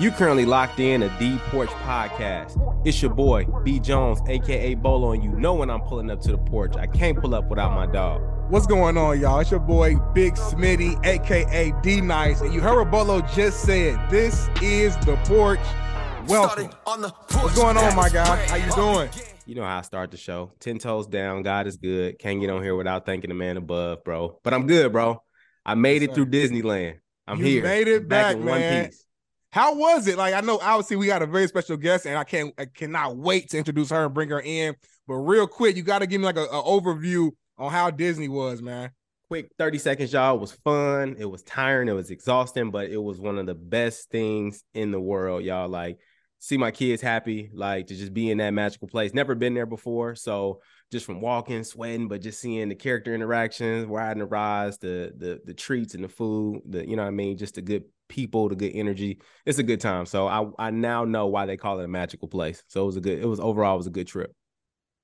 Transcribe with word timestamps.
You 0.00 0.12
currently 0.12 0.44
locked 0.44 0.78
in 0.78 1.02
a 1.02 1.18
D 1.18 1.38
Porch 1.48 1.70
podcast. 1.70 2.56
It's 2.86 3.02
your 3.02 3.12
boy, 3.12 3.46
B 3.64 3.80
Jones, 3.80 4.20
aka 4.28 4.74
Bolo, 4.76 5.10
and 5.10 5.24
you 5.24 5.32
know 5.32 5.54
when 5.54 5.70
I'm 5.70 5.80
pulling 5.80 6.08
up 6.08 6.20
to 6.20 6.30
the 6.30 6.38
porch, 6.38 6.76
I 6.76 6.86
can't 6.86 7.20
pull 7.20 7.34
up 7.34 7.50
without 7.50 7.74
my 7.74 7.84
dog. 7.84 8.22
What's 8.48 8.68
going 8.68 8.96
on, 8.96 9.18
y'all? 9.18 9.40
It's 9.40 9.50
your 9.50 9.58
boy 9.58 9.96
Big 10.14 10.34
Smitty, 10.34 11.04
aka 11.04 11.72
D 11.82 12.00
Nice, 12.00 12.40
and 12.42 12.54
you 12.54 12.60
heard 12.60 12.76
what 12.76 12.92
Bolo 12.92 13.22
just 13.34 13.62
said. 13.62 13.98
This 14.08 14.48
is 14.62 14.96
the 14.98 15.16
porch. 15.24 15.58
Welcome. 16.28 16.70
What's 16.84 17.56
going 17.56 17.76
on, 17.76 17.96
my 17.96 18.08
guy? 18.08 18.46
How 18.46 18.54
you 18.54 18.70
doing? 18.76 19.10
You 19.46 19.56
know 19.56 19.64
how 19.64 19.78
I 19.78 19.82
start 19.82 20.12
the 20.12 20.16
show. 20.16 20.52
Ten 20.60 20.78
toes 20.78 21.08
down. 21.08 21.42
God 21.42 21.66
is 21.66 21.76
good. 21.76 22.20
Can't 22.20 22.40
get 22.40 22.50
on 22.50 22.62
here 22.62 22.76
without 22.76 23.04
thanking 23.04 23.30
the 23.30 23.34
man 23.34 23.56
above, 23.56 24.04
bro. 24.04 24.38
But 24.44 24.54
I'm 24.54 24.68
good, 24.68 24.92
bro. 24.92 25.24
I 25.66 25.74
made 25.74 26.04
it 26.04 26.14
through 26.14 26.26
Disneyland. 26.26 27.00
I'm 27.26 27.38
you 27.38 27.44
here. 27.44 27.62
Made 27.64 27.88
it 27.88 28.06
back, 28.08 28.36
in 28.36 28.44
man. 28.44 28.60
one 28.60 28.90
piece. 28.90 29.04
How 29.50 29.74
was 29.74 30.06
it? 30.06 30.18
Like 30.18 30.34
I 30.34 30.40
know 30.40 30.58
obviously 30.60 30.96
we 30.96 31.06
got 31.06 31.22
a 31.22 31.26
very 31.26 31.48
special 31.48 31.76
guest, 31.76 32.06
and 32.06 32.16
I 32.18 32.24
can't 32.24 32.52
I 32.58 32.66
cannot 32.66 33.16
wait 33.16 33.50
to 33.50 33.58
introduce 33.58 33.90
her 33.90 34.04
and 34.04 34.14
bring 34.14 34.28
her 34.30 34.40
in. 34.40 34.74
But 35.06 35.14
real 35.16 35.46
quick, 35.46 35.76
you 35.76 35.82
got 35.82 36.00
to 36.00 36.06
give 36.06 36.20
me 36.20 36.26
like 36.26 36.36
a, 36.36 36.44
a 36.44 36.62
overview 36.62 37.30
on 37.56 37.72
how 37.72 37.90
Disney 37.90 38.28
was, 38.28 38.60
man. 38.62 38.90
quick 39.30 39.50
30 39.58 39.78
seconds, 39.78 40.12
y'all. 40.12 40.36
It 40.36 40.40
was 40.40 40.52
fun. 40.52 41.16
It 41.18 41.24
was 41.24 41.42
tiring. 41.42 41.88
It 41.88 41.92
was 41.92 42.10
exhausting, 42.10 42.70
but 42.70 42.90
it 42.90 43.02
was 43.02 43.20
one 43.20 43.38
of 43.38 43.46
the 43.46 43.54
best 43.54 44.10
things 44.10 44.62
in 44.74 44.90
the 44.90 45.00
world, 45.00 45.42
y'all. 45.44 45.68
Like, 45.68 45.98
see 46.38 46.56
my 46.56 46.70
kids 46.70 47.02
happy, 47.02 47.50
like 47.52 47.88
to 47.88 47.96
just 47.96 48.14
be 48.14 48.30
in 48.30 48.38
that 48.38 48.50
magical 48.50 48.88
place. 48.88 49.14
Never 49.14 49.34
been 49.34 49.54
there 49.54 49.66
before. 49.66 50.14
So 50.14 50.60
just 50.92 51.04
from 51.04 51.20
walking, 51.20 51.64
sweating, 51.64 52.08
but 52.08 52.22
just 52.22 52.40
seeing 52.40 52.68
the 52.68 52.74
character 52.74 53.14
interactions, 53.14 53.86
riding 53.86 54.20
the 54.20 54.26
rides, 54.26 54.78
the 54.78 55.12
the 55.16 55.40
the 55.44 55.54
treats 55.54 55.94
and 55.94 56.04
the 56.04 56.08
food, 56.08 56.62
the 56.68 56.88
you 56.88 56.96
know 56.96 57.02
what 57.02 57.08
I 57.08 57.12
mean, 57.12 57.36
just 57.36 57.56
the 57.56 57.62
good 57.62 57.84
people, 58.08 58.48
the 58.48 58.56
good 58.56 58.72
energy. 58.74 59.20
It's 59.46 59.58
a 59.58 59.62
good 59.62 59.80
time. 59.80 60.06
So 60.06 60.26
I 60.26 60.46
I 60.58 60.70
now 60.70 61.04
know 61.04 61.26
why 61.26 61.46
they 61.46 61.56
call 61.56 61.80
it 61.80 61.84
a 61.84 61.88
magical 61.88 62.28
place. 62.28 62.62
So 62.68 62.82
it 62.82 62.86
was 62.86 62.96
a 62.96 63.00
good, 63.00 63.18
it 63.18 63.26
was 63.26 63.40
overall 63.40 63.74
it 63.74 63.78
was 63.78 63.86
a 63.86 63.90
good 63.90 64.06
trip. 64.06 64.34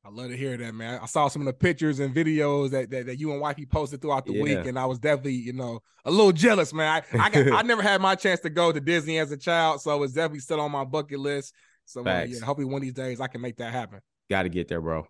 I 0.06 0.11
love 0.11 0.28
to 0.28 0.36
hear 0.36 0.55
that, 0.58 0.74
man. 0.74 1.00
I 1.02 1.06
saw 1.06 1.28
some 1.28 1.41
of 1.42 1.46
the 1.46 1.55
pictures 1.55 1.98
and 1.98 2.14
videos 2.14 2.72
that 2.72 2.91
that, 2.91 3.06
that 3.06 3.19
you 3.19 3.33
and 3.33 3.41
wifey 3.41 3.64
posted 3.64 4.02
throughout 4.02 4.27
the 4.27 4.41
week, 4.41 4.66
and 4.66 4.78
I 4.78 4.84
was 4.84 4.98
definitely, 4.98 5.33
you 5.34 5.55
know, 5.55 5.80
a 6.05 6.11
little 6.11 6.33
jealous, 6.33 6.74
man. 6.74 7.02
I 7.14 7.19
I, 7.19 7.30
got, 7.30 7.52
I 7.52 7.62
never 7.66 7.80
had 7.80 8.02
my 8.02 8.14
chance 8.14 8.41
to 8.41 8.50
go 8.50 8.70
to 8.70 8.80
Disney 8.80 9.18
as 9.18 9.33
a 9.33 9.36
child, 9.36 9.80
so 9.80 10.02
it's 10.02 10.12
definitely 10.12 10.41
still 10.41 10.61
on 10.61 10.70
my 10.70 10.84
bucket 10.84 11.20
list. 11.20 11.55
So 11.86 12.05
Facts. 12.05 12.33
yeah, 12.33 12.44
hopefully 12.44 12.66
one 12.66 12.77
of 12.77 12.83
these 12.83 12.92
days 12.92 13.20
I 13.20 13.28
can 13.28 13.41
make 13.41 13.56
that 13.56 13.72
happen. 13.72 14.00
Gotta 14.28 14.50
get 14.50 14.68
there, 14.68 14.83
bro. 14.83 15.06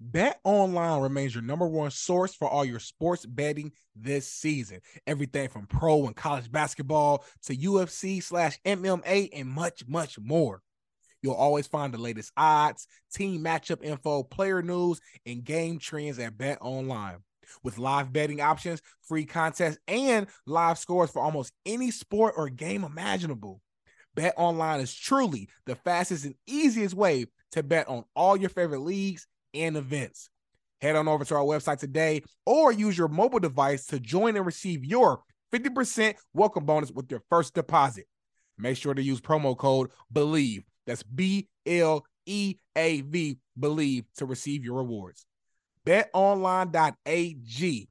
Bet 0.00 0.40
Online 0.44 1.00
remains 1.00 1.34
your 1.34 1.44
number 1.44 1.66
one 1.66 1.90
source 1.90 2.34
for 2.34 2.48
all 2.48 2.64
your 2.64 2.80
sports 2.80 3.24
betting 3.24 3.72
this 3.94 4.30
season. 4.30 4.80
Everything 5.06 5.48
from 5.48 5.66
pro 5.66 6.06
and 6.06 6.16
college 6.16 6.50
basketball 6.50 7.24
to 7.44 7.56
UFC 7.56 8.22
slash 8.22 8.58
MMA 8.64 9.30
and 9.32 9.48
much, 9.48 9.84
much 9.86 10.18
more. 10.18 10.62
You'll 11.22 11.34
always 11.34 11.66
find 11.66 11.94
the 11.94 11.98
latest 11.98 12.32
odds, 12.36 12.86
team 13.14 13.42
matchup 13.42 13.82
info, 13.82 14.24
player 14.24 14.62
news, 14.62 15.00
and 15.24 15.44
game 15.44 15.78
trends 15.78 16.18
at 16.18 16.36
Bet 16.36 16.58
Online. 16.60 17.18
With 17.62 17.78
live 17.78 18.12
betting 18.12 18.40
options, 18.40 18.82
free 19.02 19.24
contests, 19.24 19.78
and 19.86 20.26
live 20.44 20.78
scores 20.78 21.10
for 21.10 21.22
almost 21.22 21.52
any 21.64 21.90
sport 21.90 22.34
or 22.36 22.48
game 22.48 22.84
imaginable. 22.84 23.62
Bet 24.14 24.34
Online 24.36 24.80
is 24.80 24.94
truly 24.94 25.48
the 25.66 25.76
fastest 25.76 26.24
and 26.24 26.34
easiest 26.46 26.94
way 26.94 27.26
to 27.52 27.62
bet 27.62 27.88
on 27.88 28.04
all 28.14 28.36
your 28.36 28.50
favorite 28.50 28.80
leagues 28.80 29.26
and 29.54 29.76
events. 29.76 30.30
Head 30.80 30.96
on 30.96 31.08
over 31.08 31.24
to 31.24 31.36
our 31.36 31.44
website 31.44 31.78
today 31.78 32.22
or 32.44 32.72
use 32.72 32.98
your 32.98 33.08
mobile 33.08 33.38
device 33.38 33.86
to 33.86 34.00
join 34.00 34.36
and 34.36 34.44
receive 34.44 34.84
your 34.84 35.22
50% 35.52 36.16
welcome 36.34 36.66
bonus 36.66 36.90
with 36.90 37.10
your 37.10 37.22
first 37.30 37.54
deposit. 37.54 38.06
Make 38.58 38.76
sure 38.76 38.94
to 38.94 39.02
use 39.02 39.20
promo 39.20 39.56
code 39.56 39.90
BLEAV. 40.12 40.64
That's 40.86 41.02
B 41.02 41.48
L 41.66 42.04
E 42.26 42.56
A 42.76 43.00
V, 43.00 43.38
BLEAV 43.58 44.04
to 44.16 44.26
receive 44.26 44.64
your 44.64 44.76
rewards. 44.76 45.26
BetOnline.ag, 45.86 47.88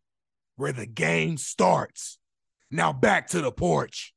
where 0.55 0.71
the 0.71 0.85
game 0.85 1.37
starts. 1.37 2.17
Now 2.71 2.93
back 2.93 3.27
to 3.29 3.41
the 3.41 3.51
porch. 3.51 4.12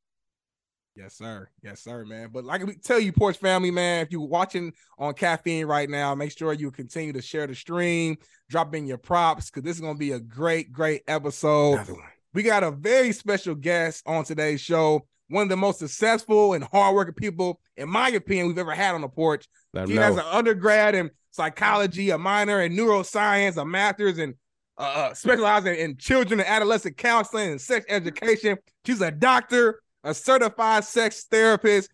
Yes, 0.97 1.15
sir. 1.15 1.49
Yes, 1.63 1.81
sir, 1.81 2.05
man. 2.07 2.31
But 2.33 2.45
like 2.45 2.65
we 2.65 2.75
tell 2.77 2.99
you, 2.99 3.13
Porch 3.13 3.37
family, 3.37 3.71
man, 3.71 4.03
if 4.03 4.11
you're 4.11 4.27
watching 4.27 4.73
on 4.99 5.13
caffeine 5.13 5.67
right 5.67 5.91
now, 5.91 6.15
make 6.15 6.37
sure 6.37 6.53
you 6.55 6.71
continue 6.71 7.13
to 7.13 7.21
share 7.21 7.47
the 7.47 7.55
stream, 7.55 8.17
drop 8.49 8.75
in 8.75 8.87
your 8.87 8.97
props, 8.97 9.51
because 9.51 9.63
this 9.63 9.77
is 9.77 9.83
gonna 9.83 9.99
be 9.99 10.13
a 10.13 10.21
great, 10.21 10.73
great 10.73 11.03
episode. 11.07 11.87
We 12.33 12.43
got 12.43 12.63
a 12.63 12.71
very 12.71 13.13
special 13.13 13.55
guest 13.55 14.03
on 14.07 14.25
today's 14.25 14.61
show. 14.61 15.07
One 15.29 15.43
of 15.43 15.49
the 15.49 15.57
most 15.57 15.81
successful 15.81 16.55
and 16.55 16.65
hardworking 16.65 17.15
people, 17.15 17.61
in 17.77 17.89
my 17.91 18.09
opinion, 18.11 18.47
we've 18.47 18.59
ever 18.59 18.75
had 18.75 18.95
on 18.95 19.01
the 19.03 19.09
porch. 19.09 19.47
Let 19.75 19.83
'em 19.83 19.91
He 19.91 19.97
has 19.97 20.15
an 20.17 20.25
undergrad 20.31 20.95
in 20.95 21.11
psychology, 21.31 22.11
a 22.11 22.19
minor 22.19 22.63
in 22.63 22.73
neuroscience, 22.73 23.57
a 23.57 23.65
master's 23.65 24.19
in 24.19 24.35
uh, 24.79 24.83
uh, 24.83 25.15
specializing 25.15 25.75
in 25.77 25.97
children 25.97 26.39
and 26.41 26.49
adolescent 26.49 26.97
counseling 26.97 27.51
and 27.51 27.61
sex 27.61 27.87
education. 27.89 28.59
She's 28.85 29.01
a 29.01 29.11
doctor, 29.11 29.81
a 30.07 30.15
certified 30.15 30.85
sex 30.85 31.25
therapist, 31.31 31.91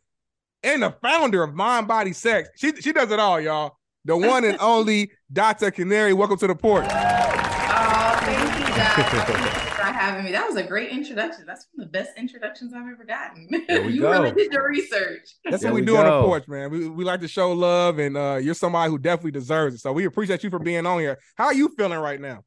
and 0.63 0.83
the 0.83 0.95
founder 1.03 1.43
of 1.43 1.55
Mind 1.55 1.89
Body 1.89 2.13
Sex. 2.13 2.51
She 2.57 2.73
she 2.77 2.93
does 2.93 3.11
it 3.11 3.19
all, 3.19 3.41
y'all. 3.41 3.79
The 4.05 4.17
one 4.17 4.45
and 4.45 4.59
only 4.61 5.13
Dr. 5.33 5.71
Canary. 5.71 6.13
Welcome 6.13 6.37
to 6.39 6.47
the 6.47 6.55
porch. 6.55 6.85
Oh, 6.85 8.19
thank 8.21 8.59
you 8.59 8.75
guys 8.75 8.95
Thank 8.95 9.67
for 9.77 9.83
having 9.85 10.25
me. 10.25 10.33
That 10.33 10.47
was 10.47 10.57
a 10.57 10.63
great 10.63 10.91
introduction. 10.91 11.45
That's 11.47 11.67
one 11.73 11.87
of 11.87 11.93
the 11.93 11.99
best 11.99 12.11
introductions 12.19 12.75
I've 12.75 12.83
ever 12.83 13.05
gotten. 13.05 13.49
We 13.69 13.95
you 13.95 14.03
go. 14.03 14.11
really 14.11 14.33
did 14.33 14.53
your 14.53 14.69
research. 14.69 15.37
That's 15.45 15.63
There 15.63 15.73
what 15.73 15.77
we, 15.77 15.81
we 15.83 15.87
do 15.87 15.97
on 15.97 16.05
the 16.05 16.27
porch, 16.27 16.47
man. 16.49 16.71
We, 16.71 16.89
we 16.89 17.05
like 17.05 17.21
to 17.21 17.29
show 17.29 17.53
love, 17.53 17.99
and 17.99 18.17
uh, 18.17 18.39
you're 18.43 18.55
somebody 18.55 18.91
who 18.91 18.99
definitely 18.99 19.33
deserves 19.33 19.77
it. 19.77 19.79
So 19.79 19.93
we 19.93 20.05
appreciate 20.05 20.45
you 20.45 20.51
for 20.51 20.59
being 20.59 20.85
on 20.85 21.01
here. 21.01 21.19
How 21.37 21.47
are 21.47 21.55
you 21.55 21.69
feeling 21.77 21.99
right 21.99 22.21
now? 22.21 22.45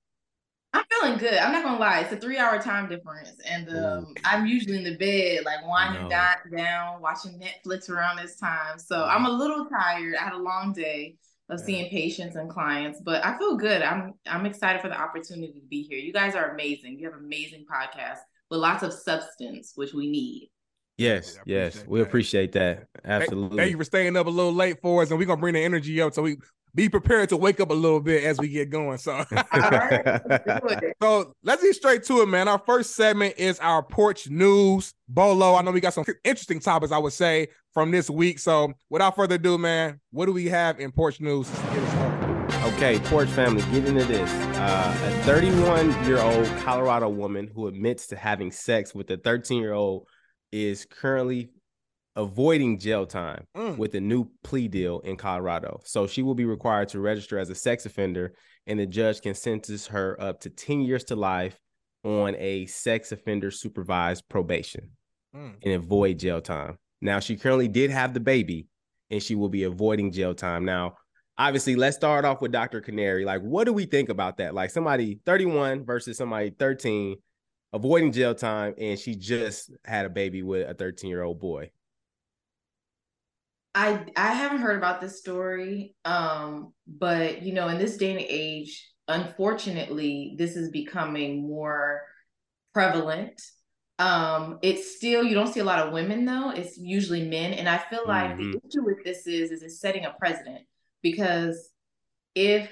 I'm 0.76 0.84
feeling 0.92 1.18
good. 1.18 1.36
I'm 1.36 1.54
not 1.54 1.64
gonna 1.64 1.80
lie. 1.80 2.02
It's 2.02 2.12
a 2.12 2.18
three 2.18 2.38
hour 2.38 2.62
time 2.62 2.90
difference. 2.90 3.32
And 3.50 3.70
um, 3.70 4.14
I'm 4.26 4.46
usually 4.46 4.76
in 4.78 4.84
the 4.84 4.98
bed, 4.98 5.46
like 5.46 5.66
winding 5.66 6.04
No. 6.04 6.10
down, 6.10 6.36
down, 6.54 7.02
watching 7.02 7.40
Netflix 7.40 7.90
around 7.90 8.18
this 8.18 8.36
time. 8.36 8.78
So 8.78 9.06
I'm 9.06 9.26
a 9.26 9.30
little 9.30 9.66
tired. 9.68 10.16
I 10.16 10.24
had 10.24 10.34
a 10.34 10.38
long 10.38 10.74
day 10.74 11.16
of 11.50 11.60
Yeah. 11.60 11.66
seeing 11.66 11.90
patients 11.90 12.36
and 12.36 12.50
clients, 12.50 13.00
but 13.02 13.24
I 13.26 13.38
feel 13.38 13.56
good. 13.56 13.82
I'm 13.84 14.16
I'm 14.28 14.46
excited 14.46 14.82
for 14.82 14.90
the 14.90 15.00
opportunity 15.00 15.54
to 15.54 15.66
be 15.68 15.84
here. 15.84 15.98
You 15.98 16.12
guys 16.12 16.36
are 16.36 16.52
amazing. 16.54 17.00
You 17.00 17.10
have 17.10 17.20
amazing 17.20 17.66
podcasts 17.72 18.20
with 18.50 18.60
lots 18.60 18.84
of 18.84 18.92
substance, 18.92 19.72
which 19.76 19.94
we 19.94 20.10
need. 20.12 20.50
Yes, 20.98 21.38
yes. 21.46 21.76
appreciate 21.76 21.90
We 21.90 22.02
appreciate 22.02 22.52
that. 22.54 22.88
Absolutely. 23.06 23.58
Thank 23.58 23.72
you 23.72 23.78
for 23.78 23.84
staying 23.86 24.18
up 24.18 24.28
a 24.28 24.30
little 24.30 24.54
late 24.54 24.82
for 24.82 25.02
us, 25.04 25.10
and 25.10 25.18
we're 25.20 25.26
gonna 25.26 25.40
bring 25.40 25.54
the 25.54 25.64
energy 25.64 26.02
up 26.02 26.14
so 26.14 26.22
we 26.22 26.38
be 26.76 26.90
prepared 26.90 27.30
to 27.30 27.38
wake 27.38 27.60
up 27.62 27.72
a 27.72 27.74
little 27.74 28.02
bit 28.02 28.24
as 28.26 28.38
we 28.38 28.50
get 28.50 28.70
going. 28.70 28.98
So, 28.98 29.14
All 29.16 29.26
right, 29.52 30.22
let's 30.28 30.86
so 31.02 31.34
let's 31.42 31.64
get 31.64 31.76
straight 31.76 32.04
to 32.04 32.22
it, 32.22 32.28
man. 32.28 32.48
Our 32.48 32.60
first 32.60 32.96
segment 32.96 33.36
is 33.38 33.60
our 33.60 33.82
porch 33.82 34.30
news. 34.30 34.94
Bolo, 35.08 35.56
I 35.56 35.62
know 35.62 35.72
we 35.72 35.80
got 35.80 35.94
some 35.94 36.06
interesting 36.24 36.60
topics, 36.60 36.92
I 36.92 36.98
would 36.98 37.14
say, 37.14 37.48
from 37.74 37.92
this 37.92 38.10
week. 38.10 38.40
So, 38.40 38.74
without 38.90 39.16
further 39.16 39.36
ado, 39.36 39.58
man, 39.58 40.02
what 40.12 40.26
do 40.26 40.34
we 40.34 40.48
have 40.48 40.80
in 40.80 40.92
porch 40.92 41.22
news? 41.22 41.50
to 41.50 41.56
get 41.56 41.78
us 41.78 41.92
started? 41.92 42.26
Okay, 42.74 43.00
Porch 43.00 43.30
family, 43.30 43.62
get 43.72 43.86
into 43.86 44.04
this. 44.06 44.30
Uh, 44.58 44.98
a 45.04 45.24
31 45.24 46.06
year 46.06 46.20
old 46.20 46.46
Colorado 46.60 47.10
woman 47.10 47.50
who 47.54 47.68
admits 47.68 48.08
to 48.08 48.16
having 48.16 48.52
sex 48.52 48.94
with 48.94 49.10
a 49.12 49.18
13 49.18 49.62
year 49.62 49.74
old 49.74 50.08
is 50.52 50.86
currently 50.86 51.52
avoiding 52.16 52.80
jail 52.80 53.06
time 53.06 53.46
Mm. 53.56 53.78
with 53.78 53.94
a 53.96 54.00
new 54.00 54.30
plea 54.44 54.68
deal 54.68 55.00
in 55.02 55.18
Colorado. 55.18 55.82
So 55.84 56.08
she 56.08 56.22
will 56.24 56.36
be 56.36 56.46
required 56.46 56.90
to 56.90 57.00
register 57.00 57.38
as 57.38 57.50
a 57.50 57.56
sex 57.56 57.86
offender, 57.86 58.34
and 58.68 58.80
the 58.80 58.86
judge 58.86 59.22
can 59.22 59.34
sentence 59.36 59.88
her 59.88 60.20
up 60.22 60.40
to 60.42 60.50
10 60.50 60.82
years 60.82 61.04
to 61.06 61.16
life 61.16 61.60
on 62.04 62.36
a 62.38 62.66
sex 62.68 63.12
offender 63.12 63.52
supervised 63.52 64.28
probation 64.30 64.92
Mm. 65.36 65.56
and 65.64 65.74
avoid 65.74 66.20
jail 66.20 66.42
time. 66.42 66.78
Now, 67.02 67.20
she 67.20 67.36
currently 67.36 67.68
did 67.68 67.92
have 67.92 68.14
the 68.14 68.20
baby 68.20 68.68
and 69.12 69.22
she 69.22 69.36
will 69.36 69.50
be 69.50 69.64
avoiding 69.64 70.12
jail 70.12 70.34
time. 70.34 70.66
Now, 70.66 70.96
obviously, 71.38 71.76
let's 71.76 71.96
start 71.98 72.26
off 72.26 72.42
with 72.42 72.52
Dr. 72.52 72.80
Canary. 72.82 73.26
Like, 73.26 73.42
what 73.42 73.66
do 73.66 73.74
we 73.74 73.86
think 73.86 74.10
about 74.10 74.38
that? 74.38 74.54
Like, 74.56 74.70
somebody 74.72 75.20
31 75.26 75.84
versus 75.86 76.18
somebody 76.18 76.50
13 76.52 77.18
avoiding 77.74 78.12
jail 78.14 78.34
time, 78.34 78.74
and 78.78 78.98
she 78.98 79.16
just 79.16 79.70
had 79.84 80.06
a 80.06 80.10
baby 80.10 80.42
with 80.44 80.68
a 80.70 80.74
13 80.74 81.10
year 81.10 81.22
old 81.24 81.40
boy. 81.40 81.70
I 83.76 84.06
I 84.16 84.34
haven't 84.34 84.60
heard 84.60 84.78
about 84.78 85.02
this 85.02 85.20
story, 85.20 85.96
um, 86.06 86.74
but 86.88 87.42
you 87.44 87.54
know, 87.54 87.68
in 87.68 87.78
this 87.78 87.98
day 87.98 88.12
and 88.12 88.22
age, 88.22 88.90
unfortunately, 89.10 90.36
this 90.38 90.56
is 90.56 90.72
becoming 90.72 91.46
more 91.46 92.02
prevalent. 92.74 93.42
Um, 94.00 94.60
it's 94.62 94.96
still 94.96 95.24
you 95.24 95.36
don't 95.36 95.54
see 95.54 95.60
a 95.60 95.66
lot 95.66 95.86
of 95.86 95.94
women 95.94 96.24
though. 96.26 96.52
It's 96.52 96.78
usually 96.78 97.28
men, 97.28 97.54
and 97.54 97.68
I 97.68 97.78
feel 97.78 98.08
like 98.08 98.38
Mhm. 98.38 98.54
the 98.54 98.60
issue 98.68 98.84
with 98.86 99.04
this 99.04 99.28
is 99.28 99.52
is 99.52 99.62
it's 99.62 99.80
setting 99.80 100.06
a 100.06 100.14
precedent 100.14 100.66
because 101.02 101.70
if 102.34 102.70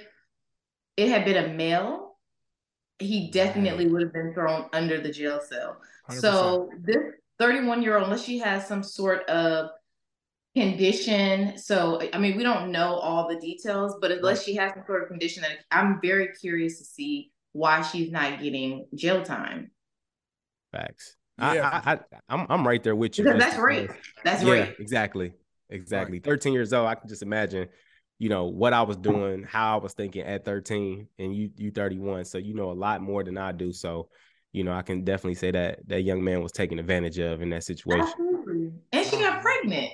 it 0.96 1.10
had 1.10 1.26
been 1.26 1.52
a 1.52 1.54
male, 1.54 2.18
he 3.00 3.30
definitely 3.32 3.88
would 3.88 4.02
have 4.04 4.14
been 4.14 4.34
thrown 4.34 4.70
under 4.74 5.02
the 5.02 5.12
jail 5.12 5.42
cell. 5.42 5.82
100%. 6.08 6.22
So 6.22 6.70
this 6.80 6.98
31 7.40 7.82
year 7.82 7.96
old, 7.98 8.06
unless 8.06 8.24
she 8.24 8.40
has 8.40 8.68
some 8.68 8.84
sort 8.84 9.28
of 9.30 9.70
condition, 10.56 11.58
so 11.58 12.02
I 12.14 12.18
mean, 12.18 12.38
we 12.38 12.44
don't 12.44 12.72
know 12.72 12.96
all 12.96 13.28
the 13.28 13.36
details, 13.40 13.96
but 14.02 14.12
unless 14.12 14.38
Right. 14.40 14.46
she 14.46 14.56
has 14.56 14.74
some 14.74 14.84
sort 14.86 15.04
of 15.04 15.10
condition, 15.10 15.42
that 15.44 15.58
I'm 15.72 16.00
very 16.02 16.30
curious 16.40 16.78
to 16.80 16.86
see 16.86 17.32
why 17.54 17.82
she's 17.82 18.12
not 18.12 18.42
getting 18.42 18.88
jail 18.96 19.24
time 19.24 19.72
Facts. 20.72 21.16
Yeah, 21.40 21.82
I, 21.86 21.92
I, 21.92 21.94
I, 21.94 22.00
I'm, 22.30 22.48
I'm 22.50 22.68
right 22.68 22.82
there 22.82 22.96
with 22.96 23.18
you. 23.18 23.24
because 23.26 23.40
that's 23.40 23.58
rape. 23.58 23.88
because- 23.88 24.02
That's 24.24 24.44
yeah, 24.44 24.52
rape. 24.54 24.80
exactly, 24.80 25.34
exactly. 25.70 26.20
13 26.20 26.52
years 26.54 26.74
old. 26.74 26.88
I 26.88 26.96
can 26.96 27.08
just 27.10 27.22
imagine, 27.22 27.68
you 28.18 28.30
know, 28.30 28.46
what 28.46 28.74
I 28.74 28.82
was 28.84 28.98
doing, 28.98 29.44
how 29.44 29.78
I 29.78 29.82
was 29.84 29.94
thinking 29.94 30.24
at 30.24 30.46
13, 30.46 31.08
and 31.20 31.36
you, 31.36 31.52
you 31.58 31.70
31. 31.72 32.26
So 32.26 32.38
you 32.40 32.54
know 32.56 32.72
a 32.72 32.74
lot 32.74 33.02
more 33.02 33.24
than 33.24 33.38
I 33.38 33.52
do. 33.52 33.72
So, 33.72 34.10
you 34.52 34.64
know, 34.64 34.72
I 34.74 34.82
can 34.84 35.04
definitely 35.04 35.36
say 35.36 35.52
that 35.52 35.88
that 35.88 36.02
young 36.02 36.24
man 36.24 36.42
was 36.42 36.52
taken 36.52 36.80
advantage 36.80 37.20
of 37.20 37.42
in 37.44 37.50
that 37.52 37.64
situation. 37.64 38.08
Absolutely. 38.08 38.72
And 38.92 39.06
she 39.06 39.18
got 39.20 39.42
pregnant. 39.42 39.92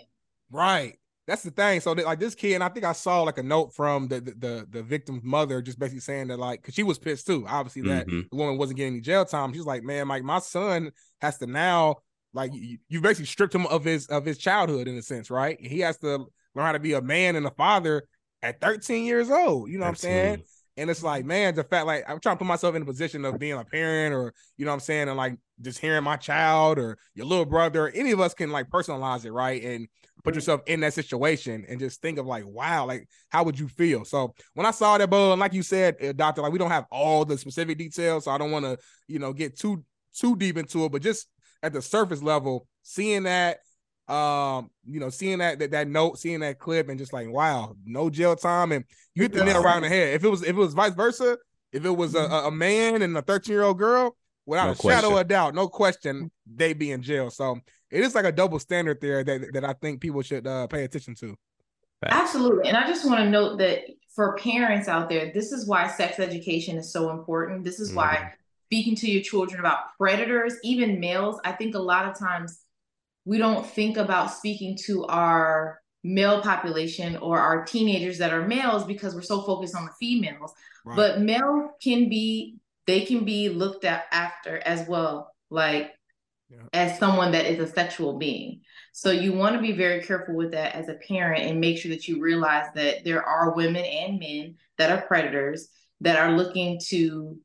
Right. 0.51 0.93
That's 1.27 1.43
the 1.43 1.51
thing. 1.51 1.79
So, 1.79 1.91
like 1.91 2.19
this 2.19 2.33
kid, 2.33 2.55
and 2.55 2.63
I 2.63 2.69
think 2.69 2.85
I 2.85 2.93
saw 2.93 3.21
like 3.21 3.37
a 3.37 3.43
note 3.43 3.75
from 3.75 4.07
the 4.07 4.19
the 4.19 4.31
the, 4.31 4.67
the 4.67 4.83
victim's 4.83 5.23
mother, 5.23 5.61
just 5.61 5.77
basically 5.77 5.99
saying 5.99 6.29
that 6.29 6.39
like, 6.39 6.61
because 6.61 6.73
she 6.73 6.81
was 6.81 6.97
pissed 6.97 7.27
too. 7.27 7.45
Obviously, 7.47 7.83
that 7.83 8.07
Mhm. 8.07 8.27
the 8.31 8.35
woman 8.35 8.57
wasn't 8.57 8.77
getting 8.77 8.93
any 8.93 9.01
jail 9.01 9.25
time. 9.25 9.53
She's 9.53 9.65
like, 9.65 9.83
man, 9.83 10.07
like 10.07 10.23
my 10.23 10.39
son 10.39 10.91
has 11.21 11.37
to 11.37 11.45
now, 11.45 11.97
like, 12.33 12.51
you, 12.53 12.79
you 12.87 12.99
basically 12.99 13.27
stripped 13.27 13.53
him 13.53 13.67
of 13.67 13.83
his 13.83 14.07
of 14.07 14.25
his 14.25 14.39
childhood 14.39 14.87
in 14.87 14.95
a 14.97 15.03
sense, 15.03 15.29
right? 15.29 15.57
He 15.61 15.81
has 15.81 15.97
to 15.99 16.25
learn 16.55 16.65
how 16.65 16.71
to 16.71 16.79
be 16.79 16.93
a 16.93 17.01
man 17.01 17.35
and 17.35 17.45
a 17.45 17.51
father 17.51 18.05
at 18.41 18.59
13 18.59 19.05
years 19.05 19.29
old. 19.29 19.69
You 19.69 19.77
know 19.77 19.83
what 19.83 19.89
I'm 19.89 19.95
saying? 19.97 20.43
And 20.77 20.89
it's 20.89 21.03
like, 21.03 21.25
man, 21.25 21.53
the 21.53 21.63
fact 21.63 21.85
like 21.85 22.05
I'm 22.09 22.19
trying 22.21 22.37
to 22.37 22.39
put 22.39 22.47
myself 22.47 22.73
in 22.73 22.81
a 22.81 22.85
position 22.85 23.23
of 23.25 23.37
being 23.37 23.53
a 23.53 23.65
parent 23.65 24.15
or 24.15 24.33
you 24.57 24.65
know 24.65 24.71
what 24.71 24.75
I'm 24.75 24.79
saying, 24.79 25.09
and 25.09 25.17
like 25.17 25.37
just 25.61 25.77
hearing 25.77 26.03
my 26.03 26.15
child 26.15 26.79
or 26.79 26.97
your 27.13 27.27
little 27.27 27.45
brother, 27.45 27.89
any 27.89 28.11
of 28.11 28.19
us 28.19 28.33
can 28.33 28.49
like 28.49 28.69
personalize 28.69 29.25
it, 29.25 29.31
right? 29.31 29.61
And 29.63 29.87
put 30.23 30.35
yourself 30.35 30.61
in 30.67 30.81
that 30.81 30.93
situation 30.93 31.65
and 31.67 31.79
just 31.79 32.01
think 32.01 32.17
of 32.17 32.25
like, 32.25 32.45
wow, 32.45 32.85
like 32.85 33.07
how 33.29 33.43
would 33.43 33.57
you 33.59 33.67
feel? 33.67 34.05
So 34.05 34.33
when 34.53 34.65
I 34.65 34.71
saw 34.71 34.97
that, 34.97 35.09
bro, 35.09 35.31
and 35.31 35.39
like 35.39 35.53
you 35.53 35.63
said, 35.63 35.95
uh, 36.03 36.13
doctor, 36.13 36.41
like 36.41 36.51
we 36.51 36.59
don't 36.59 36.71
have 36.71 36.85
all 36.91 37.25
the 37.25 37.37
specific 37.37 37.77
details, 37.77 38.25
so 38.25 38.31
I 38.31 38.37
don't 38.37 38.51
want 38.51 38.65
to, 38.65 38.77
you 39.07 39.19
know, 39.19 39.33
get 39.33 39.57
too 39.57 39.83
too 40.15 40.35
deep 40.35 40.57
into 40.57 40.85
it, 40.85 40.91
but 40.91 41.01
just 41.01 41.27
at 41.63 41.73
the 41.73 41.81
surface 41.81 42.21
level, 42.21 42.67
seeing 42.83 43.23
that 43.23 43.59
um, 44.07 44.71
you 44.85 44.99
know, 44.99 45.09
seeing 45.11 45.37
that, 45.37 45.59
that 45.59 45.71
that 45.71 45.87
note, 45.87 46.17
seeing 46.17 46.39
that 46.39 46.57
clip, 46.57 46.89
and 46.89 46.97
just 46.97 47.13
like, 47.13 47.29
wow, 47.29 47.75
no 47.85 48.09
jail 48.09 48.35
time, 48.35 48.71
and 48.71 48.83
you 49.13 49.21
hit 49.21 49.33
the 49.33 49.43
nail 49.45 49.61
right 49.61 49.75
on 49.75 49.83
the 49.83 49.87
head. 49.89 50.15
If 50.15 50.23
it 50.23 50.29
was 50.29 50.41
if 50.41 50.49
it 50.49 50.53
was 50.55 50.73
vice 50.73 50.95
versa, 50.95 51.37
if 51.71 51.85
it 51.85 51.91
was 51.91 52.15
a, 52.15 52.23
a 52.23 52.51
man 52.51 53.03
and 53.03 53.15
a 53.15 53.21
13 53.21 53.53
year 53.53 53.61
old 53.61 53.77
girl, 53.77 54.17
without 54.47 54.65
No 54.65 54.71
a 54.71 54.75
shadow 54.75 55.09
question. 55.09 55.17
of 55.19 55.27
doubt, 55.27 55.53
no 55.55 55.67
question, 55.67 56.31
they 56.51 56.73
be 56.73 56.91
in 56.91 57.03
jail. 57.03 57.29
So 57.29 57.59
it 57.91 58.03
is 58.03 58.15
like 58.15 58.25
a 58.25 58.31
double 58.31 58.59
standard 58.59 59.01
there 59.01 59.23
that 59.23 59.53
that 59.53 59.65
I 59.65 59.73
think 59.73 60.01
people 60.01 60.21
should 60.21 60.45
uh, 60.45 60.67
pay 60.67 60.83
attention 60.83 61.15
to. 61.15 61.35
Absolutely. 62.05 62.69
And 62.69 62.77
I 62.77 62.87
just 62.87 63.05
want 63.05 63.19
to 63.19 63.29
note 63.29 63.57
that 63.57 63.81
for 64.15 64.37
parents 64.37 64.87
out 64.87 65.09
there, 65.09 65.31
this 65.33 65.51
is 65.51 65.67
why 65.67 65.87
sex 65.87 66.19
education 66.19 66.77
is 66.77 66.91
so 66.91 67.09
important. 67.09 67.63
This 67.63 67.79
is 67.79 67.93
why 67.93 68.33
speaking 68.67 68.95
to 68.95 69.09
your 69.09 69.21
children 69.21 69.59
about 69.59 69.97
predators, 69.97 70.55
even 70.63 70.99
males, 70.99 71.39
I 71.43 71.51
think 71.51 71.75
a 71.75 71.79
lot 71.79 72.05
of 72.05 72.17
times 72.17 72.59
we 73.25 73.37
don't 73.37 73.65
think 73.65 73.97
about 73.97 74.31
speaking 74.31 74.77
to 74.85 75.05
our 75.05 75.81
male 76.03 76.41
population 76.41 77.17
or 77.17 77.39
our 77.39 77.65
teenagers 77.65 78.17
that 78.19 78.31
are 78.31 78.47
males 78.47 78.85
because 78.85 79.13
we're 79.13 79.21
so 79.21 79.41
focused 79.41 79.75
on 79.75 79.85
the 79.85 79.91
females. 79.99 80.53
Right. 80.85 80.95
But 80.95 81.21
males 81.21 81.71
can 81.83 82.09
be, 82.09 82.57
they 82.87 83.01
can 83.01 83.25
be 83.25 83.49
looked 83.49 83.83
at 83.83 84.05
after 84.11 84.59
as 84.59 84.87
well, 84.87 85.33
like 85.49 85.91
Yeah. 86.49 86.57
as 86.73 86.97
someone 86.97 87.31
that 87.33 87.45
is 87.45 87.59
a 87.59 87.71
sexual 87.71 88.17
being. 88.17 88.61
So 88.91 89.11
you 89.11 89.33
want 89.33 89.55
to 89.55 89.61
be 89.61 89.71
very 89.71 90.01
careful 90.01 90.35
with 90.35 90.51
that 90.51 90.75
as 90.75 90.89
a 90.89 90.95
parent 90.95 91.43
and 91.43 91.59
make 91.59 91.77
sure 91.77 91.91
that 91.91 92.07
you 92.07 92.19
realize 92.19 92.65
that 92.73 93.03
there 93.03 93.23
are 93.23 93.53
women 93.53 93.85
and 93.85 94.19
men 94.19 94.55
that 94.79 94.91
are 94.91 95.05
predators 95.05 95.69
that 96.01 96.17
are 96.17 96.35
looking 96.35 96.79
to 96.87 97.37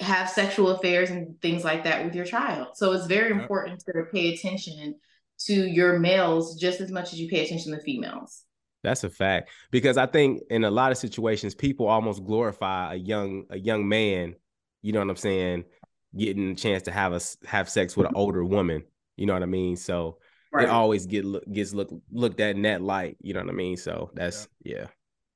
have 0.00 0.28
sexual 0.28 0.70
affairs 0.70 1.10
and 1.10 1.40
things 1.40 1.64
like 1.64 1.84
that 1.84 2.04
with 2.04 2.14
your 2.14 2.24
child. 2.24 2.68
So 2.74 2.92
it's 2.92 3.06
very 3.06 3.30
Yep. 3.30 3.42
important 3.42 3.80
to 3.86 4.04
pay 4.12 4.34
attention 4.34 4.96
to 5.46 5.54
your 5.54 5.98
males 5.98 6.58
just 6.58 6.80
as 6.80 6.90
much 6.90 7.12
as 7.12 7.20
you 7.20 7.28
pay 7.28 7.44
attention 7.44 7.72
to 7.72 7.80
females. 7.80 8.44
That's 8.82 9.04
a 9.04 9.10
fact 9.10 9.50
because 9.70 9.96
I 9.96 10.06
think 10.06 10.42
in 10.50 10.64
a 10.64 10.70
lot 10.70 10.90
of 10.90 10.98
situations 10.98 11.54
people 11.54 11.86
almost 11.86 12.24
glorify 12.24 12.94
a 12.94 12.96
young 12.96 13.44
a 13.50 13.58
young 13.58 13.88
man, 13.88 14.34
you 14.80 14.92
know 14.92 14.98
what 14.98 15.10
I'm 15.10 15.16
saying, 15.16 15.64
getting 16.16 16.50
a 16.50 16.54
chance 16.54 16.82
to 16.84 16.92
have 16.92 17.12
us 17.12 17.36
have 17.46 17.68
sex 17.68 17.96
with 17.96 18.06
an 18.06 18.14
older 18.14 18.44
woman, 18.44 18.84
you 19.16 19.26
know 19.26 19.32
what 19.32 19.42
I 19.42 19.46
mean? 19.46 19.76
So 19.76 20.18
it 20.58 20.68
always 20.68 21.06
get 21.06 21.24
gets 21.52 21.72
look 21.72 21.90
looked 22.10 22.40
at 22.40 22.56
in 22.56 22.62
that 22.62 22.82
light, 22.82 23.16
you 23.20 23.34
know 23.34 23.40
what 23.40 23.48
I 23.48 23.52
mean? 23.52 23.76
So 23.76 24.10
that's 24.14 24.48
yeah. 24.64 24.86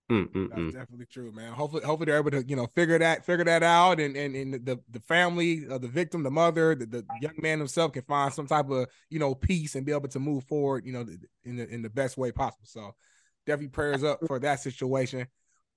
Mm, 0.09 0.29
mm, 0.31 0.49
That's 0.51 0.61
mm. 0.61 0.73
definitely 0.73 1.07
true, 1.07 1.33
man. 1.33 1.53
Hopefully, 1.53 1.83
hopefully 1.83 2.07
they're 2.07 2.19
able 2.19 2.31
to, 2.31 2.45
you 2.47 2.55
know, 2.55 2.69
figure 2.77 2.97
that 2.97 3.27
figure 3.27 3.45
that 3.45 3.65
out, 3.65 3.99
and 3.99 4.17
and, 4.17 4.37
and 4.37 4.55
the 4.65 4.79
the 4.91 5.01
family 5.01 5.67
of 5.67 5.83
the 5.83 5.89
victim, 5.89 6.23
the 6.23 6.31
mother, 6.31 6.77
the, 6.77 6.87
the 6.87 7.05
young 7.21 7.35
man 7.39 7.59
himself 7.59 7.91
can 7.91 8.03
find 8.03 8.33
some 8.33 8.47
type 8.47 8.71
of 8.71 8.87
you 9.11 9.19
know 9.19 9.35
peace 9.35 9.75
and 9.75 9.85
be 9.85 9.91
able 9.91 10.07
to 10.07 10.21
move 10.21 10.45
forward, 10.45 10.87
you 10.87 10.93
know, 10.93 11.05
in 11.45 11.57
the 11.57 11.69
in 11.69 11.83
the 11.83 11.91
best 11.91 12.17
way 12.17 12.31
possible. 12.31 12.67
So, 12.67 12.95
definitely 13.47 13.71
prayers 13.71 14.05
up 14.05 14.21
for 14.29 14.39
that 14.39 14.61
situation. 14.61 15.27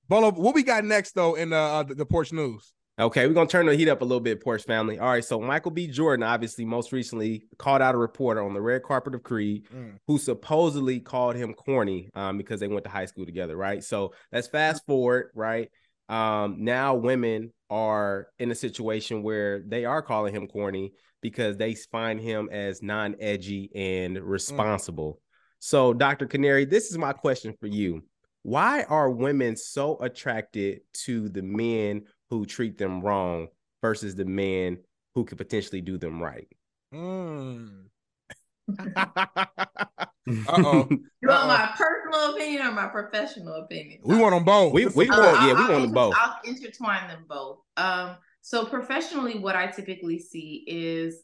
Bolo, 0.08 0.32
what 0.32 0.54
we 0.54 0.62
got 0.62 0.86
next 0.86 1.16
though 1.16 1.34
in 1.34 1.50
the 1.50 1.58
uh, 1.58 1.84
the, 1.84 1.96
the 1.96 2.06
porch 2.06 2.32
news? 2.32 2.72
Okay, 3.00 3.26
we're 3.26 3.34
gonna 3.34 3.48
turn 3.48 3.66
the 3.66 3.76
heat 3.76 3.88
up 3.88 4.02
a 4.02 4.04
little 4.04 4.20
bit, 4.20 4.44
Porch 4.44 4.64
family. 4.64 5.00
All 5.00 5.08
right, 5.08 5.24
so 5.24 5.40
Michael 5.40 5.72
B. 5.72 5.88
Jordan 5.88 6.22
obviously 6.22 6.66
most 6.66 6.92
recently 6.92 7.44
called 7.58 7.82
out 7.82 7.96
a 7.96 7.98
reporter 7.98 8.44
on 8.44 8.54
the 8.54 8.62
red 8.62 8.84
carpet 8.84 9.16
of 9.16 9.24
Creed 9.24 9.68
Mm. 9.74 9.96
who 10.06 10.18
supposedly 10.18 11.00
called 11.00 11.38
him 11.38 11.54
corny 11.54 12.10
um, 12.14 12.38
because 12.38 12.60
they 12.60 12.68
went 12.68 12.84
to 12.84 12.90
high 12.90 13.06
school 13.06 13.26
together, 13.26 13.56
right? 13.56 13.82
So 13.86 14.14
let's 14.34 14.50
fast 14.50 14.86
forward, 14.86 15.32
right? 15.34 15.70
Um, 16.10 16.58
now 16.60 16.96
women 16.96 17.54
are 17.70 18.28
in 18.38 18.52
a 18.52 18.56
situation 18.56 19.24
where 19.24 19.62
they 19.66 19.86
are 19.86 20.02
calling 20.02 20.36
him 20.36 20.48
corny 20.48 20.92
because 21.22 21.56
they 21.56 21.76
find 21.76 22.20
him 22.20 22.50
as 22.52 22.84
non-edgy 22.84 23.70
and 23.76 24.20
responsible. 24.20 25.22
So, 25.60 25.94
Dr. 25.94 26.26
Canary, 26.26 26.66
this 26.66 26.92
is 26.92 26.98
my 26.98 27.14
question 27.14 27.54
for 27.62 27.68
you. 27.68 28.04
Why 28.44 28.84
are 28.84 29.10
women 29.10 29.56
so 29.56 29.98
attracted 30.00 30.82
to 31.06 31.30
the 31.30 31.42
men 31.42 32.04
who 32.30 32.46
treat 32.46 32.78
them 32.78 33.02
wrong 33.02 33.48
versus 33.82 34.16
the 34.16 34.26
men 34.26 34.78
who 35.16 35.26
could 35.26 35.38
potentially 35.38 35.82
do 35.82 35.98
them 35.98 36.22
right? 36.22 36.48
Mm. 36.94 37.86
Uh-oh. 40.48 40.88
You 41.22 41.28
want 41.28 41.48
my 41.48 41.70
personal 41.76 42.34
opinion 42.36 42.68
or 42.68 42.72
my 42.72 42.88
professional 42.88 43.56
opinion? 43.56 44.00
we 44.04 44.18
want 44.18 44.34
them 44.36 44.44
both. 44.46 44.74
We- 44.74 44.86
we 44.88 45.10
Uh, 45.10 45.18
want- 45.20 45.38
I'll- 45.38 45.48
yeah, 45.48 45.54
we 45.54 45.60
I'll 45.64 45.72
want 45.72 45.84
them 45.86 45.94
both. 45.94 46.14
I'll 46.18 46.40
intertwine 46.46 47.08
them 47.10 47.26
both. 47.28 47.60
Um, 47.78 48.16
so 48.42 48.66
professionally, 48.66 49.38
what 49.40 49.56
I 49.56 49.68
typically 49.68 50.20
see 50.20 50.64
is 50.68 51.24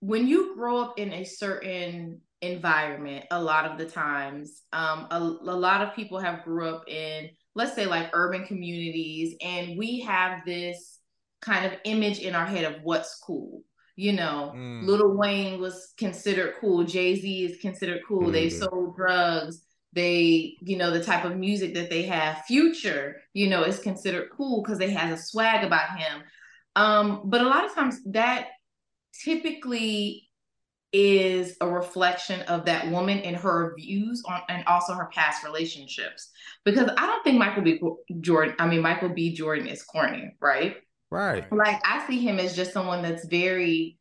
when 0.00 0.26
you 0.26 0.54
grow 0.54 0.78
up 0.82 0.98
in 0.98 1.12
a 1.12 1.24
certain 1.24 2.20
environment, 2.42 3.24
a 3.30 3.40
lot 3.42 3.64
of 3.64 3.78
the 3.78 3.86
times, 3.86 4.60
um, 4.72 5.06
a, 5.10 5.18
a 5.18 5.56
lot 5.56 5.80
of 5.80 5.94
people 5.94 6.18
have 6.18 6.44
grew 6.44 6.68
up 6.68 6.84
in, 6.88 7.30
let's 7.54 7.74
say, 7.74 7.86
like 7.86 8.10
urban 8.12 8.46
communities, 8.46 9.36
and 9.40 9.78
we 9.78 10.00
have 10.00 10.44
this 10.44 10.98
kind 11.40 11.66
of 11.66 11.72
image 11.84 12.18
in 12.18 12.34
our 12.34 12.46
head 12.46 12.64
of 12.64 12.82
what's 12.82 13.18
cool. 13.24 13.62
You 13.96 14.12
know, 14.14 14.52
Mm. 14.56 14.86
Lil 14.86 15.16
Wayne 15.16 15.60
was 15.60 15.92
considered 15.96 16.54
cool. 16.60 16.84
Jay 16.84 17.14
Z 17.14 17.44
is 17.44 17.60
considered 17.60 18.02
cool. 18.08 18.30
They 18.32 18.46
Mhm. 18.48 18.58
sold 18.58 18.96
drugs. 18.96 19.62
They, 19.92 20.56
you 20.60 20.76
know, 20.76 20.90
the 20.90 21.04
type 21.04 21.24
of 21.24 21.36
music 21.36 21.74
that 21.74 21.90
they 21.90 22.02
have. 22.02 22.44
Future, 22.46 23.22
you 23.34 23.48
know, 23.48 23.62
is 23.62 23.78
considered 23.78 24.30
cool 24.36 24.62
because 24.62 24.78
they 24.78 24.90
has 24.90 25.20
a 25.20 25.22
swag 25.22 25.64
about 25.64 25.96
him. 25.96 26.22
Um, 26.74 27.22
but 27.26 27.40
a 27.40 27.44
lot 27.48 27.64
of 27.64 27.72
times 27.74 28.02
that 28.06 28.48
typically 29.22 30.23
is 30.94 31.56
a 31.60 31.68
reflection 31.68 32.40
of 32.42 32.64
that 32.66 32.88
woman 32.88 33.18
and 33.18 33.36
her 33.36 33.74
views 33.76 34.22
on 34.28 34.40
and 34.48 34.64
also 34.68 34.94
her 34.94 35.10
past 35.12 35.44
relationships. 35.44 36.30
Because 36.64 36.88
I 36.96 37.06
don't 37.06 37.24
think 37.24 37.36
Michael 37.36 37.64
B. 37.64 37.80
Jordan, 38.20 38.54
I 38.60 38.68
mean 38.68 38.80
Michael 38.80 39.08
B. 39.08 39.34
Jordan 39.34 39.66
is 39.66 39.82
corny, 39.82 40.36
right? 40.40 40.76
Right. 41.10 41.52
Like 41.52 41.82
I 41.84 42.06
see 42.06 42.20
him 42.20 42.38
as 42.38 42.54
just 42.54 42.72
someone 42.72 43.02
that's 43.02 43.26
very 43.26 43.98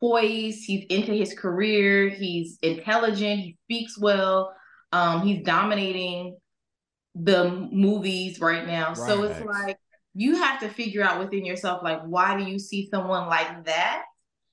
poised. 0.00 0.64
He's 0.64 0.86
into 0.88 1.12
his 1.12 1.34
career. 1.34 2.08
He's 2.08 2.56
intelligent. 2.62 3.40
He 3.40 3.58
speaks 3.64 3.98
well. 3.98 4.54
Um, 4.92 5.22
he's 5.22 5.44
dominating 5.44 6.36
the 7.16 7.50
movies 7.72 8.38
right 8.38 8.64
now. 8.64 8.94
So 8.94 9.24
it's 9.24 9.44
like 9.44 9.76
you 10.14 10.36
have 10.36 10.60
to 10.60 10.68
figure 10.68 11.02
out 11.02 11.18
within 11.18 11.44
yourself, 11.44 11.82
like, 11.82 12.00
why 12.02 12.38
do 12.38 12.48
you 12.48 12.60
see 12.60 12.88
someone 12.92 13.26
like 13.26 13.64
that 13.64 14.04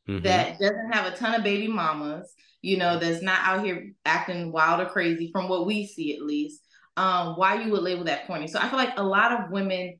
Mhm. 0.07 0.23
that 0.23 0.59
doesn't 0.59 0.91
have 0.91 1.11
a 1.11 1.15
ton 1.15 1.35
of 1.35 1.43
baby 1.43 1.67
mamas, 1.67 2.33
you 2.61 2.77
know, 2.77 2.99
that's 2.99 3.21
not 3.21 3.39
out 3.43 3.63
here 3.65 3.91
acting 4.05 4.51
wild 4.51 4.81
or 4.81 4.89
crazy 4.89 5.29
from 5.31 5.47
what 5.49 5.65
we 5.65 5.85
see 5.85 6.15
at 6.15 6.21
least. 6.21 6.61
Um, 6.97 7.35
why 7.35 7.61
you 7.61 7.71
would 7.71 7.83
label 7.83 8.05
that 8.05 8.25
corny. 8.25 8.47
So 8.47 8.57
I 8.59 8.69
feel 8.69 8.77
like 8.79 8.93
a 8.97 9.03
lot 9.03 9.33
of 9.33 9.51
women, 9.51 9.99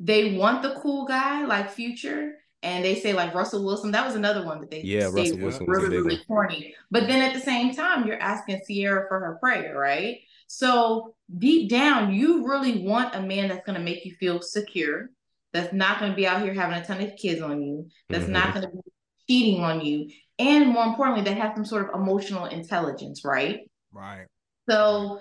they 0.00 0.36
want 0.36 0.62
the 0.62 0.74
cool 0.82 1.04
guy 1.06 1.44
like 1.46 1.70
future. 1.70 2.32
And 2.64 2.84
they 2.84 2.94
say 2.96 3.12
like 3.12 3.34
Russell 3.34 3.64
Wilson, 3.64 3.90
that 3.92 4.06
was 4.06 4.14
another 4.14 4.44
one 4.44 4.60
that 4.60 4.70
they 4.70 4.82
Yeah, 4.82 5.06
Russell. 5.06 5.38
Wilson 5.38 5.66
was 5.66 5.80
really, 5.80 5.96
really 5.96 6.24
corny. 6.26 6.74
But 6.90 7.06
then 7.08 7.20
at 7.22 7.34
the 7.34 7.40
same 7.40 7.74
time, 7.74 8.06
you're 8.06 8.20
asking 8.20 8.60
Ciara 8.68 9.06
for 9.08 9.18
her 9.18 9.36
prayer, 9.40 9.76
right? 9.76 10.18
So 10.46 11.14
deep 11.38 11.70
down, 11.70 12.12
you 12.12 12.46
really 12.46 12.84
want 12.86 13.14
a 13.14 13.20
man 13.20 13.48
that's 13.48 13.64
going 13.66 13.78
to 13.78 13.84
make 13.84 14.04
you 14.04 14.14
feel 14.14 14.40
secure, 14.42 15.10
that's 15.52 15.72
not 15.72 15.98
going 15.98 16.12
to 16.12 16.16
be 16.16 16.26
out 16.26 16.42
here 16.42 16.54
having 16.54 16.76
a 16.78 16.84
ton 16.84 17.00
of 17.00 17.16
kids 17.16 17.40
on 17.40 17.62
you, 17.62 17.88
that's 18.10 18.24
Mm-hmm. 18.24 18.32
not 18.32 18.54
going 18.54 18.66
to 18.66 18.72
be 18.72 18.91
cheating 19.32 19.62
on 19.62 19.80
you, 19.80 20.10
and 20.38 20.68
more 20.68 20.84
importantly, 20.84 21.24
they 21.24 21.38
have 21.38 21.54
some 21.54 21.64
sort 21.64 21.88
of 21.88 22.00
emotional 22.00 22.46
intelligence, 22.46 23.24
right? 23.24 23.60
Right. 23.92 24.26
So 24.68 25.20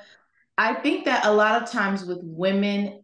I 0.57 0.75
think 0.75 1.05
that 1.05 1.25
a 1.25 1.31
lot 1.31 1.61
of 1.61 1.71
times 1.71 2.05
with 2.05 2.19
women, 2.21 3.03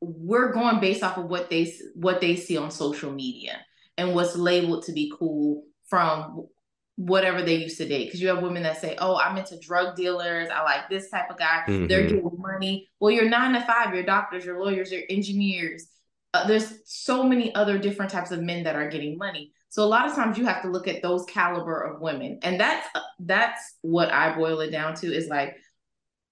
we're 0.00 0.52
going 0.52 0.80
based 0.80 1.02
off 1.02 1.18
of 1.18 1.24
what 1.24 1.50
they 1.50 1.72
what 1.94 2.20
they 2.20 2.36
see 2.36 2.56
on 2.56 2.70
social 2.70 3.12
media 3.12 3.60
and 3.96 4.14
what's 4.14 4.36
labeled 4.36 4.84
to 4.84 4.92
be 4.92 5.12
cool 5.18 5.64
from 5.88 6.46
whatever 6.94 7.42
they 7.42 7.56
used 7.56 7.78
to 7.78 7.88
date. 7.88 8.06
Because 8.06 8.20
you 8.20 8.28
have 8.28 8.42
women 8.42 8.62
that 8.62 8.80
say, 8.80 8.96
"Oh, 8.98 9.16
I'm 9.16 9.36
into 9.36 9.58
drug 9.58 9.96
dealers. 9.96 10.48
I 10.50 10.62
like 10.62 10.88
this 10.88 11.10
type 11.10 11.30
of 11.30 11.38
guy. 11.38 11.64
They're 11.66 12.04
Mhm. 12.04 12.08
getting 12.08 12.30
money." 12.38 12.88
Well, 13.00 13.10
you're 13.10 13.28
nine 13.28 13.54
to 13.54 13.60
five. 13.60 13.92
You're 13.92 14.04
doctors. 14.04 14.44
You're 14.44 14.62
lawyers. 14.62 14.92
You're 14.92 15.02
engineers. 15.10 15.88
Uh, 16.34 16.46
there's 16.46 16.72
so 16.84 17.24
many 17.24 17.52
other 17.54 17.78
different 17.78 18.12
types 18.12 18.30
of 18.30 18.40
men 18.40 18.64
that 18.64 18.76
are 18.76 18.88
getting 18.88 19.16
money. 19.18 19.52
So 19.78 19.84
a 19.84 19.86
lot 19.86 20.08
of 20.08 20.16
times 20.16 20.36
you 20.36 20.44
have 20.44 20.60
to 20.62 20.68
look 20.68 20.88
at 20.88 21.02
those 21.02 21.24
caliber 21.26 21.80
of 21.80 22.00
women, 22.00 22.40
and 22.42 22.58
that's 22.58 22.88
that's 23.20 23.76
what 23.82 24.10
I 24.10 24.34
boil 24.34 24.58
it 24.58 24.72
down 24.72 24.96
to 24.96 25.06
is 25.06 25.28
like 25.28 25.54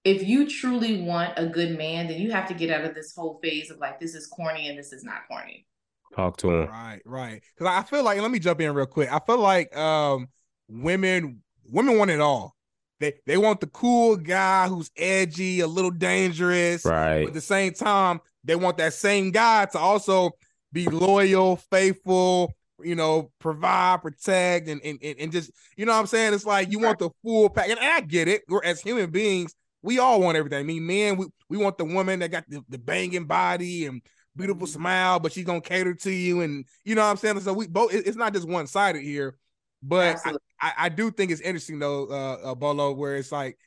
if 0.03 0.21
you 0.21 0.49
truly 0.49 1.01
want 1.03 1.31
a 1.37 1.45
good 1.45 1.77
man, 1.77 2.07
then 2.07 2.19
you 2.19 2.29
have 2.31 2.49
to 2.49 2.53
get 2.53 2.69
out 2.69 2.83
of 2.83 2.93
this 2.93 3.15
whole 3.15 3.39
phase 3.41 3.71
of 3.71 3.77
like 3.77 4.01
this 4.01 4.15
is 4.15 4.27
corny 4.27 4.67
and 4.67 4.77
this 4.77 4.91
is 4.91 5.05
not 5.05 5.29
corny. 5.29 5.65
Talk 6.13 6.35
to 6.39 6.49
him. 6.49 6.67
Right, 6.67 6.99
right. 7.05 7.41
Because 7.55 7.73
I 7.73 7.83
feel 7.83 8.03
like, 8.03 8.19
let 8.19 8.31
me 8.31 8.39
jump 8.39 8.59
in 8.59 8.73
real 8.73 8.85
quick. 8.85 9.09
I 9.09 9.19
feel 9.19 9.39
like 9.39 9.73
um 9.77 10.27
women 10.67 11.41
women 11.71 11.97
want 11.97 12.11
it 12.11 12.19
all. 12.19 12.53
They 12.99 13.13
they 13.25 13.37
want 13.37 13.61
the 13.61 13.67
cool 13.67 14.17
guy 14.17 14.67
who's 14.67 14.91
edgy, 14.97 15.61
a 15.61 15.67
little 15.67 15.91
dangerous, 15.91 16.83
Right. 16.83 17.21
but 17.21 17.29
at 17.29 17.33
the 17.33 17.39
same 17.39 17.71
time, 17.71 18.19
they 18.43 18.57
want 18.57 18.75
that 18.79 18.91
same 18.91 19.31
guy 19.31 19.67
to 19.67 19.79
also 19.79 20.31
be 20.73 20.85
loyal, 20.87 21.55
faithful, 21.55 22.56
you 22.81 22.95
know, 22.95 23.31
provide, 23.39 24.01
protect, 24.01 24.67
and 24.67 24.81
and, 24.83 24.99
and, 25.01 25.31
just 25.31 25.51
you 25.75 25.85
know 25.85 25.93
what 25.93 25.99
I'm 25.99 26.07
saying? 26.07 26.33
It's 26.33 26.45
like 26.45 26.71
you 26.71 26.79
want 26.79 26.99
the 26.99 27.09
full 27.23 27.49
pack. 27.49 27.69
And 27.69 27.79
I 27.79 28.01
get 28.01 28.27
it. 28.27 28.43
We're 28.47 28.63
as 28.63 28.81
human 28.81 29.09
beings, 29.09 29.53
we 29.81 29.99
all 29.99 30.19
want 30.21 30.37
everything. 30.37 30.59
I 30.59 30.63
mean, 30.63 30.85
men, 30.85 31.17
we, 31.17 31.25
we 31.49 31.57
want 31.57 31.77
the 31.77 31.85
woman 31.85 32.19
that 32.19 32.31
got 32.31 32.43
the, 32.49 32.63
the 32.69 32.77
banging 32.77 33.25
body 33.25 33.85
and 33.85 34.01
beautiful 34.35 34.67
smile, 34.67 35.19
but 35.19 35.31
she's 35.33 35.45
gonna 35.45 35.61
cater 35.61 35.93
to 35.93 36.11
you, 36.11 36.41
and 36.41 36.65
you 36.85 36.95
know 36.95 37.01
what 37.01 37.09
I'm 37.09 37.17
saying. 37.17 37.39
So 37.41 37.53
we 37.53 37.67
both. 37.67 37.93
it- 37.93 38.07
It's 38.07 38.17
not 38.17 38.33
just 38.33 38.47
one 38.47 38.67
sided 38.67 39.01
here, 39.01 39.37
but 39.81 40.17
I, 40.25 40.33
I, 40.61 40.73
I 40.77 40.89
do 40.89 41.11
think 41.11 41.31
it's 41.31 41.41
interesting 41.41 41.79
though, 41.79 42.07
uh, 42.07 42.51
uh, 42.51 42.55
Bolo, 42.55 42.93
where 42.93 43.15
it's 43.15 43.31
like, 43.31 43.57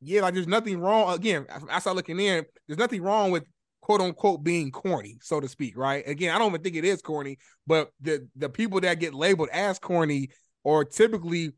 yeah, 0.00 0.22
like 0.22 0.34
there's 0.34 0.46
nothing 0.46 0.80
wrong. 0.80 1.14
Again, 1.14 1.46
I, 1.50 1.76
I 1.76 1.78
start 1.78 1.96
looking 1.96 2.20
in. 2.20 2.44
There's 2.66 2.78
nothing 2.78 3.02
wrong 3.02 3.30
with 3.30 3.44
quote 3.82 4.00
unquote 4.00 4.42
being 4.42 4.70
corny, 4.70 5.18
so 5.20 5.38
to 5.40 5.48
speak, 5.48 5.76
right? 5.76 6.02
Again, 6.08 6.34
I 6.34 6.38
don't 6.38 6.48
even 6.48 6.62
think 6.62 6.76
it 6.76 6.84
is 6.86 7.02
corny, 7.02 7.36
but 7.66 7.90
the 8.00 8.26
the 8.36 8.48
people 8.48 8.80
that 8.80 8.98
get 9.00 9.12
labeled 9.12 9.50
as 9.52 9.78
corny 9.78 10.30
are 10.64 10.84
typically 10.84 11.52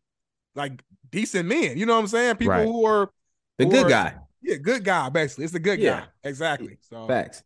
like 0.57 0.83
decent 1.11 1.49
men. 1.49 1.77
You 1.79 1.87
know 1.87 1.95
what 1.95 2.01
I'm 2.01 2.07
saying? 2.09 2.37
People 2.37 2.55
Right. 2.55 2.65
who 2.67 2.85
are 2.87 3.11
The 3.59 3.67
who 3.67 3.71
good 3.71 3.87
are- 3.87 3.89
guy. 3.91 4.15
Yeah, 4.43 4.57
good 4.57 4.85
guy. 4.85 5.09
Basically, 5.11 5.45
it's 5.45 5.53
the 5.53 5.59
good 5.61 5.79
Yeah. 5.79 6.01
guy. 6.01 6.07
Exactly. 6.25 6.79
So 6.81 7.07
Facts. 7.07 7.43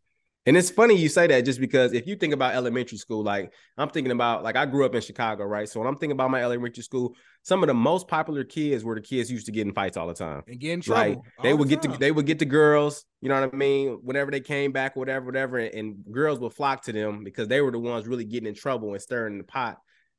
And 0.49 0.57
it's 0.57 0.71
funny 0.71 0.97
you 0.97 1.11
say 1.11 1.27
that 1.27 1.45
just 1.45 1.61
because 1.61 1.93
if 1.93 2.07
you 2.07 2.17
think 2.17 2.33
about 2.33 2.55
elementary 2.55 2.97
school, 2.97 3.23
like 3.23 3.53
I'm 3.77 3.91
thinking 3.91 4.13
about, 4.13 4.43
like 4.43 4.57
I 4.57 4.65
grew 4.65 4.87
up 4.87 4.95
in 4.95 5.03
Chicago, 5.03 5.45
right? 5.45 5.69
So 5.69 5.79
when 5.79 5.87
I'm 5.87 5.97
thinking 5.97 6.13
about 6.13 6.31
my 6.31 6.43
elementary 6.43 6.83
school, 6.83 7.15
some 7.43 7.63
of 7.63 7.67
the 7.67 7.75
most 7.75 8.09
popular 8.09 8.45
kids 8.45 8.83
were 8.83 8.95
the 8.95 9.03
kids 9.03 9.31
used 9.31 9.45
to 9.47 9.53
get 9.53 9.67
in 9.67 9.75
fights 9.75 9.99
all 9.99 10.07
the 10.09 10.15
time. 10.15 10.43
and 10.49 10.59
get 10.59 10.73
in 10.73 10.83
Like 10.87 11.19
trouble. 11.19 11.27
they 11.43 11.53
all 11.53 11.59
would 11.59 11.69
get 11.69 11.83
the 11.83 11.89
time. 11.89 11.99
they 11.99 12.13
would 12.13 12.25
get 12.25 12.39
the 12.39 12.47
girls, 12.47 13.05
you 13.21 13.29
know 13.29 13.39
what 13.39 13.53
I 13.53 13.57
mean? 13.57 13.99
Whenever 14.03 14.31
they 14.31 14.41
came 14.41 14.73
back, 14.73 14.97
whatever, 14.97 15.27
whatever, 15.27 15.59
and, 15.59 15.75
and 15.75 15.97
girls 16.11 16.41
would 16.41 16.55
flock 16.55 16.83
to 16.85 16.93
them 16.93 17.25
because 17.25 17.49
they 17.49 17.61
were 17.61 17.71
the 17.71 17.79
ones 17.79 18.07
really 18.07 18.25
getting 18.25 18.49
in 18.49 18.55
trouble 18.55 18.93
and 18.93 19.03
stirring 19.03 19.37
the 19.39 19.45
pot, 19.45 19.77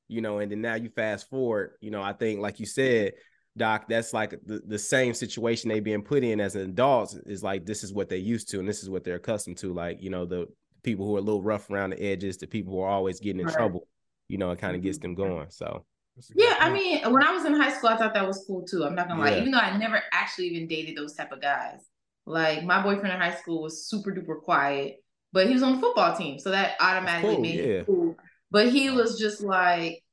you 0.08 0.22
know. 0.22 0.40
And 0.40 0.52
then 0.52 0.62
now 0.62 0.76
you 0.76 0.90
fast 0.90 1.28
forward, 1.30 1.72
you 1.82 1.92
know, 1.92 2.04
I 2.04 2.14
think 2.14 2.40
like 2.40 2.60
you 2.60 2.68
said, 2.68 3.14
Doc, 3.58 3.88
that's 3.89 4.13
like 4.13 4.32
the, 4.46 4.62
the 4.65 4.79
same 4.79 5.13
situation 5.13 5.70
they 5.70 5.79
being 5.79 6.01
put 6.01 6.24
in 6.24 6.39
as 6.39 6.56
adults 6.56 7.15
is 7.25 7.44
like 7.44 7.65
this 7.65 7.84
is 7.84 7.94
what 7.94 8.10
they 8.10 8.18
used 8.18 8.50
to 8.50 8.60
and 8.60 8.68
this 8.68 8.84
is 8.84 8.89
what 8.89 9.03
they're 9.03 9.15
accustomed 9.15 9.58
to. 9.58 9.74
Like, 9.74 10.01
you 10.01 10.10
know, 10.10 10.25
the 10.25 10.48
people 10.84 11.06
who 11.06 11.15
are 11.15 11.20
a 11.20 11.24
little 11.24 11.41
rough 11.41 11.70
around 11.70 11.91
the 11.91 12.01
edges, 12.01 12.38
the 12.38 12.48
people 12.48 12.74
who 12.74 12.79
are 12.82 12.89
always 12.89 13.20
getting 13.20 13.41
in 13.41 13.48
Right. 13.48 13.56
trouble, 13.56 13.88
you 14.27 14.38
know, 14.38 14.51
it 14.51 14.60
kind 14.60 14.75
of 14.75 14.82
gets 14.82 14.98
mm-hmm. 14.98 15.08
them 15.08 15.15
going. 15.15 15.50
So 15.50 15.86
That's 16.15 16.32
a 16.32 16.34
Yeah, 16.36 16.56
I 16.60 16.70
mean, 16.70 17.01
when 17.12 17.24
I 17.24 17.32
was 17.32 17.46
in 17.46 17.53
high 17.53 17.72
school, 17.74 17.89
I 17.89 17.98
thought 17.98 18.13
that 18.13 18.25
was 18.27 18.44
cool 18.48 18.65
too. 18.65 18.86
I'm 18.86 18.96
not 18.96 19.08
gonna 19.08 19.22
lie, 19.22 19.32
Yeah. 19.32 19.39
even 19.39 19.51
though 19.51 19.60
I 19.60 19.75
never 19.77 20.01
actually 20.13 20.48
even 20.48 20.68
dated 20.68 20.96
those 20.96 21.13
type 21.15 21.32
of 21.32 21.41
guys. 21.41 21.82
Like 22.25 22.63
my 22.63 22.82
boyfriend 22.82 23.13
in 23.13 23.20
high 23.20 23.36
school 23.36 23.63
was 23.63 23.88
super 23.88 24.12
duper 24.12 24.41
quiet, 24.41 25.03
but 25.34 25.48
he 25.48 25.53
was 25.53 25.63
on 25.63 25.75
the 25.75 25.82
football 25.82 26.15
team, 26.15 26.39
so 26.39 26.51
that 26.51 26.75
automatically 26.79 27.36
cool, 27.36 27.41
made 27.41 27.60
yeah. 27.60 27.65
him 27.79 27.86
cool. 27.86 28.15
But 28.51 28.70
he 28.70 28.89
was 28.89 29.20
just 29.20 29.41
like 29.41 30.03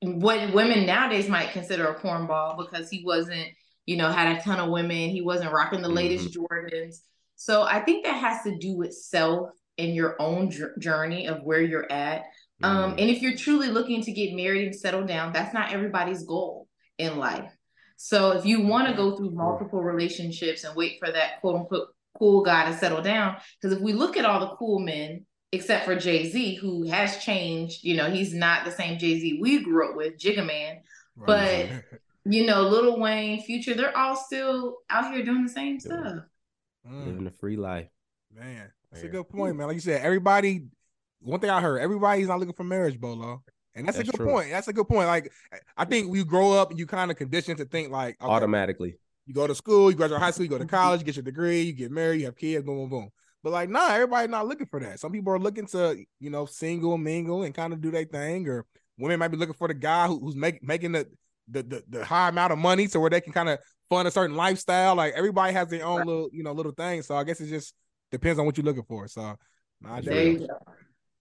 what 0.00 0.52
women 0.52 0.86
nowadays 0.86 1.28
might 1.28 1.52
consider 1.52 1.86
a 1.86 1.98
cornball 1.98 2.58
because 2.58 2.90
he 2.90 3.02
wasn't, 3.04 3.48
you 3.86 3.96
know, 3.96 4.10
had 4.10 4.36
a 4.36 4.42
ton 4.42 4.60
of 4.60 4.70
women. 4.70 5.10
He 5.10 5.22
wasn't 5.22 5.52
rocking 5.52 5.82
the 5.82 5.88
latest 5.88 6.36
Jordans. 6.36 6.96
So 7.36 7.62
I 7.62 7.80
think 7.80 8.04
that 8.04 8.16
has 8.16 8.42
to 8.44 8.56
do 8.58 8.76
with 8.76 8.94
self 8.94 9.50
and 9.78 9.94
your 9.94 10.20
own 10.20 10.50
jour- 10.50 10.74
journey 10.78 11.26
of 11.26 11.42
where 11.42 11.62
you're 11.62 11.90
at. 11.90 12.24
Um, 12.62 12.92
mm, 12.92 13.00
and 13.00 13.10
if 13.10 13.20
you're 13.20 13.36
truly 13.36 13.68
looking 13.68 14.02
to 14.02 14.12
get 14.12 14.34
married 14.34 14.66
and 14.66 14.74
settle 14.74 15.06
down, 15.06 15.32
that's 15.32 15.52
not 15.52 15.72
everybody's 15.72 16.24
goal 16.24 16.66
in 16.98 17.18
life. 17.18 17.54
So 17.96 18.32
if 18.32 18.44
you 18.44 18.62
want 18.62 18.88
to 18.88 18.94
go 18.94 19.16
through 19.16 19.30
multiple 19.30 19.82
relationships 19.82 20.64
and 20.64 20.76
wait 20.76 20.98
for 20.98 21.10
that 21.10 21.40
quote 21.40 21.56
unquote 21.56 21.88
cool 22.18 22.42
guy 22.42 22.70
to 22.70 22.76
settle 22.76 23.02
down, 23.02 23.36
because 23.60 23.76
if 23.76 23.82
we 23.82 23.92
look 23.92 24.16
at 24.16 24.24
all 24.24 24.40
the 24.40 24.56
cool 24.56 24.78
men, 24.78 25.26
except 25.56 25.84
for 25.84 25.96
Jay 25.96 26.28
Z, 26.30 26.54
who 26.56 26.84
has 26.84 27.16
changed, 27.18 27.82
you 27.82 27.96
know, 27.96 28.10
he's 28.10 28.32
not 28.32 28.64
the 28.64 28.70
same 28.70 28.98
Jay 28.98 29.18
Z 29.18 29.38
we 29.40 29.62
grew 29.62 29.88
up 29.90 29.96
with, 29.96 30.16
Jigga 30.16 30.46
Man. 30.46 30.78
Right. 31.16 31.82
You 32.24 32.44
know, 32.44 32.62
Lil 32.62 32.98
Wayne, 33.00 33.42
Future, 33.42 33.74
they're 33.74 33.96
all 33.96 34.16
still 34.16 34.78
out 34.90 35.12
here 35.12 35.24
doing 35.24 35.44
the 35.44 35.48
same 35.52 35.74
Yeah. 35.74 35.78
stuff. 35.80 36.24
Mm. 36.88 37.06
living 37.06 37.26
a 37.26 37.30
free 37.32 37.56
life. 37.56 37.88
Man, 38.32 38.70
that's 38.92 39.02
a 39.02 39.08
good 39.08 39.28
point, 39.28 39.56
man. 39.56 39.66
Like 39.66 39.74
you 39.74 39.80
said, 39.80 40.02
everybody. 40.02 40.66
One 41.20 41.40
thing 41.40 41.50
I 41.50 41.60
heard, 41.60 41.78
everybody's 41.80 42.28
not 42.28 42.38
looking 42.38 42.54
for 42.54 42.62
marriage, 42.62 43.00
Bolo, 43.00 43.42
and 43.74 43.88
that's, 43.88 43.96
That's 43.96 44.08
a 44.08 44.12
good 44.12 44.18
true. 44.18 44.26
point. 44.26 44.50
That's 44.50 44.68
a 44.68 44.72
good 44.72 44.86
point. 44.86 45.08
Like, 45.08 45.32
I 45.76 45.84
think 45.84 46.08
we 46.10 46.22
grow 46.22 46.52
up 46.52 46.70
and 46.70 46.78
you 46.78 46.86
kind 46.86 47.10
of 47.10 47.16
conditioned 47.16 47.58
to 47.58 47.64
think 47.64 47.90
like, 47.90 48.16
okay, 48.22 48.30
Automatically. 48.30 48.96
you 49.24 49.34
go 49.34 49.46
to 49.48 49.54
school, 49.54 49.90
you 49.90 49.96
graduate 49.96 50.20
high 50.20 50.30
school, 50.30 50.44
you 50.44 50.50
go 50.50 50.58
to 50.58 50.66
college, 50.66 51.00
you 51.00 51.06
get 51.06 51.16
your 51.16 51.24
degree, 51.24 51.62
you 51.62 51.72
get 51.72 51.90
married, 51.90 52.20
you 52.20 52.26
have 52.26 52.36
kids, 52.36 52.64
boom, 52.64 52.76
boom, 52.76 52.88
boom. 52.90 53.10
But 53.46 53.52
like, 53.52 53.70
nah, 53.70 53.92
everybody's 53.92 54.28
not 54.28 54.48
looking 54.48 54.66
for 54.66 54.80
that. 54.80 54.98
Some 54.98 55.12
people 55.12 55.32
are 55.32 55.38
looking 55.38 55.66
to, 55.66 55.96
you 56.18 56.30
know, 56.30 56.46
single, 56.46 56.98
mingle, 56.98 57.44
and 57.44 57.54
kind 57.54 57.72
of 57.72 57.80
do 57.80 57.92
their 57.92 58.04
thing, 58.04 58.48
or 58.48 58.66
women 58.98 59.20
might 59.20 59.28
be 59.28 59.36
looking 59.36 59.54
for 59.54 59.68
the 59.68 59.74
guy 59.74 60.08
who, 60.08 60.18
who's 60.18 60.34
make, 60.34 60.64
making 60.64 60.90
the, 60.90 61.06
the 61.48 61.62
the 61.62 61.84
the 61.88 62.04
high 62.04 62.28
amount 62.28 62.52
of 62.52 62.58
money, 62.58 62.88
so 62.88 62.98
where 62.98 63.08
they 63.08 63.20
can 63.20 63.32
kind 63.32 63.48
of 63.48 63.60
fund 63.88 64.08
a 64.08 64.10
certain 64.10 64.34
lifestyle. 64.34 64.96
Like 64.96 65.12
everybody 65.14 65.52
has 65.52 65.68
their 65.68 65.86
own 65.86 65.98
little, 65.98 66.28
you 66.32 66.42
know, 66.42 66.50
little 66.50 66.72
thing. 66.72 67.02
So 67.02 67.14
I 67.14 67.22
guess 67.22 67.40
it 67.40 67.46
just 67.46 67.72
depends 68.10 68.40
on 68.40 68.46
what 68.46 68.56
you're 68.58 68.64
looking 68.64 68.82
for. 68.82 69.06
So, 69.06 69.38
nah, 69.80 69.94
I 69.94 70.00
There 70.00 70.12
There 70.12 70.26
you 70.26 70.38
go. 70.38 70.58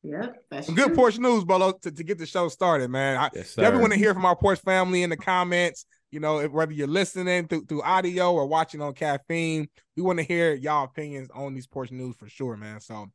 Yep, 0.01 0.35
that's 0.49 0.65
some 0.65 0.75
good 0.75 0.87
true. 0.87 0.95
porch 0.95 1.19
news, 1.19 1.43
Bolo, 1.43 1.73
to, 1.73 1.91
to 1.91 2.03
get 2.03 2.17
the 2.17 2.25
show 2.25 2.49
started, 2.49 2.89
man. 2.89 3.17
I, 3.17 3.29
Yes, 3.35 3.53
Definitely 3.53 3.81
want 3.81 3.93
to 3.93 3.99
hear 3.99 4.15
from 4.15 4.25
our 4.25 4.35
Porch 4.35 4.61
family 4.61 5.03
in 5.03 5.11
the 5.11 5.17
comments. 5.17 5.85
You 6.15 6.21
know, 6.21 6.41
whether 6.47 6.71
you're 6.71 6.87
listening 6.87 7.45
through, 7.49 7.65
through 7.65 7.81
audio 7.81 8.31
or 8.31 8.45
watching 8.45 8.81
on 8.81 8.93
caffeine, 8.93 9.67
we 9.97 10.01
want 10.01 10.17
to 10.17 10.23
hear 10.23 10.53
y'all 10.53 10.85
opinions 10.85 11.29
on 11.33 11.53
these 11.53 11.67
Porch 11.67 11.91
news 11.91 12.15
for 12.15 12.29
sure, 12.29 12.55
man. 12.55 12.79
So, 12.79 13.07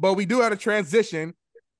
but 0.00 0.14
we 0.14 0.26
do 0.26 0.40
have 0.40 0.50
a 0.50 0.56
transition 0.56 1.34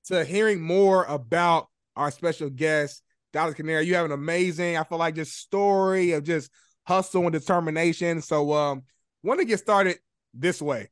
to 0.05 0.23
hearing 0.23 0.61
more 0.61 1.03
about 1.03 1.67
our 1.97 2.09
special 2.09 2.49
guest, 2.49 3.03
Dallas 3.33 3.53
Canary. 3.53 3.85
You 3.85 3.95
have 3.95 4.05
an 4.05 4.13
amazing, 4.13 4.77
I 4.77 4.85
feel 4.85 4.97
like, 4.97 5.15
just 5.15 5.37
story 5.37 6.13
of 6.13 6.23
just 6.23 6.49
hustle 6.87 7.23
and 7.23 7.33
determination. 7.33 8.21
So, 8.21 8.53
um, 8.53 8.83
want 9.23 9.41
to 9.41 9.45
get 9.45 9.59
started 9.59 9.97
this 10.33 10.61
way. 10.61 10.87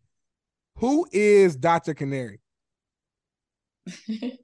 Who 0.79 1.07
is 1.13 1.55
Dr. 1.55 1.93
Canary? 1.93 2.41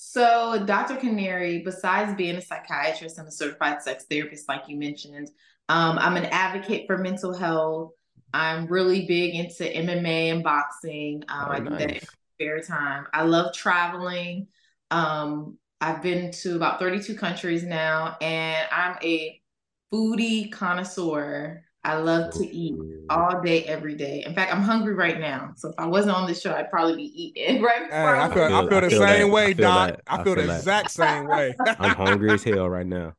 so, 0.00 0.62
Dr. 0.64 0.94
Canary, 0.94 1.58
besides 1.64 2.14
being 2.14 2.36
a 2.36 2.40
psychiatrist 2.40 3.18
and 3.18 3.26
a 3.26 3.32
certified 3.32 3.82
sex 3.82 4.04
therapist, 4.08 4.48
like 4.48 4.68
you 4.68 4.76
mentioned, 4.76 5.28
um, 5.68 5.98
I'm 5.98 6.16
an 6.16 6.26
advocate 6.26 6.86
for 6.86 6.98
mental 6.98 7.34
health. 7.34 7.94
I'm 8.32 8.68
really 8.68 9.06
big 9.06 9.34
into 9.34 9.64
MMA 9.64 10.30
and 10.32 10.44
boxing. 10.44 11.24
Um, 11.28 11.48
Oh, 11.48 11.50
I 11.50 11.58
do 11.58 11.70
that 11.70 11.90
in 11.90 12.00
spare 12.36 12.60
time. 12.60 13.06
I 13.12 13.24
love 13.24 13.52
traveling. 13.52 14.46
Um, 14.92 15.58
I've 15.80 16.00
been 16.00 16.30
to 16.30 16.54
about 16.54 16.78
32 16.78 17.16
countries 17.16 17.64
now, 17.64 18.16
and 18.20 18.68
I'm 18.70 18.98
a 19.02 19.42
foodie 19.92 20.52
connoisseur. 20.52 21.64
I 21.84 21.94
love 21.96 22.32
to 22.34 22.46
eat 22.46 22.74
all 23.08 23.40
day, 23.40 23.64
every 23.64 23.94
day. 23.94 24.22
In 24.26 24.34
fact, 24.34 24.52
I'm 24.52 24.62
hungry 24.62 24.94
right 24.94 25.18
now. 25.18 25.52
So 25.56 25.68
if 25.70 25.74
I 25.78 25.86
wasn't 25.86 26.16
on 26.16 26.26
this 26.26 26.40
show, 26.40 26.52
I'd 26.54 26.70
probably 26.70 26.96
be 26.96 27.22
eating 27.24 27.62
right 27.62 27.90
Hey, 27.90 28.02
I 28.04 28.28
feel, 28.34 28.42
I 28.44 28.48
feel- 28.48 28.68
feel, 28.68 28.76
I 28.76 28.80
the 28.80 28.90
feel 28.90 29.00
same 29.00 29.20
that. 29.28 29.32
way, 29.32 29.44
I 29.44 29.54
feel 29.54 29.68
Doc. 29.68 29.88
that. 29.90 30.00
I 30.06 30.16
I 30.20 30.24
feel 30.24 30.34
the 30.34 30.42
that. 30.42 30.56
exact 30.58 30.90
same 30.90 31.26
way. 31.28 31.54
I'm 31.78 31.94
hungry 31.94 32.32
as 32.32 32.42
hell 32.44 32.68
right 32.68 32.86
now. 32.86 33.14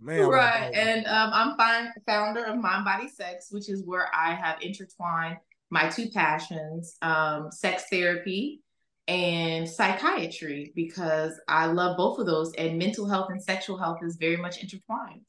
Man, 0.00 0.26
right. 0.28 0.72
And 0.74 1.06
um, 1.06 1.30
I'm 1.32 1.56
fin- 1.56 1.92
founder 2.06 2.44
of 2.44 2.58
Mind 2.58 2.84
Body 2.84 3.08
Sex, 3.08 3.48
which 3.52 3.68
is 3.70 3.84
where 3.84 4.08
I 4.14 4.34
have 4.34 4.60
intertwined 4.60 5.36
my 5.70 5.88
two 5.88 6.10
passions, 6.10 6.96
um, 7.02 7.50
sex 7.52 7.84
therapy 7.90 8.60
and 9.08 9.66
psychiatry, 9.68 10.72
because 10.74 11.40
I 11.48 11.66
love 11.66 11.96
both 11.96 12.18
of 12.18 12.26
those. 12.26 12.52
And 12.54 12.78
mental 12.78 13.08
health 13.08 13.30
and 13.30 13.42
sexual 13.42 13.78
health 13.78 13.98
is 14.02 14.16
very 14.16 14.36
much 14.36 14.60
intertwined. 14.60 15.22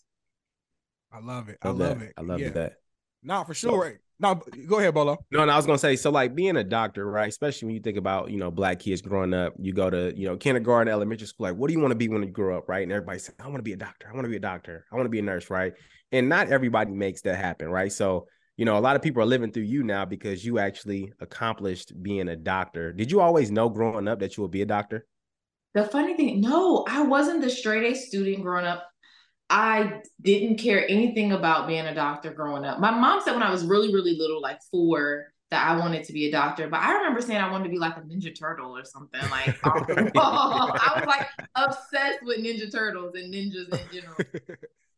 I 1.13 1.19
love 1.19 1.47
it. 1.49 1.57
I 1.61 1.67
Love 1.69 1.77
love 1.79 1.99
that. 1.99 2.05
it. 2.07 2.13
I 2.17 2.21
love 2.21 2.39
yeah. 2.39 2.49
that. 2.49 2.73
Nah, 3.21 3.43
for 3.43 3.53
So- 3.53 3.69
sure. 3.69 3.99
No, 4.19 4.35
go 4.67 4.79
ahead, 4.79 4.93
Bolo. 4.93 5.17
No, 5.31 5.43
no, 5.43 5.51
I 5.51 5.57
was 5.57 5.65
gonna 5.65 5.77
say, 5.77 5.95
so 5.97 6.09
like 6.09 6.33
being 6.33 6.55
a 6.55 6.63
doctor, 6.63 7.05
right? 7.05 7.27
Especially 7.27 7.65
when 7.65 7.75
you 7.75 7.81
think 7.81 7.97
about, 7.97 8.31
you 8.31 8.37
know, 8.37 8.51
black 8.51 8.79
kids 8.79 9.01
growing 9.01 9.33
up, 9.33 9.53
you 9.59 9.73
go 9.73 9.89
to, 9.89 10.13
you 10.15 10.27
know, 10.27 10.37
kindergarten, 10.37 10.91
elementary 10.91 11.27
school, 11.27 11.47
like, 11.47 11.55
what 11.57 11.67
do 11.67 11.73
you 11.73 11.79
want 11.79 11.91
to 11.91 11.95
be 11.95 12.07
when 12.07 12.23
you 12.23 12.29
grow 12.29 12.57
up, 12.57 12.69
right? 12.69 12.83
And 12.83 12.91
everybody 12.91 13.19
says, 13.19 13.35
I 13.39 13.45
want 13.45 13.57
to 13.57 13.63
be 13.63 13.73
a 13.73 13.77
doctor, 13.77 14.07
I 14.09 14.13
want 14.13 14.23
to 14.25 14.29
be 14.29 14.37
a 14.37 14.39
doctor, 14.39 14.85
I 14.91 14.95
want 14.95 15.05
to 15.05 15.09
be 15.09 15.19
a 15.19 15.23
nurse, 15.23 15.49
right? 15.49 15.73
And 16.11 16.29
not 16.29 16.49
everybody 16.49 16.91
makes 16.91 17.21
that 17.23 17.35
happen, 17.35 17.67
right? 17.69 17.91
So, 17.91 18.27
you 18.55 18.63
know, 18.65 18.77
a 18.77 18.79
lot 18.79 18.95
of 18.95 19.01
people 19.01 19.21
are 19.23 19.25
living 19.25 19.51
through 19.51 19.63
you 19.63 19.83
now 19.83 20.05
because 20.05 20.45
you 20.45 20.59
actually 20.59 21.11
accomplished 21.19 21.91
being 22.01 22.29
a 22.29 22.35
doctor. 22.35 22.93
Did 22.93 23.11
you 23.11 23.19
always 23.19 23.51
know 23.51 23.67
growing 23.67 24.07
up 24.07 24.19
that 24.19 24.37
you 24.37 24.43
would 24.43 24.51
be 24.51 24.61
a 24.61 24.65
doctor? 24.67 25.05
The 25.73 25.85
funny 25.85 26.15
thing, 26.15 26.39
no, 26.39 26.85
I 26.87 27.01
wasn't 27.01 27.41
the 27.41 27.49
straight 27.49 27.91
A 27.91 27.95
student 27.95 28.43
growing 28.43 28.65
up. 28.65 28.87
I 29.49 30.01
didn't 30.21 30.57
care 30.57 30.87
anything 30.89 31.31
about 31.31 31.67
being 31.67 31.85
a 31.85 31.93
doctor 31.93 32.33
growing 32.33 32.65
up. 32.65 32.79
My 32.79 32.91
mom 32.91 33.21
said 33.21 33.33
when 33.33 33.43
I 33.43 33.51
was 33.51 33.65
really, 33.65 33.93
really 33.93 34.17
little, 34.17 34.41
like 34.41 34.59
four, 34.71 35.27
that 35.51 35.67
I 35.67 35.77
wanted 35.77 36.03
to 36.05 36.13
be 36.13 36.25
a 36.27 36.31
doctor. 36.31 36.67
But 36.67 36.79
I 36.81 36.93
remember 36.93 37.21
saying 37.21 37.39
I 37.39 37.51
wanted 37.51 37.65
to 37.65 37.69
be 37.69 37.77
like 37.77 37.95
a 37.97 38.01
Ninja 38.01 38.37
Turtle 38.37 38.75
or 38.75 38.83
something. 38.83 39.21
Like 39.29 39.55
off 39.63 39.85
the 39.87 40.11
wall. 40.15 40.75
I 40.79 40.93
was 40.97 41.05
like 41.05 41.27
obsessed 41.55 42.23
with 42.23 42.39
Ninja 42.39 42.71
Turtles 42.71 43.13
and 43.15 43.31
ninjas 43.33 43.69
in 43.69 43.89
general. 43.91 44.17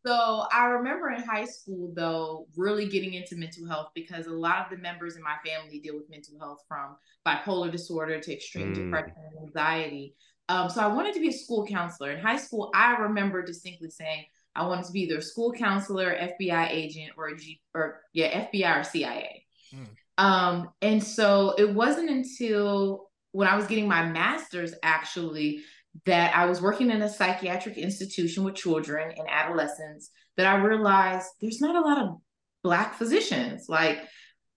So 0.06 0.46
I 0.54 0.66
remember 0.66 1.10
in 1.10 1.24
high 1.24 1.46
school 1.46 1.92
though, 1.96 2.46
really 2.56 2.88
getting 2.88 3.16
into 3.16 3.36
mental 3.36 3.68
health 3.68 3.90
because 3.96 4.28
a 4.28 4.32
lot 4.32 4.60
of 4.60 4.70
the 4.70 4.78
members 4.78 5.16
in 5.16 5.24
my 5.24 5.36
family 5.44 5.80
deal 5.80 5.96
with 5.96 6.08
mental 6.12 6.38
health 6.38 6.60
from 6.68 6.96
bipolar 7.26 7.72
disorder 7.72 8.20
to 8.20 8.32
extreme 8.32 8.68
Mm. 8.72 8.76
depression 8.76 9.14
and 9.18 9.48
anxiety. 9.48 10.14
Um, 10.48 10.70
so 10.70 10.82
I 10.82 10.88
wanted 10.94 11.16
to 11.16 11.20
be 11.20 11.30
a 11.30 11.34
school 11.34 11.66
counselor. 11.66 12.12
In 12.12 12.20
high 12.20 12.38
school, 12.38 12.70
I 12.76 12.98
remember 12.98 13.42
distinctly 13.44 13.90
saying 13.90 14.26
I 14.56 14.66
wanted 14.66 14.86
to 14.86 14.92
be 14.92 15.02
either 15.02 15.18
a 15.18 15.22
school 15.22 15.52
counselor, 15.52 16.16
FBI 16.16 16.70
agent, 16.72 17.12
or 17.18 17.28
a 17.28 17.38
G 17.38 17.62
or 17.74 18.02
yeah, 18.14 18.48
FBI 18.48 18.80
or 18.80 18.84
CIA. 18.84 19.46
Mm. 19.74 20.24
Um, 20.24 20.70
and 20.82 21.04
so 21.04 21.56
it 21.58 21.74
wasn't 21.74 22.10
until 22.10 23.10
when 23.32 23.48
I 23.48 23.56
was 23.56 23.68
getting 23.68 23.88
my 23.88 24.06
master's 24.06 24.74
actually 24.82 25.62
that 26.06 26.36
I 26.36 26.46
was 26.46 26.62
working 26.62 26.90
in 26.90 27.02
a 27.02 27.10
psychiatric 27.10 27.78
institution 27.78 28.44
with 28.44 28.56
children 28.56 29.14
and 29.18 29.28
adolescents 29.30 30.10
that 30.38 30.46
I 30.46 30.56
realized 30.58 31.28
there's 31.42 31.62
not 31.62 31.76
a 31.76 31.82
lot 31.82 32.02
of 32.02 32.18
black 32.64 32.96
physicians. 32.96 33.68
Like 33.70 34.00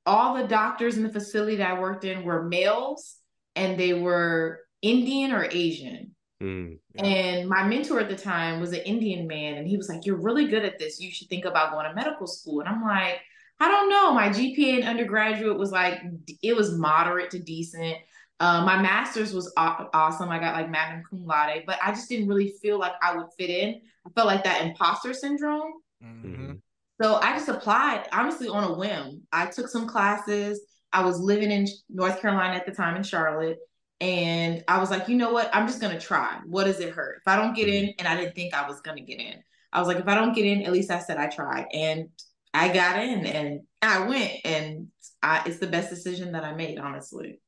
all 0.07 0.37
the 0.37 0.49
doctors 0.49 0.97
in 0.97 1.03
the 1.03 1.13
facility 1.13 1.57
that 1.57 1.71
I 1.71 1.81
worked 1.81 2.05
in 2.05 2.25
were 2.25 2.43
males 2.43 3.17
and 3.55 3.79
they 3.79 3.93
were 3.93 4.61
Indian 4.83 5.33
or 5.33 5.47
Asian. 5.51 6.15
Mm. 6.43 6.79
Yeah. 6.95 7.05
And 7.05 7.49
my 7.49 7.65
mentor 7.65 8.01
at 8.01 8.09
the 8.09 8.17
time 8.17 8.61
was 8.61 8.73
an 8.73 8.81
Indian 8.81 9.27
man, 9.27 9.55
and 9.55 9.67
he 9.67 9.77
was 9.77 9.89
like, 9.89 10.07
You're 10.07 10.17
really 10.17 10.47
good 10.47 10.65
at 10.65 10.79
this. 10.79 11.01
You 11.01 11.11
should 11.11 11.29
think 11.29 11.45
about 11.45 11.73
going 11.73 11.89
to 11.89 11.95
medical 11.95 12.27
school. 12.27 12.61
And 12.61 12.69
I'm 12.69 12.83
like, 12.83 13.21
I 13.61 13.69
don't 13.69 13.91
know. 13.91 14.15
My 14.15 14.29
GPA 14.29 14.79
in 14.79 14.87
undergraduate 14.87 15.59
was 15.59 15.73
like, 15.73 16.01
it 16.43 16.55
was 16.55 16.77
moderate 16.79 17.31
to 17.33 17.41
decent. 17.41 17.97
Uh, 18.41 18.65
my 18.65 18.81
master's 18.81 19.33
was 19.35 19.53
aw- 19.57 19.89
awesome. 19.93 20.29
I 20.29 20.39
got 20.39 20.55
like 20.55 20.71
magna 20.71 21.03
cum 21.09 21.27
laude, 21.27 21.65
but 21.67 21.79
I 21.85 21.91
just 21.91 22.09
didn't 22.09 22.29
really 22.29 22.55
feel 22.63 22.79
like 22.79 22.93
I 23.03 23.17
would 23.17 23.27
fit 23.37 23.51
in. 23.51 23.81
I 24.07 24.11
felt 24.11 24.29
like 24.29 24.45
that 24.45 24.63
imposter 24.65 25.13
syndrome. 25.13 25.73
Mhm. 26.05 26.61
So 27.03 27.17
I 27.17 27.33
just 27.33 27.49
applied 27.49 28.07
honestly 28.13 28.49
on 28.49 28.63
a 28.63 28.75
whim. 28.75 29.23
I 29.33 29.47
took 29.47 29.69
some 29.69 29.89
classes. 29.89 30.61
I 30.93 31.05
was 31.05 31.19
living 31.19 31.51
in 31.51 31.67
North 31.89 32.21
Carolina 32.21 32.55
at 32.55 32.65
the 32.65 32.73
time 32.73 32.97
in 32.97 33.03
Charlotte. 33.03 33.59
And 34.01 34.63
I 34.69 34.79
was 34.79 34.91
like, 34.91 35.09
you 35.09 35.17
know 35.17 35.33
what? 35.33 35.51
I'm 35.53 35.67
just 35.67 35.81
going 35.81 35.93
to 35.97 36.01
try. 36.05 36.41
What 36.47 36.65
does 36.65 36.81
it 36.81 36.93
hurt? 36.95 37.19
If 37.19 37.29
I 37.29 37.37
don't 37.37 37.55
get 37.55 37.69
in, 37.69 37.95
and 37.99 38.07
I 38.07 38.17
didn't 38.17 38.35
think 38.35 38.55
I 38.55 38.69
was 38.69 38.81
going 38.81 38.97
to 38.97 39.03
get 39.03 39.21
in, 39.21 39.43
I 39.73 39.81
was 39.81 39.89
like, 39.89 39.99
if 39.99 40.07
I 40.09 40.15
don't 40.15 40.35
get 40.35 40.47
in, 40.47 40.63
at 40.63 40.73
least 40.73 40.91
I 40.91 41.01
said 41.01 41.19
I 41.19 41.27
tried. 41.29 41.67
And 41.73 42.09
I 42.55 42.73
got 42.73 43.03
in 43.03 43.27
and 43.27 43.61
I 43.83 44.07
went. 44.07 44.33
And 44.45 44.89
I, 45.23 45.43
it's 45.47 45.59
the 45.59 45.67
best 45.67 45.91
decision 45.91 46.33
that 46.33 46.45
I 46.45 46.55
made, 46.55 46.79
honestly. 46.79 47.41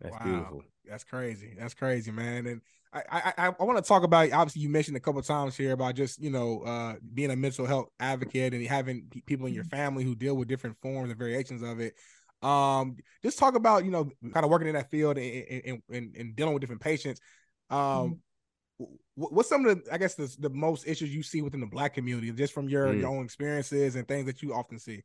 That's 0.00 0.14
Wow. 0.14 0.22
beautiful. 0.22 0.62
That's 0.86 1.04
crazy. 1.04 1.54
That's 1.58 1.74
crazy, 1.74 2.10
man. 2.10 2.46
And 2.46 2.60
I 2.92 3.02
I 3.10 3.32
I, 3.38 3.46
I 3.58 3.64
want 3.64 3.82
to 3.82 3.88
talk 3.88 4.02
about 4.02 4.30
obviously 4.32 4.62
you 4.62 4.68
mentioned 4.68 4.96
a 4.96 5.00
couple 5.00 5.20
of 5.20 5.26
times 5.26 5.56
here 5.56 5.72
about 5.72 5.94
just 5.94 6.20
you 6.20 6.30
know 6.30 6.60
uh 6.62 6.94
being 7.14 7.30
a 7.30 7.36
mental 7.36 7.66
health 7.66 7.88
advocate 8.00 8.52
and 8.54 8.66
having 8.66 9.10
people 9.26 9.46
in 9.46 9.54
your 9.54 9.64
family 9.64 10.04
who 10.04 10.14
deal 10.14 10.36
with 10.36 10.48
different 10.48 10.76
forms 10.82 11.10
and 11.10 11.18
variations 11.18 11.62
of 11.62 11.80
it. 11.80 11.94
Um, 12.44 12.96
just 13.22 13.38
talk 13.38 13.54
about 13.54 13.84
you 13.84 13.90
know 13.90 14.10
kind 14.32 14.44
of 14.44 14.50
working 14.50 14.68
in 14.68 14.74
that 14.74 14.90
field 14.90 15.16
and 15.18 15.62
and, 15.64 15.82
and, 15.90 16.16
and 16.16 16.36
dealing 16.36 16.52
with 16.52 16.60
different 16.60 16.82
patients. 16.82 17.20
Um, 17.70 18.20
wh- 18.78 19.32
what's 19.32 19.48
some 19.48 19.64
of 19.64 19.82
the 19.84 19.92
I 19.92 19.98
guess 19.98 20.14
the 20.14 20.34
the 20.38 20.50
most 20.50 20.86
issues 20.86 21.14
you 21.14 21.22
see 21.22 21.40
within 21.42 21.60
the 21.60 21.66
black 21.66 21.94
community 21.94 22.30
just 22.32 22.52
from 22.52 22.68
your 22.68 22.88
Mm. 22.88 23.00
your 23.00 23.08
own 23.08 23.24
experiences 23.24 23.96
and 23.96 24.06
things 24.06 24.26
that 24.26 24.42
you 24.42 24.52
often 24.54 24.78
see. 24.78 25.02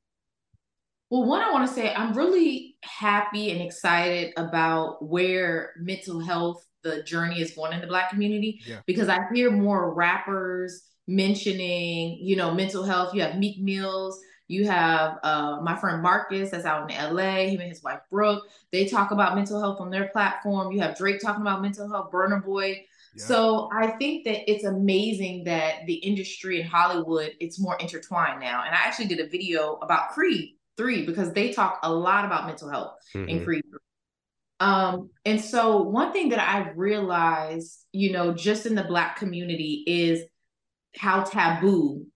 Well, 1.10 1.24
one, 1.26 1.42
I 1.42 1.52
want 1.52 1.68
to 1.68 1.74
say 1.74 1.94
I'm 1.94 2.14
really 2.14 2.78
happy 2.84 3.52
and 3.52 3.62
excited 3.62 4.34
about 4.38 5.04
where 5.04 5.74
mental 5.80 6.20
health, 6.20 6.64
the 6.84 7.02
journey 7.04 7.42
is 7.42 7.56
going 7.56 7.74
in 7.74 7.82
the 7.82 7.88
Black 7.88 8.12
community, 8.12 8.62
Yeah. 8.68 8.82
because 8.86 9.10
I 9.10 9.18
hear 9.34 9.50
more 9.50 9.92
rappers 9.94 10.84
mentioning, 11.08 12.20
you 12.22 12.36
know, 12.36 12.54
mental 12.54 12.84
health. 12.84 13.16
You 13.16 13.22
have 13.24 13.38
Meek 13.38 13.60
Mills, 13.60 14.20
you 14.50 14.66
have 14.66 15.20
uh, 15.24 15.60
my 15.62 15.76
friend 15.76 16.02
Marcus 16.02 16.50
that's 16.50 16.66
out 16.66 16.90
in 16.92 16.98
LA, 16.98 17.48
him 17.52 17.62
and 17.62 17.70
his 17.70 17.84
wife 17.84 18.00
Brooke. 18.10 18.44
They 18.72 18.86
talk 18.86 19.12
about 19.12 19.36
mental 19.36 19.60
health 19.60 19.80
on 19.80 19.92
their 19.92 20.10
platform. 20.10 20.72
You 20.72 20.82
have 20.82 20.98
Drake 20.98 21.22
talking 21.22 21.42
about 21.42 21.62
mental 21.62 21.88
health, 21.88 22.12
Burna 22.12 22.44
Boy. 22.44 22.84
Yeah. 23.16 23.26
So 23.26 23.70
I 23.72 23.92
think 23.92 24.26
that 24.26 24.50
it's 24.52 24.64
amazing 24.66 25.44
that 25.44 25.86
the 25.86 25.94
industry 25.94 26.60
in 26.62 26.68
Hollywood 26.68 27.32
it's 27.40 27.60
more 27.60 27.78
intertwined 27.80 28.40
now. 28.40 28.64
And 28.66 28.74
I 28.74 28.80
actually 28.80 29.06
did 29.06 29.20
a 29.20 29.28
video 29.28 29.76
about 29.84 30.10
Creed 30.10 30.56
3 30.78 31.06
because 31.06 31.32
they 31.34 31.54
talk 31.54 31.80
a 31.84 31.94
lot 31.94 32.26
about 32.26 32.48
mental 32.48 32.70
health 32.70 32.96
in 33.14 33.28
Mhm. 33.28 33.46
Creed 33.46 33.64
3. 33.70 33.80
Um, 34.62 35.12
and 35.26 35.40
so 35.40 35.84
one 35.84 36.12
thing 36.12 36.30
that 36.30 36.40
I've 36.40 36.76
realized, 36.76 37.86
you 37.94 38.12
know, 38.12 38.34
just 38.34 38.66
in 38.66 38.74
the 38.74 38.84
black 38.84 39.18
community 39.18 39.84
is 39.86 40.24
how 40.98 41.24
taboo 41.24 42.08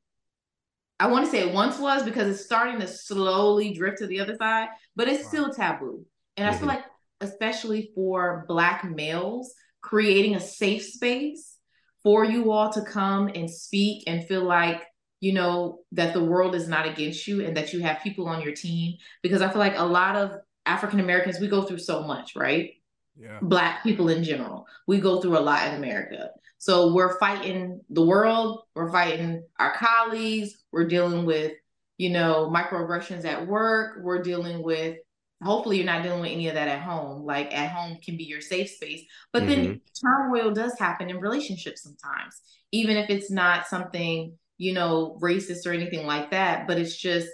I 1.00 1.08
want 1.08 1.26
to 1.26 1.32
say 1.32 1.40
it 1.48 1.54
once 1.54 1.80
was 1.80 2.04
because 2.04 2.28
it's 2.30 2.46
starting 2.46 2.80
to 2.80 2.88
slowly 2.88 3.74
drift 3.74 3.98
to 4.00 4.08
the 4.08 4.20
other 4.20 4.36
side, 4.36 4.70
but 4.96 5.08
it's 5.08 5.24
Wow. 5.24 5.30
still 5.30 5.54
taboo. 5.54 6.06
And 6.38 6.48
I 6.48 6.54
feel 6.54 6.68
Mhm. 6.68 6.76
like, 6.76 6.86
especially 7.22 7.92
for 7.96 8.46
Black 8.48 8.84
males, 8.84 9.54
creating 9.82 10.36
a 10.36 10.40
safe 10.40 10.84
space 10.84 11.58
for 12.04 12.24
you 12.26 12.52
all 12.52 12.72
to 12.74 12.82
come 12.82 13.30
and 13.34 13.50
speak 13.50 14.04
and 14.08 14.26
feel 14.28 14.44
like, 14.44 14.84
you 15.20 15.34
know, 15.34 15.80
that 15.94 16.14
the 16.14 16.24
world 16.24 16.54
is 16.56 16.68
not 16.68 16.88
against 16.88 17.28
you 17.28 17.46
and 17.46 17.56
that 17.58 17.74
you 17.74 17.82
have 17.82 18.02
people 18.04 18.28
on 18.28 18.42
your 18.42 18.54
team. 18.54 18.98
Because 19.22 19.42
I 19.42 19.50
feel 19.50 19.60
like 19.60 19.78
a 19.78 19.84
lot 19.86 20.16
of 20.16 20.38
African 20.66 21.00
Americans, 21.00 21.40
we 21.40 21.48
go 21.48 21.64
through 21.64 21.80
so 21.80 22.04
much, 22.04 22.36
right? 22.36 22.72
Yeah. 23.16 23.38
black 23.42 23.84
people 23.84 24.10
in 24.10 24.24
general 24.24 24.66
we 24.88 25.00
go 25.00 25.22
through 25.22 25.38
a 25.38 25.40
lot 25.40 25.68
in 25.68 25.76
america 25.76 26.30
so 26.64 26.94
we're 26.94 27.18
fighting 27.20 27.82
the 27.90 28.06
world 28.06 28.64
we're 28.76 28.92
fighting 28.92 29.44
our 29.60 29.74
colleagues 29.76 30.64
we're 30.72 30.88
dealing 30.88 31.26
with 31.26 31.52
you 31.98 32.10
know 32.10 32.52
microaggressions 32.54 33.26
at 33.26 33.46
work 33.48 33.98
we're 34.02 34.22
dealing 34.22 34.64
with 34.64 34.98
hopefully 35.44 35.78
you're 35.78 35.86
not 35.86 36.04
dealing 36.04 36.22
with 36.22 36.32
any 36.32 36.48
of 36.48 36.56
that 36.56 36.68
at 36.68 36.82
home. 36.82 37.26
Like 37.26 37.54
at 37.54 37.72
home 37.72 37.98
can 38.04 38.18
be 38.18 38.24
your 38.24 38.42
safe 38.42 38.70
space. 38.70 39.06
But 39.32 39.46
then 39.46 39.66
mm-hmm. 39.66 40.08
turmoil 40.08 40.52
does 40.52 40.78
happen 40.80 41.10
in 41.10 41.20
relationships 41.20 41.84
sometimes 41.84 42.42
even 42.72 42.98
if 42.98 43.10
it's 43.10 43.30
not 43.30 43.68
something 43.68 44.36
you 44.58 44.74
know 44.74 45.18
racist 45.22 45.68
or 45.68 45.74
anything 45.74 46.06
like 46.06 46.32
that. 46.32 46.68
But 46.68 46.80
it's 46.80 46.96
just 46.96 47.28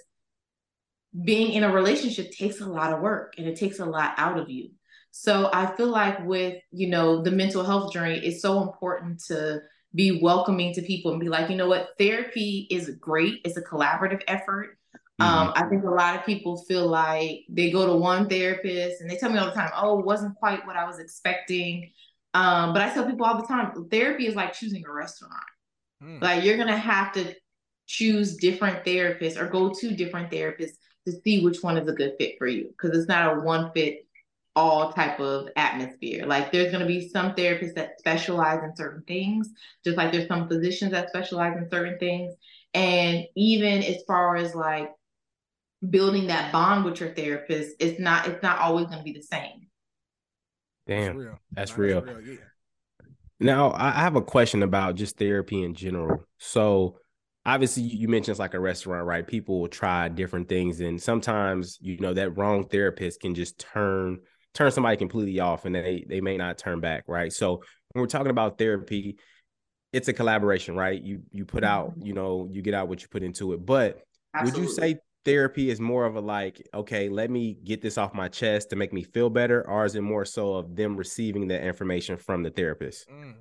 being 1.23 1.53
in 1.53 1.63
a 1.63 1.71
relationship 1.71 2.31
takes 2.31 2.61
a 2.61 2.65
lot 2.65 2.93
of 2.93 3.01
work 3.01 3.35
and 3.37 3.47
it 3.47 3.57
takes 3.57 3.79
a 3.79 3.85
lot 3.85 4.13
out 4.17 4.37
of 4.37 4.49
you 4.49 4.71
so 5.11 5.49
I 5.53 5.75
feel 5.75 5.87
like 5.87 6.25
with, 6.25 6.61
you 6.71 6.87
know, 6.87 7.21
the 7.21 7.31
mental 7.31 7.63
health 7.63 7.91
journey, 7.91 8.19
it's 8.19 8.41
so 8.41 8.61
important 8.61 9.23
to 9.25 9.61
be 9.95 10.21
welcoming 10.21 10.73
to 10.73 10.81
people 10.81 11.11
and 11.11 11.19
be 11.19 11.29
like, 11.29 11.49
you 11.49 11.55
know 11.55 11.67
what, 11.67 11.89
therapy 11.97 12.67
is 12.69 12.89
great. 12.99 13.41
It's 13.43 13.57
a 13.57 13.61
collaborative 13.61 14.21
effort. 14.27 14.77
Um, 15.21 15.51
I 15.53 15.63
think 15.63 15.83
a 15.83 15.89
lot 15.89 16.15
of 16.15 16.25
people 16.25 16.63
feel 16.63 16.87
like 16.87 17.41
they 17.49 17.71
go 17.71 17.85
to 17.85 17.93
one 17.93 18.29
therapist 18.29 19.01
and 19.01 19.09
they 19.09 19.17
tell 19.17 19.29
me 19.29 19.37
all 19.37 19.47
the 19.47 19.51
time, 19.51 19.69
"Oh, 19.75 19.99
it 19.99 20.05
wasn't 20.05 20.35
quite 20.35 20.65
what 20.65 20.77
I 20.77 20.85
was 20.85 20.99
expecting." 20.99 21.91
Um, 22.33 22.71
but 22.71 22.81
I 22.81 22.89
tell 22.93 23.05
people 23.05 23.25
all 23.25 23.35
the 23.35 23.45
time, 23.45 23.89
therapy 23.89 24.27
is 24.27 24.35
like 24.35 24.53
choosing 24.53 24.85
a 24.87 24.91
restaurant. 24.91 25.33
Mm. 26.01 26.21
Like 26.21 26.45
you're 26.45 26.55
gonna 26.55 26.77
have 26.77 27.11
to 27.13 27.35
choose 27.85 28.37
different 28.37 28.85
therapists 28.85 29.37
or 29.37 29.49
go 29.49 29.73
to 29.73 29.93
different 29.93 30.31
therapists 30.31 30.77
to 31.05 31.11
see 31.23 31.43
which 31.43 31.61
one 31.63 31.77
is 31.77 31.89
a 31.89 31.93
good 31.93 32.13
fit 32.17 32.35
for 32.37 32.47
you 32.47 32.69
because 32.69 32.97
it's 32.97 33.09
not 33.09 33.35
a 33.35 33.41
one 33.41 33.71
fit 33.73 34.05
all 34.55 34.91
type 34.91 35.19
of 35.19 35.47
atmosphere. 35.55 36.25
Like 36.25 36.51
there's 36.51 36.71
going 36.71 36.81
to 36.81 36.87
be 36.87 37.09
some 37.09 37.33
therapists 37.33 37.75
that 37.75 37.99
specialize 37.99 38.63
in 38.63 38.75
certain 38.75 39.03
things, 39.03 39.49
just 39.83 39.97
like 39.97 40.11
there's 40.11 40.27
some 40.27 40.47
physicians 40.47 40.91
that 40.91 41.09
specialize 41.09 41.55
in 41.57 41.69
certain 41.69 41.97
things. 41.99 42.33
And 42.73 43.25
even 43.35 43.83
as 43.83 44.03
far 44.07 44.35
as 44.35 44.55
like 44.55 44.89
building 45.87 46.27
that 46.27 46.51
bond 46.51 46.85
with 46.85 46.99
your 46.99 47.13
therapist, 47.13 47.75
it's 47.79 47.99
not 47.99 48.27
it's 48.27 48.43
not 48.43 48.59
always 48.59 48.87
going 48.87 48.99
to 48.99 49.03
be 49.03 49.13
the 49.13 49.21
same. 49.21 49.67
Damn, 50.87 51.17
that's 51.17 51.17
real. 51.17 51.39
That's 51.51 51.77
real. 51.77 52.01
real 52.01 52.21
yeah. 52.21 52.35
Now 53.39 53.71
I 53.73 53.91
have 53.91 54.15
a 54.15 54.21
question 54.21 54.63
about 54.63 54.95
just 54.95 55.17
therapy 55.17 55.63
in 55.63 55.73
general. 55.73 56.25
So 56.37 56.97
obviously 57.45 57.83
you 57.83 58.07
mentioned 58.07 58.33
it's 58.33 58.39
like 58.39 58.53
a 58.53 58.59
restaurant, 58.59 59.05
right? 59.05 59.25
People 59.25 59.61
will 59.61 59.69
try 59.69 60.09
different 60.09 60.49
things, 60.49 60.81
and 60.81 61.01
sometimes 61.01 61.77
you 61.79 61.99
know 61.99 62.13
that 62.13 62.37
wrong 62.37 62.67
therapist 62.67 63.21
can 63.21 63.35
just 63.35 63.59
turn 63.59 64.19
turn 64.53 64.71
somebody 64.71 64.97
completely 64.97 65.39
off, 65.39 65.65
and 65.65 65.75
they 65.75 66.05
they 66.07 66.21
may 66.21 66.37
not 66.37 66.57
turn 66.57 66.79
back, 66.79 67.03
right? 67.07 67.31
So 67.31 67.63
when 67.91 68.01
we're 68.01 68.07
talking 68.07 68.31
about 68.31 68.57
therapy, 68.57 69.17
it's 69.93 70.07
a 70.07 70.13
collaboration, 70.13 70.75
right? 70.75 71.01
You 71.01 71.21
you 71.31 71.45
put 71.45 71.63
out, 71.63 71.91
mm-hmm. 71.91 72.07
you 72.07 72.13
know, 72.13 72.47
you 72.51 72.61
get 72.61 72.73
out 72.73 72.87
what 72.87 73.01
you 73.01 73.07
put 73.09 73.23
into 73.23 73.53
it. 73.53 73.65
But 73.65 74.01
Absolutely. 74.33 74.61
would 74.61 74.69
you 74.69 74.75
say 74.75 74.99
therapy 75.25 75.69
is 75.69 75.79
more 75.79 76.05
of 76.05 76.15
a 76.15 76.21
like, 76.21 76.67
okay, 76.73 77.09
let 77.09 77.29
me 77.29 77.57
get 77.63 77.81
this 77.81 77.97
off 77.97 78.13
my 78.13 78.27
chest 78.27 78.69
to 78.69 78.75
make 78.75 78.93
me 78.93 79.03
feel 79.03 79.29
better, 79.29 79.67
or 79.67 79.85
is 79.85 79.95
it 79.95 80.01
more 80.01 80.25
so 80.25 80.55
of 80.55 80.75
them 80.75 80.95
receiving 80.95 81.47
that 81.49 81.63
information 81.63 82.17
from 82.17 82.43
the 82.43 82.49
therapist? 82.49 83.09
Mm. 83.09 83.35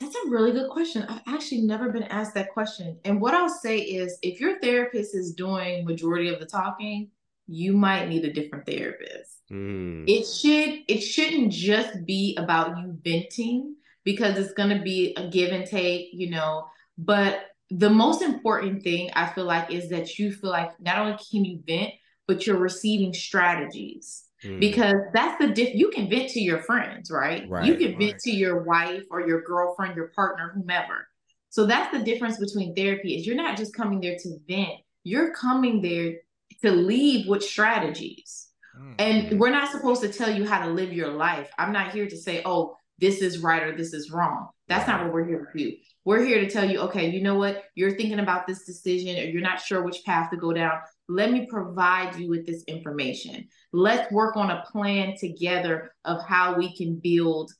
That's 0.00 0.16
a 0.16 0.30
really 0.30 0.52
good 0.52 0.70
question. 0.70 1.04
I've 1.08 1.20
actually 1.26 1.60
never 1.60 1.90
been 1.90 2.04
asked 2.04 2.34
that 2.34 2.52
question. 2.52 2.98
And 3.04 3.20
what 3.20 3.34
I'll 3.34 3.50
say 3.50 3.80
is 3.80 4.18
if 4.22 4.40
your 4.40 4.58
therapist 4.58 5.14
is 5.14 5.34
doing 5.34 5.84
majority 5.84 6.32
of 6.32 6.40
the 6.40 6.46
talking, 6.46 7.10
you 7.50 7.72
might 7.72 8.08
need 8.08 8.24
a 8.24 8.32
different 8.32 8.64
therapist. 8.64 9.42
Mm. 9.50 10.04
It 10.08 10.24
should 10.24 10.84
it 10.86 11.00
shouldn't 11.00 11.52
just 11.52 12.06
be 12.06 12.36
about 12.38 12.78
you 12.78 12.96
venting 13.04 13.74
because 14.04 14.38
it's 14.38 14.54
going 14.54 14.76
to 14.76 14.82
be 14.82 15.14
a 15.16 15.28
give 15.28 15.50
and 15.50 15.66
take, 15.66 16.10
you 16.12 16.30
know, 16.30 16.66
but 16.96 17.46
the 17.70 17.90
most 17.90 18.22
important 18.22 18.82
thing 18.82 19.10
I 19.14 19.26
feel 19.26 19.44
like 19.44 19.70
is 19.70 19.90
that 19.90 20.18
you 20.18 20.32
feel 20.32 20.50
like 20.50 20.70
not 20.80 20.98
only 20.98 21.18
can 21.30 21.44
you 21.44 21.60
vent, 21.66 21.92
but 22.26 22.46
you're 22.46 22.56
receiving 22.56 23.12
strategies. 23.12 24.24
Mm. 24.44 24.60
Because 24.60 24.96
that's 25.12 25.38
the 25.38 25.52
diff 25.52 25.74
you 25.74 25.90
can 25.90 26.08
vent 26.08 26.30
to 26.30 26.40
your 26.40 26.62
friends, 26.62 27.10
right? 27.10 27.48
right 27.48 27.66
you 27.66 27.74
can 27.74 27.98
vent 27.98 28.12
right. 28.12 28.20
to 28.20 28.30
your 28.30 28.62
wife 28.62 29.02
or 29.10 29.26
your 29.26 29.42
girlfriend, 29.42 29.96
your 29.96 30.12
partner, 30.14 30.52
whomever. 30.54 31.08
So 31.50 31.66
that's 31.66 31.96
the 31.96 32.02
difference 32.02 32.38
between 32.38 32.74
therapy 32.74 33.16
is 33.16 33.26
you're 33.26 33.36
not 33.36 33.56
just 33.56 33.74
coming 33.74 34.00
there 34.00 34.16
to 34.16 34.38
vent, 34.48 34.80
you're 35.02 35.34
coming 35.34 35.82
there 35.82 36.14
to 36.62 36.70
leave 36.70 37.26
with 37.28 37.42
strategies. 37.42 38.48
Mm. 38.78 38.94
And 38.98 39.40
we're 39.40 39.50
not 39.50 39.70
supposed 39.70 40.02
to 40.02 40.12
tell 40.12 40.30
you 40.30 40.46
how 40.46 40.66
to 40.66 40.72
live 40.72 40.92
your 40.92 41.12
life. 41.12 41.50
I'm 41.58 41.72
not 41.72 41.92
here 41.92 42.08
to 42.08 42.16
say, 42.16 42.42
oh, 42.44 42.76
this 42.98 43.22
is 43.22 43.38
right 43.38 43.62
or 43.62 43.76
this 43.76 43.94
is 43.94 44.10
wrong. 44.10 44.48
That's 44.68 44.86
not 44.86 45.02
what 45.02 45.12
we're 45.12 45.26
here 45.26 45.50
to 45.52 45.58
do. 45.58 45.76
We're 46.04 46.24
here 46.24 46.40
to 46.40 46.50
tell 46.50 46.68
you, 46.68 46.80
okay, 46.80 47.10
you 47.10 47.22
know 47.22 47.36
what? 47.36 47.64
You're 47.74 47.96
thinking 47.96 48.20
about 48.20 48.46
this 48.46 48.64
decision 48.64 49.18
or 49.18 49.28
you're 49.28 49.42
not 49.42 49.60
sure 49.60 49.82
which 49.82 50.04
path 50.04 50.30
to 50.30 50.36
go 50.36 50.52
down. 50.52 50.78
Let 51.08 51.30
me 51.30 51.46
provide 51.46 52.16
you 52.16 52.28
with 52.28 52.46
this 52.46 52.62
information. 52.64 53.48
Let's 53.72 54.10
work 54.12 54.36
on 54.36 54.50
a 54.50 54.64
plan 54.70 55.14
together 55.18 55.92
of 56.04 56.24
how 56.26 56.56
we 56.56 56.76
can 56.76 56.96
build 56.96 57.52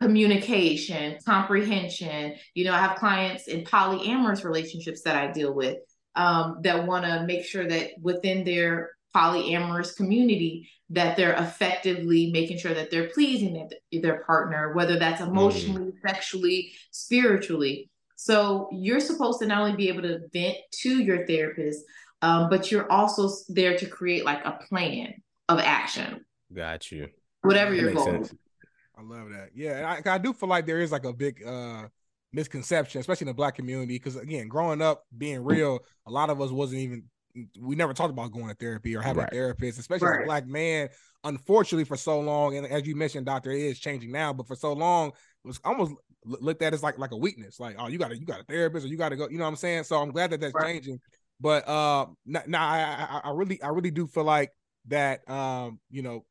communication, 0.00 1.18
comprehension. 1.24 2.34
You 2.54 2.64
know, 2.64 2.74
I 2.74 2.78
have 2.78 2.98
clients 2.98 3.46
in 3.46 3.64
polyamorous 3.64 4.44
relationships 4.44 5.02
that 5.02 5.16
I 5.16 5.32
deal 5.32 5.54
with 5.54 5.78
um, 6.14 6.58
that 6.62 6.86
want 6.86 7.04
to 7.04 7.24
make 7.26 7.44
sure 7.44 7.66
that 7.66 7.90
within 8.00 8.44
their 8.44 8.90
polyamorous 9.14 9.94
community 9.94 10.68
that 10.90 11.16
they're 11.16 11.34
effectively 11.34 12.30
making 12.30 12.58
sure 12.58 12.74
that 12.74 12.90
they're 12.90 13.08
pleasing 13.08 13.52
their, 13.54 14.00
their 14.00 14.24
partner 14.24 14.72
whether 14.74 14.98
that's 14.98 15.20
mm. 15.20 15.28
emotionally 15.28 15.92
mm. 15.92 16.00
sexually 16.06 16.72
spiritually. 16.90 17.90
So 18.16 18.68
you're 18.72 19.00
supposed 19.00 19.40
to 19.40 19.46
not 19.46 19.60
only 19.62 19.76
be 19.76 19.88
able 19.88 20.02
to 20.02 20.20
vent 20.32 20.56
to 20.82 21.02
your 21.02 21.26
therapist 21.26 21.84
um, 22.22 22.48
but 22.48 22.70
you're 22.70 22.90
also 22.90 23.28
there 23.48 23.76
to 23.76 23.86
create 23.86 24.24
like 24.24 24.44
a 24.44 24.52
plan 24.68 25.14
of 25.48 25.58
action. 25.58 26.24
Got 26.54 26.92
you. 26.92 27.08
Whatever 27.42 27.74
that 27.74 27.80
your 27.80 27.92
goal 27.92 28.24
i 28.96 29.02
love 29.02 29.30
that. 29.30 29.50
Yeah 29.54 30.00
I, 30.06 30.10
I 30.14 30.18
do 30.18 30.32
feel 30.32 30.48
like 30.48 30.66
there 30.66 30.80
is 30.80 30.92
like 30.92 31.04
a 31.04 31.12
big 31.12 31.42
uh 31.44 31.88
misconception, 32.32 33.00
especially 33.00 33.24
in 33.24 33.28
the 33.28 33.34
black 33.34 33.54
community. 33.54 33.94
Because 33.94 34.16
again, 34.16 34.48
growing 34.48 34.82
up, 34.82 35.04
being 35.16 35.44
real, 35.44 35.80
a 36.06 36.10
lot 36.10 36.30
of 36.30 36.40
us 36.40 36.50
wasn't 36.50 36.80
even 36.80 37.04
we 37.58 37.76
never 37.76 37.94
talked 37.94 38.10
about 38.10 38.30
going 38.32 38.48
to 38.48 38.54
therapy 38.54 38.94
or 38.94 39.00
having 39.00 39.20
right. 39.20 39.32
a 39.32 39.34
therapist, 39.34 39.78
especially 39.78 40.08
right. 40.08 40.20
as 40.20 40.24
a 40.24 40.26
black 40.26 40.46
man. 40.46 40.88
Unfortunately, 41.24 41.84
for 41.84 41.96
so 41.96 42.20
long, 42.20 42.56
and 42.56 42.66
as 42.66 42.86
you 42.86 42.96
mentioned, 42.96 43.26
doctor 43.26 43.50
is 43.50 43.78
changing 43.78 44.10
now, 44.10 44.32
but 44.32 44.46
for 44.46 44.56
so 44.56 44.72
long, 44.72 45.08
it 45.08 45.46
was 45.46 45.60
almost 45.64 45.94
looked 46.24 46.62
at 46.62 46.74
as 46.74 46.82
like 46.82 46.98
like 46.98 47.12
a 47.12 47.16
weakness. 47.16 47.60
Like, 47.60 47.76
oh, 47.78 47.88
you 47.88 47.98
got 47.98 48.10
to 48.10 48.18
you 48.18 48.26
got 48.26 48.40
a 48.40 48.44
therapist, 48.44 48.84
or 48.84 48.88
you 48.88 48.96
got 48.96 49.10
to 49.10 49.16
go. 49.16 49.28
You 49.28 49.38
know 49.38 49.44
what 49.44 49.50
I'm 49.50 49.56
saying? 49.56 49.84
So 49.84 50.00
I'm 50.00 50.10
glad 50.10 50.30
that 50.30 50.40
that's 50.40 50.54
right. 50.54 50.74
changing. 50.74 51.00
But 51.40 51.66
uh, 51.66 52.06
now 52.26 52.42
nah, 52.46 52.58
I, 52.60 52.80
I 52.80 53.20
I 53.24 53.30
really 53.30 53.62
I 53.62 53.68
really 53.68 53.90
do 53.90 54.06
feel 54.06 54.24
like 54.24 54.50
that 54.88 55.28
um 55.30 55.78
you 55.90 56.02
know 56.02 56.24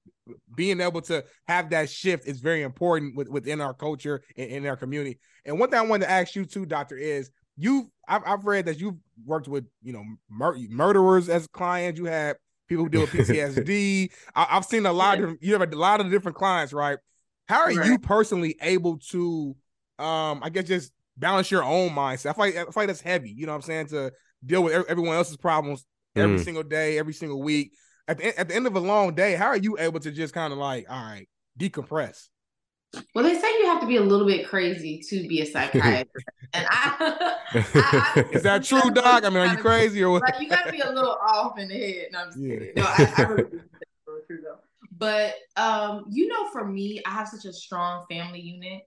being 0.56 0.82
able 0.82 1.02
to 1.02 1.24
have 1.48 1.70
that 1.70 1.90
shift 1.90 2.28
is 2.28 2.40
very 2.40 2.62
important 2.62 3.16
with, 3.16 3.30
within 3.30 3.62
our 3.62 3.74
culture 3.74 4.22
and 4.38 4.50
in 4.50 4.68
our 4.68 4.78
community. 4.78 5.20
And 5.46 5.60
one 5.60 5.70
thing 5.70 5.80
i 5.80 5.84
wanted 5.84 6.06
to 6.06 6.12
ask 6.12 6.36
you 6.36 6.46
too 6.46 6.66
doctor 6.66 6.98
is 6.98 7.32
you 7.58 7.92
I've, 8.08 8.22
I've 8.26 8.46
read 8.46 8.66
that 8.66 8.80
you've 8.80 8.98
worked 9.26 9.48
with 9.48 9.66
you 9.82 9.94
know 9.94 10.04
mur- 10.30 10.58
murderers 10.70 11.30
as 11.30 11.48
clients. 11.48 12.00
You 12.00 12.06
have 12.06 12.38
people 12.68 12.86
who 12.86 12.90
deal 12.90 13.02
with 13.02 13.12
ptsd 13.12 14.12
I, 14.36 14.44
have 14.46 14.66
seen 14.66 14.86
a 14.86 14.94
lot 14.94 15.20
of 15.20 15.38
you 15.42 15.54
have 15.54 15.62
a 15.62 15.76
lot 15.76 16.02
of 16.02 16.10
different 16.10 16.38
clients 16.38 16.74
right? 16.74 16.98
How 17.48 17.62
are 17.62 17.74
right. 17.74 17.86
you 17.86 18.00
personally 18.00 18.56
able 18.62 18.98
to 19.10 19.56
um 20.00 20.40
i 20.42 20.50
guess 20.50 20.66
just 20.66 20.94
balance 21.18 21.52
your 21.52 21.64
own 21.64 21.90
mindset? 21.90 22.34
I 22.38 22.40
like, 22.40 22.78
I 22.78 22.86
that's 22.86 23.02
heavy 23.02 23.30
you 23.30 23.46
know 23.46 23.52
what 23.52 23.58
i'm 23.58 23.62
saying 23.62 23.88
to 23.88 24.12
deal 24.46 24.64
with 24.64 24.86
everyone 24.88 25.16
else's 25.16 25.38
problems 25.38 25.86
every 26.16 26.38
mm. 26.38 26.44
single 26.44 26.64
day 26.64 26.98
every 26.98 27.14
single 27.14 27.42
week 27.42 27.74
at 28.12 28.18
the, 28.18 28.40
at 28.40 28.48
the 28.50 28.56
end 28.56 28.68
of 28.68 28.76
a 28.76 28.80
long 28.80 29.16
day, 29.16 29.36
how 29.36 29.48
are 29.48 29.58
you 29.58 29.78
able 29.80 30.00
to 30.02 30.12
just 30.12 30.34
kind 30.34 30.52
of 30.52 30.60
like, 30.60 30.86
all 30.90 31.02
right, 31.02 31.28
decompress? 31.60 32.28
Well, 33.16 33.24
they 33.24 33.40
say 33.40 33.48
you 33.60 33.68
have 33.68 33.80
to 33.80 33.88
be 33.88 33.96
a 33.96 34.02
little 34.02 34.28
bit 34.28 34.48
crazy 34.50 35.02
to 35.10 35.26
be 35.28 35.40
a 35.40 35.46
psychiatrist, 35.46 36.28
and 36.54 36.68
I, 36.70 36.96
I, 37.54 38.14
I 38.16 38.26
is 38.34 38.44
that 38.44 38.66
true, 38.66 38.92
Doc? 38.92 39.24
I 39.24 39.30
mean, 39.30 39.38
are 39.38 39.46
you 39.46 39.58
crazy 39.58 40.04
or 40.04 40.10
what? 40.10 40.24
Like, 40.24 40.42
you 40.42 40.50
got 40.50 40.66
to 40.66 40.72
be 40.74 40.82
a 40.82 40.92
little 40.92 41.18
off 41.26 41.58
in 41.58 41.70
the 41.70 41.74
head. 41.74 42.08
No, 42.12 42.20
I'm 42.20 42.28
just 42.28 42.40
yeah. 42.40 42.54
kidding. 42.54 42.74
No, 42.76 42.84
I, 42.84 43.14
I 43.18 43.22
really 43.22 43.62
true 44.28 44.40
though. 44.44 44.58
But 44.98 45.36
um, 45.56 46.06
you 46.10 46.28
know, 46.28 46.50
for 46.50 46.68
me, 46.68 47.02
I 47.06 47.12
have 47.12 47.30
such 47.30 47.46
a 47.46 47.54
strong 47.54 48.06
family 48.12 48.42
unit. 48.42 48.82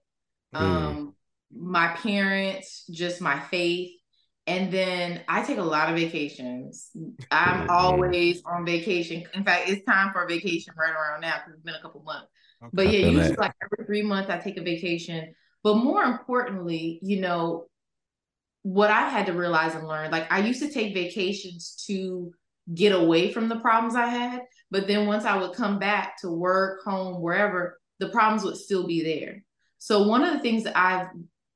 Mm. 0.53 0.61
Um, 0.61 1.15
mm. 1.51 1.59
my 1.59 1.87
parents, 1.95 2.85
just 2.91 3.21
my 3.21 3.39
faith, 3.39 3.91
and 4.47 4.71
then 4.71 5.21
I 5.27 5.43
take 5.43 5.57
a 5.57 5.63
lot 5.63 5.89
of 5.89 5.95
vacations. 5.95 6.91
I'm 7.31 7.69
always 7.69 8.43
on 8.45 8.65
vacation. 8.65 9.23
In 9.33 9.43
fact, 9.43 9.69
it's 9.69 9.83
time 9.85 10.13
for 10.13 10.23
a 10.23 10.27
vacation 10.27 10.73
right 10.77 10.93
around 10.93 11.21
now 11.21 11.35
because 11.37 11.55
it's 11.55 11.63
been 11.63 11.75
a 11.75 11.81
couple 11.81 12.03
months. 12.03 12.27
Okay. 12.61 12.71
But 12.73 12.85
yeah, 12.87 13.07
usually 13.07 13.29
that. 13.29 13.39
like 13.39 13.53
every 13.63 13.85
three 13.85 14.03
months 14.03 14.29
I 14.29 14.37
take 14.37 14.57
a 14.57 14.61
vacation. 14.61 15.33
But 15.63 15.75
more 15.75 16.03
importantly, 16.03 16.99
you 17.01 17.21
know, 17.21 17.65
what 18.61 18.91
I 18.91 19.09
had 19.09 19.25
to 19.27 19.33
realize 19.33 19.73
and 19.73 19.87
learn, 19.87 20.11
like 20.11 20.31
I 20.31 20.39
used 20.39 20.61
to 20.61 20.69
take 20.69 20.93
vacations 20.93 21.83
to 21.87 22.31
get 22.73 22.91
away 22.91 23.31
from 23.31 23.49
the 23.49 23.57
problems 23.57 23.95
I 23.95 24.07
had. 24.07 24.41
But 24.69 24.87
then 24.87 25.07
once 25.07 25.25
I 25.25 25.37
would 25.37 25.53
come 25.53 25.79
back 25.79 26.21
to 26.21 26.29
work, 26.29 26.83
home, 26.83 27.19
wherever, 27.21 27.79
the 27.99 28.09
problems 28.09 28.43
would 28.43 28.57
still 28.57 28.85
be 28.85 29.03
there. 29.03 29.43
So 29.79 30.07
one 30.07 30.23
of 30.23 30.33
the 30.33 30.39
things 30.39 30.63
that 30.63 30.77
I've 30.77 31.07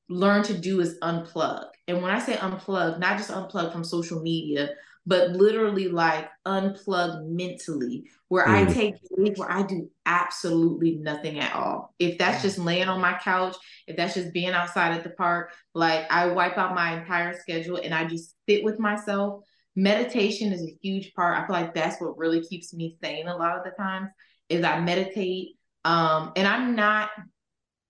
learned 0.07 0.45
to 0.45 0.57
do 0.57 0.79
is 0.81 0.97
unplug. 0.99 1.68
And 1.89 2.03
when 2.03 2.11
I 2.11 2.19
say 2.19 2.35
unplug, 2.35 2.99
not 2.99 3.17
just 3.17 3.31
unplug 3.31 3.71
from 3.71 3.83
social 3.83 4.21
media, 4.21 4.69
but 5.07 5.31
literally 5.31 5.87
like 5.87 6.29
unplug 6.45 7.27
mentally, 7.27 8.05
where 8.27 8.45
mm. 8.45 8.67
I 8.67 8.71
take 8.71 8.93
where 9.37 9.51
I 9.51 9.63
do 9.63 9.89
absolutely 10.05 10.97
nothing 10.97 11.39
at 11.39 11.55
all. 11.55 11.95
If 11.97 12.19
that's 12.19 12.43
just 12.43 12.59
laying 12.59 12.87
on 12.87 13.01
my 13.01 13.17
couch, 13.17 13.55
if 13.87 13.97
that's 13.97 14.13
just 14.13 14.33
being 14.33 14.51
outside 14.51 14.91
at 14.91 15.03
the 15.03 15.09
park, 15.09 15.51
like 15.73 16.05
I 16.11 16.27
wipe 16.27 16.59
out 16.59 16.75
my 16.75 16.99
entire 16.99 17.35
schedule 17.39 17.77
and 17.83 17.93
I 17.93 18.05
just 18.05 18.35
sit 18.47 18.63
with 18.63 18.79
myself. 18.79 19.43
Meditation 19.75 20.53
is 20.53 20.61
a 20.61 20.77
huge 20.83 21.13
part. 21.15 21.39
I 21.39 21.47
feel 21.47 21.55
like 21.55 21.73
that's 21.73 21.99
what 21.99 22.17
really 22.19 22.43
keeps 22.43 22.71
me 22.71 22.97
sane 23.03 23.27
a 23.27 23.35
lot 23.35 23.57
of 23.57 23.63
the 23.63 23.71
times 23.71 24.09
is 24.47 24.63
I 24.63 24.79
meditate. 24.79 25.55
Um, 25.85 26.33
and 26.35 26.47
I'm 26.47 26.75
not 26.75 27.09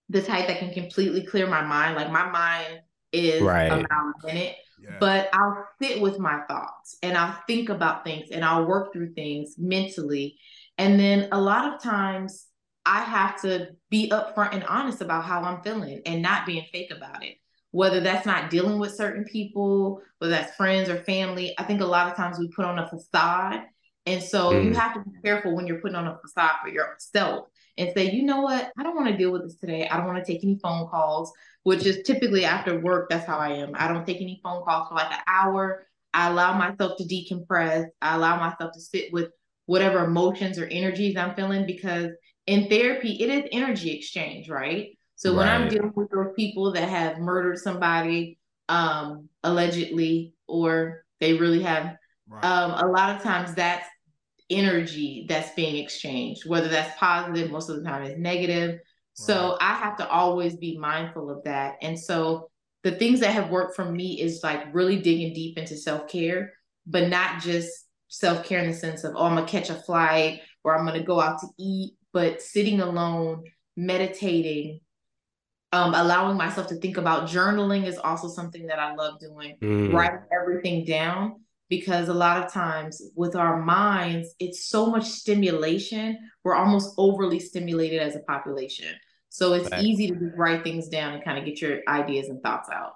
the 0.08 0.22
type 0.22 0.48
that 0.48 0.60
can 0.60 0.74
completely 0.74 1.26
clear 1.26 1.48
my 1.48 1.64
mind. 1.64 1.96
Like 1.96 2.12
my 2.12 2.30
mind 2.30 2.80
is 3.12 3.42
right. 3.42 3.66
about 3.66 4.14
a 4.24 4.26
minute. 4.26 4.56
Yeah. 4.82 4.98
But 5.00 5.30
I'll 5.34 5.68
sit 5.82 6.02
with 6.02 6.20
my 6.20 6.42
thoughts 6.48 6.98
and 7.04 7.18
I'll 7.18 7.38
think 7.48 7.70
about 7.70 8.04
things 8.04 8.30
and 8.32 8.46
I'll 8.46 8.66
work 8.66 8.94
through 8.94 9.14
things 9.14 9.56
mentally. 9.58 10.38
And 10.78 11.00
then 11.00 11.28
a 11.32 11.40
lot 11.40 11.74
of 11.74 11.82
times 11.82 12.48
I 12.86 13.02
have 13.02 13.42
to 13.42 13.70
be 13.90 14.10
upfront 14.10 14.54
and 14.54 14.64
honest 14.64 15.02
about 15.02 15.26
how 15.26 15.42
I'm 15.42 15.62
feeling 15.62 16.02
and 16.06 16.22
not 16.22 16.46
being 16.46 16.66
fake 16.72 16.92
about 16.96 17.24
it. 17.24 17.36
Whether 17.72 18.00
that's 18.00 18.26
not 18.26 18.50
dealing 18.50 18.80
with 18.80 18.96
certain 18.96 19.26
people, 19.26 20.02
whether 20.18 20.32
that's 20.32 20.56
friends 20.56 20.90
or 20.90 21.04
family, 21.04 21.54
I 21.60 21.64
think 21.64 21.82
a 21.82 21.86
lot 21.86 22.10
of 22.10 22.16
times 22.16 22.40
we 22.40 22.48
put 22.48 22.66
on 22.66 22.80
a 22.80 22.88
facade. 22.88 23.64
And 24.06 24.24
so 24.24 24.54
mm. 24.54 24.66
you 24.66 24.74
have 24.74 24.96
to 24.96 25.02
be 25.02 25.12
careful 25.24 25.56
when 25.56 25.68
you're 25.68 25.82
putting 25.82 25.96
on 25.96 26.08
a 26.08 26.18
facade 26.18 26.56
for 26.64 26.70
yourself 26.70 27.48
and 27.80 27.92
say, 27.96 28.12
you 28.12 28.24
know 28.24 28.42
what, 28.42 28.72
I 28.78 28.84
don't 28.84 28.96
want 28.96 29.08
to 29.08 29.18
deal 29.18 29.32
with 29.32 29.44
this 29.44 29.56
today. 29.56 29.88
I 29.88 29.98
don't 29.98 30.06
want 30.06 30.24
to 30.24 30.32
take 30.32 30.44
any 30.44 30.60
phone 30.62 30.88
calls, 30.90 31.32
which 31.64 31.86
is 31.86 32.04
typically 32.04 32.46
after 32.46 32.80
work. 32.80 33.10
That's 33.10 33.26
how 33.26 33.38
I 33.38 33.54
am. 33.54 33.72
I 33.74 33.88
don't 33.88 34.06
take 34.06 34.22
any 34.22 34.40
phone 34.44 34.64
calls 34.64 34.90
for 34.90 34.96
like 34.96 35.12
an 35.12 35.20
hour. 35.26 35.86
I 36.14 36.30
allow 36.30 36.58
myself 36.58 36.98
to 36.98 37.04
decompress. 37.06 37.86
I 38.02 38.16
allow 38.16 38.38
myself 38.38 38.74
to 38.74 38.82
sit 38.82 39.14
with 39.14 39.30
whatever 39.66 40.04
emotions 40.04 40.60
or 40.60 40.66
energies 40.66 41.16
I'm 41.16 41.36
feeling 41.36 41.66
because 41.66 42.10
in 42.48 42.68
therapy, 42.68 43.14
it 43.22 43.30
is 43.30 43.50
energy 43.52 43.92
exchange, 43.92 44.50
right? 44.50 44.98
So 45.16 45.36
when 45.36 45.48
I'm 45.48 45.68
dealing 45.68 45.92
with 45.96 46.10
those 46.12 46.34
people 46.36 46.72
that 46.74 46.88
have 46.88 47.20
murdered 47.20 47.60
somebody 47.60 48.40
um, 48.70 49.30
allegedly, 49.44 50.34
or 50.48 51.04
they 51.20 51.34
really 51.34 51.62
have, 51.62 51.96
right. 52.28 52.44
um, 52.44 52.72
a 52.72 52.88
lot 52.90 53.16
of 53.16 53.22
times 53.22 53.54
that's 53.54 53.86
energy 54.50 55.26
that's 55.30 55.54
being 55.56 55.84
exchanged, 55.84 56.48
whether 56.48 56.68
that's 56.68 56.98
positive, 56.98 57.52
most 57.52 57.70
of 57.70 57.78
the 57.78 57.84
time 57.84 58.04
is 58.04 58.18
negative. 58.18 58.72
Right. 58.72 58.82
So 59.14 59.58
I 59.60 59.74
have 59.74 59.98
to 59.98 60.08
always 60.08 60.56
be 60.56 60.78
mindful 60.78 61.30
of 61.30 61.44
that. 61.44 61.76
And 61.82 62.00
so 62.00 62.50
the 62.84 62.92
things 62.92 63.20
that 63.20 63.34
have 63.34 63.50
worked 63.50 63.76
for 63.76 63.86
me 63.86 64.22
is 64.22 64.42
like 64.44 64.74
really 64.74 64.98
digging 65.02 65.34
deep 65.34 65.58
into 65.58 65.76
self 65.76 66.08
care, 66.08 66.54
but 66.88 67.10
not 67.10 67.42
just 67.42 67.72
self 68.08 68.46
care 68.46 68.60
in 68.60 68.72
the 68.72 68.78
sense 68.78 69.04
of, 69.04 69.16
oh, 69.16 69.26
I'm 69.26 69.36
gonna 69.36 69.48
catch 69.48 69.70
a 69.70 69.76
flight 69.76 70.42
or 70.64 70.78
I'm 70.78 70.86
gonna 70.86 71.04
go 71.04 71.20
out 71.20 71.40
to 71.40 71.48
eat 71.58 71.94
but 72.14 72.42
sitting 72.42 72.82
alone, 72.82 73.44
meditating, 73.76 74.82
um, 75.72 75.94
allowing 75.94 76.38
myself 76.38 76.68
to 76.68 76.76
think 76.76 76.98
about 76.98 77.30
journaling 77.30 77.86
is 77.86 77.98
also 77.98 78.28
something 78.28 78.68
that 78.68 78.80
I 78.80 78.96
love 78.96 79.20
doing. 79.20 79.58
Mm. 79.62 79.94
Writing 79.94 80.22
everything 80.32 80.86
down 80.86 81.42
because 81.70 82.10
a 82.10 82.14
lot 82.14 82.44
of 82.44 82.52
times 82.52 83.02
with 83.16 83.36
our 83.36 83.62
minds, 83.62 84.34
it's 84.40 84.68
so 84.68 84.88
much 84.88 85.06
stimulation. 85.06 86.18
We're 86.44 86.56
almost 86.56 86.96
overly 86.98 87.40
stimulated 87.40 88.02
as 88.02 88.16
a 88.16 88.20
population. 88.22 88.94
So 89.30 89.54
it's 89.54 89.70
right. 89.70 89.84
easy 89.84 90.08
to 90.08 90.32
write 90.36 90.64
things 90.64 90.88
down 90.90 91.14
and 91.14 91.24
kind 91.24 91.38
of 91.38 91.46
get 91.46 91.62
your 91.62 91.80
ideas 91.88 92.30
and 92.30 92.42
thoughts 92.42 92.70
out. 92.74 92.94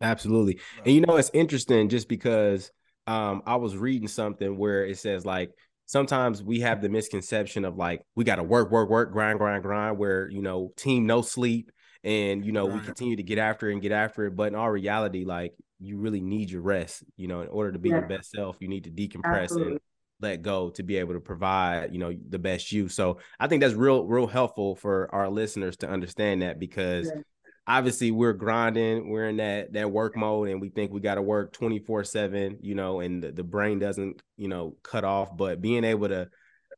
Absolutely. 0.00 0.58
And 0.84 0.94
you 0.94 1.02
know, 1.02 1.16
it's 1.16 1.30
interesting 1.34 1.88
just 1.88 2.08
because 2.08 2.70
um, 3.06 3.42
I 3.46 3.56
was 3.56 3.76
reading 3.76 4.08
something 4.08 4.56
where 4.56 4.84
it 4.84 4.98
says 4.98 5.24
like 5.24 5.50
sometimes 5.86 6.42
we 6.42 6.60
have 6.60 6.82
the 6.82 6.88
misconception 6.88 7.64
of 7.64 7.76
like 7.76 8.02
we 8.14 8.24
got 8.24 8.36
to 8.36 8.42
work, 8.42 8.70
work, 8.70 8.90
work, 8.90 9.12
grind, 9.12 9.38
grind, 9.38 9.62
grind. 9.62 9.98
Where 9.98 10.28
you 10.28 10.42
know, 10.42 10.72
team 10.76 11.06
no 11.06 11.22
sleep, 11.22 11.70
and 12.04 12.44
you 12.44 12.52
know 12.52 12.68
right. 12.68 12.80
we 12.80 12.84
continue 12.84 13.16
to 13.16 13.22
get 13.22 13.38
after 13.38 13.70
it 13.70 13.74
and 13.74 13.82
get 13.82 13.92
after 13.92 14.26
it. 14.26 14.36
But 14.36 14.48
in 14.48 14.54
all 14.54 14.70
reality, 14.70 15.24
like 15.24 15.52
you 15.78 15.98
really 15.98 16.20
need 16.20 16.50
your 16.50 16.62
rest. 16.62 17.04
You 17.16 17.28
know, 17.28 17.40
in 17.40 17.48
order 17.48 17.72
to 17.72 17.78
be 17.78 17.90
yeah. 17.90 17.98
your 17.98 18.08
best 18.08 18.30
self, 18.30 18.56
you 18.60 18.68
need 18.68 18.84
to 18.84 18.90
decompress 18.90 19.44
Absolutely. 19.44 19.72
and 19.72 19.80
let 20.20 20.42
go 20.42 20.70
to 20.70 20.82
be 20.82 20.96
able 20.96 21.14
to 21.14 21.20
provide 21.20 21.92
you 21.92 21.98
know 21.98 22.14
the 22.28 22.38
best 22.38 22.72
you. 22.72 22.88
So 22.88 23.18
I 23.38 23.46
think 23.46 23.62
that's 23.62 23.74
real, 23.74 24.04
real 24.04 24.26
helpful 24.26 24.76
for 24.76 25.08
our 25.14 25.28
listeners 25.28 25.76
to 25.78 25.88
understand 25.88 26.42
that 26.42 26.58
because. 26.58 27.06
Yeah 27.14 27.22
obviously 27.68 28.10
we're 28.10 28.32
grinding 28.32 29.08
we're 29.10 29.28
in 29.28 29.38
that 29.38 29.72
that 29.72 29.90
work 29.90 30.16
mode 30.16 30.48
and 30.48 30.60
we 30.60 30.68
think 30.68 30.92
we 30.92 31.00
got 31.00 31.16
to 31.16 31.22
work 31.22 31.52
24 31.52 32.04
7 32.04 32.58
you 32.60 32.74
know 32.74 33.00
and 33.00 33.22
the, 33.22 33.32
the 33.32 33.42
brain 33.42 33.78
doesn't 33.78 34.22
you 34.36 34.48
know 34.48 34.76
cut 34.82 35.04
off 35.04 35.36
but 35.36 35.60
being 35.60 35.84
able 35.84 36.08
to 36.08 36.28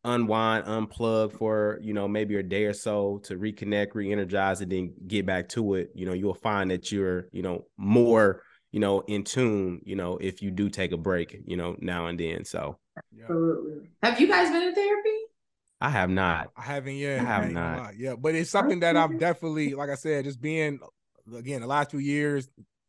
unwind 0.05 0.65
unplug 0.65 1.33
for 1.33 1.79
you 1.83 1.93
know 1.93 2.09
maybe 2.09 2.37
a 2.37 2.43
day 2.43 2.65
or 2.65 2.73
so 2.73 3.21
to 3.25 3.37
reconnect 3.37 3.95
re-energize 3.95 4.61
and 4.61 4.73
then 4.73 4.93
get 5.07 5.27
back 5.27 5.49
to 5.49 5.75
it 5.75 5.91
you 5.95 6.07
know 6.07 6.13
you'll 6.13 6.35
find 6.35 6.71
that 6.71 6.91
you're 6.91 7.29
you 7.33 7.43
know 7.43 7.67
more 7.77 8.43
you 8.73 8.81
know 8.81 9.01
in 9.01 9.25
tune 9.25 9.81
you 9.85 9.97
know 9.97 10.19
if 10.19 10.43
you 10.43 10.51
do 10.51 10.69
take 10.69 10.93
a 10.93 10.97
break 10.97 11.41
you 11.47 11.57
know 11.57 11.77
now 11.81 12.07
and 12.07 12.21
then 12.21 12.45
so 12.45 12.77
absolutely 13.21 13.89
have 14.03 14.21
you 14.21 14.27
guys 14.27 14.51
been 14.51 14.63
in 14.63 14.75
therapy 14.75 15.19
I 15.81 15.91
have 15.91 16.11
not. 16.11 16.51
I 16.57 16.63
haven't 16.63 16.97
yet. 16.97 17.21
I 17.21 17.25
have 17.25 17.51
not. 17.53 17.97
Yeah, 17.97 18.17
but 18.17 18.35
it's 18.35 18.51
something 18.51 18.81
that 18.81 18.97
I'm 18.97 19.19
definitely, 19.21 19.75
like 19.75 19.91
I 19.91 19.95
said, 19.95 20.25
just 20.25 20.41
being 20.41 20.81
again 21.37 21.61
the 21.61 21.67
last 21.67 21.91
few 21.91 22.01
years, 22.01 22.49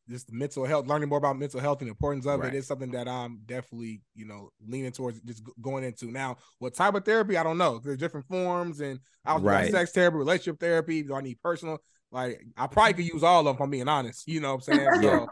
just 0.10 0.32
mental 0.32 0.66
health, 0.66 0.88
learning 0.88 1.10
more 1.10 1.20
about 1.20 1.38
mental 1.38 1.60
health 1.60 1.82
and 1.82 1.88
the 1.88 1.92
importance 1.92 2.26
of 2.26 2.40
right. 2.40 2.54
it 2.54 2.58
is 2.58 2.68
something 2.68 2.92
that 2.92 3.08
I'm 3.08 3.42
definitely, 3.46 4.02
you 4.16 4.26
know, 4.26 4.50
leaning 4.68 4.92
towards 4.92 5.22
just 5.22 5.44
going 5.62 5.84
into. 5.84 6.12
Now, 6.12 6.38
what 6.58 6.74
type 6.74 6.96
of 6.96 7.06
therapy? 7.06 7.38
I 7.38 7.44
don't 7.44 7.60
know. 7.60 7.80
There's 7.80 7.98
different 7.98 8.28
forms, 8.28 8.80
and 8.80 9.00
I 9.24 9.36
was 9.36 9.44
right. 9.44 9.72
sex 9.72 9.92
therapy, 9.92 10.18
relationship 10.18 10.60
therapy. 10.60 11.04
Do 11.04 11.14
I 11.14 11.22
need 11.22 11.40
personal? 11.42 11.80
Like, 12.12 12.44
I 12.58 12.66
probably 12.66 12.94
could 12.94 13.14
use 13.14 13.24
all 13.24 13.42
of 13.42 13.46
them. 13.46 13.56
If 13.56 13.62
I'm 13.62 13.70
being 13.70 13.88
honest. 13.88 14.28
You 14.28 14.40
know 14.40 14.56
what 14.56 14.68
I'm 14.68 14.76
saying? 14.76 15.02
So, 15.04 15.28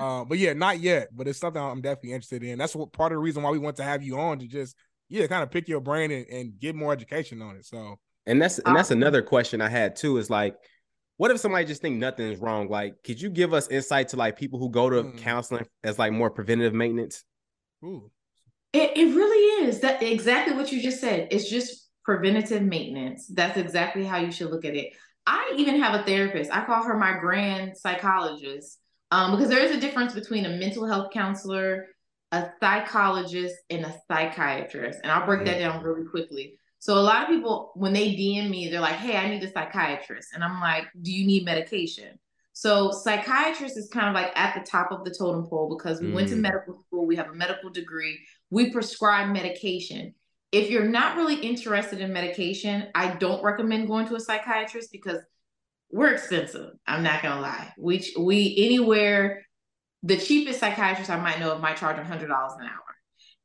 uh, 0.00 0.24
but 0.24 0.38
yeah, 0.38 0.52
not 0.52 0.80
yet. 0.80 1.08
But 1.14 1.28
it's 1.28 1.38
something 1.38 1.62
I'm 1.62 1.80
definitely 1.80 2.12
interested 2.12 2.42
in. 2.42 2.58
That's 2.58 2.74
what 2.74 2.92
part 2.92 3.12
of 3.12 3.16
the 3.16 3.20
reason 3.20 3.42
why 3.42 3.50
we 3.50 3.58
want 3.58 3.76
to 3.76 3.84
have 3.84 4.02
you 4.02 4.18
on 4.18 4.38
to 4.38 4.46
just 4.46 4.76
yeah, 5.08 5.26
kind 5.26 5.42
of 5.42 5.50
pick 5.50 5.68
your 5.68 5.80
brain 5.80 6.10
and, 6.10 6.26
and 6.26 6.58
get 6.58 6.74
more 6.74 6.92
education 6.92 7.40
on 7.42 7.56
it. 7.56 7.64
So 7.64 7.96
and 8.26 8.40
that's 8.40 8.58
and 8.58 8.76
that's 8.76 8.90
another 8.90 9.22
question 9.22 9.60
I 9.60 9.68
had 9.68 9.96
too 9.96 10.18
is 10.18 10.28
like, 10.28 10.54
what 11.16 11.30
if 11.30 11.40
somebody 11.40 11.64
just 11.64 11.82
think 11.82 11.96
nothing 11.96 12.30
is 12.30 12.38
wrong? 12.38 12.68
Like, 12.68 13.02
could 13.02 13.20
you 13.20 13.30
give 13.30 13.54
us 13.54 13.68
insight 13.68 14.08
to 14.08 14.16
like 14.16 14.38
people 14.38 14.58
who 14.58 14.70
go 14.70 14.90
to 14.90 15.02
mm. 15.04 15.18
counseling 15.18 15.66
as 15.82 15.98
like 15.98 16.12
more 16.12 16.30
preventative 16.30 16.74
maintenance? 16.74 17.24
Ooh. 17.84 18.10
It, 18.74 18.96
it 18.96 19.14
really 19.14 19.66
is 19.66 19.80
that 19.80 20.02
exactly 20.02 20.54
what 20.54 20.70
you 20.70 20.82
just 20.82 21.00
said. 21.00 21.28
It's 21.30 21.48
just 21.48 21.88
preventative 22.04 22.62
maintenance. 22.62 23.26
That's 23.28 23.56
exactly 23.56 24.04
how 24.04 24.18
you 24.18 24.30
should 24.30 24.50
look 24.50 24.66
at 24.66 24.74
it. 24.74 24.92
I 25.26 25.54
even 25.56 25.80
have 25.80 25.98
a 25.98 26.04
therapist. 26.04 26.50
I 26.50 26.64
call 26.64 26.82
her 26.82 26.96
my 26.96 27.18
grand 27.18 27.76
psychologist 27.76 28.78
um, 29.10 29.32
because 29.32 29.48
there 29.48 29.64
is 29.64 29.76
a 29.76 29.80
difference 29.80 30.14
between 30.14 30.46
a 30.46 30.50
mental 30.50 30.86
health 30.86 31.12
counselor 31.12 31.86
a 32.32 32.50
psychologist 32.60 33.56
and 33.70 33.84
a 33.84 33.94
psychiatrist. 34.06 35.00
And 35.02 35.10
I'll 35.10 35.26
break 35.26 35.44
that 35.46 35.58
down 35.58 35.82
really 35.82 36.04
quickly. 36.04 36.54
So 36.78 36.94
a 36.94 37.00
lot 37.00 37.22
of 37.22 37.28
people, 37.28 37.72
when 37.74 37.92
they 37.92 38.14
DM 38.14 38.50
me, 38.50 38.68
they're 38.68 38.80
like, 38.80 38.96
hey, 38.96 39.16
I 39.16 39.28
need 39.28 39.42
a 39.42 39.50
psychiatrist. 39.50 40.28
And 40.34 40.44
I'm 40.44 40.60
like, 40.60 40.84
do 41.02 41.10
you 41.10 41.26
need 41.26 41.44
medication? 41.44 42.18
So 42.52 42.90
psychiatrist 42.90 43.76
is 43.76 43.88
kind 43.88 44.08
of 44.08 44.14
like 44.14 44.36
at 44.36 44.54
the 44.54 44.68
top 44.68 44.92
of 44.92 45.04
the 45.04 45.14
totem 45.16 45.46
pole 45.46 45.74
because 45.76 46.00
we 46.00 46.08
mm. 46.08 46.14
went 46.14 46.28
to 46.28 46.34
mm. 46.34 46.40
medical 46.40 46.78
school, 46.80 47.06
we 47.06 47.16
have 47.16 47.28
a 47.28 47.34
medical 47.34 47.70
degree, 47.70 48.18
we 48.50 48.70
prescribe 48.70 49.30
medication. 49.30 50.14
If 50.50 50.70
you're 50.70 50.88
not 50.88 51.16
really 51.16 51.36
interested 51.36 52.00
in 52.00 52.12
medication, 52.12 52.88
I 52.94 53.14
don't 53.14 53.42
recommend 53.42 53.86
going 53.86 54.08
to 54.08 54.16
a 54.16 54.20
psychiatrist 54.20 54.90
because 54.92 55.18
we're 55.90 56.12
expensive. 56.12 56.70
I'm 56.86 57.02
not 57.02 57.22
gonna 57.22 57.40
lie. 57.40 57.72
We 57.78 58.04
we 58.18 58.54
anywhere 58.58 59.42
the 60.02 60.16
cheapest 60.16 60.60
psychiatrist 60.60 61.10
I 61.10 61.18
might 61.18 61.40
know 61.40 61.52
of 61.52 61.60
might 61.60 61.76
charge 61.76 61.96
$100 61.96 62.22
an 62.22 62.28
hour. 62.30 62.88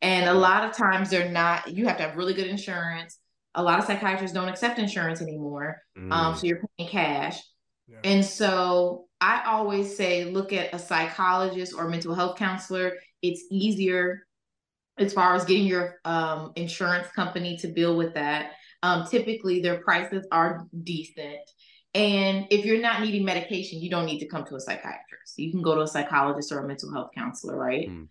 And 0.01 0.29
a 0.29 0.33
lot 0.33 0.65
of 0.65 0.75
times 0.75 1.09
they're 1.09 1.31
not, 1.31 1.71
you 1.73 1.87
have 1.87 1.97
to 1.97 2.03
have 2.03 2.17
really 2.17 2.33
good 2.33 2.47
insurance. 2.47 3.17
A 3.55 3.63
lot 3.63 3.79
of 3.79 3.85
psychiatrists 3.85 4.35
don't 4.35 4.49
accept 4.49 4.79
insurance 4.79 5.21
anymore. 5.21 5.77
Um, 5.97 6.09
mm. 6.09 6.11
Um, 6.11 6.35
so 6.35 6.45
you're 6.45 6.61
paying 6.77 6.89
cash. 6.89 7.39
Yeah. 7.87 7.99
And 8.03 8.25
so 8.25 9.05
I 9.21 9.43
always 9.45 9.95
say 9.95 10.25
look 10.25 10.53
at 10.53 10.73
a 10.73 10.79
psychologist 10.79 11.73
or 11.75 11.87
mental 11.89 12.13
health 12.13 12.37
counselor. 12.37 12.93
It's 13.21 13.45
easier 13.49 14.25
as 14.97 15.13
far 15.13 15.33
as 15.35 15.45
getting 15.45 15.65
your 15.65 15.95
um, 16.05 16.51
insurance 16.55 17.07
company 17.15 17.57
to 17.57 17.67
bill 17.67 17.95
with 17.95 18.13
that. 18.13 18.51
Um, 18.83 19.07
typically, 19.09 19.61
their 19.61 19.81
prices 19.81 20.27
are 20.31 20.67
decent. 20.83 21.39
And 21.95 22.47
if 22.49 22.65
you're 22.65 22.81
not 22.81 23.01
needing 23.01 23.23
medication, 23.23 23.79
you 23.79 23.89
don't 23.89 24.05
need 24.05 24.19
to 24.19 24.25
come 24.25 24.45
to 24.45 24.55
a 24.55 24.59
psychiatrist. 24.59 25.37
You 25.37 25.51
can 25.51 25.61
go 25.61 25.75
to 25.75 25.81
a 25.81 25.87
psychologist 25.87 26.51
or 26.51 26.59
a 26.59 26.67
mental 26.67 26.91
health 26.91 27.11
counselor, 27.15 27.55
right? 27.55 27.87
Mm. 27.87 28.07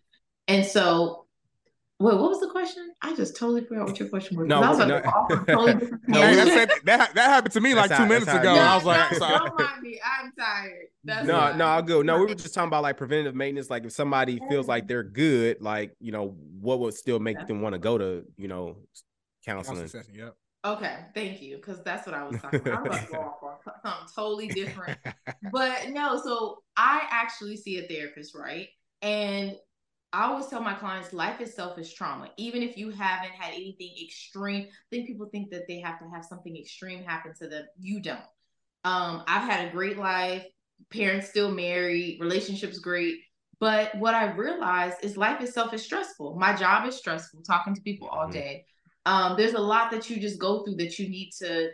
And 0.46 0.64
so, 0.64 1.26
wait, 1.98 2.14
what 2.14 2.30
was 2.30 2.38
the 2.38 2.48
question? 2.48 2.92
I 3.02 3.16
just 3.16 3.36
totally 3.36 3.64
forgot 3.64 3.88
what 3.88 3.98
your 3.98 4.08
question 4.08 4.38
was. 4.38 4.46
No, 4.46 4.60
was 4.60 4.78
no, 4.78 5.00
totally 5.46 5.74
no 6.06 6.20
that, 6.20 6.80
that, 6.84 7.14
that, 7.14 7.16
happened 7.16 7.54
to 7.54 7.60
me 7.60 7.74
like 7.74 7.96
two 7.96 8.06
minutes 8.06 8.32
ago. 8.32 8.54
I 8.54 8.76
was 8.76 8.84
like, 8.84 9.12
no, 9.12 9.18
don't 9.18 9.58
mind 9.58 9.82
me. 9.82 10.00
I'm 10.04 10.32
tired. 10.38 10.86
That's 11.02 11.26
no, 11.26 11.38
why. 11.38 11.56
no, 11.56 11.66
I'll 11.66 11.82
go. 11.82 12.02
No, 12.02 12.18
we 12.18 12.26
were 12.26 12.34
just 12.36 12.54
talking 12.54 12.68
about 12.68 12.84
like 12.84 12.96
preventative 12.96 13.34
maintenance. 13.34 13.68
Like 13.68 13.84
if 13.84 13.92
somebody 13.92 14.40
feels 14.48 14.68
like 14.68 14.86
they're 14.86 15.02
good, 15.02 15.60
like 15.60 15.92
you 16.00 16.12
know, 16.12 16.36
what 16.60 16.78
would 16.78 16.94
still 16.94 17.18
make 17.18 17.48
them 17.48 17.60
want 17.60 17.72
to 17.72 17.80
go 17.80 17.98
to 17.98 18.24
you 18.36 18.46
know 18.46 18.76
counseling? 19.44 19.78
Counseling 19.78 20.04
session, 20.04 20.14
yep. 20.14 20.36
Okay, 20.64 20.96
thank 21.14 21.42
you, 21.42 21.56
because 21.56 21.82
that's 21.82 22.06
what 22.06 22.14
I 22.14 22.22
was 22.22 22.38
talking 22.38 22.64
about. 22.66 22.78
I 22.78 22.82
was 22.84 23.04
going 23.10 23.32
for 23.40 23.58
something 23.82 24.08
totally 24.14 24.48
different. 24.50 24.96
but 25.42 25.88
no, 25.90 26.20
so 26.22 26.62
I 26.76 27.02
actually 27.10 27.56
see 27.56 27.78
a 27.78 27.88
therapist, 27.88 28.34
right? 28.34 28.68
And 29.00 29.56
I 30.12 30.24
always 30.26 30.46
tell 30.46 30.62
my 30.62 30.74
clients 30.74 31.12
life 31.12 31.40
itself 31.40 31.78
is 31.78 31.92
trauma. 31.92 32.30
Even 32.36 32.62
if 32.62 32.76
you 32.76 32.90
haven't 32.90 33.32
had 33.32 33.54
anything 33.54 33.92
extreme, 34.04 34.64
I 34.70 34.84
think 34.90 35.08
people 35.08 35.28
think 35.32 35.50
that 35.50 35.66
they 35.66 35.80
have 35.80 35.98
to 35.98 36.08
have 36.14 36.24
something 36.24 36.56
extreme 36.56 37.02
happen 37.02 37.34
to 37.40 37.48
them. 37.48 37.64
You 37.78 38.00
don't. 38.00 38.20
Um, 38.84 39.22
I've 39.28 39.48
had 39.48 39.68
a 39.68 39.70
great 39.70 39.98
life, 39.98 40.44
parents 40.90 41.28
still 41.28 41.50
married, 41.52 42.18
relationships 42.20 42.78
great, 42.78 43.16
But 43.60 43.94
what 43.96 44.14
I 44.14 44.32
realized 44.32 44.98
is 45.04 45.16
life 45.16 45.40
itself 45.40 45.72
is 45.72 45.84
stressful. 45.84 46.36
My 46.36 46.54
job 46.54 46.86
is 46.88 46.96
stressful, 46.96 47.42
talking 47.42 47.74
to 47.76 47.80
people 47.82 48.08
all 48.08 48.28
Mhm. 48.28 48.32
day. 48.32 48.66
Um, 49.06 49.36
there's 49.36 49.54
a 49.54 49.60
lot 49.60 49.90
that 49.90 50.08
you 50.08 50.20
just 50.20 50.38
go 50.38 50.62
through 50.62 50.76
that 50.76 50.98
you 50.98 51.08
need 51.08 51.30
to 51.40 51.70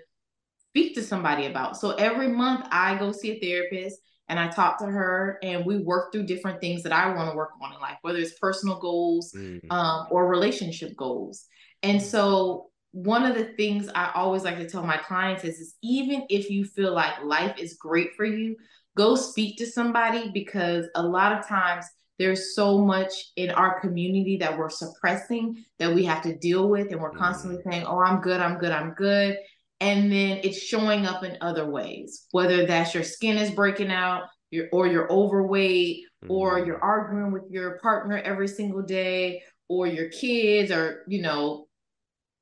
speak 0.70 0.94
to 0.94 1.02
somebody 1.02 1.46
about. 1.46 1.76
So 1.76 1.92
every 1.92 2.28
month 2.28 2.66
I 2.70 2.96
go 2.96 3.12
see 3.12 3.32
a 3.32 3.40
therapist 3.40 3.98
and 4.28 4.38
I 4.38 4.48
talk 4.48 4.78
to 4.78 4.86
her 4.86 5.38
and 5.42 5.64
we 5.64 5.78
work 5.78 6.12
through 6.12 6.26
different 6.26 6.60
things 6.60 6.82
that 6.82 6.92
I 6.92 7.14
want 7.14 7.30
to 7.30 7.36
work 7.36 7.50
on 7.62 7.72
in 7.72 7.80
life, 7.80 7.96
whether 8.02 8.18
it's 8.18 8.38
personal 8.38 8.78
goals 8.78 9.34
Mm. 9.34 9.60
um, 9.70 10.06
or 10.10 10.28
relationship 10.28 10.96
goals. 10.96 11.46
And 11.82 12.02
so 12.02 12.70
one 12.92 13.24
of 13.24 13.34
the 13.34 13.52
things 13.56 13.88
I 13.94 14.10
always 14.14 14.44
like 14.44 14.58
to 14.58 14.68
tell 14.68 14.82
my 14.82 14.96
clients 14.96 15.44
is, 15.44 15.58
is 15.58 15.74
even 15.82 16.24
if 16.30 16.50
you 16.50 16.64
feel 16.64 16.94
like 16.94 17.22
life 17.22 17.56
is 17.58 17.74
great 17.74 18.14
for 18.16 18.24
you, 18.24 18.56
go 18.96 19.14
speak 19.14 19.58
to 19.58 19.66
somebody 19.66 20.30
because 20.32 20.86
a 20.94 21.02
lot 21.02 21.32
of 21.38 21.46
times 21.46 21.84
there's 22.18 22.54
so 22.54 22.78
much 22.78 23.12
in 23.36 23.50
our 23.50 23.80
community 23.80 24.36
that 24.38 24.56
we're 24.58 24.68
suppressing 24.68 25.64
that 25.78 25.94
we 25.94 26.04
have 26.04 26.22
to 26.22 26.36
deal 26.36 26.68
with 26.68 26.90
and 26.90 27.00
we're 27.00 27.10
constantly 27.12 27.60
saying 27.70 27.84
oh 27.86 28.00
i'm 28.00 28.20
good 28.20 28.40
i'm 28.40 28.58
good 28.58 28.72
i'm 28.72 28.92
good 28.94 29.36
and 29.80 30.10
then 30.10 30.40
it's 30.42 30.58
showing 30.58 31.06
up 31.06 31.22
in 31.22 31.38
other 31.40 31.70
ways 31.70 32.26
whether 32.32 32.66
that's 32.66 32.94
your 32.94 33.04
skin 33.04 33.36
is 33.38 33.50
breaking 33.52 33.90
out 33.92 34.24
your, 34.50 34.66
or 34.72 34.86
you're 34.86 35.10
overweight 35.12 36.04
or 36.28 36.58
Mhm. 36.60 36.66
you're 36.66 36.82
arguing 36.82 37.30
with 37.32 37.44
your 37.50 37.78
partner 37.78 38.16
every 38.18 38.48
single 38.48 38.82
day 38.82 39.42
or 39.68 39.86
your 39.86 40.08
kids 40.10 40.70
are 40.72 41.04
you 41.06 41.22
know 41.22 41.66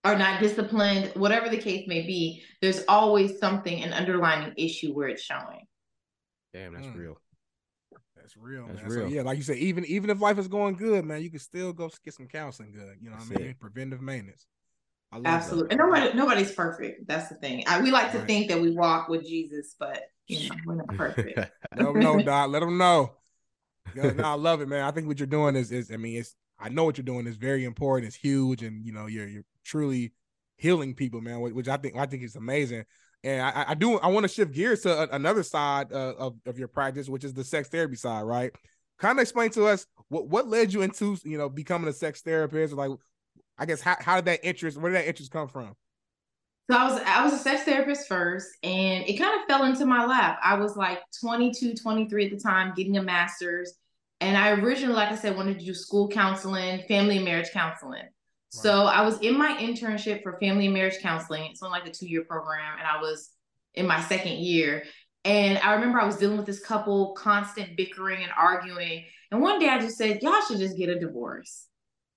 are 0.05 0.17
not 0.17 0.41
disciplined 0.41 1.11
whatever 1.15 1.49
the 1.49 1.59
case 1.59 1.87
may 1.87 2.03
be 2.07 2.43
there's 2.63 2.85
always 2.89 3.39
something 3.39 3.83
an 3.83 3.93
underlying 3.93 4.55
issue 4.57 4.93
where 4.95 5.09
it's 5.09 5.23
showing 5.23 5.67
Damn, 6.55 6.73
that's 6.73 6.87
Mm. 6.87 6.99
real. 6.99 7.21
That's 8.27 8.37
real, 8.37 8.67
That's 8.67 8.83
man. 8.83 8.91
real. 8.91 9.09
So 9.09 9.15
yeah, 9.15 9.23
like 9.23 9.37
you 9.37 9.45
said, 9.45 9.59
even 9.59 9.85
even 9.85 10.11
if 10.11 10.21
life 10.21 10.37
is 10.37 10.49
going 10.49 10.75
good, 10.75 11.05
man, 11.05 11.23
you 11.23 11.31
can 11.31 11.39
still 11.39 11.73
go 11.73 11.89
get 12.05 12.13
some 12.13 12.27
counseling. 12.27 12.73
Good, 12.73 12.99
you 13.01 13.09
know 13.09 13.15
what 13.15 13.21
That's 13.21 13.31
I 13.31 13.39
mean? 13.39 13.51
it. 13.51 13.61
Preventive 13.61 14.01
maintenance. 14.03 14.47
I 15.13 15.19
love 15.19 15.27
Absolutely. 15.27 15.71
And 15.71 15.79
nobody, 15.79 16.17
nobody's 16.17 16.51
perfect. 16.51 17.07
That's 17.07 17.29
the 17.29 17.37
thing. 17.37 17.63
I, 17.69 17.81
we 17.81 17.93
like 17.93 18.11
to 18.13 18.19
Right. 18.19 18.27
think 18.27 18.49
that 18.49 18.61
we 18.61 18.73
walk 18.73 19.09
with 19.09 19.25
Jesus, 19.25 19.77
but 19.79 20.03
you 20.27 20.49
know, 20.49 20.57
we're 20.67 20.75
not 20.75 20.89
perfect. 20.89 21.39
Let 21.77 21.85
them 21.85 22.03
know, 22.03 22.19
Doc. 22.19 22.51
Let 22.51 22.61
them 22.61 22.79
know. 22.79 23.13
Yeah, 23.95 24.13
no, 24.13 24.25
I 24.25 24.35
love 24.35 24.61
it, 24.61 24.67
man. 24.67 24.83
I 24.83 24.91
think 24.91 25.07
what 25.07 25.21
you're 25.21 25.29
doing 25.29 25.55
is 25.55 25.71
is 25.71 25.93
I 25.93 25.97
mean, 25.97 26.19
it's 26.19 26.35
I 26.59 26.69
know 26.69 26.83
what 26.83 26.99
you're 26.99 27.05
doing 27.05 27.29
is 27.29 27.37
very 27.37 27.65
important. 27.65 28.09
It's 28.09 28.17
huge, 28.17 28.65
and 28.65 28.85
you 28.85 28.93
know, 28.93 29.07
you're 29.07 29.29
you're 29.29 29.45
truly 29.65 30.13
healing 30.57 30.95
people, 30.95 31.21
man. 31.21 31.41
Which 31.41 31.69
I 31.69 31.77
think 31.77 31.97
I 31.97 32.07
think 32.07 32.25
is 32.25 32.35
amazing. 32.35 32.85
And 33.27 33.43
I, 33.43 33.65
I- 33.69 33.75
do 33.75 33.99
I 33.99 34.07
want 34.09 34.25
to 34.25 34.29
shift 34.29 34.53
gears 34.53 34.83
to 34.83 35.03
a- 35.03 35.15
another 35.17 35.43
side 35.43 35.93
uh, 35.93 36.15
of 36.19 36.37
of 36.47 36.59
your 36.59 36.69
practice, 36.69 37.09
which 37.09 37.25
is 37.25 37.35
the 37.35 37.45
sex 37.45 37.69
therapy 37.69 37.97
side, 37.97 38.23
right? 38.23 38.53
Kind 38.99 39.19
of 39.19 39.23
explain 39.23 39.51
to 39.51 39.67
us 39.67 39.87
what 40.09 40.29
what 40.29 40.49
led 40.49 40.73
you 40.73 40.83
into 40.83 41.17
you 41.25 41.37
know 41.37 41.49
becoming 41.49 41.89
a 41.89 41.93
sex 41.93 42.23
therapist, 42.23 42.73
like 42.73 42.91
I 43.59 43.67
guess 43.67 43.81
how 43.81 43.97
how 44.01 44.17
did 44.17 44.27
that 44.27 44.41
interest 44.47 44.79
where 44.79 44.93
did 44.93 45.01
that 45.01 45.09
interest 45.09 45.31
come 45.33 45.49
from? 45.49 45.75
So 46.71 46.77
I 46.77 46.85
was 46.85 47.03
I 47.05 47.25
was 47.25 47.33
a 47.33 47.39
sex 47.39 47.63
therapist 47.65 48.09
first 48.09 48.49
and 48.63 49.05
it 49.07 49.19
kind 49.19 49.39
of 49.41 49.47
fell 49.47 49.65
into 49.65 49.87
my 49.87 50.05
lap. 50.07 50.39
I 50.43 50.55
was 50.57 50.77
like 50.77 51.01
22, 51.21 51.75
23 51.75 52.25
at 52.27 52.31
the 52.31 52.39
time, 52.39 52.75
getting 52.77 52.97
a 52.97 53.03
master's. 53.03 53.73
And 54.21 54.37
I 54.37 54.51
originally, 54.53 54.95
like 54.95 55.13
I 55.13 55.17
said, 55.17 55.37
wanted 55.37 55.59
to 55.59 55.65
do 55.65 55.75
school 55.75 56.09
counseling, 56.09 56.83
family 56.89 57.17
and 57.17 57.25
marriage 57.25 57.51
counseling. 57.53 58.03
So 58.63 58.85
I 58.87 59.03
was 59.03 59.19
in 59.21 59.37
my 59.39 59.57
internship 59.61 60.23
for 60.23 60.39
family 60.41 60.67
and 60.67 60.75
marriage 60.75 60.99
counseling. 61.01 61.51
It's 61.51 61.63
on 61.63 61.71
like 61.71 61.87
a 61.87 61.91
two-year 61.91 62.25
program, 62.25 62.79
and 62.79 62.87
I 62.87 63.01
was 63.01 63.31
in 63.75 63.87
my 63.87 64.01
second 64.03 64.39
year. 64.39 64.85
And 65.25 65.59
I 65.59 65.75
remember 65.75 66.01
I 66.01 66.07
was 66.07 66.17
dealing 66.17 66.37
with 66.37 66.47
this 66.47 66.61
couple, 66.61 67.13
constant 67.15 67.77
bickering 67.77 68.23
and 68.23 68.33
arguing. 68.37 69.05
And 69.31 69.41
one 69.41 69.59
day 69.59 69.69
I 69.69 69.81
just 69.81 69.99
said, 69.99 70.23
Y'all 70.23 70.41
should 70.47 70.59
just 70.59 70.77
get 70.77 70.89
a 70.89 70.99
divorce. 70.99 71.67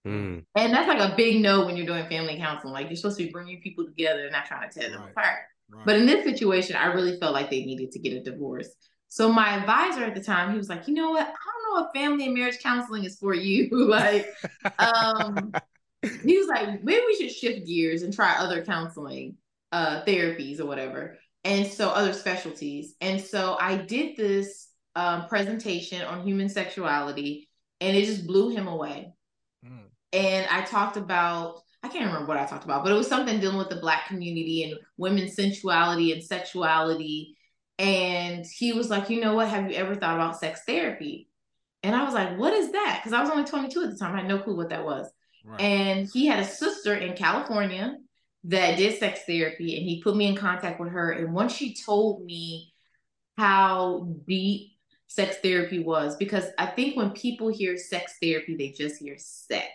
Mm. 0.08 0.44
And 0.56 0.74
that's 0.74 0.88
like 0.88 1.00
a 1.00 1.16
big 1.16 1.42
no 1.42 1.66
when 1.66 1.76
you're 1.76 1.86
doing 1.86 2.08
family 2.08 2.38
counseling. 2.38 2.74
Like 2.74 2.88
you're 2.88 2.96
supposed 2.96 3.18
to 3.18 3.26
be 3.26 3.32
bringing 3.32 3.62
people 3.62 3.86
together 3.86 4.24
and 4.24 4.32
not 4.32 4.46
trying 4.46 4.70
to 4.70 4.80
tear 4.80 4.90
them 4.90 5.02
Right. 5.02 5.12
apart. 5.12 5.40
Right. 5.72 5.86
But 5.86 5.96
in 5.98 6.06
this 6.06 6.24
situation, 6.24 6.76
I 6.76 6.86
really 6.88 7.20
felt 7.20 7.34
like 7.34 7.50
they 7.50 7.66
needed 7.66 7.92
to 7.92 8.00
get 8.00 8.14
a 8.14 8.22
divorce. 8.24 8.70
So 9.08 9.32
my 9.32 9.50
advisor 9.56 10.04
at 10.04 10.14
the 10.14 10.24
time, 10.24 10.52
he 10.52 10.58
was 10.58 10.70
like, 10.70 10.88
you 10.88 10.94
know 10.94 11.12
what? 11.12 11.28
I 11.28 11.32
don't 11.32 11.76
know 11.82 11.88
if 11.88 11.92
family 12.00 12.26
and 12.26 12.36
marriage 12.36 12.60
counseling 12.60 13.04
is 13.04 13.18
for 13.18 13.34
you. 13.34 13.70
like, 13.72 14.28
um, 14.78 15.52
he 16.24 16.38
was 16.38 16.48
like, 16.48 16.84
maybe 16.84 17.04
we 17.08 17.16
should 17.16 17.32
shift 17.32 17.68
gears 17.68 18.04
and 18.04 18.14
try 18.14 18.36
other 18.38 18.64
counseling 18.64 19.36
uh 19.72 20.04
therapies 20.06 20.60
or 20.60 20.66
whatever. 20.66 21.18
And 21.44 21.68
so 21.68 21.90
other 21.90 22.14
specialties. 22.14 22.96
And 23.02 23.22
so 23.22 23.58
I 23.60 23.78
did 23.78 24.18
this 24.18 24.68
um, 24.96 25.28
presentation 25.28 26.02
on 26.02 26.26
human 26.26 26.50
sexuality 26.50 27.50
and 27.80 27.96
it 27.96 28.06
just 28.06 28.28
blew 28.28 28.50
him 28.50 28.68
away 28.68 29.14
Mm. 29.66 29.84
and 30.14 30.48
I 30.50 30.62
talked 30.62 30.98
about 30.98 31.62
I 31.84 31.88
can't 31.90 32.06
remember 32.06 32.28
what 32.28 32.38
I 32.38 32.46
talked 32.46 32.66
about, 32.66 32.84
but 32.84 32.92
it 32.92 32.96
was 32.96 33.08
something 33.08 33.40
dealing 33.40 33.58
with 33.58 33.70
the 33.70 33.78
black 33.78 34.08
community 34.08 34.64
and 34.64 34.78
women's 34.98 35.36
sensuality 35.36 36.12
and 36.12 36.22
sexuality. 36.24 37.38
And 37.78 38.46
he 38.46 38.74
was 38.74 38.90
like, 38.90 39.10
you 39.10 39.22
know 39.22 39.36
what? 39.36 39.48
Have 39.48 39.72
you 39.72 39.78
ever 39.78 39.96
thought 39.96 40.16
about 40.16 40.38
sex 40.38 40.62
therapy? 40.68 41.30
And 41.84 41.96
I 41.96 42.04
was 42.04 42.14
like, 42.14 42.38
what 42.38 42.54
is 42.54 42.72
that? 42.74 43.00
Because 43.00 43.14
I 43.14 43.22
was 43.22 43.30
only 43.30 43.46
22 43.46 43.84
at 43.84 43.92
the 43.92 43.98
time. 43.98 44.14
I 44.14 44.18
had 44.20 44.28
no 44.28 44.40
clue 44.40 44.58
what 44.58 44.70
that 44.70 44.84
was. 44.84 45.10
Right. 45.46 45.62
And 45.62 46.10
he 46.12 46.28
had 46.28 46.40
a 46.40 46.46
sister 46.46 46.96
in 46.96 47.16
California 47.16 47.98
that 48.46 48.78
did 48.78 48.98
sex 49.00 49.22
therapy, 49.26 49.78
and 49.78 49.86
he 49.86 50.02
put 50.02 50.16
me 50.16 50.28
in 50.28 50.36
contact 50.36 50.80
with 50.80 50.92
her. 50.92 51.12
And 51.12 51.34
once 51.34 51.54
she 51.54 51.76
told 51.76 52.24
me 52.24 52.74
how 53.38 54.14
deep 54.28 54.72
sex 55.08 55.38
therapy 55.38 55.80
was, 55.80 56.16
because 56.18 56.46
I 56.58 56.68
think 56.68 56.96
when 56.96 57.12
people 57.12 57.48
hear 57.50 57.78
sex 57.78 58.16
therapy, 58.22 58.56
they 58.56 58.72
just 58.72 59.02
hear 59.02 59.16
sex. 59.18 59.68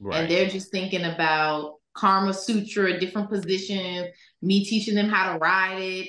Right. 0.00 0.20
And 0.20 0.30
they're 0.30 0.48
just 0.48 0.70
thinking 0.70 1.04
about 1.04 1.76
Karma 1.94 2.34
Sutra, 2.34 2.98
different 2.98 3.30
positions, 3.30 4.08
me 4.42 4.64
teaching 4.64 4.96
them 4.96 5.08
how 5.08 5.32
to 5.32 5.38
ride 5.38 5.80
it. 5.80 6.08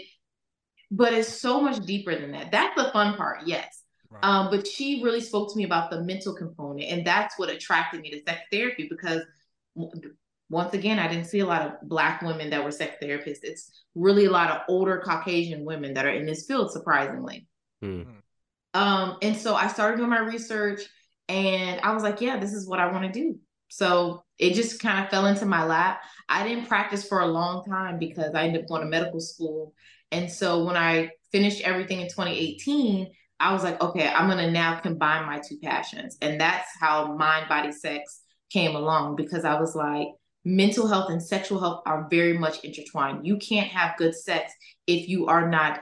But 0.91 1.13
it's 1.13 1.29
so 1.29 1.62
much 1.62 1.77
deeper 1.86 2.19
than 2.19 2.31
that. 2.31 2.51
That's 2.51 2.75
the 2.75 2.91
fun 2.91 3.15
part, 3.15 3.39
yes. 3.45 3.81
Right. 4.15 4.23
Um, 4.23 4.49
but 4.49 4.67
she 4.67 5.04
really 5.04 5.21
spoke 5.21 5.51
to 5.51 5.58
me 5.58 5.63
about 5.63 5.89
the 5.89 6.04
mental 6.04 6.34
component, 6.34 6.89
and 6.89 7.06
that's 7.06 7.38
what 7.38 7.49
attracted 7.49 8.01
me 8.01 8.12
to 8.12 8.21
sex 8.23 8.41
therapy 8.51 8.88
because 8.89 9.21
once 10.49 10.73
again, 10.73 10.99
I 10.99 11.08
didn't 11.08 11.25
see 11.25 11.39
a 11.39 11.45
lot 11.45 11.63
of 11.63 11.89
black 11.89 12.21
women 12.21 12.49
that 12.51 12.63
were 12.63 12.71
sex 12.71 12.97
therapists. 13.01 13.39
It's 13.43 13.84
really 13.95 14.25
a 14.25 14.32
lot 14.32 14.51
of 14.51 14.62
older 14.67 15.01
Caucasian 15.04 15.65
women 15.65 15.93
that 15.95 16.06
are 16.06 16.12
in 16.12 16.25
this 16.25 16.45
field, 16.45 16.71
surprisingly. 16.71 17.47
Mm. 17.84 18.06
Um, 18.73 19.17
and 19.21 19.36
so 19.36 19.56
I 19.56 19.67
started 19.67 19.97
doing 19.97 20.10
my 20.10 20.19
research 20.19 20.82
and 21.28 21.82
I 21.82 21.93
was 21.93 22.04
like, 22.04 22.21
yeah, 22.21 22.38
this 22.38 22.54
is 22.54 22.67
what 22.67 22.80
I 22.80 22.91
want 22.91 23.12
to 23.12 23.19
do. 23.19 23.39
So 23.69 24.23
it 24.38 24.54
just 24.54 24.80
kind 24.80 25.04
of 25.04 25.10
fell 25.10 25.25
into 25.25 25.45
my 25.45 25.65
lap. 25.65 26.01
I 26.30 26.47
didn't 26.47 26.67
practice 26.67 27.08
for 27.08 27.21
a 27.21 27.28
long 27.28 27.63
time 27.65 27.97
because 27.97 28.36
I 28.36 28.43
ended 28.43 28.62
up 28.62 28.67
going 28.67 28.82
to 28.82 28.88
medical 28.88 29.19
school. 29.19 29.73
And 30.12 30.32
so 30.32 30.63
when 30.63 30.78
I 30.78 31.10
finished 31.32 31.62
everything 31.62 32.01
in 32.01 32.08
2018, 32.08 33.12
I 33.39 33.54
was 33.54 33.63
like, 33.63 33.82
okay, 33.82 34.08
I'm 34.08 34.30
going 34.30 34.45
to 34.45 34.52
now 34.52 34.80
combine 34.80 35.26
my 35.26 35.39
two 35.39 35.58
passions. 35.62 36.17
And 36.21 36.39
that's 36.39 36.69
how 36.80 37.15
mind, 37.15 37.50
body, 37.50 37.71
sex 37.71 38.21
came 38.50 38.76
along 38.76 39.15
because 39.15 39.43
I 39.43 39.60
was 39.60 39.76
like, 39.76 40.08
mental 40.45 40.88
health 40.88 41.10
and 41.10 41.21
sexual 41.21 41.60
health 41.60 41.82
are 41.86 42.08
very 42.10 42.38
much 42.38 42.63
intertwined. 42.63 43.26
You 43.26 43.38
can't 43.38 43.67
have 43.67 43.98
good 43.98 44.15
sex 44.15 44.54
if 44.88 45.10
you 45.10 45.28
are 45.28 45.50
not 45.50 45.82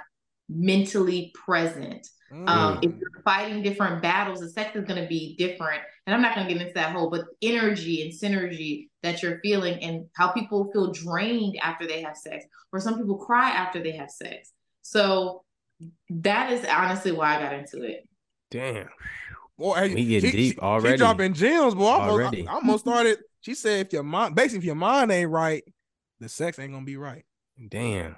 mentally 0.50 1.34
present. 1.46 2.08
Um, 2.48 2.80
if 2.82 2.92
Mm. 2.92 3.00
you're 3.00 3.22
fighting 3.24 3.62
different 3.62 4.02
battles, 4.02 4.40
the 4.40 4.50
sex 4.50 4.76
is 4.76 4.86
going 4.86 5.02
to 5.02 5.08
be 5.08 5.36
different. 5.38 5.82
And 6.06 6.14
I'm 6.14 6.22
not 6.22 6.36
going 6.36 6.48
to 6.48 6.54
get 6.54 6.62
into 6.62 6.74
that 6.74 6.92
whole, 6.92 7.10
but 7.10 7.26
energy 7.42 8.02
and 8.02 8.12
synergy 8.12 8.90
that 9.02 9.22
you're 9.22 9.40
feeling 9.42 9.82
and 9.82 10.08
how 10.14 10.30
people 10.30 10.70
feel 10.74 10.92
drained 10.92 11.58
after 11.62 11.88
they 11.88 12.02
have 12.02 12.18
sex, 12.18 12.46
or 12.72 12.80
some 12.80 12.98
people 12.98 13.18
cry 13.18 13.50
after 13.52 13.82
they 13.82 13.94
have 13.94 14.10
sex. 14.10 14.52
So 14.82 15.44
that 16.10 16.52
is 16.52 16.66
honestly 16.66 17.12
why 17.12 17.38
I 17.38 17.42
got 17.42 17.54
into 17.54 17.82
it. 17.84 18.08
Damn. 18.52 18.88
Boy, 19.58 19.76
hey, 19.76 19.94
We 19.96 20.06
getting 20.06 20.32
she- 20.32 20.38
deep 20.38 20.56
she- 20.56 20.60
already. 20.60 20.94
She 20.96 20.98
dropping 20.98 21.34
gems, 21.34 21.76
boy. 21.76 21.86
I 21.88 21.92
almost, 21.94 22.12
Already. 22.12 22.48
I, 22.48 22.52
I 22.52 22.56
almost 22.56 22.84
started. 22.86 23.20
She 23.42 23.54
said, 23.56 23.88
if 23.88 23.94
your 23.94 24.04
mind, 24.04 24.36
basically, 24.36 24.60
if 24.60 24.64
your 24.66 24.76
mind 24.76 25.12
ain't 25.12 25.30
right, 25.30 25.64
the 26.20 26.30
sex 26.30 26.58
ain't 26.60 26.72
gonna 26.72 26.86
be 26.86 26.98
right. 26.98 27.24
Damn. 27.70 28.16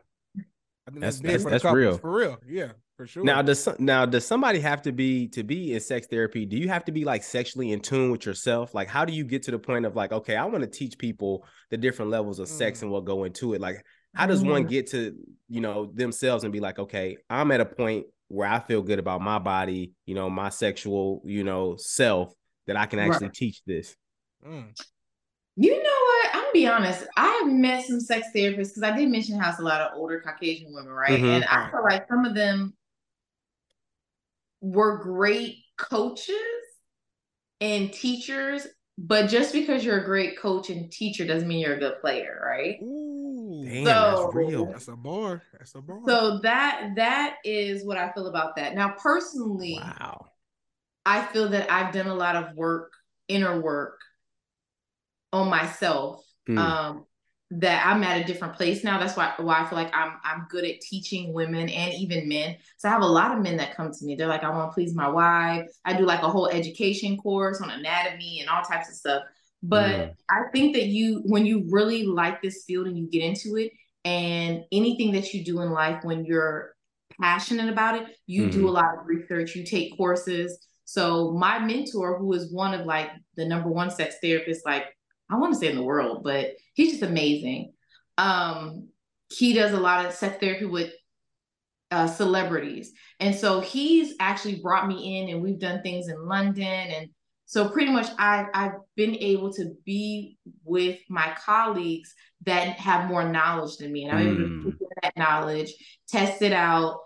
I 0.87 0.91
think 0.91 0.99
That's- 1.01 1.19
big 1.19 1.23
that's- 1.31 1.43
for 1.43 1.49
that's 1.49 1.61
couples, 1.63 1.77
real. 1.77 1.97
for 1.97 2.11
real. 2.15 2.37
Yeah, 2.47 2.71
for 2.95 3.07
sure. 3.07 3.23
Now 3.23 3.41
does 3.41 3.67
now 3.79 4.05
does 4.05 4.25
somebody 4.25 4.59
have 4.59 4.81
to 4.83 4.91
be 4.91 5.27
to 5.29 5.43
be 5.43 5.73
in 5.73 5.79
sex 5.79 6.05
therapy? 6.07 6.45
Do 6.45 6.57
you 6.57 6.69
have 6.69 6.85
to 6.85 6.91
be 6.91 7.03
like 7.05 7.23
sexually 7.23 7.71
in 7.71 7.79
tune 7.81 8.11
with 8.11 8.25
yourself? 8.25 8.73
Like 8.75 8.87
how 8.87 9.03
do 9.03 9.11
you 9.11 9.23
get 9.23 9.43
to 9.43 9.51
the 9.51 9.57
point 9.59 9.85
of 9.85 9.95
like 9.95 10.11
okay, 10.11 10.35
I 10.35 10.45
want 10.45 10.63
to 10.63 10.69
teach 10.69 10.97
people 10.97 11.43
the 11.71 11.77
different 11.77 12.11
levels 12.11 12.37
of 12.39 12.47
sex 12.47 12.79
Mm. 12.79 12.83
and 12.83 12.91
what 12.91 13.05
go 13.05 13.23
into 13.23 13.53
it? 13.55 13.61
Like 13.61 13.83
how 14.15 14.25
does 14.27 14.43
one 14.43 14.65
Mhm. 14.65 14.69
get 14.69 14.87
to 14.91 15.15
you 15.49 15.61
know 15.61 15.91
themselves 15.93 16.43
and 16.43 16.53
be 16.53 16.59
like 16.59 16.79
okay, 16.79 17.17
I'm 17.29 17.51
at 17.51 17.61
a 17.61 17.65
point 17.65 18.07
where 18.27 18.47
I 18.49 18.59
feel 18.59 18.81
good 18.81 18.99
about 18.99 19.21
my 19.21 19.39
body, 19.39 19.93
you 20.05 20.15
know, 20.15 20.29
my 20.29 20.49
sexual, 20.49 21.21
you 21.25 21.43
know, 21.43 21.75
self 21.77 22.33
that 22.67 22.75
I 22.75 22.87
can 22.87 22.99
Right. 22.99 23.11
actually 23.11 23.29
teach 23.29 23.61
this. 23.65 23.95
Mm. 24.45 24.73
You 25.57 25.71
know 25.71 25.77
what? 25.83 26.29
I'm 26.35 26.41
gonna 26.41 26.53
be 26.53 26.67
honest. 26.67 27.05
I 27.15 27.27
have 27.43 27.53
met 27.53 27.85
some 27.85 27.99
sex 27.99 28.27
therapists 28.35 28.69
because 28.75 28.83
I 28.83 28.95
did 28.97 29.09
mention 29.09 29.39
how 29.39 29.51
it's 29.51 29.59
a 29.59 29.63
lot 29.63 29.81
of 29.81 29.91
older 29.95 30.19
Caucasian 30.21 30.73
women, 30.73 30.91
right? 30.91 31.19
Mhm. 31.21 31.35
And 31.35 31.45
I 31.45 31.69
feel 31.71 31.83
like 31.83 32.07
some 32.09 32.25
of 32.25 32.33
them 32.35 32.75
were 34.61 34.97
great 35.03 35.57
coaches, 35.77 36.35
and 37.61 37.91
teachers, 37.93 38.67
but 38.97 39.27
just 39.29 39.53
because 39.53 39.85
you're 39.85 39.99
a 39.99 40.05
great 40.05 40.37
coach 40.37 40.69
and 40.69 40.91
teacher 40.91 41.25
doesn't 41.25 41.47
mean 41.47 41.59
you're 41.59 41.75
a 41.75 41.79
good 41.79 41.99
player, 42.01 42.41
right? 42.45 42.77
Ooh, 42.81 43.04
Damn, 43.83 43.85
So- 43.85 44.23
that's 44.23 44.35
real. 44.35 44.65
that's 44.67 44.87
a 44.87 44.95
bar. 44.95 45.41
That's 45.53 45.75
a 45.75 45.81
bar. 45.81 45.99
So 46.05 46.39
that 46.39 46.91
that 46.95 47.37
is 47.43 47.85
what 47.85 47.97
I 47.97 48.11
feel 48.13 48.27
about 48.27 48.55
that. 48.55 48.75
Now, 48.75 48.95
personally, 48.97 49.79
Wow. 49.81 50.27
I 51.05 51.25
feel 51.25 51.49
that 51.49 51.71
I've 51.71 51.93
done 51.93 52.07
a 52.07 52.15
lot 52.15 52.35
of 52.35 52.55
work, 52.55 52.93
inner 53.27 53.59
work 53.61 53.99
on 55.33 55.49
myself. 55.49 56.23
Mm. 56.47 56.57
Um, 56.57 57.05
that 57.51 57.85
I'm 57.85 58.03
at 58.03 58.19
a 58.21 58.23
different 58.23 58.55
place 58.55 58.83
now. 58.83 58.99
That's 58.99 59.15
why 59.15 59.33
why 59.37 59.61
I 59.61 59.65
feel 59.69 59.77
like 59.77 59.95
I'm 59.95 60.13
I'm 60.23 60.47
good 60.49 60.65
at 60.65 60.81
teaching 60.81 61.31
women 61.31 61.69
and 61.69 61.93
even 61.93 62.27
men. 62.27 62.57
So 62.77 62.89
I 62.89 62.91
have 62.91 63.03
a 63.03 63.07
lot 63.07 63.35
of 63.35 63.43
men 63.43 63.57
that 63.57 63.75
come 63.75 63.91
to 63.91 64.05
me. 64.05 64.15
They're 64.15 64.27
like, 64.27 64.43
I 64.43 64.49
want 64.49 64.71
to 64.71 64.73
please 64.73 64.95
my 64.95 65.07
wife. 65.07 65.69
I 65.85 65.93
do 65.95 66.05
like 66.05 66.23
a 66.23 66.29
whole 66.29 66.47
education 66.47 67.17
course 67.17 67.61
on 67.61 67.69
anatomy 67.69 68.39
and 68.41 68.49
all 68.49 68.63
types 68.63 68.89
of 68.89 68.95
stuff. 68.95 69.23
But 69.63 69.89
Mm. 69.89 70.15
I 70.29 70.41
think 70.51 70.75
that 70.75 70.87
you 70.87 71.21
when 71.25 71.45
you 71.45 71.65
really 71.69 72.05
like 72.05 72.41
this 72.41 72.63
field 72.65 72.87
and 72.87 72.97
you 72.97 73.07
get 73.09 73.23
into 73.23 73.57
it, 73.57 73.71
and 74.03 74.63
anything 74.71 75.11
that 75.13 75.33
you 75.33 75.43
do 75.43 75.61
in 75.61 75.71
life 75.71 76.03
when 76.03 76.25
you're 76.25 76.75
passionate 77.19 77.69
about 77.71 78.01
it, 78.01 78.15
you 78.27 78.49
do 78.49 78.67
a 78.67 78.71
lot 78.71 78.97
of 78.97 79.05
research, 79.05 79.55
you 79.55 79.63
take 79.65 79.97
courses. 79.97 80.67
So 80.83 81.31
my 81.31 81.57
mentor, 81.59 82.17
who 82.17 82.33
is 82.33 82.53
one 82.53 82.73
of 82.73 82.85
like 82.85 83.09
the 83.35 83.45
number 83.45 83.69
one 83.69 83.89
sex 83.89 84.15
therapist, 84.21 84.65
like 84.65 84.85
I 85.29 85.37
want 85.37 85.53
to 85.53 85.59
say 85.59 85.69
in 85.69 85.75
the 85.75 85.83
world, 85.83 86.23
but 86.23 86.51
he's 86.75 86.91
just 86.91 87.03
amazing. 87.03 87.73
Um, 88.17 88.89
he 89.33 89.53
does 89.53 89.73
a 89.73 89.79
lot 89.79 90.05
of 90.05 90.13
sex 90.13 90.37
therapy 90.39 90.65
with 90.65 90.91
uh, 91.89 92.07
celebrities, 92.07 92.91
and 93.19 93.33
so 93.33 93.59
he's 93.61 94.13
actually 94.19 94.61
brought 94.61 94.87
me 94.87 95.19
in, 95.19 95.29
and 95.29 95.41
we've 95.41 95.59
done 95.59 95.81
things 95.81 96.07
in 96.07 96.27
London, 96.27 96.63
and 96.63 97.09
so 97.45 97.69
pretty 97.69 97.91
much 97.91 98.07
I 98.17 98.47
I've 98.53 98.73
been 98.95 99.15
able 99.15 99.53
to 99.53 99.73
be 99.85 100.37
with 100.63 100.99
my 101.09 101.35
colleagues 101.43 102.13
that 102.45 102.77
have 102.77 103.07
more 103.09 103.27
knowledge 103.27 103.77
than 103.77 103.91
me, 103.91 104.03
and 104.05 104.17
I'm 104.17 104.27
able 104.27 104.49
Mm. 104.49 104.63
to 104.63 104.71
take 104.71 104.89
that 105.03 105.17
knowledge, 105.17 105.73
test 106.07 106.41
it 106.41 106.53
out, 106.53 106.99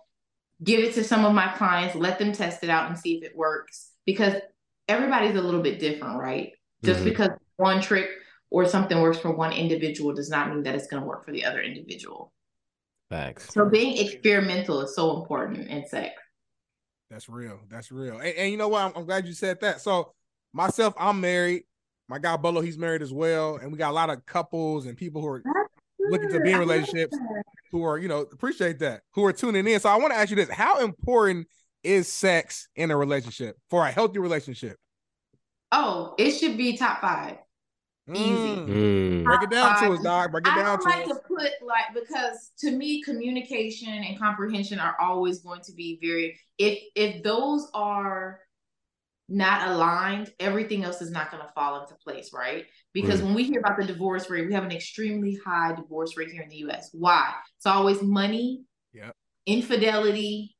give 0.64 0.80
it 0.82 0.94
to 0.96 1.04
some 1.04 1.26
of 1.26 1.34
my 1.34 1.48
clients, 1.54 1.96
let 1.96 2.20
them 2.20 2.32
test 2.32 2.64
it 2.64 2.70
out 2.70 2.90
and 2.90 2.98
see 2.98 3.18
if 3.18 3.24
it 3.24 3.36
works. 3.36 3.92
Because 4.06 4.36
everybody's 4.88 5.36
a 5.36 5.42
little 5.42 5.62
bit 5.62 5.80
different, 5.80 6.18
right? 6.20 6.54
Just 6.84 7.02
Mhm. 7.02 7.06
because 7.06 7.30
one 7.58 7.82
trick 7.82 8.10
or 8.50 8.66
something 8.66 9.00
works 9.02 9.20
for 9.20 9.32
one 9.32 9.54
individual 9.54 10.14
does 10.14 10.30
not 10.30 10.50
mean 10.50 10.64
that 10.64 10.74
it's 10.76 10.88
going 10.88 11.02
to 11.04 11.08
work 11.08 11.24
for 11.26 11.32
the 11.32 11.46
other 11.46 11.62
individual. 11.62 12.34
Thanks. 13.10 13.54
So 13.54 13.66
being 13.70 13.98
experimental 14.04 14.82
is 14.82 14.96
so 14.96 15.20
important 15.20 15.68
in 15.68 15.86
sex. 15.88 16.16
That's 17.10 17.28
real. 17.30 17.60
That's 17.70 17.92
real. 17.92 18.18
And, 18.18 18.36
and 18.36 18.52
you 18.52 18.58
know 18.58 18.68
what? 18.68 18.84
I'm, 18.86 18.94
I'm 18.96 19.06
glad 19.06 19.26
you 19.26 19.34
said 19.34 19.60
that. 19.62 19.82
So 19.82 20.14
myself, 20.54 20.94
I'm 20.98 21.20
married. 21.22 21.64
My 22.08 22.18
guy 22.20 22.36
Bolo, 22.38 22.62
he's 22.62 22.78
married 22.78 23.02
as 23.02 23.14
well, 23.14 23.58
and 23.58 23.72
we 23.72 23.78
got 23.78 23.92
a 23.92 23.94
lot 23.94 24.10
of 24.10 24.26
couples 24.26 24.86
and 24.88 24.98
people 24.98 25.22
who 25.22 25.28
are 25.28 25.44
Looking 26.10 26.30
to 26.30 26.40
be 26.40 26.52
in 26.52 26.58
relationships. 26.60 27.16
who 27.72 27.84
are 27.84 27.98
you 28.00 28.08
know 28.08 28.22
appreciate 28.22 28.80
that 28.80 29.02
who 29.14 29.24
are 29.26 29.34
tuning 29.34 29.68
in. 29.68 29.80
So 29.80 29.90
I 29.90 29.98
want 29.98 30.12
to 30.14 30.18
ask 30.18 30.30
you 30.30 30.36
this: 30.38 30.50
How 30.50 30.80
important 30.80 31.48
is 31.84 32.12
sex 32.12 32.68
in 32.76 32.90
a 32.90 32.98
relationship 32.98 33.58
for 33.70 33.86
a 33.86 33.92
healthy 33.92 34.18
relationship? 34.20 34.78
Oh, 35.72 36.16
it 36.18 36.32
should 36.32 36.58
be 36.58 36.78
top 36.78 37.02
five. 37.02 37.38
Easy. 38.12 38.24
Mm. 38.30 38.68
Mm. 38.68 39.24
Break 39.24 39.44
it 39.44 39.50
down 39.52 39.84
to 39.84 39.92
us, 39.94 40.02
dog. 40.02 40.32
Break 40.32 40.48
it 40.48 40.54
I 40.54 40.56
down 40.56 40.80
don't 40.80 40.82
to 40.82 40.90
like 40.90 41.04
us. 41.04 41.18
to 41.18 41.24
put 41.28 41.52
like 41.62 41.94
because 41.94 42.52
to 42.60 42.72
me 42.72 43.04
communication 43.04 43.90
and 43.90 44.18
comprehension 44.18 44.80
are 44.80 44.96
always 45.00 45.40
going 45.42 45.62
to 45.62 45.74
be 45.74 46.00
very 46.02 46.40
if 46.58 46.80
if 46.96 47.22
those 47.24 47.70
are 47.76 48.40
not 49.30 49.68
aligned, 49.70 50.34
everything 50.40 50.84
else 50.84 51.02
is 51.02 51.12
not 51.12 51.32
going 51.32 51.46
to 51.46 51.52
fall 51.54 51.82
into 51.82 51.96
place, 51.96 52.32
right? 52.34 52.66
Because 52.94 53.22
Mm. 53.22 53.26
when 53.26 53.34
we 53.36 53.44
hear 53.44 53.60
about 53.60 53.78
the 53.78 53.86
divorce 53.86 54.30
rate, 54.30 54.48
we 54.48 54.54
have 54.54 54.64
an 54.64 54.72
extremely 54.72 55.38
high 55.46 55.74
divorce 55.76 56.18
rate 56.18 56.32
here 56.32 56.42
in 56.42 56.50
the 56.50 56.58
US. 56.58 56.90
Why? 56.94 57.34
It's 57.58 57.66
always 57.66 58.02
money, 58.02 58.64
Yep. 58.94 59.16
infidelity. 59.46 60.56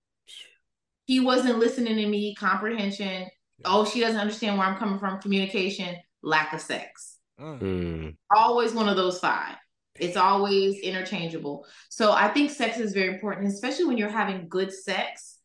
He 1.06 1.20
wasn't 1.20 1.60
listening 1.60 1.96
to 1.96 2.06
me, 2.08 2.36
comprehension. 2.36 3.28
Oh, 3.66 3.84
she 3.86 4.00
doesn't 4.00 4.20
understand 4.20 4.58
where 4.58 4.68
I'm 4.68 4.78
coming 4.78 5.00
from, 5.00 5.20
communication, 5.20 5.96
lack 6.22 6.54
of 6.54 6.62
sex 6.62 7.18
Mm. 7.40 7.60
Mm. 7.60 8.18
always 8.36 8.74
one 8.74 8.90
of 8.90 8.98
those 8.98 9.20
five. 9.20 9.56
It's 9.96 10.18
always 10.18 10.80
interchangeable. 10.80 11.66
So 11.90 12.12
I 12.12 12.28
think 12.30 12.52
sex 12.52 12.78
is 12.78 12.94
very 12.94 13.14
important, 13.14 13.48
especially 13.48 13.86
when 13.86 13.98
you're 13.98 14.10
having 14.10 14.48
good 14.48 14.72
sex. 14.74 15.40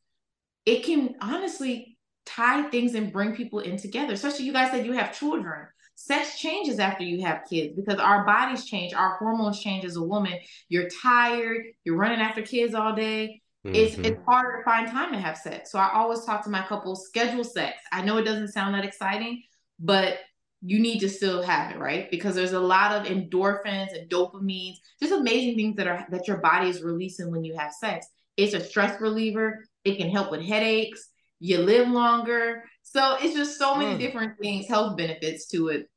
It 0.66 0.84
can 0.84 1.14
honestly 1.20 1.93
tie 2.26 2.68
things 2.70 2.94
and 2.94 3.12
bring 3.12 3.34
people 3.34 3.60
in 3.60 3.76
together. 3.76 4.12
Especially 4.14 4.44
you 4.44 4.52
guys 4.52 4.70
said 4.70 4.86
you 4.86 4.92
have 4.92 5.16
children. 5.16 5.66
Sex 5.96 6.38
changes 6.38 6.80
after 6.80 7.04
you 7.04 7.24
have 7.24 7.42
kids 7.48 7.74
because 7.76 8.00
our 8.00 8.24
bodies 8.24 8.64
change, 8.64 8.92
our 8.94 9.16
hormones 9.16 9.60
change 9.60 9.84
as 9.84 9.96
a 9.96 10.02
woman. 10.02 10.34
You're 10.68 10.88
tired, 11.02 11.62
you're 11.84 11.96
running 11.96 12.20
after 12.20 12.42
kids 12.42 12.74
all 12.74 12.94
day. 12.94 13.40
It's 13.64 13.96
Mhm. 13.96 14.06
it's 14.06 14.20
harder 14.26 14.58
to 14.58 14.64
find 14.64 14.88
time 14.88 15.12
to 15.12 15.18
have 15.18 15.36
sex. 15.38 15.70
So 15.70 15.78
I 15.78 15.92
always 15.92 16.24
talk 16.24 16.42
to 16.44 16.50
my 16.50 16.62
couples, 16.62 17.06
schedule 17.06 17.44
sex. 17.44 17.78
I 17.92 18.02
know 18.02 18.16
it 18.18 18.24
doesn't 18.24 18.48
sound 18.48 18.74
that 18.74 18.84
exciting, 18.84 19.42
but 19.78 20.18
you 20.62 20.80
need 20.80 20.98
to 21.00 21.08
still 21.08 21.42
have 21.42 21.70
it, 21.70 21.78
right? 21.78 22.10
Because 22.10 22.34
there's 22.34 22.52
a 22.54 22.60
lot 22.60 22.92
of 22.92 23.06
endorphins 23.06 23.96
and 23.96 24.10
dopamines, 24.10 24.76
just 25.00 25.12
amazing 25.12 25.56
things 25.56 25.76
that 25.76 25.86
are 25.86 26.06
that 26.10 26.26
your 26.26 26.38
body 26.38 26.68
is 26.70 26.82
releasing 26.82 27.30
when 27.30 27.44
you 27.44 27.56
have 27.56 27.72
sex. 27.72 28.06
It's 28.36 28.54
a 28.54 28.60
stress 28.60 29.00
reliever. 29.00 29.64
It 29.84 29.96
can 29.96 30.10
help 30.10 30.30
with 30.30 30.42
headaches. 30.42 31.10
You 31.40 31.58
live 31.58 31.88
longer. 31.88 32.64
So 32.82 33.16
it's 33.20 33.34
just 33.34 33.58
so 33.58 33.74
many 33.74 33.96
Mm. 33.96 33.98
different 33.98 34.38
things, 34.40 34.68
health 34.68 34.96
benefits 34.96 35.48
to 35.48 35.68
it. 35.68 35.90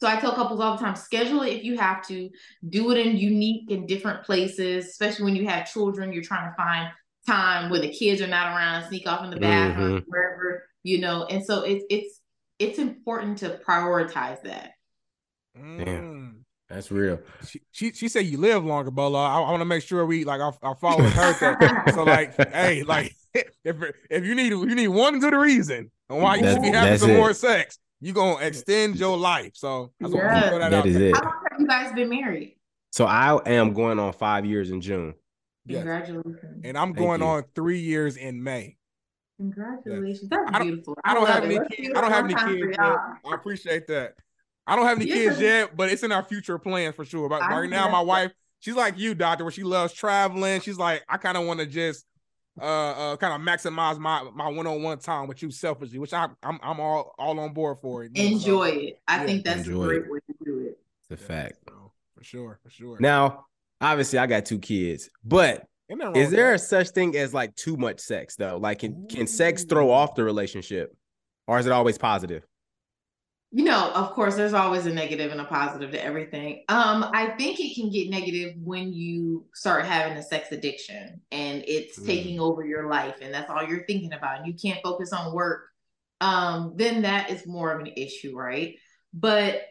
So 0.00 0.06
I 0.06 0.20
tell 0.20 0.34
couples 0.34 0.60
all 0.60 0.76
the 0.76 0.84
time, 0.84 0.94
schedule 0.94 1.42
it 1.42 1.54
if 1.54 1.64
you 1.64 1.78
have 1.78 2.06
to. 2.08 2.28
Do 2.68 2.90
it 2.90 2.98
in 2.98 3.16
unique 3.16 3.70
and 3.70 3.88
different 3.88 4.24
places, 4.24 4.86
especially 4.86 5.24
when 5.24 5.36
you 5.36 5.46
have 5.48 5.72
children. 5.72 6.12
You're 6.12 6.22
trying 6.22 6.50
to 6.50 6.56
find 6.56 6.90
time 7.26 7.70
where 7.70 7.80
the 7.80 7.92
kids 7.92 8.20
are 8.20 8.26
not 8.26 8.48
around, 8.54 8.88
sneak 8.88 9.06
off 9.08 9.24
in 9.24 9.30
the 9.30 9.36
bathroom, 9.40 10.04
wherever 10.06 10.64
you 10.82 11.00
know. 11.00 11.24
And 11.24 11.44
so 11.44 11.62
it's 11.62 11.84
it's 11.88 12.20
it's 12.58 12.78
important 12.78 13.38
to 13.38 13.58
prioritize 13.66 14.42
that. 14.42 14.72
Mm. 15.58 16.44
That's 16.68 16.90
real. 16.90 17.20
She, 17.46 17.60
she 17.70 17.92
she 17.92 18.08
said 18.08 18.26
you 18.26 18.38
live 18.38 18.64
longer, 18.64 18.90
Bolo. 18.90 19.18
I, 19.18 19.36
I 19.40 19.50
want 19.50 19.60
to 19.60 19.64
make 19.64 19.82
sure 19.84 20.04
we 20.04 20.24
like 20.24 20.40
I, 20.40 20.50
our 20.62 20.74
followers 20.74 21.12
heard 21.12 21.36
that. 21.40 21.92
so 21.94 22.02
like, 22.02 22.34
hey, 22.52 22.82
like 22.82 23.14
if 23.34 23.76
if 24.10 24.24
you 24.24 24.34
need 24.34 24.48
you 24.50 24.74
need 24.74 24.88
one 24.88 25.20
good 25.20 25.32
reason 25.34 25.90
on 26.10 26.20
why 26.22 26.36
you 26.36 26.44
should 26.50 26.62
be 26.62 26.70
having 26.70 26.98
some 26.98 27.10
it. 27.10 27.16
more 27.16 27.32
sex, 27.34 27.78
you 28.00 28.12
gonna 28.12 28.44
extend 28.44 28.96
your 28.96 29.16
life. 29.16 29.52
So 29.54 29.92
I 30.02 30.04
just 30.06 30.14
want 30.14 30.28
to 30.28 30.34
Yes. 30.34 30.48
throw 30.48 30.58
that, 30.58 30.70
That 30.70 30.78
out 30.78 30.86
is 30.86 30.94
there. 30.98 31.08
it. 31.10 31.16
How 31.16 31.22
long 31.22 31.32
have 31.52 31.60
you 31.60 31.66
guys 31.68 31.92
been 31.94 32.08
married? 32.08 32.56
So 32.90 33.04
I 33.04 33.38
am 33.48 33.72
going 33.72 33.98
on 34.00 34.12
five 34.12 34.44
years 34.44 34.70
in 34.70 34.80
June. 34.80 35.14
Yes. 35.66 35.78
Congratulations. 35.84 36.62
And 36.64 36.76
I'm 36.76 36.88
Thank 36.94 36.98
going 36.98 37.20
you. 37.20 37.26
on 37.26 37.44
three 37.54 37.78
years 37.80 38.16
in 38.16 38.42
May. 38.42 38.76
Congratulations. 39.38 40.28
That's 40.30 40.42
I 40.48 40.58
don't- 40.58 40.66
beautiful. 40.68 40.96
I 41.04 41.14
don't 41.14 41.26
have 41.28 41.44
any 41.44 41.58
kids. 41.70 41.92
I 41.96 42.00
don't 42.00 42.10
have 42.10 42.24
any 42.24 42.34
kids 42.34 42.76
I 42.78 43.34
appreciate 43.34 43.86
that. 43.88 44.14
I 44.66 44.76
don't 44.76 44.86
have 44.86 44.98
any 45.00 45.08
Yeah. 45.08 45.14
kids 45.14 45.40
yet, 45.40 45.76
but 45.76 45.90
it's 45.90 46.02
in 46.02 46.12
our 46.12 46.22
future 46.24 46.58
plans 46.58 46.94
for 46.96 47.04
sure. 47.04 47.28
But 47.28 47.40
right 47.42 47.68
now, 47.70 47.88
my 47.88 48.00
wife, 48.00 48.32
she's 48.60 48.74
like 48.74 48.98
you, 48.98 49.14
doctor, 49.14 49.44
where 49.44 49.50
she 49.52 49.62
loves 49.62 49.92
traveling. 49.92 50.60
She's 50.60 50.78
like, 50.78 51.04
I 51.08 51.16
kind 51.18 51.36
of 51.36 51.46
want 51.46 51.60
to 51.60 51.66
just 51.66 52.04
uh 52.60 52.64
uh 52.64 53.16
kind 53.18 53.34
of 53.34 53.46
maximize 53.46 53.98
my 53.98 54.22
my 54.34 54.48
one-on-one 54.48 54.98
time 54.98 55.28
with 55.28 55.42
you 55.42 55.50
selfishly, 55.50 55.98
which 55.98 56.14
I 56.14 56.26
I'm 56.42 56.58
I'm 56.62 56.80
all 56.80 57.14
all 57.18 57.38
on 57.38 57.52
board 57.52 57.78
for 57.82 58.02
it. 58.04 58.12
you 58.14 58.22
know, 58.22 58.30
so- 58.30 58.36
Enjoy 58.36 58.68
it. 58.70 59.00
I 59.06 59.20
Yeah. 59.20 59.26
think 59.26 59.44
that's 59.44 59.66
Enjoy 59.68 59.82
a 59.82 59.84
it. 59.84 59.86
great 60.00 60.10
way 60.10 60.18
to 60.26 60.34
do 60.44 60.58
it. 60.60 60.78
It's 61.10 61.20
a 61.20 61.22
Yeah, 61.22 61.28
fact. 61.28 61.58
so, 61.68 61.92
for 62.16 62.24
sure, 62.24 62.58
for 62.62 62.70
sure. 62.70 62.96
Now, 62.98 63.44
obviously, 63.80 64.18
I 64.18 64.26
got 64.26 64.46
two 64.46 64.58
kids, 64.58 65.10
but 65.22 65.66
Ain't 65.88 66.00
nothing 66.00 66.14
wrong 66.14 66.16
is 66.16 66.30
with 66.30 66.36
there 66.36 66.54
a 66.54 66.58
such 66.58 66.88
thing 66.88 67.14
as 67.16 67.32
like 67.34 67.54
too 67.56 67.76
much 67.76 68.00
sex 68.00 68.34
though? 68.36 68.56
Like, 68.56 68.78
can, 68.80 69.06
can 69.06 69.26
sex 69.26 69.64
throw 69.64 69.90
off 69.90 70.14
the 70.16 70.24
relationship, 70.24 70.96
or 71.46 71.58
is 71.60 71.66
it 71.66 71.72
always 71.72 71.98
positive? 71.98 72.42
You 73.56 73.64
know, 73.64 73.90
of 73.94 74.10
course, 74.10 74.34
there's 74.34 74.52
always 74.52 74.84
a 74.84 74.92
negative 74.92 75.32
and 75.32 75.40
a 75.40 75.44
positive 75.46 75.90
to 75.92 76.04
everything. 76.04 76.64
Um, 76.68 77.08
I 77.14 77.28
think 77.38 77.58
it 77.58 77.74
can 77.74 77.88
get 77.88 78.10
negative 78.10 78.52
when 78.62 78.92
you 78.92 79.46
start 79.54 79.86
having 79.86 80.18
a 80.18 80.22
sex 80.22 80.52
addiction 80.52 81.22
and 81.32 81.64
it's 81.66 81.98
Mm. 81.98 82.04
taking 82.04 82.38
over 82.38 82.66
your 82.66 82.90
life 82.90 83.14
and 83.22 83.32
that's 83.32 83.48
all 83.48 83.66
you're 83.66 83.86
thinking 83.86 84.12
about 84.12 84.36
and 84.40 84.46
you 84.46 84.52
can't 84.52 84.82
focus 84.82 85.10
on 85.14 85.32
work. 85.32 85.70
Um, 86.20 86.74
then 86.76 87.00
that 87.00 87.30
is 87.30 87.46
more 87.46 87.72
of 87.72 87.80
an 87.80 87.90
issue, 87.96 88.36
right? 88.36 88.76
But 89.14 89.62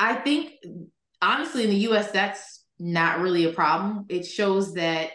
I 0.00 0.16
think 0.16 0.54
honestly 1.22 1.62
in 1.62 1.70
the 1.70 1.86
US 1.90 2.10
that's 2.10 2.64
not 2.80 3.20
really 3.20 3.44
a 3.44 3.52
problem. 3.52 4.06
It 4.08 4.26
shows 4.26 4.74
that 4.74 5.10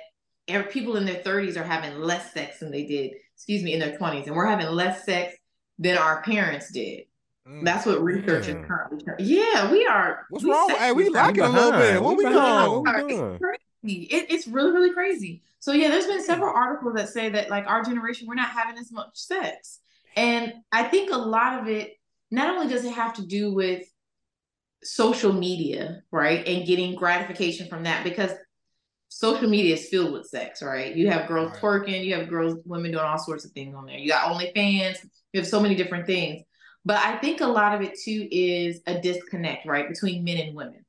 people 0.69 0.95
in 0.95 1.03
their 1.03 1.21
30s 1.21 1.57
are 1.57 1.65
having 1.65 1.99
less 1.99 2.31
sex 2.31 2.59
than 2.59 2.71
they 2.71 2.85
did, 2.85 3.11
excuse 3.35 3.61
me, 3.61 3.73
in 3.73 3.81
their 3.81 3.97
20s 3.97 4.27
and 4.27 4.37
we're 4.37 4.45
having 4.45 4.67
less 4.67 5.03
sex 5.03 5.35
than 5.79 5.97
our 5.97 6.23
parents 6.23 6.71
did. 6.71 7.07
Mm. 7.47 7.63
That's 7.65 7.85
what 7.85 8.01
research 8.01 8.47
is 8.47 8.55
Damn. 8.55 8.65
currently. 8.65 8.99
showing. 9.05 9.17
Yeah, 9.19 9.71
we 9.71 9.85
are. 9.85 10.25
What's 10.29 10.45
we 10.45 10.51
wrong? 10.51 10.69
sex 10.69 10.79
Hey, 10.79 10.91
we 10.93 11.03
is- 11.05 11.09
lacking 11.11 11.43
a 11.43 11.49
little 11.49 11.71
bit. 11.71 12.01
What 12.01 12.17
We 12.17 12.23
we 12.25 12.31
doing? 12.31 12.35
What 12.43 12.83
we 13.05 13.13
doing? 13.13 13.31
It's 13.33 13.41
crazy. 13.43 14.03
It, 14.03 14.31
it's 14.31 14.47
really, 14.47 14.71
really 14.71 14.93
crazy. 14.93 15.41
So 15.59 15.73
yeah, 15.73 15.89
there's 15.89 16.07
been 16.07 16.23
several 16.23 16.53
articles 16.53 16.93
that 16.95 17.09
say 17.09 17.29
that 17.29 17.49
like 17.49 17.67
our 17.67 17.83
generation, 17.83 18.27
we're 18.27 18.35
not 18.35 18.49
having 18.49 18.77
as 18.79 18.91
much 18.91 19.09
sex, 19.15 19.79
and 20.15 20.53
I 20.71 20.83
think 20.83 21.11
a 21.11 21.17
lot 21.17 21.61
of 21.61 21.67
it 21.67 21.93
not 22.31 22.53
only 22.55 22.67
does 22.73 22.85
it 22.85 22.93
have 22.93 23.13
to 23.15 23.25
do 23.25 23.53
with 23.53 23.83
social 24.83 25.31
media, 25.33 26.01
right? 26.11 26.45
And 26.47 26.65
getting 26.67 26.95
gratification 26.95 27.67
from 27.67 27.83
that 27.83 28.03
because 28.03 28.31
social 29.09 29.47
media 29.49 29.75
is 29.75 29.87
filled 29.89 30.11
with 30.13 30.27
sex, 30.27 30.61
right? 30.61 30.95
You 30.95 31.09
have 31.09 31.27
girls 31.27 31.51
Right. 31.51 31.61
twerking, 31.61 32.03
you 32.03 32.15
have 32.15 32.27
girls, 32.29 32.57
women 32.65 32.91
doing 32.91 33.03
all 33.03 33.17
sorts 33.19 33.45
of 33.45 33.51
things 33.51 33.75
on 33.75 33.85
there. 33.85 33.97
You 33.97 34.09
got 34.09 34.29
OnlyFans, 34.31 34.97
you 35.31 35.39
have 35.39 35.47
so 35.47 35.61
many 35.61 35.75
different 35.75 36.05
things. 36.05 36.43
But 36.85 36.97
I 36.97 37.17
think 37.17 37.41
a 37.41 37.47
lot 37.47 37.75
of 37.75 37.81
it 37.81 37.97
too 37.99 38.27
is 38.31 38.81
a 38.87 38.99
disconnect, 38.99 39.65
right, 39.65 39.87
between 39.87 40.23
men 40.23 40.37
and 40.37 40.55
women. 40.55 40.85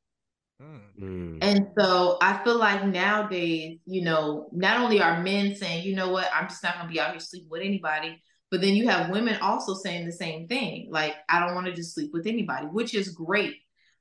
Mm. 0.61 0.81
Mm. 1.01 1.39
And 1.43 1.67
so 1.79 2.19
I 2.21 2.43
feel 2.45 2.59
like 2.59 2.85
nowadays, 2.85 3.79
you 3.87 4.03
know, 4.03 4.49
not 4.53 4.81
only 4.81 5.01
are 5.01 5.23
men 5.23 5.55
saying, 5.55 5.85
you 5.85 5.95
know 5.95 6.11
what, 6.11 6.29
I'm 6.35 6.49
just 6.49 6.63
not 6.63 6.77
gonna 6.77 6.91
be 6.91 7.01
out 7.01 7.11
here 7.11 7.21
sleeping 7.21 7.51
with 7.51 7.63
anybody, 7.63 8.21
but 8.51 8.61
then 8.61 8.75
you 8.75 8.89
have 8.89 9.11
women 9.11 9.37
also 9.41 9.75
saying 9.75 10.07
the 10.07 10.13
same 10.13 10.47
thing. 10.47 10.89
Like, 10.91 11.15
I 11.29 11.41
don't 11.41 11.55
want 11.55 11.67
to 11.67 11.73
just 11.73 11.95
sleep 11.95 12.11
with 12.13 12.27
anybody, 12.27 12.67
which 12.67 12.95
is 12.95 13.09
great. 13.09 13.57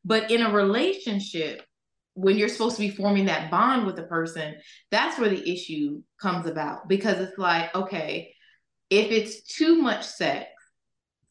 But 0.06 0.30
in 0.30 0.42
a 0.42 0.52
relationship, 0.52 1.64
when 2.14 2.38
you're 2.38 2.50
supposed 2.50 2.76
to 2.76 2.82
be 2.82 2.92
forming 2.92 3.26
that 3.26 3.50
bond 3.50 3.86
with 3.86 3.98
a 3.98 4.04
person, 4.04 4.56
that's 4.92 5.18
where 5.18 5.30
the 5.30 5.52
issue 5.52 6.04
comes 6.22 6.46
about 6.46 6.88
because 6.88 7.20
it's 7.20 7.38
like, 7.38 7.74
okay, 7.74 8.34
if 8.90 9.10
it's 9.10 9.42
too 9.44 9.82
much 9.82 10.06
sex, 10.06 10.52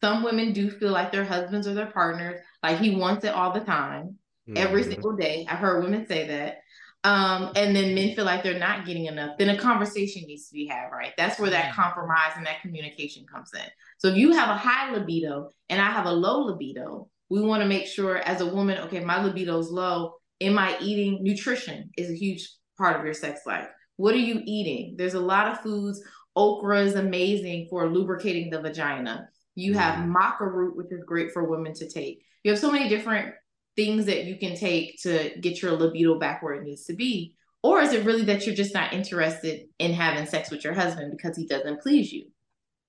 some 0.02 0.22
women 0.24 0.52
do 0.52 0.68
feel 0.70 0.90
like 0.90 1.12
their 1.12 1.24
husbands 1.24 1.66
or 1.66 1.74
their 1.74 1.90
partners, 1.90 2.40
like 2.62 2.78
he 2.78 2.96
wants 2.96 3.24
it 3.24 3.34
all 3.34 3.52
the 3.52 3.60
time 3.60 4.18
every 4.56 4.82
Mhm. 4.82 4.88
single 4.88 5.12
day. 5.16 5.46
I've 5.48 5.58
heard 5.58 5.84
women 5.84 6.06
say 6.06 6.26
that. 6.26 6.58
Um, 7.04 7.50
and 7.56 7.74
then 7.74 7.94
men 7.94 8.14
feel 8.14 8.24
like 8.24 8.42
they're 8.42 8.58
not 8.58 8.84
getting 8.86 9.06
enough. 9.06 9.36
Then 9.38 9.48
a 9.48 9.58
conversation 9.58 10.22
needs 10.26 10.48
to 10.48 10.54
be 10.54 10.66
had, 10.66 10.88
right? 10.92 11.12
That's 11.16 11.38
where 11.38 11.50
that 11.50 11.72
Mm. 11.72 11.74
compromise 11.74 12.32
and 12.36 12.46
that 12.46 12.60
communication 12.60 13.26
comes 13.26 13.52
in. 13.54 13.68
So 13.98 14.08
if 14.08 14.16
you 14.16 14.32
have 14.32 14.48
a 14.50 14.56
high 14.56 14.92
libido 14.92 15.50
and 15.68 15.80
I 15.80 15.90
have 15.90 16.06
a 16.06 16.12
low 16.12 16.42
libido, 16.42 17.08
we 17.28 17.40
want 17.40 17.62
to 17.62 17.68
make 17.68 17.86
sure 17.86 18.18
as 18.18 18.40
a 18.40 18.46
woman, 18.46 18.78
okay, 18.78 19.00
my 19.00 19.22
libido's 19.22 19.70
low. 19.70 20.14
Am 20.40 20.58
I 20.58 20.76
eating 20.80 21.22
nutrition 21.22 21.90
is 21.96 22.10
a 22.10 22.16
huge 22.16 22.48
part 22.78 22.96
of 22.96 23.04
your 23.04 23.14
sex 23.14 23.40
life. 23.46 23.68
What 23.96 24.14
are 24.14 24.18
you 24.18 24.42
eating? 24.44 24.96
There's 24.96 25.14
a 25.14 25.20
lot 25.20 25.48
of 25.48 25.60
foods. 25.60 26.02
Okra 26.34 26.82
is 26.82 26.94
amazing 26.94 27.68
for 27.68 27.88
lubricating 27.88 28.50
the 28.50 28.60
vagina. 28.60 29.28
You 29.54 29.74
have 29.74 29.96
Mm. 30.04 30.14
maca 30.14 30.40
root, 30.52 30.76
which 30.76 30.90
is 30.90 31.04
great 31.04 31.32
for 31.32 31.44
women 31.44 31.74
to 31.74 31.88
take. 31.88 32.24
You 32.42 32.50
have 32.52 32.58
so 32.60 32.70
many 32.72 32.88
different 32.88 33.34
things 33.76 34.06
that 34.06 34.24
you 34.24 34.36
can 34.38 34.54
take 34.56 35.00
to 35.02 35.30
get 35.40 35.62
your 35.62 35.72
libido 35.72 36.18
back 36.18 36.42
where 36.42 36.54
it 36.54 36.62
needs 36.64 36.84
to 36.84 36.94
be? 36.94 37.34
Or 37.62 37.80
is 37.80 37.92
it 37.92 38.04
really 38.04 38.24
that 38.24 38.44
you're 38.46 38.54
just 38.56 38.74
not 38.74 38.92
interested 38.92 39.68
in 39.78 39.92
having 39.92 40.26
sex 40.26 40.50
with 40.50 40.64
your 40.64 40.74
husband 40.74 41.10
because 41.16 41.36
he 41.36 41.46
doesn't 41.46 41.80
please 41.80 42.12
you? 42.12 42.26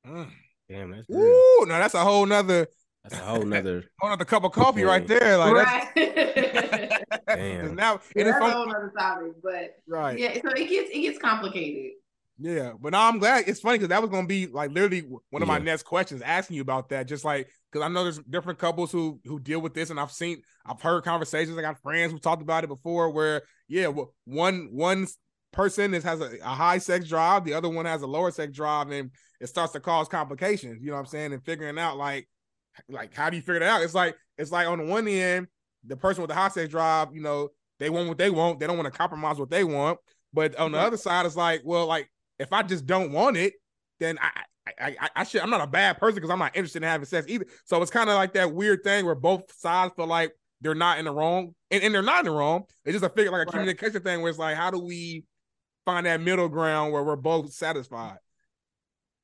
Mm. 0.08 0.30
Damn, 0.70 0.92
that's 0.92 1.08
real. 1.10 1.20
Ooh, 1.22 1.66
no, 1.68 1.78
that's 1.78 1.94
a 1.94 2.04
whole 2.04 2.26
nother 2.26 2.68
That's 3.04 3.16
a 3.16 3.18
whole 3.24 3.44
nother. 3.44 3.84
whole 4.00 4.10
nother 4.10 4.26
cup 4.26 4.44
of 4.46 4.52
coffee 4.54 4.84
right 4.84 5.06
there. 5.06 5.38
Like 5.38 5.54
right. 5.54 5.88
that's 5.96 7.26
Damn. 7.28 7.76
now 7.76 8.00
it 8.16 8.26
is 8.28 8.34
That's 8.34 8.38
a 8.38 8.40
fun- 8.40 8.52
whole 8.52 8.70
other 8.76 8.92
topic, 8.98 9.34
but 9.44 9.76
right. 9.88 10.18
yeah, 10.18 10.34
so 10.42 10.50
it 10.50 10.70
gets 10.70 10.90
it 10.92 11.02
gets 11.02 11.20
complicated. 11.20 11.92
Yeah, 12.40 12.74
but 12.80 12.94
no, 12.94 13.00
I'm 13.00 13.20
glad 13.20 13.48
it's 13.48 13.60
funny 13.60 13.78
because 13.78 13.90
that 13.90 14.02
was 14.02 14.10
gonna 14.10 14.28
be 14.28 14.48
like 14.48 14.72
literally 14.72 15.08
one 15.30 15.42
of 15.42 15.48
my 15.48 15.60
next 15.60 15.84
questions, 15.84 16.22
asking 16.24 16.56
you 16.56 16.62
about 16.64 16.90
that. 16.90 17.08
Just 17.08 17.24
like 17.24 17.48
because 17.72 17.86
I 17.86 17.90
know 17.90 18.04
there's 18.04 18.20
different 18.20 18.58
couples 18.60 18.92
who 18.92 19.20
who 19.26 19.40
deal 19.40 19.60
with 19.62 19.74
this, 19.76 19.92
and 19.92 20.00
I've 20.00 20.12
seen, 20.12 20.42
I've 20.66 20.82
heard 20.82 21.04
conversations. 21.04 21.58
I 21.58 21.62
got 21.62 21.80
friends 21.82 22.12
who 22.12 22.18
talked 22.18 22.42
about 22.42 22.64
it 22.64 22.68
before, 22.68 23.12
where 23.12 23.44
yeah, 23.68 23.88
well, 23.88 24.14
one 24.26 24.70
one 24.72 25.08
person 25.52 25.94
is 25.94 26.04
has 26.04 26.22
a, 26.22 26.38
a 26.44 26.50
high 26.50 26.80
sex 26.80 27.08
drive, 27.08 27.46
the 27.46 27.54
other 27.54 27.70
one 27.70 27.86
has 27.86 28.02
a 28.02 28.08
lower 28.08 28.32
sex 28.32 28.52
drive, 28.52 28.90
and 28.90 29.12
it 29.40 29.48
starts 29.48 29.74
to 29.74 29.80
cause 29.80 30.08
complications. 30.08 30.82
You 30.82 30.88
know 30.88 30.94
what 30.94 31.02
I'm 31.02 31.06
saying? 31.06 31.34
And 31.34 31.46
figuring 31.46 31.78
out 31.78 31.98
like 31.98 32.28
like 32.90 33.14
how 33.14 33.30
do 33.30 33.36
you 33.36 33.42
figure 33.42 33.60
that 33.60 33.70
out? 33.70 33.84
It's 33.84 33.94
like 33.94 34.16
it's 34.38 34.52
like 34.52 34.68
on 34.68 34.80
the 34.80 34.86
one 34.86 35.08
end, 35.08 35.48
the 35.86 35.96
person 35.98 36.22
with 36.22 36.30
the 36.30 36.36
high 36.36 36.48
sex 36.50 36.70
drive, 36.70 37.10
you 37.14 37.22
know, 37.22 37.50
they 37.80 37.90
want 37.92 38.08
what 38.08 38.18
they 38.18 38.30
want, 38.32 38.60
they 38.60 38.68
don't 38.68 38.78
want 38.78 38.92
to 38.92 38.98
compromise 38.98 39.38
what 39.38 39.50
they 39.52 39.64
want. 39.64 40.00
But 40.34 40.56
on 40.56 40.72
the 40.72 40.80
Right. 40.80 40.88
other 40.88 40.98
side, 40.98 41.26
it's 41.28 41.36
like, 41.36 41.62
well, 41.64 41.86
like 41.86 42.10
if 42.44 42.54
I 42.54 42.62
just 42.64 42.86
don't 42.86 43.12
want 43.12 43.38
it, 43.38 43.54
then 44.00 44.20
I 44.22 44.30
I 44.80 44.96
I, 45.00 45.10
I 45.18 45.24
should 45.24 45.42
I'm 45.42 45.50
not 45.50 45.62
a 45.62 45.68
bad 45.68 45.98
person 45.98 46.16
because 46.16 46.30
I'm 46.30 46.40
not 46.40 46.56
interested 46.56 46.84
in 46.84 46.90
having 46.90 47.06
sex 47.06 47.26
either. 47.28 47.46
So 47.66 47.82
it's 47.82 47.92
kind 47.92 48.10
of 48.10 48.16
like 48.16 48.34
that 48.34 48.54
weird 48.54 48.84
thing 48.84 49.06
where 49.06 49.16
both 49.16 49.52
sides 49.58 49.94
feel 49.96 50.08
like 50.08 50.34
they're 50.62 50.76
not 50.76 50.98
in 51.00 51.06
the 51.06 51.12
wrong, 51.14 51.54
and, 51.72 51.84
and 51.84 51.94
they're 51.94 52.02
not 52.02 52.20
in 52.20 52.26
the 52.26 52.32
wrong. 52.32 52.64
It's 52.86 52.94
just 52.94 53.04
a 53.04 53.10
figure 53.10 53.32
like 53.32 53.42
a 53.42 53.46
Right. 53.46 53.52
communication 53.52 54.02
thing 54.02 54.22
where 54.22 54.30
it's 54.30 54.40
like, 54.40 54.56
how 54.56 54.72
do 54.72 54.80
we 54.80 55.26
find 55.86 56.06
that 56.06 56.22
middle 56.22 56.48
ground 56.48 56.94
where 56.94 57.04
we're 57.04 57.18
both 57.18 57.52
satisfied? 57.52 58.18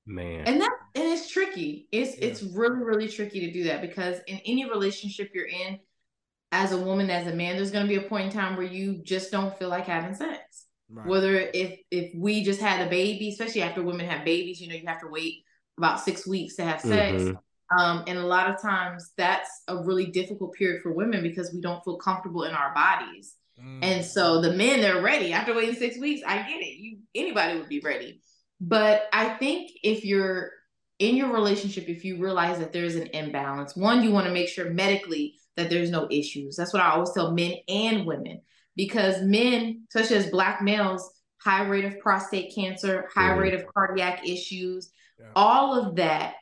Man. 0.05 0.47
And 0.47 0.59
that 0.61 0.71
and 0.95 1.03
it's 1.05 1.29
tricky. 1.29 1.87
It's 1.91 2.17
Yeah. 2.17 2.25
it's 2.25 2.41
really 2.43 2.77
really 2.83 3.07
tricky 3.07 3.41
to 3.41 3.51
do 3.51 3.65
that 3.65 3.81
because 3.81 4.19
in 4.27 4.39
any 4.45 4.69
relationship 4.69 5.29
you're 5.33 5.47
in, 5.47 5.79
as 6.51 6.71
a 6.71 6.77
woman, 6.77 7.09
as 7.11 7.27
a 7.27 7.35
man, 7.35 7.55
there's 7.55 7.71
going 7.71 7.85
to 7.85 7.89
be 7.89 8.03
a 8.03 8.09
point 8.09 8.25
in 8.25 8.31
time 8.31 8.57
where 8.57 8.65
you 8.65 9.01
just 9.03 9.31
don't 9.31 9.57
feel 9.59 9.69
like 9.69 9.85
having 9.85 10.15
sex. 10.15 10.65
Right. 10.91 11.05
Whether 11.05 11.49
if 11.53 11.79
if 11.91 12.11
we 12.15 12.43
just 12.43 12.59
had 12.59 12.85
a 12.85 12.89
baby, 12.89 13.29
especially 13.29 13.61
after 13.61 13.83
women 13.83 14.07
have 14.07 14.25
babies, 14.25 14.59
you 14.59 14.67
know, 14.67 14.75
you 14.75 14.87
have 14.87 15.01
to 15.01 15.07
wait 15.07 15.43
about 15.77 16.01
six 16.01 16.27
weeks 16.27 16.55
to 16.55 16.63
have 16.63 16.81
sex. 16.81 17.21
Mhm. 17.23 17.37
Um, 17.77 18.03
and 18.07 18.17
a 18.17 18.25
lot 18.25 18.49
of 18.49 18.59
times 18.59 19.11
that's 19.15 19.49
a 19.67 19.83
really 19.83 20.07
difficult 20.07 20.53
period 20.53 20.81
for 20.81 20.91
women 20.91 21.21
because 21.21 21.53
we 21.53 21.61
don't 21.61 21.83
feel 21.83 21.97
comfortable 21.97 22.43
in 22.43 22.53
our 22.53 22.73
bodies. 22.73 23.35
Mm. 23.61 23.79
And 23.83 24.05
so 24.05 24.41
the 24.41 24.53
men, 24.53 24.81
they're 24.81 25.01
ready. 25.01 25.33
After 25.33 25.53
waiting 25.53 25.75
six 25.75 25.97
weeks, 25.97 26.21
I 26.25 26.37
get 26.37 26.61
it. 26.61 26.79
You 26.79 26.97
anybody 27.13 27.59
would 27.59 27.69
be 27.69 27.81
ready. 27.81 28.21
But 28.59 29.07
I 29.13 29.29
think 29.29 29.71
if 29.83 30.03
you're 30.03 30.51
in 30.97 31.15
your 31.15 31.31
relationship, 31.31 31.87
if 31.87 32.03
you 32.03 32.21
realize 32.21 32.59
that 32.59 32.73
there's 32.73 32.95
an 32.95 33.07
imbalance, 33.13 33.75
one, 33.75 34.03
you 34.03 34.11
want 34.11 34.27
to 34.27 34.33
make 34.33 34.49
sure 34.49 34.71
medically 34.71 35.35
that 35.55 35.69
there's 35.69 35.91
no 35.91 36.07
issues. 36.09 36.55
That's 36.55 36.73
what 36.73 36.81
I 36.81 36.91
always 36.91 37.11
tell 37.11 37.31
men 37.31 37.53
and 37.67 38.05
women. 38.05 38.41
Because 38.79 39.21
men, 39.21 39.81
such 39.89 40.09
as 40.11 40.29
black 40.31 40.61
males, 40.61 41.11
high 41.41 41.67
rate 41.67 41.83
of 41.83 41.99
prostate 41.99 42.55
cancer, 42.55 43.09
high 43.13 43.33
rate 43.33 43.53
of 43.53 43.65
cardiac 43.73 44.25
issues, 44.25 44.89
Yeah. 45.19 45.25
all 45.35 45.77
of 45.77 45.97
that 45.97 46.35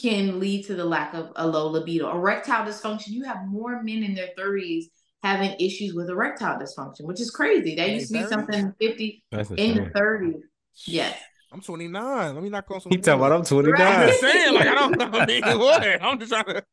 can 0.00 0.38
lead 0.38 0.64
to 0.66 0.76
the 0.76 0.84
lack 0.84 1.12
of 1.12 1.32
a 1.34 1.44
low 1.44 1.66
libido. 1.66 2.08
Erectile 2.14 2.64
dysfunction, 2.64 3.08
you 3.08 3.24
have 3.24 3.48
more 3.48 3.82
men 3.82 4.04
in 4.04 4.14
their 4.14 4.28
30s 4.38 4.84
having 5.24 5.56
issues 5.58 5.92
with 5.92 6.08
erectile 6.08 6.56
dysfunction, 6.56 7.00
which 7.02 7.20
is 7.20 7.32
crazy. 7.32 7.74
That 7.74 7.90
used 7.90 8.12
to 8.12 8.12
their 8.12 8.22
be 8.22 8.28
something 8.28 8.72
50 8.80 9.24
That's 9.32 9.50
in 9.50 9.74
the 9.74 9.90
30s. 9.90 10.40
Yes. 10.86 11.18
I'm 11.52 11.60
29. 11.60 12.34
Let 12.34 12.44
me 12.44 12.48
knock 12.48 12.70
on 12.70 12.80
some. 12.80 12.90
He 12.90 12.98
talking 12.98 13.18
wood. 13.20 13.26
about 13.26 13.38
I'm 13.40 13.44
29. 13.44 13.80
I'm 13.80 14.08
just 14.08 14.20
saying, 14.20 14.54
like 14.54 14.68
I 14.68 14.74
don't. 14.74 15.02
I 15.14 15.26
mean, 15.26 15.58
what? 15.58 15.82
I'm 16.02 16.18
just 16.20 16.30
trying 16.30 16.44
to. 16.44 16.64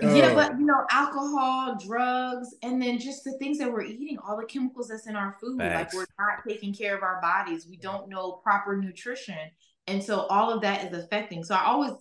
Yeah, 0.00 0.28
Uh, 0.28 0.34
but 0.34 0.58
you 0.58 0.66
know, 0.66 0.84
alcohol, 0.90 1.78
drugs, 1.84 2.54
and 2.62 2.80
then 2.80 2.98
just 2.98 3.24
the 3.24 3.32
things 3.38 3.58
that 3.58 3.70
we're 3.72 3.82
eating, 3.82 4.18
all 4.18 4.36
the 4.36 4.46
chemicals 4.46 4.88
that's 4.88 5.06
in 5.06 5.16
our 5.16 5.36
food. 5.40 5.58
Facts. 5.58 5.94
Like 5.94 6.08
we're 6.08 6.24
not 6.24 6.44
taking 6.46 6.74
care 6.74 6.96
of 6.96 7.02
our 7.02 7.20
bodies. 7.20 7.66
We 7.68 7.76
don't 7.76 8.08
know 8.08 8.40
proper 8.42 8.76
nutrition. 8.76 9.38
And 9.86 10.02
so 10.02 10.20
all 10.26 10.52
of 10.52 10.60
that 10.62 10.84
is 10.84 11.04
affecting. 11.04 11.44
So 11.44 11.54
I 11.54 11.64
always 11.64 11.92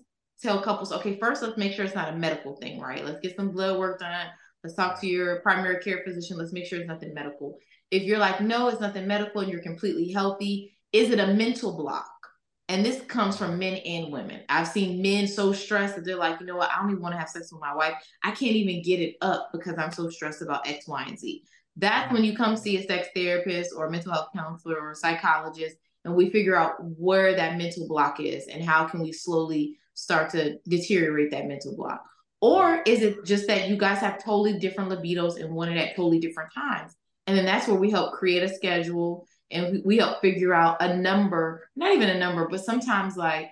tell 0.42 0.62
couples, 0.62 0.92
okay, 0.92 1.18
first 1.20 1.42
let's 1.42 1.58
make 1.58 1.74
sure 1.74 1.86
it's 1.86 1.96
not 1.96 2.14
a 2.14 2.16
medical 2.18 2.56
thing, 2.58 2.80
right? 2.82 3.06
Let's 3.06 3.22
get 3.22 3.36
some 3.36 3.52
blood 3.52 3.80
work 3.80 4.00
done. 4.00 4.28
Let's 4.64 4.76
talk 4.76 5.00
to 5.02 5.08
your 5.08 5.40
primary 5.42 5.80
care 5.82 6.02
physician. 6.06 6.38
Let's 6.38 6.52
make 6.52 6.66
sure 6.66 6.80
it's 6.80 6.88
nothing 6.88 7.14
medical. 7.14 7.58
If 7.92 8.04
you're 8.04 8.18
like, 8.18 8.42
no, 8.42 8.68
it's 8.68 8.82
nothing 8.82 9.08
medical 9.08 9.42
and 9.42 9.50
you're 9.52 9.62
completely 9.62 10.12
healthy, 10.12 10.76
is 10.92 11.12
it 11.12 11.20
a 11.20 11.28
mental 11.34 11.78
block? 11.78 12.10
And 12.68 12.84
this 12.84 13.02
comes 13.02 13.38
from 13.38 13.60
men 13.60 13.76
and 13.86 14.12
women. 14.12 14.42
I've 14.50 14.68
seen 14.68 15.02
men 15.02 15.28
so 15.28 15.54
stressed 15.54 15.96
that 15.96 16.06
they're 16.06 16.16
like, 16.16 16.40
you 16.40 16.48
know 16.48 16.56
what, 16.56 16.72
I 16.72 16.82
don't 16.82 16.90
even 16.90 17.02
want 17.02 17.14
to 17.14 17.20
have 17.20 17.30
sex 17.30 17.52
with 17.52 17.62
my 17.62 17.76
wife. 17.76 17.94
I 18.24 18.32
can't 18.32 18.56
even 18.56 18.82
get 18.82 19.00
it 19.00 19.18
up 19.22 19.50
because 19.54 19.78
I'm 19.78 19.92
so 19.92 20.10
stressed 20.10 20.42
about 20.42 20.68
X, 20.68 20.88
Y, 20.88 21.06
and 21.08 21.20
Z. 21.20 21.44
That's 21.76 22.12
when 22.12 22.24
you 22.24 22.36
come 22.36 22.56
see 22.56 22.78
a 22.78 22.88
sex 22.88 23.10
therapist 23.14 23.74
or 23.76 23.90
mental 23.90 24.14
health 24.14 24.30
counselor 24.34 24.80
or 24.80 24.96
psychologist, 24.96 25.76
and 26.06 26.16
we 26.16 26.30
figure 26.30 26.56
out 26.56 26.76
where 26.80 27.36
that 27.36 27.58
mental 27.58 27.88
block 27.88 28.20
is 28.20 28.48
and 28.48 28.64
how 28.64 28.86
can 28.86 29.02
we 29.02 29.12
slowly 29.12 29.78
start 29.94 30.30
to 30.32 30.58
deteriorate 30.68 31.32
that 31.32 31.48
mental 31.48 31.76
block. 31.76 32.04
Or 32.42 32.82
is 32.86 33.02
it 33.02 33.26
just 33.26 33.48
that 33.48 33.70
you 33.70 33.78
guys 33.78 34.00
have 34.00 34.24
totally 34.24 34.60
different 34.60 34.90
libidos 34.90 35.40
and 35.40 35.54
want 35.54 35.72
it 35.72 35.78
at 35.78 35.96
totally 35.96 36.20
different 36.20 36.54
times? 36.54 36.96
And 37.28 37.38
then 37.38 37.46
that's 37.46 37.68
where 37.68 37.80
we 37.80 37.90
help 37.90 38.14
create 38.14 38.44
a 38.44 38.50
schedule 38.50 39.28
and 39.52 39.72
we, 39.74 39.82
we 39.86 39.98
help 39.98 40.22
figure 40.22 40.54
out 40.54 40.78
a 40.82 40.96
number, 40.98 41.70
not 41.76 41.94
even 41.94 42.10
a 42.10 42.18
number, 42.20 42.48
but 42.48 42.64
sometimes 42.64 43.16
like 43.18 43.52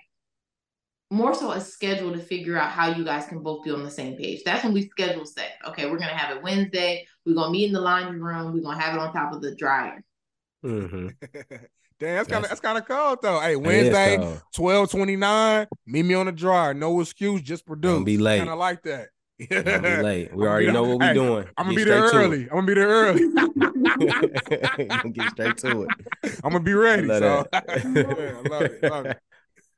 more 1.10 1.34
so 1.34 1.52
a 1.52 1.60
schedule 1.60 2.12
to 2.12 2.18
figure 2.18 2.56
out 2.58 2.70
how 2.70 2.88
you 2.88 3.04
guys 3.04 3.26
can 3.26 3.40
both 3.40 3.64
be 3.64 3.70
on 3.70 3.84
the 3.84 3.90
same 3.90 4.16
page. 4.16 4.42
That's 4.44 4.64
when 4.64 4.72
we 4.72 4.88
schedule 4.88 5.24
sex. 5.26 5.52
Okay, 5.68 5.88
we're 5.90 5.98
gonna 5.98 6.14
have 6.14 6.36
it 6.36 6.42
Wednesday. 6.42 7.06
We're 7.24 7.34
gonna 7.34 7.52
meet 7.52 7.66
in 7.66 7.72
the 7.72 7.80
laundry 7.80 8.18
room. 8.20 8.52
We're 8.52 8.62
gonna 8.62 8.80
have 8.80 8.94
it 8.94 9.00
on 9.00 9.12
top 9.12 9.32
of 9.32 9.40
the 9.42 9.54
dryer. 9.54 10.02
Mm-hmm. 10.64 11.08
Damn, 12.00 12.16
that's 12.16 12.28
kind 12.28 12.44
of 12.44 12.48
That's- 12.48 12.48
that's 12.48 12.60
kind 12.60 12.78
of 12.78 12.86
cold 12.86 13.18
though. 13.22 13.38
Hey, 13.38 13.54
Wednesday, 13.54 14.18
Wednesday. 14.18 14.40
twelve 14.54 14.90
twenty 14.90 15.14
nine. 15.14 15.68
Meet 15.86 16.02
me 16.04 16.14
on 16.14 16.26
the 16.26 16.32
dryer. 16.32 16.74
No 16.74 17.00
excuse, 17.00 17.40
just 17.42 17.64
produce. 17.64 17.92
Don't 17.92 18.04
be 18.04 18.18
late. 18.18 18.38
Kind 18.38 18.50
of 18.50 18.58
like 18.58 18.82
that. 18.82 19.08
Don't 19.50 19.64
be 19.82 20.02
late. 20.02 20.32
We 20.34 20.42
I'ma 20.42 20.50
already 20.50 20.66
be- 20.66 20.72
know 20.72 20.82
what 20.84 20.98
we 21.00 21.06
hey, 21.06 21.14
doing. 21.14 21.46
I'm 21.56 21.66
gonna 21.66 21.76
Get 21.76 21.84
be 21.84 21.90
there 21.90 22.02
early. 22.02 22.42
I'm 22.44 22.48
gonna 22.48 22.66
be 22.66 22.74
there 22.74 22.88
early. 22.88 23.20
Gonna 23.98 25.10
Get 25.10 25.30
straight 25.30 25.56
to 25.58 25.82
it. 25.82 25.90
I'm 26.44 26.52
gonna 26.52 26.60
be 26.60 26.74
ready. 26.74 27.06
love 27.06 27.20
So 27.20 27.48
I 27.52 27.58
love 27.84 28.62
it. 28.62 28.82
Love 28.82 29.06
it. 29.06 29.18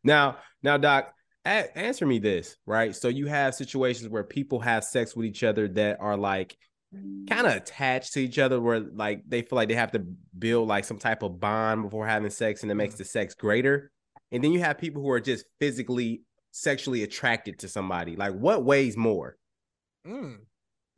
Now, 0.04 0.36
now, 0.62 0.76
Doc, 0.76 1.12
a- 1.44 1.76
answer 1.76 2.06
me 2.06 2.20
this, 2.20 2.56
right? 2.64 2.94
So 2.94 3.08
you 3.08 3.26
have 3.26 3.56
situations 3.56 4.08
where 4.08 4.22
people 4.22 4.60
have 4.60 4.84
sex 4.84 5.16
with 5.16 5.26
each 5.26 5.42
other 5.42 5.66
that 5.66 5.96
are 5.98 6.16
like 6.16 6.56
kind 7.28 7.46
of 7.46 7.56
attached 7.56 8.12
to 8.12 8.20
each 8.20 8.38
other 8.38 8.60
where 8.60 8.78
like 8.80 9.22
they 9.26 9.42
feel 9.42 9.56
like 9.56 9.68
they 9.68 9.74
have 9.74 9.90
to 9.92 10.06
build 10.38 10.68
like 10.68 10.84
some 10.84 10.98
type 10.98 11.24
of 11.24 11.40
bond 11.40 11.82
before 11.82 12.06
having 12.06 12.30
sex 12.30 12.62
and 12.62 12.70
it 12.70 12.76
makes 12.76 12.94
the 12.94 13.04
sex 13.04 13.34
greater. 13.34 13.90
And 14.30 14.44
then 14.44 14.52
you 14.52 14.60
have 14.60 14.78
people 14.78 15.02
who 15.02 15.10
are 15.10 15.20
just 15.20 15.44
physically 15.58 16.22
sexually 16.52 17.02
attracted 17.02 17.58
to 17.60 17.68
somebody. 17.68 18.14
Like 18.14 18.32
what 18.32 18.64
weighs 18.64 18.96
more? 18.96 19.36
Mm. 20.06 20.36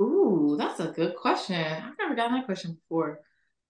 Ooh, 0.00 0.56
that's 0.58 0.80
a 0.80 0.88
good 0.88 1.16
question. 1.16 1.56
I've 1.56 1.98
never 1.98 2.14
gotten 2.14 2.34
that 2.34 2.46
question 2.46 2.74
before. 2.74 3.20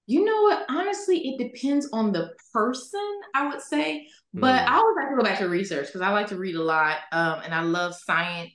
You 0.07 0.25
know 0.25 0.43
what? 0.43 0.65
Honestly, 0.69 1.19
it 1.29 1.53
depends 1.53 1.89
on 1.93 2.13
the 2.13 2.31
person, 2.53 3.21
I 3.35 3.49
would 3.49 3.61
say. 3.61 4.07
But 4.33 4.63
Mm. 4.63 4.69
I 4.69 4.75
always 4.77 4.97
like 4.97 5.11
to 5.11 5.17
go 5.17 5.23
back 5.23 5.39
to 5.39 5.49
research 5.49 5.87
because 5.87 6.01
I 6.01 6.11
like 6.11 6.29
to 6.29 6.37
read 6.37 6.55
a 6.55 6.63
lot. 6.63 6.99
Um, 7.13 7.41
and 7.45 7.55
I 7.55 7.63
love 7.63 7.95
science 7.95 8.53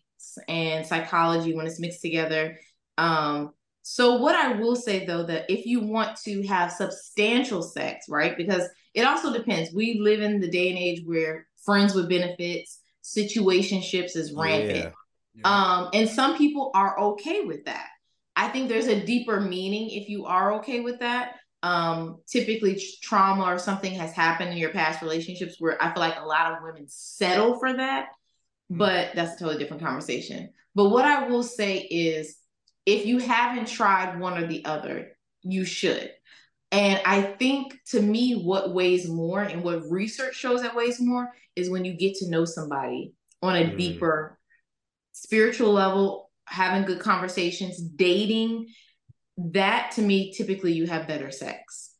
and 0.47 0.85
psychology 0.85 1.55
when 1.55 1.67
it's 1.67 1.79
mixed 1.79 2.01
together. 2.01 2.57
Um, 2.97 3.53
so 3.81 4.15
what 4.17 4.35
I 4.35 4.53
will 4.53 4.75
say 4.75 5.05
though, 5.05 5.23
that 5.23 5.49
if 5.49 5.65
you 5.65 5.81
want 5.81 6.17
to 6.23 6.41
have 6.47 6.71
substantial 6.71 7.61
sex, 7.61 8.05
right? 8.07 8.37
Because 8.37 8.67
it 8.93 9.05
also 9.05 9.33
depends. 9.33 9.73
We 9.73 9.99
live 9.99 10.21
in 10.21 10.39
the 10.39 10.49
day 10.49 10.69
and 10.69 10.77
age 10.77 11.01
where 11.05 11.47
friends 11.65 11.93
with 11.93 12.09
benefits, 12.09 12.79
situationships 13.03 14.15
is 14.15 14.33
rampant. 14.33 14.77
Yeah. 14.77 14.91
Yeah. 15.35 15.49
Um, 15.49 15.89
and 15.93 16.09
some 16.09 16.37
people 16.37 16.71
are 16.75 16.99
okay 16.99 17.41
with 17.41 17.65
that. 17.65 17.87
I 18.35 18.47
think 18.49 18.67
there's 18.69 18.87
a 18.87 19.05
deeper 19.05 19.39
meaning 19.39 19.89
if 19.91 20.09
you 20.09 20.25
are 20.25 20.53
okay 20.53 20.79
with 20.79 20.99
that. 20.99 21.35
Um, 21.61 22.19
typically, 22.27 22.75
tr- 22.75 22.81
trauma 23.01 23.43
or 23.45 23.57
something 23.57 23.93
has 23.93 24.11
happened 24.13 24.51
in 24.51 24.57
your 24.57 24.71
past 24.71 25.01
relationships 25.01 25.55
where 25.59 25.81
I 25.81 25.93
feel 25.93 26.01
like 26.01 26.19
a 26.19 26.25
lot 26.25 26.51
of 26.51 26.63
women 26.63 26.85
settle 26.87 27.57
for 27.59 27.73
that, 27.73 28.07
but 28.69 29.11
that's 29.15 29.35
a 29.35 29.39
totally 29.39 29.59
different 29.59 29.83
conversation. 29.83 30.49
But 30.75 30.89
what 30.89 31.05
I 31.05 31.27
will 31.27 31.43
say 31.43 31.77
is 31.79 32.35
if 32.85 33.05
you 33.05 33.19
haven't 33.19 33.67
tried 33.67 34.19
one 34.19 34.37
or 34.43 34.47
the 34.47 34.65
other, 34.65 35.11
you 35.41 35.63
should. 35.63 36.11
And 36.71 36.99
I 37.05 37.21
think 37.21 37.77
to 37.91 38.01
me, 38.01 38.33
what 38.33 38.73
weighs 38.73 39.07
more 39.07 39.41
and 39.41 39.63
what 39.63 39.83
research 39.89 40.35
shows 40.35 40.63
that 40.63 40.75
weighs 40.75 40.99
more 40.99 41.29
is 41.55 41.69
when 41.69 41.85
you 41.85 41.93
get 41.93 42.15
to 42.15 42.29
know 42.29 42.45
somebody 42.45 43.13
on 43.41 43.55
a 43.55 43.65
Mm. 43.65 43.77
deeper 43.77 44.39
spiritual 45.13 45.71
level, 45.71 46.29
having 46.45 46.83
good 46.85 46.99
conversations, 46.99 47.81
dating. 47.81 48.67
That 49.37 49.91
to 49.91 50.01
me, 50.01 50.33
typically 50.33 50.73
you 50.73 50.85
have 50.87 51.07
better 51.07 51.31
sex. 51.31 51.95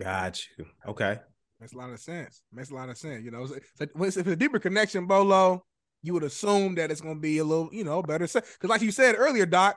Got 0.00 0.40
you. 0.56 0.64
Okay. 0.88 1.18
Makes 1.60 1.74
a 1.74 1.78
lot 1.78 1.90
of 1.90 2.00
sense. 2.00 2.42
Makes 2.52 2.70
a 2.70 2.74
lot 2.74 2.88
of 2.88 2.96
sense. 2.96 3.24
You 3.24 3.30
know, 3.30 3.44
so, 3.46 3.54
so 3.76 3.84
it's- 3.84 4.16
if 4.16 4.26
it's 4.26 4.26
a 4.28 4.36
deeper 4.36 4.58
connection, 4.58 5.06
Bolo, 5.06 5.64
you 6.02 6.14
would 6.14 6.24
assume 6.24 6.74
that 6.76 6.90
it's 6.90 7.00
going 7.00 7.14
to 7.16 7.20
be 7.20 7.38
a 7.38 7.44
little, 7.44 7.68
you 7.72 7.84
know, 7.84 8.02
better 8.02 8.26
sex. 8.26 8.52
Because, 8.54 8.70
like 8.70 8.82
you 8.82 8.90
said 8.90 9.14
earlier, 9.16 9.46
Doc, 9.46 9.76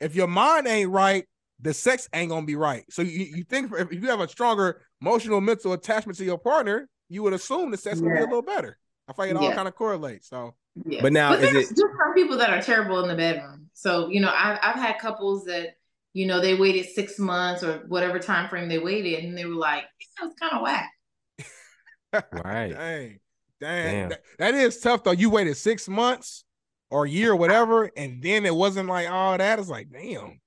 if 0.00 0.14
your 0.14 0.28
mind 0.28 0.66
ain't 0.68 0.90
right, 0.90 1.24
the 1.60 1.72
sex 1.74 2.08
ain't 2.12 2.28
going 2.28 2.42
to 2.42 2.46
be 2.46 2.56
right. 2.56 2.84
So 2.90 3.02
you, 3.02 3.24
you 3.36 3.44
think 3.44 3.72
if 3.72 3.92
you 3.92 4.08
have 4.08 4.20
a 4.20 4.28
stronger 4.28 4.82
emotional, 5.00 5.40
mental 5.40 5.72
attachment 5.72 6.18
to 6.18 6.24
your 6.24 6.38
partner, 6.38 6.88
you 7.08 7.22
would 7.22 7.32
assume 7.32 7.70
the 7.70 7.76
sex 7.76 8.00
will 8.00 8.10
be 8.10 8.18
a 8.18 8.22
little 8.22 8.42
better. 8.42 8.76
I 9.08 9.12
feel 9.12 9.24
like 9.24 9.30
it 9.32 9.36
all 9.36 9.42
Yeah. 9.48 9.54
kind 9.54 9.68
of 9.68 9.74
correlates. 9.74 10.28
So, 10.28 10.54
Yeah. 10.86 11.02
But 11.02 11.12
now, 11.12 11.30
but 11.30 11.44
is 11.44 11.52
there's 11.52 11.64
it- 11.70 11.76
just 11.76 11.80
some 11.80 12.14
people 12.14 12.36
that 12.38 12.50
are 12.50 12.60
terrible 12.62 13.00
in 13.02 13.08
the 13.08 13.14
bedroom. 13.14 13.68
So 13.74 14.08
you 14.08 14.20
know, 14.20 14.32
I've 14.34 14.58
I've 14.62 14.76
had 14.76 14.98
couples 14.98 15.44
that 15.44 15.76
you 16.12 16.26
know 16.26 16.40
they 16.40 16.54
waited 16.54 16.86
six 16.86 17.18
months 17.18 17.62
or 17.62 17.84
whatever 17.88 18.18
time 18.18 18.48
frame 18.48 18.68
they 18.68 18.78
waited, 18.78 19.24
and 19.24 19.36
they 19.36 19.44
were 19.44 19.54
like, 19.54 19.84
"That 20.18 20.26
was 20.26 20.34
kind 20.40 20.52
of 20.54 20.62
whack." 20.62 20.90
Right. 22.32 22.70
dang, 22.72 23.18
dang, 23.60 23.92
Damn. 23.92 24.08
That, 24.10 24.22
that 24.38 24.54
is 24.54 24.78
tough 24.78 25.02
though. 25.02 25.10
You 25.10 25.30
waited 25.30 25.56
six 25.56 25.88
months 25.88 26.44
or 26.90 27.06
a 27.06 27.08
year 27.10 27.32
or 27.32 27.36
whatever, 27.36 27.90
and 27.96 28.22
then 28.22 28.46
it 28.46 28.54
wasn't 28.54 28.88
like 28.88 29.10
all 29.10 29.36
that. 29.36 29.58
It's 29.58 29.68
like, 29.68 29.88
damn. 29.90 30.40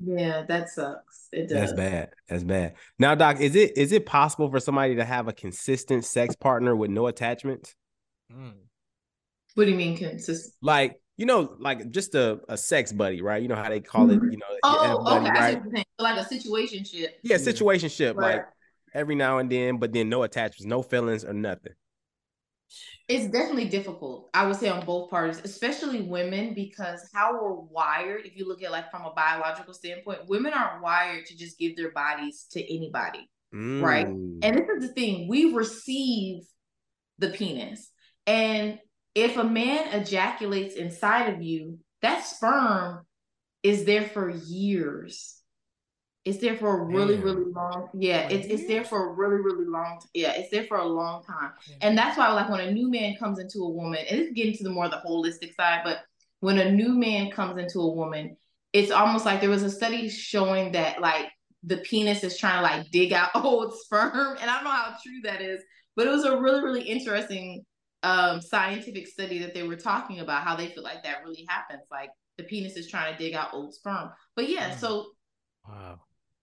Yeah, 0.00 0.42
that 0.48 0.68
sucks. 0.68 1.28
It 1.32 1.48
does. 1.48 1.52
That's 1.58 1.72
bad. 1.72 2.10
That's 2.28 2.44
bad. 2.44 2.74
Now, 2.98 3.14
Doc, 3.14 3.40
is 3.40 3.56
it 3.56 3.78
is 3.78 3.92
it 3.92 4.04
possible 4.04 4.50
for 4.50 4.60
somebody 4.60 4.96
to 4.96 5.04
have 5.04 5.28
a 5.28 5.32
consistent 5.32 6.04
sex 6.04 6.36
partner 6.36 6.76
with 6.76 6.90
no 6.90 7.06
attachments? 7.06 7.74
Mm. 8.30 8.52
What 9.54 9.64
do 9.64 9.70
you 9.70 9.76
mean 9.76 9.96
consistent? 9.96 10.54
Like, 10.62 11.00
you 11.16 11.26
know, 11.26 11.56
like 11.60 11.90
just 11.90 12.14
a, 12.14 12.40
a 12.48 12.56
sex 12.56 12.92
buddy, 12.92 13.22
right? 13.22 13.40
You 13.40 13.48
know 13.48 13.54
how 13.54 13.68
they 13.68 13.80
call 13.80 14.10
it, 14.10 14.14
you 14.14 14.20
know, 14.20 14.46
you 14.50 14.58
a 14.64 14.96
Oh, 14.96 15.04
buddy, 15.04 15.30
okay. 15.30 15.38
I 15.38 15.50
see 15.50 15.54
right? 15.54 15.54
what 15.54 15.64
you're 15.64 15.74
saying. 15.74 15.84
So 15.98 16.04
like 16.04 16.18
a 16.18 16.34
situationship. 16.34 17.08
Yeah, 17.22 17.36
situationship, 17.36 18.16
Right. 18.16 18.36
like 18.36 18.44
every 18.92 19.14
now 19.14 19.38
and 19.38 19.50
then, 19.50 19.78
but 19.78 19.92
then 19.92 20.08
no 20.08 20.22
attachments, 20.24 20.64
no 20.64 20.82
feelings 20.82 21.24
or 21.24 21.32
nothing. 21.32 21.72
It's 23.06 23.26
definitely 23.26 23.66
difficult, 23.68 24.30
I 24.32 24.46
would 24.46 24.56
say, 24.56 24.68
on 24.70 24.84
both 24.86 25.10
parties, 25.10 25.40
especially 25.44 26.00
women, 26.00 26.54
because 26.54 27.06
how 27.12 27.34
we're 27.34 27.52
wired, 27.52 28.24
if 28.24 28.34
you 28.34 28.48
look 28.48 28.62
at 28.62 28.72
like 28.72 28.90
from 28.90 29.04
a 29.04 29.12
biological 29.12 29.74
standpoint, 29.74 30.20
women 30.26 30.52
aren't 30.54 30.82
wired 30.82 31.26
to 31.26 31.36
just 31.36 31.58
give 31.58 31.76
their 31.76 31.92
bodies 31.92 32.46
to 32.52 32.74
anybody. 32.74 33.28
Right. 33.52 34.06
Mm. 34.06 34.38
And 34.42 34.56
this 34.56 34.66
is 34.78 34.88
the 34.88 34.94
thing 34.94 35.28
we 35.28 35.52
receive 35.52 36.42
the 37.18 37.28
penis. 37.28 37.90
And 38.26 38.78
if 39.14 39.36
a 39.36 39.44
man 39.44 39.88
ejaculates 39.92 40.74
inside 40.74 41.32
of 41.32 41.42
you, 41.42 41.78
that 42.02 42.24
sperm 42.24 43.06
is 43.62 43.84
there 43.84 44.04
for 44.08 44.28
years. 44.28 45.40
It's 46.24 46.38
there 46.38 46.56
for 46.56 46.80
a 46.80 46.84
really, 46.84 47.16
Damn. 47.16 47.24
really 47.24 47.52
long. 47.52 47.88
Yeah, 47.94 48.28
it's 48.28 48.46
it's 48.46 48.66
there 48.66 48.84
for 48.84 49.10
a 49.10 49.12
really, 49.12 49.36
really 49.36 49.66
long. 49.66 50.00
Yeah, 50.14 50.32
it's 50.32 50.50
there 50.50 50.64
for 50.64 50.78
a 50.78 50.86
long 50.86 51.22
time. 51.22 51.52
And 51.82 51.96
that's 51.98 52.16
why, 52.16 52.32
like, 52.32 52.48
when 52.48 52.60
a 52.60 52.70
new 52.70 52.90
man 52.90 53.14
comes 53.16 53.38
into 53.38 53.58
a 53.58 53.68
woman, 53.68 54.00
and 54.08 54.20
it's 54.20 54.32
getting 54.32 54.54
to 54.54 54.64
the 54.64 54.70
more 54.70 54.88
the 54.88 55.02
holistic 55.06 55.54
side, 55.54 55.82
but 55.84 55.98
when 56.40 56.58
a 56.58 56.72
new 56.72 56.94
man 56.94 57.30
comes 57.30 57.58
into 57.58 57.80
a 57.80 57.92
woman, 57.92 58.36
it's 58.72 58.90
almost 58.90 59.26
like 59.26 59.40
there 59.40 59.50
was 59.50 59.62
a 59.62 59.70
study 59.70 60.08
showing 60.08 60.72
that 60.72 61.00
like 61.00 61.26
the 61.62 61.78
penis 61.78 62.24
is 62.24 62.38
trying 62.38 62.56
to 62.56 62.62
like 62.62 62.90
dig 62.90 63.12
out 63.12 63.30
old 63.34 63.74
sperm. 63.78 64.36
And 64.40 64.50
I 64.50 64.56
don't 64.56 64.64
know 64.64 64.70
how 64.70 64.96
true 65.02 65.20
that 65.24 65.40
is, 65.40 65.60
but 65.94 66.06
it 66.06 66.10
was 66.10 66.24
a 66.24 66.38
really, 66.38 66.62
really 66.62 66.82
interesting 66.82 67.64
um 68.04 68.40
scientific 68.40 69.06
study 69.08 69.38
that 69.40 69.54
they 69.54 69.62
were 69.64 69.76
talking 69.76 70.20
about 70.20 70.44
how 70.44 70.54
they 70.56 70.68
feel 70.68 70.84
like 70.84 71.02
that 71.04 71.24
really 71.24 71.44
happens. 71.48 71.82
Like 71.90 72.10
the 72.38 72.44
penis 72.44 72.76
is 72.76 72.88
trying 72.88 73.12
to 73.12 73.18
dig 73.18 73.34
out 73.34 73.54
old 73.54 73.74
sperm. 73.74 74.10
But 74.36 74.48
yeah, 74.48 74.70
Mm. 74.70 74.78
so 74.78 75.06
wow. 75.68 76.00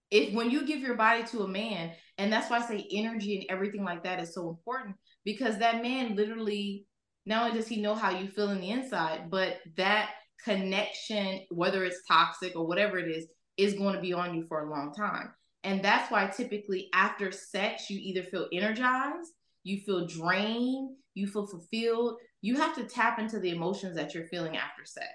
if 0.09 0.33
when 0.33 0.49
you 0.51 0.65
give 0.65 0.79
your 0.79 0.95
body 0.95 1.23
to 1.23 1.43
a 1.43 1.47
man, 1.47 1.91
and 2.17 2.31
that's 2.31 2.49
why 2.49 2.57
I 2.59 2.61
say 2.67 2.87
energy 2.91 3.37
and 3.37 3.45
everything 3.49 3.83
like 3.83 4.03
that 4.03 4.19
is 4.19 4.33
so 4.33 4.49
important 4.49 4.95
because 5.23 5.57
that 5.59 5.81
man 5.81 6.15
literally 6.15 6.85
not 7.25 7.43
only 7.43 7.57
does 7.57 7.67
he 7.67 7.81
know 7.81 7.93
how 7.95 8.09
you 8.09 8.27
feel 8.27 8.49
in 8.49 8.61
the 8.61 8.71
inside, 8.71 9.29
but 9.29 9.59
that 9.77 10.11
connection, 10.43 11.41
whether 11.51 11.83
it's 11.85 12.01
toxic 12.07 12.55
or 12.55 12.65
whatever 12.65 12.97
it 12.97 13.09
is, 13.09 13.27
is 13.57 13.75
going 13.75 13.95
to 13.95 14.01
be 14.01 14.13
on 14.13 14.33
you 14.33 14.43
for 14.47 14.61
a 14.65 14.71
long 14.71 14.93
time. 14.93 15.31
And 15.63 15.83
that's 15.83 16.11
why 16.11 16.25
typically 16.27 16.89
after 16.95 17.31
sex, 17.31 17.89
you 17.89 17.99
either 18.01 18.23
feel 18.23 18.47
energized, 18.51 19.29
you 19.63 19.81
feel 19.85 20.07
drained, 20.07 20.95
you 21.13 21.27
feel 21.27 21.47
fulfilled. 21.47 22.17
You 22.41 22.55
have 22.55 22.75
to 22.75 22.83
tap 22.83 23.19
into 23.19 23.39
the 23.39 23.51
emotions 23.51 23.95
that 23.95 24.13
you're 24.13 24.27
feeling 24.27 24.57
after 24.57 24.85
sex. 24.85 25.07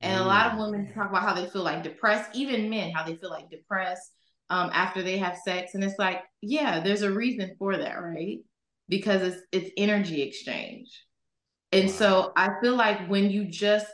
And 0.00 0.20
a 0.20 0.24
lot 0.24 0.46
of 0.46 0.52
Mm. 0.52 0.58
women 0.58 0.92
talk 0.92 1.08
about 1.08 1.22
how 1.22 1.34
they 1.34 1.46
feel 1.48 1.62
like 1.62 1.82
depressed, 1.82 2.30
even 2.34 2.68
men, 2.68 2.90
how 2.90 3.04
they 3.04 3.16
feel 3.16 3.30
like 3.30 3.48
depressed 3.50 4.12
um, 4.50 4.70
after 4.72 5.02
they 5.02 5.16
have 5.18 5.38
sex. 5.38 5.74
And 5.74 5.82
it's 5.82 5.98
like, 5.98 6.22
yeah, 6.42 6.80
there's 6.80 7.02
a 7.02 7.12
reason 7.12 7.56
for 7.58 7.76
that, 7.76 7.94
right? 7.94 8.38
Because 8.88 9.22
it's 9.22 9.42
it's 9.50 9.70
energy 9.76 10.20
exchange. 10.22 11.04
And 11.72 11.90
so 11.90 12.32
I 12.36 12.50
feel 12.62 12.76
like 12.76 13.08
when 13.08 13.30
you 13.30 13.46
just 13.46 13.86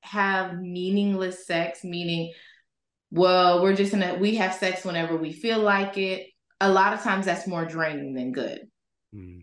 have 0.00 0.58
meaningless 0.58 1.46
sex, 1.46 1.84
meaning, 1.84 2.32
well, 3.10 3.62
we're 3.62 3.76
just 3.76 3.92
in 3.92 4.02
a 4.02 4.14
we 4.14 4.36
have 4.36 4.54
sex 4.54 4.84
whenever 4.84 5.16
we 5.16 5.32
feel 5.32 5.58
like 5.58 5.98
it. 5.98 6.28
A 6.60 6.70
lot 6.70 6.92
of 6.94 7.02
times 7.02 7.26
that's 7.26 7.46
more 7.46 7.64
draining 7.64 8.14
than 8.14 8.32
good. 8.32 8.68
Mm. 9.14 9.42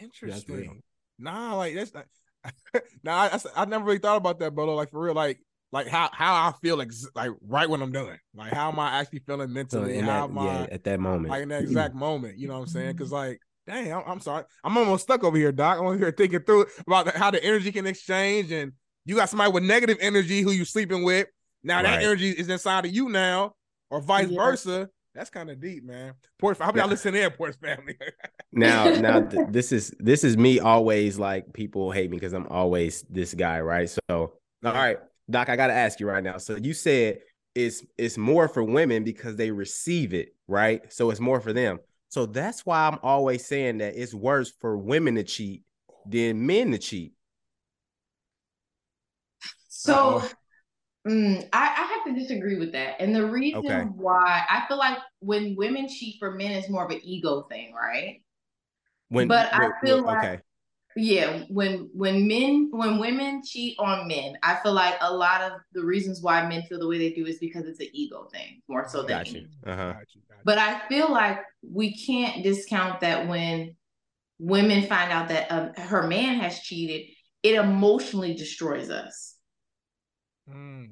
Real. 0.00 0.04
Interesting. 0.04 0.82
Nah, 1.18 1.56
like 1.56 1.74
that's 1.74 1.92
not. 1.94 2.06
nah, 3.02 3.12
I, 3.22 3.26
I, 3.34 3.62
I 3.62 3.64
never 3.64 3.84
really 3.84 3.98
thought 3.98 4.16
about 4.16 4.38
that, 4.40 4.54
Bolo. 4.54 4.74
Like 4.74 4.90
for 4.90 5.00
real, 5.00 5.14
like 5.14 5.40
like 5.72 5.86
how 5.88 6.08
how 6.12 6.34
I 6.34 6.52
feel 6.62 6.80
ex- 6.80 7.08
like 7.14 7.30
right 7.46 7.68
when 7.68 7.82
I'm 7.82 7.92
done. 7.92 8.18
Like 8.34 8.52
how 8.52 8.70
am 8.70 8.78
I 8.78 8.98
actually 9.00 9.20
feeling 9.20 9.48
So 9.48 9.52
mentally? 9.54 9.98
in 9.98 10.04
how 10.04 10.26
that, 10.26 10.30
am 10.30 10.38
I 10.38 10.44
yeah, 10.44 10.66
at 10.72 10.84
that 10.84 11.00
moment. 11.00 11.30
like 11.30 11.42
in 11.42 11.48
that 11.50 11.62
exact 11.64 11.94
moment? 11.94 12.38
You 12.38 12.48
know 12.48 12.54
what 12.54 12.60
I'm 12.60 12.66
saying? 12.68 12.92
Because 12.92 13.12
like, 13.12 13.40
dang, 13.66 13.92
I'm, 13.92 14.02
I'm 14.06 14.20
sorry, 14.20 14.44
I'm 14.64 14.76
almost 14.78 15.02
stuck 15.04 15.24
over 15.24 15.36
here, 15.36 15.52
Doc. 15.52 15.78
I'm 15.78 15.86
over 15.86 15.98
here 15.98 16.12
thinking 16.12 16.40
through 16.40 16.66
about 16.86 17.06
the, 17.06 17.18
how 17.18 17.30
the 17.30 17.42
energy 17.42 17.72
can 17.72 17.86
exchange, 17.86 18.52
and 18.52 18.72
you 19.04 19.16
got 19.16 19.28
somebody 19.28 19.52
with 19.52 19.64
negative 19.64 19.98
energy 20.00 20.40
who 20.42 20.52
you 20.52 20.64
sleeping 20.64 21.02
with. 21.02 21.26
Now 21.64 21.82
that 21.82 22.02
energy 22.02 22.30
is 22.30 22.48
inside 22.48 22.86
of 22.86 22.94
you 22.94 23.08
now, 23.08 23.54
or 23.90 24.00
vice 24.00 24.28
Yeah. 24.30 24.36
versa. 24.36 24.88
That's 25.18 25.30
kind 25.30 25.50
of 25.50 25.60
deep, 25.60 25.82
man. 25.82 26.14
Porch, 26.38 26.60
I 26.60 26.64
hope 26.66 26.76
y'all 26.76 26.84
Yeah. 26.84 26.90
listen 26.90 27.12
in, 27.16 27.28
Porch 27.32 27.56
family. 27.60 27.96
now 28.52 28.88
now 28.92 29.20
th- 29.20 29.48
this 29.50 29.72
is 29.72 29.92
this 29.98 30.22
is 30.22 30.36
me 30.36 30.60
always 30.60 31.18
like 31.18 31.52
people 31.52 31.90
hate 31.90 32.10
me 32.10 32.16
because 32.16 32.32
i'm 32.32 32.46
always 32.46 33.02
this 33.10 33.34
guy 33.34 33.60
right 33.60 33.90
so 33.90 33.98
all 34.08 34.32
right 34.62 34.96
doc 35.28 35.50
i 35.50 35.56
gotta 35.56 35.74
ask 35.74 36.00
you 36.00 36.08
right 36.08 36.24
now 36.24 36.38
so 36.38 36.56
you 36.56 36.72
said 36.72 37.18
it's 37.54 37.84
it's 37.98 38.16
more 38.16 38.48
for 38.48 38.64
women 38.64 39.04
because 39.04 39.36
they 39.36 39.50
receive 39.50 40.14
it 40.14 40.34
right 40.46 40.90
so 40.90 41.10
it's 41.10 41.20
more 41.20 41.42
for 41.42 41.52
them 41.52 41.78
so 42.08 42.24
that's 42.24 42.64
why 42.64 42.86
i'm 42.88 42.98
always 43.02 43.44
saying 43.44 43.76
that 43.78 44.00
it's 44.00 44.14
worse 44.14 44.50
for 44.50 44.78
women 44.78 45.16
to 45.16 45.24
cheat 45.24 45.62
than 46.06 46.46
men 46.46 46.70
to 46.72 46.78
cheat. 46.78 47.12
So 49.68 50.22
mm, 51.06 51.48
I, 51.52 51.58
I 51.66 51.82
have 51.94 52.04
to 52.14 52.20
disagree 52.20 52.58
with 52.58 52.72
that. 52.72 53.00
And 53.00 53.14
the 53.14 53.26
reason 53.26 53.60
Okay. 53.64 53.82
why 53.94 54.42
I 54.48 54.64
feel 54.68 54.78
like 54.78 54.98
when 55.20 55.54
women 55.56 55.88
cheat 55.88 56.16
for 56.18 56.32
men 56.32 56.52
is 56.52 56.68
more 56.68 56.84
of 56.84 56.90
an 56.90 57.00
ego 57.02 57.42
thing, 57.42 57.72
right? 57.74 58.22
When, 59.08 59.28
But 59.28 59.52
I 59.54 59.70
feel 59.82 60.02
like- 60.02 60.18
okay, 60.18 60.42
Yeah, 60.96 61.44
when 61.48 61.90
when 61.94 62.26
men 62.26 62.70
when 62.72 62.98
women 62.98 63.42
cheat 63.44 63.76
on 63.78 64.08
men, 64.08 64.36
I 64.42 64.56
feel 64.62 64.72
like 64.72 64.96
a 65.00 65.14
lot 65.14 65.42
of 65.42 65.52
the 65.72 65.84
reasons 65.84 66.20
why 66.22 66.46
men 66.48 66.62
feel 66.62 66.78
the 66.80 66.88
way 66.88 66.98
they 66.98 67.12
do 67.12 67.24
is 67.26 67.38
because 67.38 67.66
it's 67.66 67.78
an 67.80 67.88
ego 67.92 68.26
thing 68.32 68.62
more 68.68 68.88
so 68.88 69.02
than 69.02 69.18
got 69.18 69.32
you. 69.32 69.46
Uh 69.64 69.76
huh. 69.76 69.92
Got 69.92 70.14
you, 70.14 70.22
got 70.28 70.34
you. 70.36 70.42
But 70.44 70.58
I 70.58 70.88
feel 70.88 71.10
like 71.12 71.38
we 71.62 71.94
can't 71.94 72.42
discount 72.42 73.00
that 73.00 73.28
when 73.28 73.76
women 74.40 74.86
find 74.86 75.12
out 75.12 75.28
that 75.28 75.52
um, 75.52 75.72
her 75.74 76.06
man 76.06 76.40
has 76.40 76.60
cheated, 76.60 77.08
it 77.42 77.54
emotionally 77.54 78.34
destroys 78.34 78.90
us. 78.90 79.36
Mm. 80.48 80.88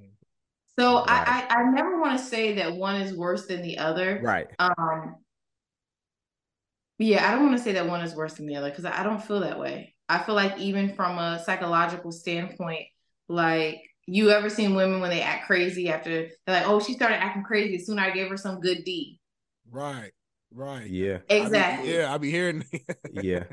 So 0.79 0.97
Right. 0.97 1.07
I, 1.09 1.47
I 1.49 1.61
I 1.61 1.71
never 1.71 2.01
want 2.01 2.19
to 2.19 2.25
say 2.25 2.55
that 2.55 2.75
one 2.75 3.01
is 3.01 3.17
worse 3.17 3.47
than 3.47 3.63
the 3.63 3.79
other. 3.79 4.21
Right. 4.23 4.49
Um. 4.59 5.17
Yeah, 6.99 7.29
I 7.29 7.33
don't 7.33 7.47
want 7.47 7.59
to 7.59 7.63
say 7.63 7.73
that 7.73 7.87
one 7.87 8.01
is 8.01 8.15
worse 8.15 8.35
than 8.35 8.47
the 8.47 8.57
other 8.57 8.71
because 8.71 8.85
I 8.85 9.01
I 9.01 9.03
don't 9.03 9.23
feel 9.23 9.41
that 9.41 9.59
way. 9.59 9.95
I 10.09 10.19
feel 10.19 10.35
like 10.35 10.59
even 10.59 10.95
from 10.95 11.19
a 11.19 11.43
psychological 11.45 12.13
standpoint, 12.13 12.87
like 13.29 13.83
you 14.07 14.31
ever 14.31 14.49
seen 14.49 14.75
women 14.75 15.01
when 15.01 15.11
they 15.11 15.21
act 15.21 15.47
crazy 15.47 15.89
after 15.89 16.29
they're 16.47 16.61
like, 16.61 16.69
oh, 16.69 16.81
she 16.81 16.93
started 16.93 17.17
acting 17.17 17.43
crazy 17.43 17.77
as 17.77 17.87
soon 17.87 17.99
as 17.99 18.07
I 18.07 18.11
gave 18.13 18.29
her 18.29 18.37
some 18.37 18.61
good 18.61 18.85
D. 18.85 19.19
Right, 19.69 20.13
right. 20.53 20.89
Yeah. 20.89 21.19
I 21.29 21.35
be- 21.35 21.35
Exactly. 21.35 21.95
yeah, 21.97 22.11
I'll 22.11 22.19
be 22.19 22.31
hearing. 22.31 22.65
Yeah. 23.13 23.45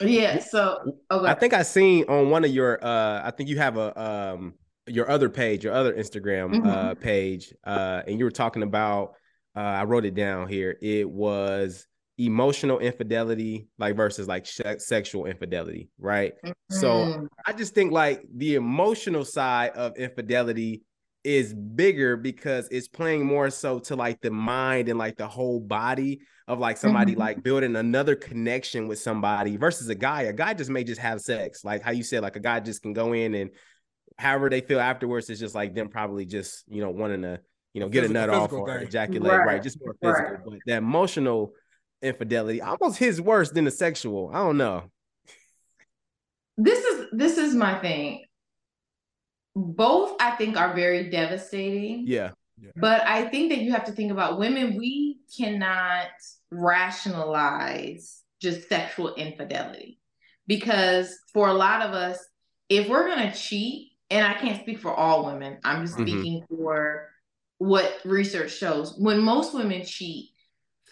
Yeah. 0.00 0.38
So 0.40 1.00
okay. 1.10 1.30
I 1.30 1.34
think 1.34 1.54
I 1.54 1.62
seen 1.62 2.04
on 2.08 2.30
one 2.30 2.44
of 2.44 2.50
your 2.50 2.82
uh 2.84 3.22
I 3.24 3.32
think 3.32 3.48
you 3.48 3.58
have 3.58 3.76
a 3.76 4.00
um 4.00 4.54
your 4.88 5.10
other 5.10 5.28
page, 5.28 5.64
your 5.64 5.74
other 5.74 5.94
Instagram 5.94 6.50
Mhm. 6.62 6.66
uh 6.66 6.94
page, 6.94 7.52
uh, 7.64 8.02
and 8.06 8.18
you 8.18 8.24
were 8.24 8.30
talking 8.30 8.62
about 8.62 9.14
uh 9.56 9.60
I 9.60 9.84
wrote 9.84 10.04
it 10.04 10.14
down 10.14 10.48
here. 10.48 10.76
It 10.80 11.08
was 11.08 11.86
emotional 12.18 12.80
infidelity 12.80 13.68
like 13.78 13.94
versus 13.96 14.26
like 14.26 14.44
se- 14.44 14.78
sexual 14.78 15.26
infidelity, 15.26 15.88
right? 15.98 16.34
So 16.70 16.88
Mm, 17.04 17.28
I 17.46 17.52
just 17.52 17.74
think 17.74 17.92
like 17.92 18.22
the 18.34 18.56
emotional 18.56 19.24
side 19.24 19.70
of 19.76 19.96
infidelity 19.96 20.82
is 21.24 21.52
bigger 21.54 22.16
because 22.16 22.68
it's 22.70 22.88
playing 22.88 23.24
more 23.24 23.50
so 23.50 23.78
to 23.78 23.96
like 23.96 24.20
the 24.20 24.30
mind 24.30 24.88
and 24.88 24.98
like 24.98 25.16
the 25.16 25.26
whole 25.28 25.60
body 25.60 26.20
of 26.46 26.58
like 26.58 26.76
somebody 26.76 27.14
Mhm. 27.14 27.18
like 27.18 27.42
building 27.42 27.76
another 27.76 28.16
connection 28.16 28.88
with 28.88 28.98
somebody 28.98 29.56
versus 29.56 29.88
a 29.88 29.94
guy. 29.94 30.22
A 30.22 30.32
guy 30.32 30.54
just 30.54 30.70
may 30.70 30.84
just 30.84 31.00
have 31.00 31.20
sex, 31.20 31.64
like 31.64 31.82
how 31.82 31.90
you 31.90 32.02
said, 32.02 32.22
like 32.22 32.36
a 32.36 32.40
guy 32.40 32.60
just 32.60 32.82
can 32.82 32.92
go 32.94 33.12
in 33.12 33.34
and 33.34 33.50
however 34.18 34.50
they 34.50 34.60
feel 34.60 34.80
afterwards 34.80 35.30
is 35.30 35.38
just 35.38 35.54
like 35.54 35.74
them 35.74 35.88
probably 35.88 36.26
just 36.26 36.64
you 36.68 36.80
know 36.82 36.90
wanting 36.90 37.22
to 37.22 37.40
you 37.74 37.80
know 37.80 37.88
get 37.88 38.04
a 38.04 38.08
nut 38.08 38.28
off 38.30 38.50
physical 38.50 38.68
or 38.68 38.78
thing. 38.78 38.88
ejaculate, 38.88 39.30
right. 39.32 39.46
Right. 39.46 39.62
Just 39.62 39.78
more 39.80 39.94
Right. 40.02 40.16
physical, 40.16 40.52
but 40.52 40.60
that 40.66 40.78
emotional 40.78 41.52
infidelity 42.02 42.60
almost 42.62 42.98
his 42.98 43.20
worse 43.20 43.50
than 43.50 43.64
the 43.64 43.70
sexual. 43.70 44.30
I 44.32 44.38
don't 44.38 44.56
know. 44.56 44.90
this 46.56 46.84
is 46.84 47.06
this 47.12 47.38
is 47.38 47.54
my 47.54 47.78
thing. 47.80 48.24
Both 49.54 50.16
I 50.20 50.32
think 50.32 50.56
are 50.56 50.74
very 50.74 51.10
devastating. 51.10 52.04
Yeah. 52.06 52.30
But 52.76 53.02
I 53.06 53.28
think 53.28 53.50
that 53.50 53.58
you 53.58 53.70
have 53.72 53.84
to 53.84 53.92
think 53.92 54.10
about 54.10 54.38
women, 54.38 54.76
we 54.76 55.18
cannot 55.36 56.08
rationalize 56.50 58.22
just 58.40 58.68
sexual 58.68 59.14
infidelity. 59.14 60.00
Because 60.46 61.16
for 61.32 61.48
a 61.48 61.52
lot 61.54 61.82
of 61.82 61.92
us, 61.92 62.18
if 62.68 62.88
we're 62.88 63.06
going 63.06 63.30
to 63.30 63.36
cheat, 63.38 63.92
and 64.10 64.26
I 64.26 64.34
can't 64.34 64.60
speak 64.62 64.78
for 64.80 64.92
all 64.92 65.26
women, 65.26 65.58
I'm 65.64 65.84
just 65.84 65.98
Mhm. 65.98 66.02
speaking 66.02 66.46
for 66.48 67.10
what 67.58 68.00
research 68.04 68.52
shows. 68.56 68.96
When 68.98 69.20
most 69.20 69.54
women 69.54 69.84
cheat 69.84 70.30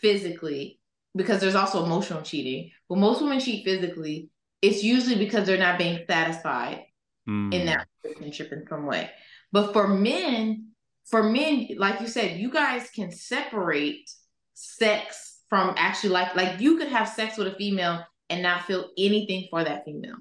physically, 0.00 0.80
because 1.14 1.40
there's 1.40 1.54
also 1.54 1.84
emotional 1.84 2.22
cheating, 2.22 2.72
when 2.88 3.00
most 3.00 3.22
women 3.22 3.40
cheat 3.40 3.64
physically, 3.64 4.30
it's 4.60 4.82
usually 4.82 5.16
because 5.16 5.46
they're 5.46 5.58
not 5.58 5.78
being 5.78 6.04
satisfied 6.08 6.84
in 7.26 7.62
Mm. 7.62 7.66
that 7.66 7.88
relationship 8.04 8.52
in 8.52 8.66
some 8.68 8.86
way. 8.86 9.10
But 9.52 9.72
for 9.72 9.88
men, 9.88 10.72
for 11.04 11.22
men, 11.22 11.68
like 11.76 12.00
you 12.00 12.08
said, 12.08 12.38
you 12.38 12.50
guys 12.50 12.90
can 12.90 13.12
separate 13.12 14.10
sex 14.54 15.40
from 15.48 15.74
actually 15.76 16.10
like 16.10 16.34
like 16.34 16.60
you 16.60 16.76
could 16.78 16.88
have 16.88 17.08
sex 17.08 17.36
with 17.36 17.46
a 17.48 17.54
female 17.56 18.04
and 18.28 18.42
not 18.42 18.64
feel 18.64 18.90
anything 18.98 19.46
for 19.50 19.62
that 19.62 19.84
female. 19.84 20.16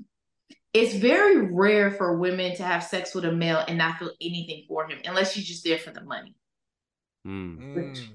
It's 0.75 0.93
very 0.93 1.53
rare 1.53 1.89
for 1.89 2.17
women 2.17 2.53
to 2.57 2.63
have 2.63 2.83
sex 2.83 3.15
with 3.15 3.23
a 3.23 3.31
male 3.31 3.63
and 3.65 3.77
not 3.77 3.97
feel 3.97 4.11
anything 4.19 4.65
for 4.67 4.85
him 4.85 4.99
unless 5.05 5.31
she's 5.31 5.47
just 5.47 5.63
there 5.63 5.77
for 5.77 5.91
the 5.91 6.03
money. 6.03 6.35
Mm. 7.25 7.75
Mm. 7.75 8.07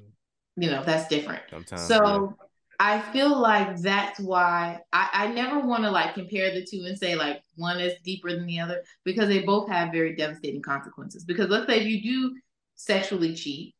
You 0.58 0.70
know, 0.70 0.84
that's 0.84 1.08
different. 1.08 1.40
Sometimes. 1.48 1.86
So 1.86 2.36
I 2.78 3.00
feel 3.12 3.34
like 3.34 3.78
that's 3.78 4.20
why 4.20 4.80
I, 4.92 5.08
I 5.10 5.26
never 5.28 5.60
want 5.60 5.84
to 5.84 5.90
like 5.90 6.12
compare 6.12 6.52
the 6.52 6.62
two 6.62 6.84
and 6.86 6.98
say 6.98 7.14
like 7.14 7.40
one 7.56 7.80
is 7.80 7.94
deeper 8.04 8.30
than 8.30 8.44
the 8.44 8.60
other 8.60 8.82
because 9.04 9.28
they 9.28 9.40
both 9.40 9.70
have 9.70 9.90
very 9.90 10.14
devastating 10.14 10.60
consequences. 10.60 11.24
Because 11.24 11.48
let's 11.48 11.66
say 11.66 11.80
if 11.80 11.86
you 11.86 12.02
do 12.02 12.36
sexually 12.74 13.34
cheat, 13.34 13.74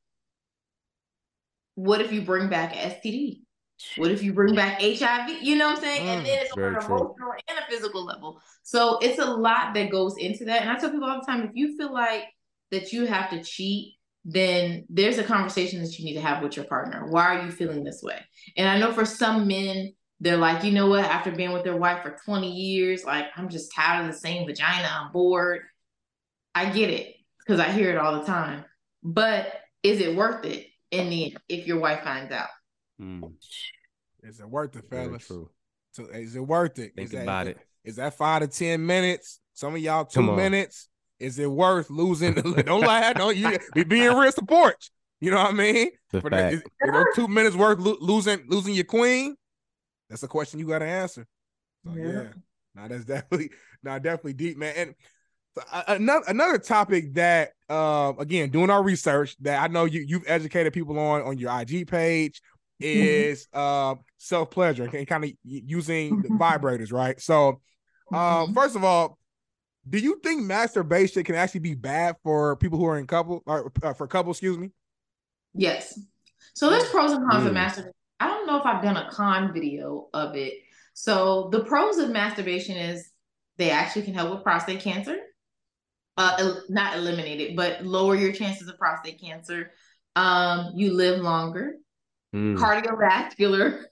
what 1.74 2.00
if 2.00 2.12
you 2.12 2.22
bring 2.22 2.48
back 2.48 2.72
STD? 2.72 3.42
What 3.96 4.10
if 4.10 4.22
you 4.22 4.32
bring 4.32 4.54
back 4.54 4.80
HIV? 4.80 5.42
You 5.42 5.56
know 5.56 5.68
what 5.68 5.78
I'm 5.78 5.82
saying? 5.82 6.02
and 6.06 6.20
Mm, 6.20 6.24
then 6.24 6.38
it's 6.42 6.52
on 6.52 6.58
an 6.74 6.80
true. 6.80 6.96
emotional 6.96 7.32
and 7.48 7.58
a 7.58 7.70
physical 7.70 8.04
level. 8.04 8.40
So 8.62 8.98
it's 8.98 9.18
a 9.18 9.24
lot 9.24 9.74
that 9.74 9.90
goes 9.90 10.16
into 10.18 10.44
that. 10.46 10.62
And 10.62 10.70
I 10.70 10.76
tell 10.76 10.90
people 10.90 11.08
all 11.08 11.20
the 11.20 11.26
time 11.26 11.42
if 11.42 11.50
you 11.54 11.76
feel 11.76 11.92
like 11.92 12.24
that 12.70 12.92
you 12.92 13.06
have 13.06 13.30
to 13.30 13.42
cheat, 13.42 13.94
then 14.24 14.84
there's 14.88 15.18
a 15.18 15.24
conversation 15.24 15.82
that 15.82 15.98
you 15.98 16.04
need 16.04 16.14
to 16.14 16.20
have 16.20 16.42
with 16.42 16.56
your 16.56 16.66
partner. 16.66 17.06
Why 17.08 17.36
are 17.36 17.44
you 17.44 17.50
feeling 17.50 17.84
this 17.84 18.00
way? 18.02 18.20
And 18.56 18.68
I 18.68 18.78
know 18.78 18.92
for 18.92 19.04
some 19.04 19.46
men, 19.46 19.92
they're 20.20 20.36
like, 20.36 20.62
you 20.64 20.72
know 20.72 20.86
what, 20.86 21.04
after 21.04 21.30
being 21.32 21.52
with 21.52 21.64
their 21.64 21.76
wife 21.76 22.02
for 22.02 22.18
20 22.26 22.50
years, 22.50 23.04
like, 23.04 23.26
I'm 23.36 23.48
just 23.48 23.74
tired 23.74 24.02
of 24.06 24.12
the 24.12 24.18
same 24.18 24.46
vagina. 24.46 24.88
I'm 24.90 25.12
bored. 25.12 25.62
I 26.54 26.70
get 26.70 26.90
it 26.90 27.14
because 27.38 27.60
I 27.60 27.70
hear 27.72 27.90
it 27.90 27.96
all 27.96 28.20
the 28.20 28.26
time. 28.26 28.64
But 29.02 29.52
is 29.82 30.00
it 30.00 30.14
worth 30.16 30.44
it 30.44 30.66
in 30.90 31.08
the 31.08 31.24
end 31.32 31.38
if 31.48 31.66
your 31.66 31.80
wife 31.80 32.04
finds 32.04 32.32
out? 32.32 32.48
Mm. 33.00 33.32
Is 34.22 34.40
it 34.40 34.48
worth 34.48 34.76
it, 34.76 34.84
fellas? 34.90 35.26
true. 35.26 35.50
So 35.92 36.04
is 36.06 36.36
it 36.36 36.40
worth 36.40 36.78
it? 36.78 36.92
Think 36.94 37.06
Is 37.06 37.10
that- 37.12 37.22
about 37.22 37.46
it. 37.48 37.58
Is 37.84 37.96
that 37.96 38.14
five 38.14 38.42
to 38.42 38.48
ten 38.48 38.84
minutes? 38.84 39.40
Some 39.54 39.74
of 39.74 39.80
y'all 39.80 40.04
two 40.04 40.22
minutes. 40.22 40.88
Is 41.18 41.38
it 41.38 41.50
worth 41.50 41.88
losing? 41.90 42.34
don't 42.64 42.80
lie. 42.82 43.12
Don't 43.14 43.36
you 43.36 43.58
be 43.74 43.84
being 43.84 44.14
real 44.14 44.32
support. 44.32 44.76
You 45.20 45.30
know 45.30 45.38
what 45.38 45.50
I 45.50 45.52
mean? 45.52 45.90
The 46.12 46.20
For 46.20 46.30
fact. 46.30 46.42
that, 46.42 46.52
is, 46.54 46.62
are 46.82 46.92
those 46.92 47.04
two 47.14 47.28
minutes 47.28 47.56
worth 47.56 47.78
lo- 47.78 47.96
losing 48.00 48.44
losing 48.48 48.74
your 48.74 48.84
queen? 48.84 49.34
That's 50.08 50.22
a 50.22 50.28
question 50.28 50.60
you 50.60 50.66
got 50.66 50.80
to 50.80 50.86
answer. 50.86 51.26
So 51.86 51.94
Yeah. 51.94 52.04
yeah, 52.06 52.22
now 52.74 52.88
that's 52.88 53.04
definitely 53.06 53.50
now 53.82 53.98
definitely 53.98 54.34
deep, 54.34 54.56
man. 54.58 54.74
And 54.76 54.94
so, 55.56 55.62
uh, 55.72 55.82
another 55.88 56.24
another 56.28 56.58
topic 56.58 57.14
that 57.14 57.52
uh, 57.68 58.12
again 58.18 58.50
doing 58.50 58.70
our 58.70 58.82
research 58.82 59.36
that 59.40 59.62
I 59.62 59.68
know 59.68 59.84
you 59.86 60.04
you've 60.06 60.24
educated 60.26 60.72
people 60.74 60.98
on 60.98 61.22
on 61.22 61.38
your 61.38 61.58
IG 61.60 61.86
page 61.88 62.40
is 62.80 63.46
uh, 63.52 63.94
self 64.18 64.50
pleasure 64.50 64.84
and 64.84 65.06
kind 65.06 65.24
of 65.24 65.30
using 65.44 66.22
the 66.22 66.28
vibrators, 66.28 66.92
right? 66.92 67.20
So 67.20 67.60
um, 68.12 68.52
first 68.54 68.76
of 68.76 68.84
all, 68.84 69.18
do 69.88 69.98
you 69.98 70.20
think 70.22 70.42
masturbation 70.42 71.24
can 71.24 71.34
actually 71.34 71.60
be 71.60 71.74
bad 71.74 72.16
for 72.22 72.56
people 72.56 72.78
who 72.78 72.86
are 72.86 72.98
in 72.98 73.06
couple 73.06 73.42
or 73.46 73.72
uh, 73.82 73.92
for 73.94 74.06
couple? 74.06 74.32
Excuse 74.32 74.58
me. 74.58 74.70
Yes. 75.54 75.98
So 76.54 76.70
there's 76.70 76.88
pros 76.90 77.12
and 77.12 77.28
cons 77.28 77.46
of 77.46 77.52
Mm. 77.52 77.54
masturbation. 77.54 77.92
I 78.18 78.28
don't 78.28 78.46
know 78.46 78.58
if 78.58 78.66
I've 78.66 78.82
done 78.82 78.96
a 78.96 79.10
con 79.10 79.52
video 79.54 80.08
of 80.12 80.36
it. 80.36 80.54
So 80.92 81.48
the 81.50 81.64
pros 81.64 81.98
of 81.98 82.10
masturbation 82.10 82.76
is 82.76 83.10
they 83.56 83.70
actually 83.70 84.02
can 84.02 84.14
help 84.14 84.30
with 84.30 84.42
prostate 84.42 84.80
cancer. 84.80 85.16
Uh, 86.16 86.36
el- 86.38 86.62
not 86.68 86.96
eliminate 86.96 87.40
it, 87.40 87.56
but 87.56 87.84
lower 87.84 88.14
your 88.14 88.32
chances 88.32 88.68
of 88.68 88.76
prostate 88.76 89.20
cancer. 89.20 89.70
Um, 90.16 90.72
you 90.74 90.92
live 90.92 91.20
longer. 91.20 91.76
Mm. 92.34 92.56
Cardiovascular. 92.56 93.84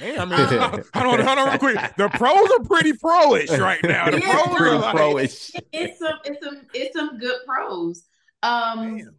Man, 0.00 0.20
I 0.20 0.24
mean, 0.70 0.84
hold 0.94 1.20
on, 1.20 1.26
hold 1.26 1.38
on, 1.38 1.48
real 1.48 1.58
quick. 1.58 1.96
The 1.96 2.08
pros 2.10 2.50
are 2.50 2.64
pretty 2.64 2.92
pro-ish 2.92 3.50
right 3.58 3.82
now. 3.82 4.10
The 4.10 4.20
Yeah, 4.20 4.32
pros 4.32 4.46
are 4.46 4.56
Pretty 4.58 4.76
like, 4.76 4.94
pro-ish. 4.96 5.50
it's 5.72 5.98
some 5.98 6.18
it's 6.24 6.44
some 6.44 6.62
it's 6.74 6.94
some 6.96 7.18
good 7.18 7.38
pros. 7.46 8.04
Um 8.42 8.98
Damn. 8.98 9.16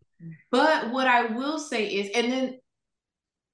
but 0.51 0.91
what 0.91 1.07
I 1.07 1.26
will 1.26 1.57
say 1.57 1.88
is 1.88 2.09
and 2.13 2.32
then 2.32 2.59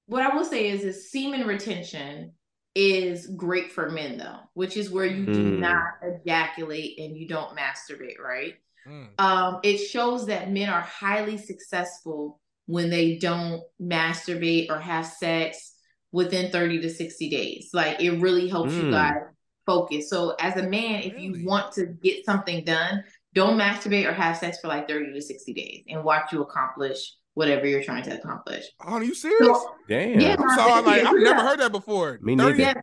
what 0.06 0.22
I 0.22 0.36
will 0.36 0.44
say 0.44 0.68
is 0.68 0.84
is 0.84 1.10
semen 1.10 1.46
retention 1.46 2.32
is 2.74 3.26
great 3.28 3.72
for 3.72 3.88
men 3.90 4.18
though, 4.18 4.40
which 4.52 4.76
is 4.76 4.90
where 4.90 5.06
you 5.06 5.24
do 5.24 5.56
Mm. 5.56 5.58
not 5.60 5.84
ejaculate 6.02 6.98
and 6.98 7.16
you 7.16 7.26
don't 7.26 7.56
masturbate, 7.56 8.18
right? 8.20 8.54
Mm, 8.86 9.08
Um 9.18 9.60
it 9.62 9.78
shows 9.78 10.26
that 10.26 10.50
men 10.50 10.68
are 10.68 10.82
highly 10.82 11.38
successful 11.38 12.38
when 12.66 12.90
they 12.90 13.16
don't 13.18 13.62
masturbate 13.80 14.70
or 14.70 14.78
have 14.78 15.06
sex 15.06 15.72
within 16.12 16.50
30 16.50 16.80
to 16.82 16.90
60 16.90 17.30
days. 17.30 17.70
Like 17.72 18.00
it 18.00 18.20
really 18.20 18.48
helps 18.48 18.72
you 18.74 18.84
Mm. 18.84 18.90
guys 18.92 19.22
focus. 19.66 20.08
So 20.10 20.34
as 20.40 20.56
a 20.56 20.68
man, 20.68 21.02
if 21.02 21.12
Really? 21.14 21.40
you 21.40 21.46
want 21.46 21.72
to 21.74 21.86
get 21.86 22.24
something 22.24 22.64
done, 22.64 23.04
don't 23.34 23.58
masturbate 23.58 24.06
or 24.06 24.12
have 24.12 24.36
sex 24.36 24.58
for 24.60 24.68
like 24.68 24.88
30 24.88 25.12
to 25.12 25.20
60 25.20 25.52
days 25.52 25.84
and 25.88 26.02
watch 26.04 26.32
you 26.32 26.42
accomplish 26.42 27.14
whatever 27.34 27.66
you're 27.66 27.82
trying 27.82 28.02
to 28.04 28.16
accomplish. 28.18 28.64
Oh, 28.80 28.94
are 28.94 29.02
you 29.04 29.14
serious? 29.14 29.46
So, 29.46 29.74
Damn. 29.88 30.20
Yeah. 30.20 30.36
I'm 30.38 30.56
sorry, 30.56 30.82
like 30.82 31.04
I've 31.04 31.14
never 31.18 31.42
heard 31.42 31.60
that 31.60 31.72
before. 31.72 32.18
Me 32.22 32.34
neither. 32.34 32.56
yeah, 32.56 32.74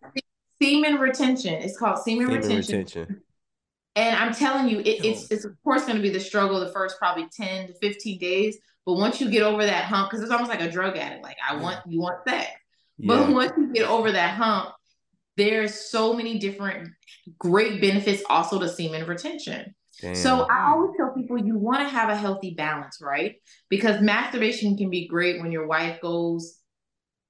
semen 0.62 0.96
retention. 1.00 1.56
It's 1.56 1.78
called 1.78 1.98
semen, 2.00 2.28
Semen 2.28 2.42
retention. 2.42 2.78
retention. 2.78 3.22
And 3.96 4.16
I'm 4.16 4.34
telling 4.34 4.70
you, 4.70 4.80
it, 4.80 5.04
it's 5.06 5.30
it's 5.32 5.46
of 5.46 5.56
course 5.64 5.84
going 5.86 5.96
to 5.98 6.02
be 6.02 6.10
the 6.10 6.20
struggle 6.20 6.60
the 6.60 6.72
first 6.72 6.98
probably 7.00 7.28
10 7.36 7.68
to 7.68 7.74
15 7.82 8.20
days. 8.20 8.58
But 8.86 8.94
once 8.94 9.22
you 9.22 9.30
get 9.30 9.44
over 9.44 9.66
that 9.66 9.86
hump, 9.86 10.10
because 10.10 10.22
it's 10.22 10.32
almost 10.32 10.50
like 10.50 10.62
a 10.62 10.70
drug 10.70 10.98
addict. 10.98 11.24
Like 11.24 11.38
I 11.48 11.56
want 11.56 11.80
you 11.88 12.00
want 12.00 12.28
sex. 12.28 12.50
But 13.00 13.30
Yeah. 13.30 13.34
once 13.34 13.54
you 13.58 13.74
get 13.74 13.88
over 13.88 14.12
that 14.12 14.36
hump, 14.36 14.70
there's 15.36 15.74
so 15.74 16.14
many 16.14 16.38
different 16.38 16.90
great 17.40 17.82
benefits 17.82 18.24
also 18.30 18.60
to 18.60 18.68
semen 18.70 19.08
retention. 19.08 19.74
Damn. 20.02 20.16
So 20.16 20.48
I 20.50 20.72
always 20.72 20.92
tell 20.98 21.12
people 21.12 21.38
you 21.38 21.58
want 21.58 21.80
to 21.80 21.90
have 21.90 22.10
a 22.10 22.16
healthy 22.16 22.54
balance, 22.56 23.00
right? 23.02 23.36
Because 23.70 24.02
masturbation 24.02 24.78
can 24.78 24.90
be 24.90 25.08
great 25.08 25.42
when 25.42 25.52
your 25.52 25.68
wife 25.68 26.02
goes 26.02 26.60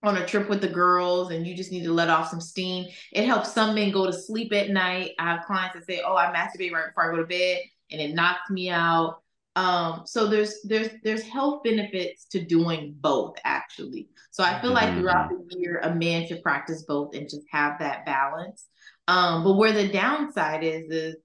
on 0.02 0.18
a 0.18 0.26
trip 0.26 0.50
with 0.50 0.60
the 0.60 0.68
girls 0.68 1.32
and 1.32 1.48
you 1.48 1.56
just 1.56 1.72
need 1.72 1.84
to 1.84 1.94
let 1.94 2.10
off 2.10 2.30
some 2.30 2.42
steam. 2.42 2.86
It 3.14 3.26
helps 3.26 3.54
some 3.54 3.74
men 3.74 3.92
go 3.92 4.06
to 4.06 4.12
sleep 4.14 4.52
at 4.54 4.70
night. 4.70 5.12
I 5.18 5.32
have 5.32 5.46
clients 5.46 5.76
that 5.76 5.86
say, 5.86 6.02
"Oh, 6.06 6.16
I 6.16 6.26
masturbate 6.34 6.74
right 6.74 6.88
before 6.88 7.10
I 7.10 7.16
go 7.16 7.22
to 7.22 7.28
bed 7.28 7.60
and 7.90 8.02
it 8.02 8.14
knocks 8.14 8.50
me 8.50 8.70
out." 8.70 9.23
Um, 9.56 10.04
so 10.06 10.28
there's 10.28 10.62
there's 10.64 10.90
there's 11.04 11.24
health 11.24 11.64
benefits 11.64 12.26
to 12.26 12.44
doing 12.44 12.96
both 13.00 13.36
actually. 13.44 14.10
So 14.32 14.44
I 14.44 14.60
feel 14.62 14.72
like 14.74 14.90
Mhm. 14.90 15.00
throughout 15.00 15.30
the 15.30 15.58
year 15.58 15.80
a 15.84 15.94
man 15.94 16.26
should 16.28 16.42
practice 16.42 16.84
both 16.88 17.16
and 17.16 17.30
just 17.30 17.46
have 17.52 17.80
that 17.80 18.06
balance. 18.06 18.66
Um, 19.08 19.44
but 19.44 19.54
where 19.54 19.72
the 19.74 19.90
downside 19.90 20.64
is 20.64 20.90
is 20.90 21.16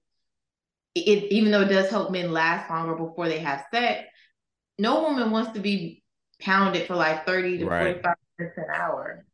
it 0.95 1.31
even 1.31 1.51
though 1.51 1.61
it 1.61 1.69
does 1.69 1.89
help 1.89 2.11
men 2.11 2.31
last 2.31 2.69
longer 2.69 2.95
before 2.95 3.27
they 3.29 3.39
have 3.39 3.65
sex, 3.73 4.05
no 4.77 5.01
woman 5.03 5.31
wants 5.31 5.51
to 5.53 5.59
be 5.59 6.03
pounded 6.41 6.87
for 6.87 6.95
like 6.95 7.25
30 7.25 7.59
to 7.59 7.65
Right. 7.65 7.95
45 7.95 8.15
minutes 8.37 8.57
an 8.57 8.65
hour. 8.73 9.25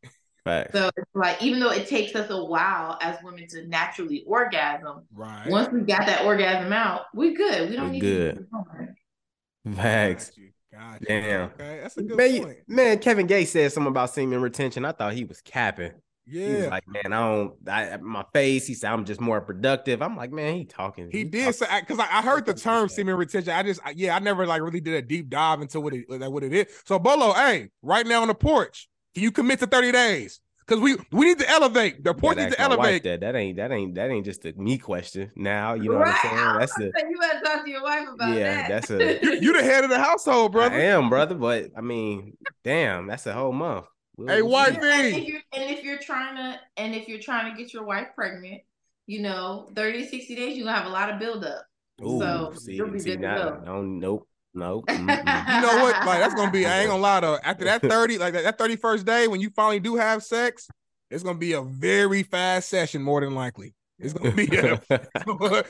Facts. 0.46 0.74
So 0.74 0.89
it's 0.96 1.10
like 1.16 1.41
even 1.41 1.60
though 1.60 1.72
it 1.72 1.88
takes 1.88 2.16
us 2.16 2.30
a 2.30 2.46
while 2.46 2.98
as 3.02 3.18
women 3.24 3.48
to 3.50 3.68
naturally 3.68 4.24
orgasm, 4.28 5.02
Right. 5.14 5.48
once 5.50 5.70
we 5.74 5.82
got 5.82 6.06
that 6.06 6.24
orgasm 6.24 6.72
out, 6.72 7.02
we're 7.14 7.34
good. 7.34 7.70
We 7.70 7.76
don't 7.76 7.86
We 7.88 7.91
need 7.93 8.00
good. 8.02 8.36
to 8.36 8.41
keep 8.41 8.52
going. 8.52 9.76
Facts. 9.76 10.30
Got 10.30 10.38
you. 10.38 10.50
Got 10.72 11.02
you. 11.02 11.08
Damn. 11.08 11.41
Okay, 11.52 11.80
that's 11.82 11.98
a 11.98 12.04
good 12.04 12.18
Man, 12.18 12.43
point. 12.43 12.58
man, 12.68 13.00
Kevin 13.00 13.26
Gates 13.28 13.52
said 13.52 13.72
something 13.72 13.89
about 13.89 14.12
semen 14.12 14.39
retention. 14.41 14.86
I 14.86 14.91
thought 14.91 15.14
he 15.14 15.24
was 15.24 15.41
capping. 15.41 15.93
He 16.28 16.39
was 16.39 16.64
Yeah. 16.64 16.68
like, 16.70 16.88
man, 16.88 17.12
I 17.14 17.20
don't, 17.20 17.54
I, 17.68 17.98
my 17.98 18.26
face. 18.34 18.68
He 18.68 18.74
said, 18.76 18.91
I'm 18.91 19.06
just 19.06 19.22
more 19.22 19.41
productive. 19.41 20.02
I'm 20.04 20.16
like, 20.16 20.32
man, 20.32 20.56
he 20.56 20.66
talking. 20.66 21.10
He 21.12 21.20
he 21.20 21.24
did 21.24 21.39
talking- 21.46 21.54
say 21.54 21.80
because 21.80 22.00
I, 22.00 22.20
I 22.20 22.22
heard 22.22 22.46
the 22.46 22.54
term 22.54 22.88
semen 22.89 23.16
retention. 23.16 23.52
I 23.52 23.64
just 23.64 23.80
I, 23.84 23.91
yeah, 23.96 24.16
I 24.16 24.20
never 24.20 24.46
like 24.46 24.62
really 24.62 24.82
did 24.82 24.93
a 24.93 25.02
deep 25.02 25.30
dive 25.30 25.62
into 25.62 25.80
what 25.82 25.93
it 25.93 26.06
like, 26.08 26.30
what 26.30 26.43
it 26.43 26.54
is. 26.54 26.68
So 26.86 27.00
Bolo, 27.00 27.34
hey, 27.34 27.70
right 27.82 28.06
now 28.06 28.22
on 28.22 28.28
the 28.28 28.36
porch, 28.36 28.88
can 29.16 29.24
you 29.24 29.32
commit 29.32 29.59
to 29.59 29.68
30 29.68 29.91
days? 29.91 30.41
Because 30.68 30.82
we 30.82 30.95
we 31.11 31.28
need 31.28 31.39
to 31.39 31.49
elevate. 31.49 32.03
The 32.03 32.09
You 32.09 32.13
porch 32.16 32.36
gotta 32.38 32.45
needs 32.47 32.55
to 32.55 32.61
ask 32.61 32.70
my 32.72 32.76
wife 32.76 32.86
elevate. 32.86 33.03
That 33.03 33.20
that 33.22 33.36
ain't 33.36 33.57
that 33.57 33.72
ain't 33.72 33.95
that 33.95 34.09
ain't 34.09 34.26
just 34.26 34.45
a 34.45 34.53
me 34.53 34.78
question. 34.80 35.32
Now 35.36 35.76
you 35.76 35.89
know 35.89 35.99
what 35.99 36.07
I'm 36.07 36.32
saying. 36.32 36.53
That's 36.59 36.78
was 36.78 36.88
the 36.88 36.91
gonna 36.91 37.11
you 37.11 37.20
better 37.20 37.39
talk 37.41 37.66
to 37.66 37.70
your 37.72 37.84
wife 37.84 38.07
about 38.13 38.36
Yeah, 38.36 38.61
that. 38.61 38.68
that's 38.70 38.89
a- 38.89 39.20
You, 39.24 39.32
you 39.41 39.53
the 39.53 39.63
head 39.63 39.84
of 39.84 39.89
the 39.91 39.99
household, 39.99 40.53
brother. 40.53 40.76
I 40.76 40.80
am 40.86 41.09
brother, 41.09 41.36
but 41.36 41.70
I 41.78 41.82
mean, 41.82 42.36
damn, 42.63 43.05
that's 43.07 43.26
a 43.28 43.34
whole 43.34 43.51
month. 43.53 43.86
We'll- 44.18 44.30
Hey, 44.30 44.41
we'll 44.41 44.51
wife, 44.51 44.74
see. 44.74 44.80
man. 44.80 45.05
and 45.05 45.16
if 45.18 45.28
you're 45.28 45.41
and 45.53 45.70
if 45.78 45.84
you're 45.84 45.99
trying 45.99 46.36
to 46.36 46.59
and 46.78 46.95
if 46.95 47.07
you're 47.07 47.20
trying 47.20 47.51
to 47.55 47.61
get 47.61 47.72
your 47.72 47.84
wife 47.84 48.07
pregnant, 48.16 48.61
you 49.05 49.22
know, 49.22 49.70
30 49.76 50.07
60 50.07 50.36
days, 50.36 50.57
you're 50.57 50.66
gonna 50.66 50.78
have 50.78 50.88
a 50.88 50.89
lot 50.89 51.11
of 51.13 51.20
buildup. 51.20 51.63
Ooh, 52.01 52.20
So, 52.20 52.53
see, 52.55 52.74
you'll 52.74 52.89
be 52.89 52.97
see 52.99 53.11
good 53.11 53.18
to 53.18 53.22
now, 53.22 53.49
go. 53.51 53.61
no, 53.66 53.82
nope, 53.84 54.28
nope. 54.56 54.86
You 54.97 55.62
know 55.62 55.78
what? 55.80 56.03
Like 56.06 56.20
that's 56.20 56.34
gonna 56.34 56.51
be. 56.51 56.66
I 56.66 56.80
ain't 56.82 56.89
gonna 56.89 57.01
lie 57.01 57.20
though. 57.20 57.38
After 57.43 57.66
that 57.66 57.82
30, 57.82 58.18
like 58.18 58.34
that, 58.34 58.43
that 58.43 58.58
31st 58.58 59.06
day 59.06 59.28
when 59.28 59.41
you 59.41 59.49
finally 59.49 59.80
do 59.80 59.95
have 59.95 60.24
sex, 60.24 60.68
it's 61.12 61.24
gonna 61.24 61.38
be 61.38 61.53
a 61.53 61.62
very 61.62 62.24
fast 62.24 62.70
session, 62.70 63.01
more 63.01 63.22
than 63.22 63.36
likely. 63.36 63.74
It's 63.99 64.14
gonna 64.14 64.36
be 64.36 64.47
a 64.58 64.82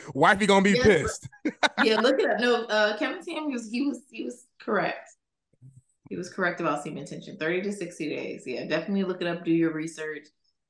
wifey 0.13 0.45
gonna 0.45 0.63
be 0.63 0.71
Yes, 0.71 0.83
pissed. 0.83 1.29
yeah, 1.83 1.97
look 1.97 2.19
it 2.19 2.29
up. 2.29 2.39
No, 2.39 2.63
uh, 2.65 2.97
Kevin 2.97 3.21
Sam 3.23 3.51
was 3.51 3.69
he 3.69 3.81
was 3.88 4.01
he 4.11 4.23
was 4.23 4.45
correct. 4.59 5.09
He 6.09 6.15
was 6.15 6.29
correct 6.29 6.61
about 6.61 6.83
semen 6.83 7.05
tension. 7.05 7.38
Thirty 7.38 7.61
to 7.61 7.71
sixty 7.71 8.09
days. 8.09 8.43
Yeah, 8.45 8.65
definitely 8.65 9.03
look 9.03 9.21
it 9.21 9.27
up. 9.27 9.43
Do 9.43 9.51
your 9.51 9.73
research. 9.73 10.27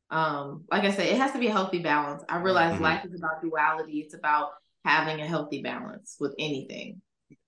Um, 0.09 0.65
like 0.71 0.83
I 0.83 0.91
said, 0.91 1.07
it 1.07 1.17
has 1.17 1.31
to 1.31 1.39
be 1.39 1.47
a 1.47 1.51
healthy 1.51 1.79
balance. 1.79 2.23
I 2.29 2.37
realize 2.37 2.75
Mhm. 2.75 2.81
life 2.81 3.05
is 3.05 3.15
about 3.15 3.41
duality. 3.41 3.99
It's 3.99 4.13
about 4.13 4.51
having 4.83 5.19
a 5.21 5.27
healthy 5.27 5.61
balance 5.61 6.15
with 6.19 6.35
anything. 6.37 7.01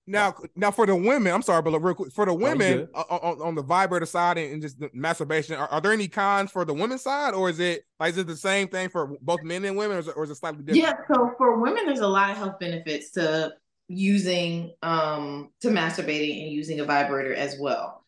Now, 0.10 0.34
now 0.55 0.72
for 0.72 0.86
the 0.86 0.95
women, 0.95 1.34
I'm 1.34 1.41
sorry, 1.41 1.62
but 1.62 1.78
real 1.80 1.93
quick, 1.93 2.14
for 2.14 2.26
the 2.26 2.34
women 2.34 2.78
good. 2.78 2.89
on, 2.95 3.20
on, 3.20 3.41
on 3.41 3.55
the 3.55 3.62
vibrator 3.62 4.05
side 4.05 4.38
and, 4.38 4.53
and 4.53 4.62
just 4.62 4.80
the 4.80 4.89
masturbation, 4.93 5.55
are, 5.55 5.68
are 5.68 5.82
there 5.82 5.91
any 5.91 6.08
cons 6.08 6.49
for 6.49 6.64
the 6.64 6.74
women's 6.74 7.01
side, 7.01 7.34
or 7.34 7.49
is 7.49 7.60
it 7.60 7.84
like 7.99 8.14
is 8.14 8.18
it 8.18 8.28
the 8.28 8.38
same 8.38 8.70
thing 8.70 8.88
for 8.88 9.18
both 9.22 9.43
men 9.43 9.66
and 9.66 9.76
women, 9.76 9.97
or 9.97 9.99
is 9.99 10.08
it, 10.08 10.14
or 10.16 10.24
is 10.24 10.30
it 10.30 10.36
slightly 10.36 10.64
different? 10.64 10.82
Yeah, 10.82 10.93
so 11.14 11.34
for 11.38 11.60
women, 11.60 11.86
there's 11.86 11.99
a 11.99 12.08
lot 12.08 12.30
of 12.30 12.38
health 12.38 12.58
benefits 12.58 13.12
to 13.12 13.51
using 13.89 14.74
um 14.82 15.49
to 15.62 15.70
masturbating 15.70 16.43
and 16.43 16.51
using 16.51 16.80
a 16.80 16.86
vibrator 16.86 17.34
as 17.34 17.58
well. 17.60 18.05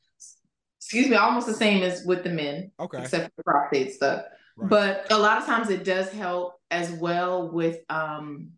Excuse 0.80 1.10
me, 1.10 1.18
almost 1.18 1.47
the 1.47 1.54
same 1.54 1.84
as 1.84 2.06
with 2.06 2.24
the 2.24 2.30
men, 2.30 2.72
Okay. 2.80 3.02
except 3.02 3.26
for 3.26 3.32
the 3.38 3.43
prostate 3.43 3.93
stuff. 3.93 4.24
Right. 4.56 4.70
But 4.70 5.12
a 5.12 5.18
lot 5.18 5.38
of 5.38 5.45
times 5.45 5.70
it 5.70 5.84
does 5.84 6.10
help 6.10 6.56
as 6.72 6.91
well 6.91 7.52
with 7.52 7.80
um 7.89 8.52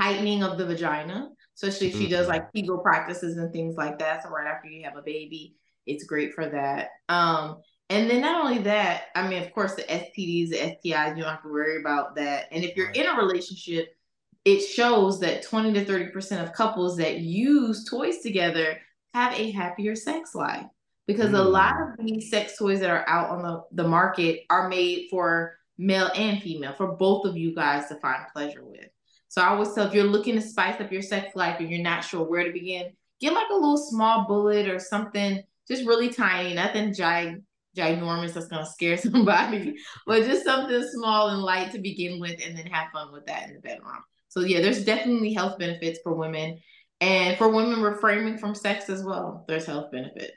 tightening 0.00 0.42
of 0.42 0.58
the 0.58 0.66
vagina. 0.66 1.30
So 1.56 1.70
she 1.70 1.90
she 1.90 2.06
does 2.06 2.26
Mhm. 2.26 2.30
like 2.30 2.52
Kegel 2.52 2.78
practices 2.78 3.36
and 3.38 3.52
things 3.52 3.76
like 3.76 3.98
that. 3.98 4.22
So 4.22 4.28
right 4.30 4.46
after 4.46 4.68
you 4.68 4.84
have 4.84 4.96
a 4.96 5.02
baby, 5.02 5.56
it's 5.86 6.04
great 6.04 6.34
for 6.34 6.46
that. 6.48 6.90
Um 7.08 7.60
and 7.88 8.10
then 8.10 8.20
not 8.20 8.44
only 8.44 8.58
that, 8.64 9.04
I 9.14 9.28
mean, 9.28 9.42
of 9.42 9.52
course, 9.52 9.74
the 9.74 9.90
STDs, 9.90 10.50
the 10.50 10.60
STIs, 10.60 11.16
you 11.16 11.22
don't 11.22 11.32
have 11.32 11.42
to 11.42 11.48
worry 11.48 11.80
about 11.80 12.16
that. 12.16 12.46
And 12.52 12.64
if 12.64 12.76
you're 12.76 12.88
Right. 12.88 12.96
in 12.96 13.06
a 13.06 13.16
relationship, 13.16 13.96
it 14.44 14.60
shows 14.60 15.20
that 15.20 15.42
20 15.42 15.72
to 15.72 15.84
30% 15.84 16.42
of 16.42 16.52
couples 16.52 16.96
that 16.98 17.18
use 17.20 17.84
toys 17.84 18.18
together 18.22 18.80
have 19.14 19.32
a 19.34 19.50
happier 19.52 19.94
sex 19.94 20.34
life. 20.34 20.66
Because 21.06 21.32
a 21.32 21.42
lot 21.42 21.74
of 21.80 22.04
these 22.04 22.28
sex 22.30 22.58
toys 22.58 22.80
that 22.80 22.90
are 22.90 23.08
out 23.08 23.30
on 23.30 23.42
the, 23.42 23.62
the 23.70 23.88
market 23.88 24.40
are 24.50 24.68
made 24.68 25.06
for 25.08 25.56
male 25.78 26.10
and 26.16 26.42
female, 26.42 26.72
for 26.74 26.88
both 26.96 27.24
of 27.24 27.36
you 27.36 27.54
guys 27.54 27.86
to 27.88 27.94
find 28.00 28.26
pleasure 28.32 28.64
with. 28.64 28.88
So 29.36 29.42
I 29.42 29.48
always 29.48 29.74
tell 29.74 29.86
if 29.86 29.92
you're 29.92 30.04
looking 30.04 30.34
to 30.36 30.40
spice 30.40 30.80
up 30.80 30.90
your 30.90 31.02
sex 31.02 31.36
life 31.36 31.60
and 31.60 31.68
you're 31.68 31.82
not 31.82 32.02
sure 32.02 32.26
where 32.26 32.44
to 32.44 32.52
begin, 32.52 32.92
get 33.20 33.34
like 33.34 33.50
a 33.50 33.54
little 33.54 33.76
small 33.76 34.26
bullet 34.26 34.66
or 34.66 34.78
something 34.78 35.42
just 35.68 35.84
really 35.84 36.08
tiny, 36.08 36.54
nothing 36.54 36.92
gig 36.92 37.42
ginormous 37.76 38.32
that's 38.32 38.46
gonna 38.46 38.64
scare 38.64 38.96
somebody, 38.96 39.74
but 40.06 40.24
just 40.24 40.46
something 40.46 40.82
small 40.90 41.28
and 41.28 41.42
light 41.42 41.70
to 41.72 41.78
begin 41.78 42.18
with, 42.18 42.40
and 42.42 42.56
then 42.56 42.64
have 42.64 42.90
fun 42.92 43.12
with 43.12 43.26
that 43.26 43.48
in 43.48 43.54
the 43.56 43.60
bedroom. 43.60 44.02
So 44.28 44.40
yeah, 44.40 44.62
there's 44.62 44.86
definitely 44.86 45.34
health 45.34 45.58
benefits 45.58 45.98
for 46.02 46.14
women, 46.14 46.58
and 47.02 47.36
for 47.36 47.50
women 47.50 47.82
refraining 47.82 48.38
from 48.38 48.54
sex 48.54 48.88
as 48.88 49.04
well. 49.04 49.44
There's 49.46 49.66
health 49.66 49.92
benefit. 49.92 50.32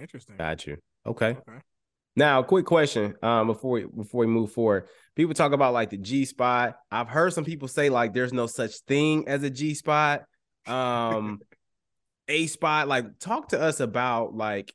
Interesting. 0.00 0.36
Got 0.36 0.64
you. 0.64 0.76
Okay. 1.06 1.30
Okay. 1.30 1.58
Now, 2.14 2.42
quick 2.42 2.66
question. 2.66 3.14
Um, 3.22 3.46
before 3.46 3.70
we, 3.70 3.84
before 3.84 4.20
we 4.20 4.26
move 4.26 4.52
forward, 4.52 4.88
people 5.16 5.34
talk 5.34 5.52
about 5.52 5.72
like 5.72 5.90
the 5.90 5.96
G 5.96 6.24
spot. 6.24 6.76
I've 6.90 7.08
heard 7.08 7.32
some 7.32 7.44
people 7.44 7.68
say 7.68 7.88
like 7.88 8.12
there's 8.12 8.32
no 8.32 8.46
such 8.46 8.76
thing 8.86 9.28
as 9.28 9.42
a 9.42 9.50
G 9.50 9.74
spot. 9.74 10.22
Um, 10.66 11.40
A 12.28 12.46
spot. 12.46 12.88
Like, 12.88 13.18
talk 13.18 13.48
to 13.48 13.60
us 13.60 13.80
about 13.80 14.34
like 14.34 14.74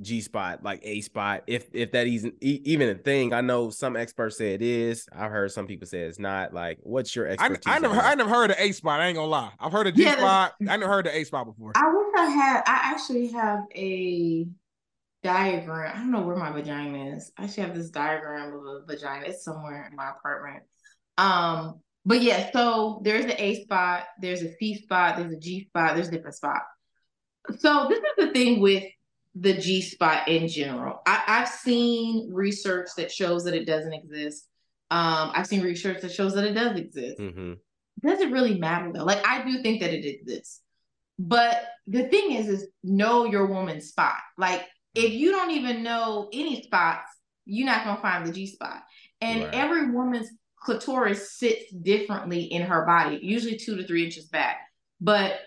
G 0.00 0.20
spot, 0.20 0.64
like 0.64 0.80
A 0.84 1.00
spot. 1.00 1.42
If 1.46 1.68
if 1.72 1.92
that 1.92 2.06
isn't 2.06 2.34
even 2.40 2.88
a 2.88 2.94
thing, 2.94 3.32
I 3.32 3.40
know 3.40 3.70
some 3.70 3.96
experts 3.96 4.38
say 4.38 4.54
it 4.54 4.62
is. 4.62 5.06
I've 5.12 5.30
heard 5.30 5.52
some 5.52 5.66
people 5.66 5.86
say 5.86 6.00
it's 6.00 6.18
not. 6.18 6.54
Like, 6.54 6.78
what's 6.82 7.14
your 7.14 7.28
I, 7.28 7.32
expertise? 7.32 7.62
I 7.66 7.78
never 7.78 7.94
heard, 7.94 8.04
I 8.04 8.14
never 8.14 8.30
heard 8.30 8.50
of 8.50 8.56
A 8.58 8.72
spot. 8.72 9.00
I 9.00 9.06
ain't 9.08 9.16
gonna 9.16 9.28
lie. 9.28 9.52
I've 9.60 9.70
heard 9.70 9.86
of 9.86 9.94
G 9.94 10.04
Yeah, 10.04 10.16
spot. 10.16 10.54
I 10.60 10.76
never 10.76 10.88
heard 10.88 11.06
of 11.06 11.12
A 11.12 11.24
spot 11.24 11.46
before. 11.46 11.72
I 11.76 11.92
wish 11.92 12.06
I 12.16 12.26
had. 12.30 12.62
I 12.66 12.80
actually 12.94 13.28
have 13.28 13.64
a 13.74 14.46
diagram. 15.22 15.92
I 15.94 15.98
don't 15.98 16.10
know 16.10 16.22
where 16.22 16.36
my 16.36 16.50
vagina 16.50 17.16
is. 17.16 17.30
I 17.38 17.44
actually 17.44 17.64
have 17.64 17.74
this 17.74 17.90
diagram 17.90 18.54
of 18.54 18.60
a 18.64 18.86
vagina. 18.86 19.26
It's 19.26 19.44
somewhere 19.44 19.88
in 19.90 19.96
my 19.96 20.10
apartment. 20.10 20.64
Um, 21.18 21.80
but 22.04 22.22
yeah, 22.22 22.50
so 22.52 23.00
there's 23.04 23.26
the 23.26 23.40
A 23.40 23.62
spot, 23.62 24.04
there's 24.20 24.42
a 24.42 24.52
C 24.56 24.82
spot, 24.82 25.16
there's 25.16 25.32
a 25.32 25.38
G 25.38 25.66
spot, 25.66 25.94
there's 25.94 26.08
different 26.08 26.34
spots. 26.34 26.64
So 27.58 27.86
this 27.88 27.98
is 27.98 28.26
the 28.26 28.32
thing 28.32 28.60
with 28.60 28.84
the 29.34 29.54
G 29.54 29.80
spot 29.82 30.26
in 30.28 30.48
general. 30.48 31.00
I, 31.06 31.22
I've 31.26 31.48
seen 31.48 32.30
research 32.32 32.88
that 32.96 33.12
shows 33.12 33.44
that 33.44 33.54
it 33.54 33.66
doesn't 33.66 33.92
exist. 33.92 34.48
Um, 34.90 35.30
I've 35.34 35.46
seen 35.46 35.62
research 35.62 36.02
that 36.02 36.12
shows 36.12 36.34
that 36.34 36.44
it 36.44 36.52
does 36.52 36.76
exist 36.76 37.18
Mm-hmm. 37.18 37.54
doesn't 38.06 38.32
really 38.32 38.58
matter 38.58 38.90
though. 38.92 39.04
Like 39.04 39.26
I 39.26 39.42
do 39.42 39.62
think 39.62 39.80
that 39.80 39.92
it 39.94 40.04
exists. 40.04 40.60
But 41.18 41.64
the 41.86 42.08
thing 42.08 42.32
is, 42.32 42.48
is 42.48 42.66
know 42.82 43.24
your 43.26 43.46
woman's 43.46 43.86
spot. 43.88 44.16
Like 44.36 44.66
if 44.94 45.12
you 45.12 45.30
don't 45.30 45.50
even 45.52 45.82
know 45.82 46.28
any 46.32 46.62
spots, 46.62 47.08
you're 47.44 47.66
not 47.66 47.84
gonna 47.84 48.00
find 48.00 48.26
the 48.26 48.32
G 48.32 48.46
spot. 48.46 48.82
And 49.20 49.44
Right. 49.44 49.54
every 49.54 49.90
woman's 49.90 50.28
clitoris 50.56 51.32
sits 51.32 51.72
differently 51.72 52.44
in 52.44 52.62
her 52.62 52.84
body, 52.84 53.18
usually 53.22 53.56
two 53.56 53.76
to 53.76 53.86
three 53.86 54.04
inches 54.04 54.26
back. 54.26 54.58
But 55.00 55.40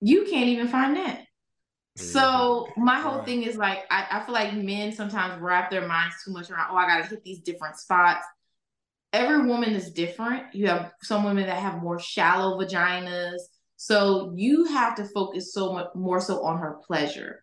you 0.00 0.24
can't 0.24 0.48
even 0.48 0.68
find 0.68 0.96
that. 0.96 1.26
So 1.96 2.20
mm-hmm. 2.70 2.84
my 2.84 3.00
whole 3.00 3.18
Right. 3.18 3.26
thing 3.26 3.42
is 3.42 3.56
like 3.56 3.84
I, 3.90 4.06
I 4.10 4.20
feel 4.24 4.34
like 4.34 4.54
men 4.54 4.92
sometimes 4.92 5.40
wrap 5.42 5.70
their 5.70 5.86
minds 5.86 6.16
too 6.24 6.32
much 6.32 6.50
around, 6.50 6.68
oh, 6.70 6.76
I 6.76 6.86
gotta 6.86 7.04
hit 7.04 7.22
these 7.24 7.40
different 7.40 7.76
spots. 7.76 8.24
Every 9.12 9.44
woman 9.46 9.74
is 9.74 9.90
different. 9.92 10.54
You 10.54 10.68
have 10.68 10.92
some 11.02 11.24
women 11.24 11.46
that 11.46 11.58
have 11.58 11.82
more 11.82 11.98
shallow 11.98 12.58
vaginas. 12.58 13.40
So 13.76 14.32
you 14.36 14.66
have 14.66 14.94
to 14.96 15.04
focus 15.04 15.52
so 15.52 15.72
much 15.72 15.88
more 15.94 16.20
so 16.20 16.44
on 16.44 16.58
her 16.58 16.78
pleasure 16.86 17.42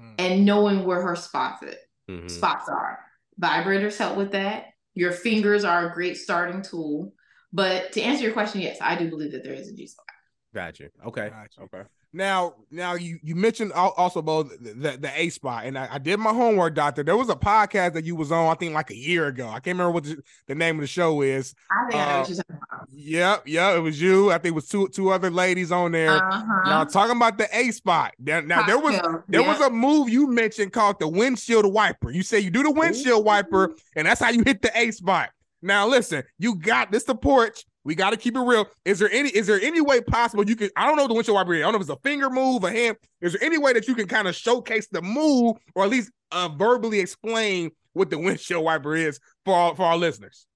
Mm. 0.00 0.14
and 0.18 0.46
knowing 0.46 0.84
where 0.84 1.02
her 1.02 1.14
spots 1.16 1.62
it, 1.62 1.78
Mhm. 2.08 2.30
spots 2.30 2.68
are. 2.68 2.98
Vibrators 3.40 3.96
help 3.98 4.16
with 4.16 4.32
that. 4.32 4.66
Your 4.94 5.12
fingers 5.12 5.64
are 5.64 5.90
a 5.90 5.94
great 5.94 6.16
starting 6.16 6.62
tool. 6.62 7.12
But 7.52 7.92
to 7.92 8.00
answer 8.00 8.22
your 8.24 8.32
question, 8.32 8.60
yes, 8.60 8.78
I 8.80 8.96
do 8.96 9.08
believe 9.10 9.32
that 9.32 9.42
there 9.44 9.54
is 9.54 9.68
a 9.68 9.74
G 9.74 9.86
spot. 9.86 10.06
Got 10.54 10.80
you. 10.80 10.88
Okay. 11.06 11.30
Gotcha. 11.30 11.60
Okay. 11.62 11.82
Now, 12.12 12.54
now 12.72 12.94
you 12.94 13.18
you 13.22 13.36
mentioned 13.36 13.72
also 13.72 14.20
Bo 14.20 14.42
the, 14.42 14.72
the 14.74 14.96
the 14.96 15.10
A 15.14 15.28
spot, 15.28 15.64
and 15.64 15.78
I, 15.78 15.88
I 15.94 15.98
did 15.98 16.18
my 16.18 16.32
homework, 16.32 16.74
Doctor. 16.74 17.04
There 17.04 17.16
was 17.16 17.28
a 17.28 17.36
podcast 17.36 17.92
that 17.92 18.04
you 18.04 18.16
was 18.16 18.32
on, 18.32 18.48
I 18.50 18.54
think, 18.54 18.74
like 18.74 18.90
a 18.90 18.96
year 18.96 19.28
ago. 19.28 19.46
I 19.48 19.60
can't 19.60 19.78
remember 19.78 19.92
what 19.92 20.04
the, 20.04 20.20
the 20.48 20.56
name 20.56 20.74
of 20.76 20.80
the 20.80 20.86
show 20.88 21.22
is. 21.22 21.54
I 21.70 21.88
think 21.88 21.94
I 22.02 22.04
know 22.06 22.10
Uh, 22.14 22.18
what 22.20 22.28
you're 22.28 22.36
talking 22.38 22.56
about. 22.56 22.69
Yep, 23.02 23.48
yep, 23.48 23.76
it 23.76 23.80
was 23.80 24.00
you. 24.00 24.30
I 24.30 24.34
think 24.34 24.52
it 24.52 24.54
was 24.54 24.68
two 24.68 24.88
two 24.88 25.10
other 25.10 25.30
ladies 25.30 25.72
on 25.72 25.92
there. 25.92 26.22
Uh-huh. 26.22 26.70
Y'all 26.70 26.86
talking 26.86 27.16
about 27.16 27.38
the 27.38 27.48
A 27.56 27.70
spot. 27.70 28.12
Now, 28.18 28.40
now 28.40 28.66
there 28.66 28.78
was 28.78 28.94
there 29.28 29.40
yeah. 29.40 29.48
was 29.48 29.60
a 29.60 29.70
move 29.70 30.10
you 30.10 30.26
mentioned 30.26 30.72
called 30.72 30.98
the 31.00 31.08
windshield 31.08 31.72
wiper. 31.72 32.10
You 32.10 32.22
say 32.22 32.40
you 32.40 32.50
do 32.50 32.62
the 32.62 32.70
windshield 32.70 33.24
wiper, 33.24 33.72
and 33.96 34.06
that's 34.06 34.20
how 34.20 34.30
you 34.30 34.42
hit 34.44 34.60
the 34.60 34.70
A 34.78 34.90
spot. 34.90 35.30
Now 35.62 35.86
listen, 35.86 36.24
you 36.38 36.56
got 36.56 36.92
this 36.92 37.04
the 37.04 37.14
porch. 37.14 37.64
We 37.84 37.94
got 37.94 38.10
to 38.10 38.18
keep 38.18 38.36
it 38.36 38.40
real. 38.40 38.66
Is 38.84 38.98
there 38.98 39.10
any 39.10 39.30
is 39.30 39.46
there 39.46 39.60
any 39.62 39.80
way 39.80 40.02
possible 40.02 40.46
you 40.46 40.54
can? 40.54 40.68
I 40.76 40.86
don't 40.86 40.96
know 40.96 41.08
the 41.08 41.14
windshield 41.14 41.36
wiper 41.36 41.54
is. 41.54 41.60
I 41.60 41.62
don't 41.62 41.72
know 41.72 41.76
if 41.76 41.82
it's 41.82 41.90
a 41.90 41.96
finger 42.02 42.28
move, 42.28 42.64
a 42.64 42.70
hand. 42.70 42.98
Is 43.22 43.32
there 43.32 43.42
any 43.42 43.56
way 43.56 43.72
that 43.72 43.88
you 43.88 43.94
can 43.94 44.08
kind 44.08 44.28
of 44.28 44.36
showcase 44.36 44.88
the 44.88 45.00
move, 45.00 45.56
or 45.74 45.84
at 45.84 45.90
least 45.90 46.10
uh, 46.32 46.48
verbally 46.48 47.00
explain 47.00 47.70
what 47.94 48.10
the 48.10 48.18
windshield 48.18 48.62
wiper 48.62 48.94
is 48.94 49.18
for 49.46 49.54
our, 49.54 49.74
for 49.74 49.84
our 49.84 49.96
listeners? 49.96 50.46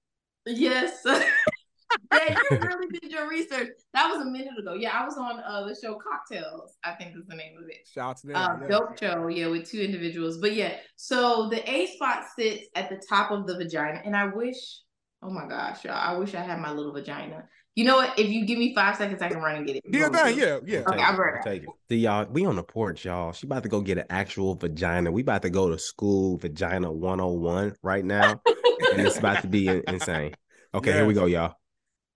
Yes. 0.45 1.03
yeah, 2.13 2.39
you 2.51 2.57
really 2.61 2.87
did 2.99 3.11
your 3.11 3.29
research. 3.29 3.69
That 3.93 4.09
was 4.11 4.21
a 4.21 4.25
minute 4.25 4.57
ago. 4.57 4.73
Yeah, 4.73 4.91
I 4.99 5.05
was 5.05 5.17
on 5.17 5.39
uh, 5.39 5.67
the 5.67 5.75
show 5.75 5.95
Cocktails, 5.97 6.75
I 6.83 6.91
think 6.93 7.15
is 7.15 7.25
the 7.27 7.35
name 7.35 7.57
of 7.61 7.67
it. 7.69 7.87
Shout 7.91 8.11
out 8.11 8.17
to 8.17 8.27
them. 8.27 8.35
Um, 8.35 8.61
yeah. 8.61 8.67
dope 8.67 8.99
show, 8.99 9.27
yeah, 9.27 9.47
with 9.47 9.69
two 9.69 9.81
individuals. 9.81 10.37
But 10.39 10.53
yeah, 10.53 10.77
so 10.95 11.49
the 11.49 11.67
A 11.69 11.87
spot 11.87 12.23
sits 12.37 12.67
at 12.75 12.89
the 12.89 13.01
top 13.09 13.31
of 13.31 13.47
the 13.47 13.55
vagina. 13.55 14.01
And 14.03 14.15
I 14.15 14.27
wish, 14.27 14.55
oh 15.21 15.29
my 15.29 15.47
gosh, 15.47 15.85
y'all, 15.85 15.93
I 15.93 16.17
wish 16.17 16.35
I 16.35 16.41
had 16.41 16.59
my 16.59 16.71
little 16.71 16.93
vagina. 16.93 17.43
You 17.75 17.83
know 17.83 17.97
what? 17.97 18.17
If 18.17 18.29
you 18.29 18.45
give 18.45 18.57
me 18.57 18.73
five 18.73 18.95
seconds, 18.95 19.21
I 19.21 19.27
can 19.27 19.39
run 19.39 19.57
and 19.57 19.67
get 19.67 19.75
it. 19.75 19.83
Yeah, 19.89 20.07
dang, 20.07 20.37
yeah, 20.37 20.59
yeah. 20.65 20.83
I'll 20.87 20.93
Okay, 20.93 20.97
take 20.97 21.05
I'll 21.05 21.13
it, 21.13 21.17
bring 21.17 21.35
I'll 21.35 21.43
take 21.43 21.63
it. 21.63 21.69
See, 21.89 21.97
y'all, 21.97 22.25
we 22.29 22.45
on 22.45 22.55
the 22.55 22.63
porch, 22.63 23.03
y'all. 23.03 23.33
She 23.33 23.47
about 23.47 23.63
to 23.63 23.69
go 23.69 23.81
get 23.81 23.97
an 23.97 24.05
actual 24.09 24.55
vagina. 24.55 25.11
We 25.11 25.23
about 25.23 25.41
to 25.41 25.49
go 25.49 25.69
to 25.69 25.77
school 25.77 26.37
vagina 26.37 26.89
101 26.89 27.75
right 27.83 28.05
now. 28.05 28.41
and 28.45 29.01
it's 29.01 29.17
about 29.19 29.41
to 29.41 29.47
be 29.49 29.67
insane. 29.87 30.35
Okay, 30.73 30.93
here 30.93 31.05
we 31.05 31.13
go, 31.13 31.25
y'all. 31.25 31.55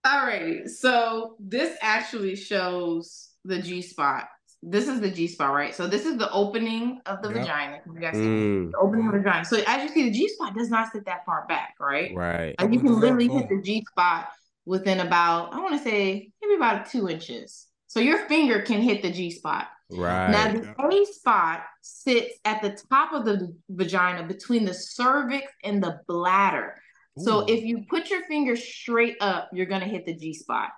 Alrighty, 0.06 0.68
so 0.70 1.36
this 1.40 1.78
actually 1.82 2.36
shows 2.36 3.30
the 3.44 3.62
G 3.62 3.82
spot. 3.82 4.28
This 4.64 4.88
is 4.88 5.02
the 5.02 5.10
G 5.12 5.28
spot, 5.28 5.54
right? 5.54 5.74
So 5.76 5.88
this 5.88 6.06
is 6.06 6.18
the 6.18 6.32
opening 6.32 7.02
of 7.06 7.22
the 7.22 7.30
Yep. 7.30 7.38
vagina. 7.38 7.80
You 7.94 8.00
guys 8.00 8.14
see 8.14 8.22
Mm, 8.22 8.72
the 8.72 8.78
opening 8.78 9.08
of 9.08 9.14
the 9.14 9.20
vagina. 9.20 9.46
So 9.46 9.62
as 9.68 9.84
you 9.84 9.90
see, 9.90 10.04
the 10.04 10.12
G 10.12 10.28
spot 10.30 10.54
does 10.56 10.70
not 10.70 10.92
sit 10.92 11.06
that 11.06 11.26
far 11.26 11.46
back, 11.48 11.76
right? 11.80 12.12
right. 12.16 12.56
Like 12.60 12.74
you 12.74 12.80
can 12.80 13.00
literally 13.00 13.28
hit 13.28 13.50
the 13.50 13.62
G 13.62 13.86
spot 13.92 14.30
within 14.66 15.00
about, 15.00 15.54
I 15.54 15.60
want 15.60 15.78
to 15.78 15.84
say 15.84 16.32
maybe 16.42 16.56
about 16.56 16.90
two 16.90 17.10
inches. 17.10 17.68
So 17.88 18.00
your 18.00 18.26
finger 18.28 18.62
can 18.62 18.82
hit 18.82 19.02
the 19.02 19.12
G 19.12 19.32
spot. 19.32 19.68
Right. 19.90 20.30
Now 20.30 20.52
the 20.52 20.76
A 20.80 21.06
spot 21.06 21.64
sits 21.82 22.38
at 22.46 22.62
the 22.62 22.78
top 22.90 23.14
of 23.14 23.26
the 23.26 23.56
vagina 23.70 24.28
between 24.28 24.64
the 24.66 24.74
cervix 24.74 25.52
and 25.64 25.82
the 25.82 26.00
bladder. 26.08 26.76
So 27.18 27.42
Ooh. 27.42 27.46
if 27.48 27.64
you 27.64 27.86
put 27.90 28.10
your 28.10 28.24
finger 28.26 28.56
straight 28.56 29.18
up, 29.20 29.50
you're 29.52 29.66
gonna 29.66 29.86
hit 29.88 30.06
the 30.06 30.14
G 30.14 30.34
spot. 30.34 30.70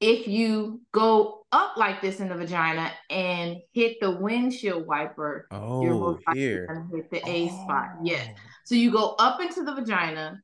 If 0.00 0.28
you 0.28 0.80
go 0.92 1.44
up 1.50 1.76
like 1.76 2.00
this 2.00 2.20
in 2.20 2.28
the 2.28 2.36
vagina 2.36 2.92
and 3.10 3.56
hit 3.72 3.96
the 4.00 4.12
windshield 4.12 4.86
wiper, 4.86 5.48
oh, 5.50 5.82
you're 5.82 5.94
oh, 5.94 6.18
here. 6.34 6.66
gonna 6.66 6.86
hit 6.92 7.10
the 7.10 7.28
A 7.28 7.48
spot. 7.48 7.88
Oh. 7.96 8.00
Yes. 8.04 8.28
Oh. 8.30 8.40
So 8.64 8.74
you 8.74 8.92
go 8.92 9.16
up 9.18 9.40
into 9.40 9.64
the 9.64 9.74
vagina, 9.74 10.40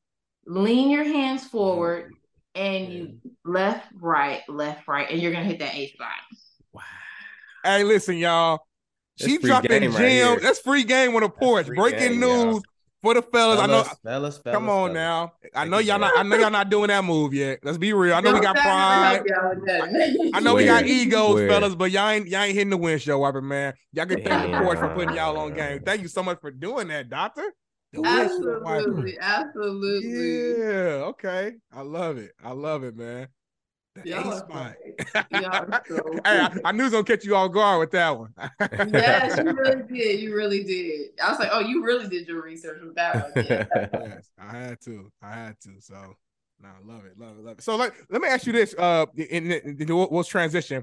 lean 0.47 0.91
your 0.91 1.05
hands 1.05 1.45
forward, 1.45 2.13
and 2.55 2.93
you 2.93 3.19
left, 3.45 3.87
right, 4.01 4.43
left, 4.49 4.89
right, 4.89 5.09
and 5.09 5.21
you're 5.21 5.33
gonna 5.33 5.45
hit 5.45 5.61
that 5.61 5.75
A 5.75 5.89
spot. 5.89 6.09
Wow. 6.73 6.83
Hey, 7.63 7.85
listen, 7.85 8.17
y'all. 8.17 8.67
That's 9.19 9.31
She 9.31 9.39
free 9.39 9.51
dropping 9.51 9.71
game 9.71 9.93
gems. 9.93 10.31
right. 10.31 10.43
That's 10.43 10.59
free 10.59 10.83
game 10.83 11.15
on 11.15 11.23
the 11.23 11.29
porch. 11.29 11.69
Breaking 11.69 11.99
game, 11.99 12.23
y'all. 12.23 12.53
news 12.55 12.63
for 13.05 13.15
the 13.15 13.23
fellas. 13.23 13.61
I 13.61 13.67
know. 13.67 13.83
Fellas, 13.83 14.39
fellas, 14.39 14.41
Come 14.57 14.69
on 14.69 14.95
fellas. 14.95 14.95
now. 14.95 15.33
I 15.55 15.65
know 15.67 15.79
y'all 15.79 15.99
not. 15.99 16.19
I 16.19 16.23
know 16.23 16.37
y'all 16.37 16.51
not 16.51 16.71
doing 16.71 16.89
that 16.89 17.05
move 17.05 17.35
yet. 17.35 17.61
Let's 17.63 17.79
be 17.79 17.93
real. 17.93 18.15
I 18.15 18.21
know 18.21 18.33
we 18.33 18.41
got 18.41 18.57
pride. 18.57 19.15
help 19.17 19.27
y'all 19.29 19.51
with 19.51 19.67
that. 19.67 20.31
I 20.35 20.41
know 20.41 20.55
we 20.55 20.65
got 20.65 20.87
egos, 20.87 21.35
Where? 21.35 21.49
fellas, 21.49 21.75
but 21.75 21.91
y'all 21.91 22.09
ain't 22.09 22.27
y'all 22.29 22.43
ain't 22.43 22.55
hitting 22.55 22.71
the 22.71 22.77
windshield 22.77 23.21
wiper, 23.21 23.43
man. 23.43 23.75
Y'all 23.93 24.07
can 24.07 24.23
thank 24.25 24.51
the 24.53 24.59
porch 24.61 24.79
for 24.79 24.89
putting 24.95 25.15
y'all 25.15 25.37
on 25.37 25.55
game. 25.55 25.81
Thank 25.85 26.03
you 26.03 26.09
so 26.09 26.23
much 26.23 26.41
for 26.41 26.51
doing 26.51 26.89
that, 26.89 27.09
doctor. 27.11 27.53
The 27.93 28.01
windshield 28.01 28.65
wiper. 28.65 28.79
Absolutely, 28.79 29.19
absolutely. 29.21 30.59
Yeah. 30.59 31.05
Okay. 31.11 31.53
I 31.73 31.83
love 31.83 32.17
it. 32.19 32.33
I 32.43 32.53
love 32.53 32.83
it, 32.85 32.97
man. 32.97 33.29
The 34.03 34.11
Y'all 34.11 34.33
A 34.33 34.35
are 34.35 34.39
spot. 34.39 34.75
funny. 35.13 35.31
Y'all 35.31 35.73
are 35.73 35.83
so 35.87 36.13
hey, 36.25 36.41
I, 36.41 36.61
I 36.65 36.73
knew 36.73 36.81
it 36.81 36.85
was 36.85 36.93
gonna 36.93 37.05
catch 37.05 37.25
you 37.25 37.37
all 37.37 37.49
guard 37.49 37.79
with 37.79 37.93
that 37.93 38.19
one. 38.19 38.35
yes, 38.93 39.39
you 39.39 39.53
really 39.57 39.83
did. 39.85 40.21
You 40.21 40.35
really 40.35 40.65
did. 40.65 41.11
I 41.23 41.31
was 41.31 41.39
like, 41.39 41.51
oh, 41.53 41.61
you 41.61 41.85
really 41.85 42.09
did 42.09 42.27
your 42.27 42.43
research 42.43 42.81
with 42.83 42.97
that 42.97 43.15
one. 43.15 43.45
Yeah. 43.49 43.67
yes, 43.93 44.31
I 44.37 44.51
had 44.51 44.81
to. 44.83 45.13
I 45.23 45.33
had 45.33 45.61
to. 45.61 45.81
So, 45.81 45.95
no, 46.61 46.69
love 46.85 47.05
it, 47.05 47.17
love 47.17 47.39
it, 47.39 47.45
love 47.45 47.59
it. 47.59 47.63
So, 47.63 47.77
let, 47.77 47.93
let 48.11 48.21
me 48.21 48.27
ask 48.27 48.47
you 48.47 48.53
this. 48.53 48.75
Uh, 48.77 49.07
in, 49.15 49.53
in, 49.53 49.77
in 49.81 49.87
we'll, 49.95 50.09
we'll 50.11 50.25
transition. 50.25 50.83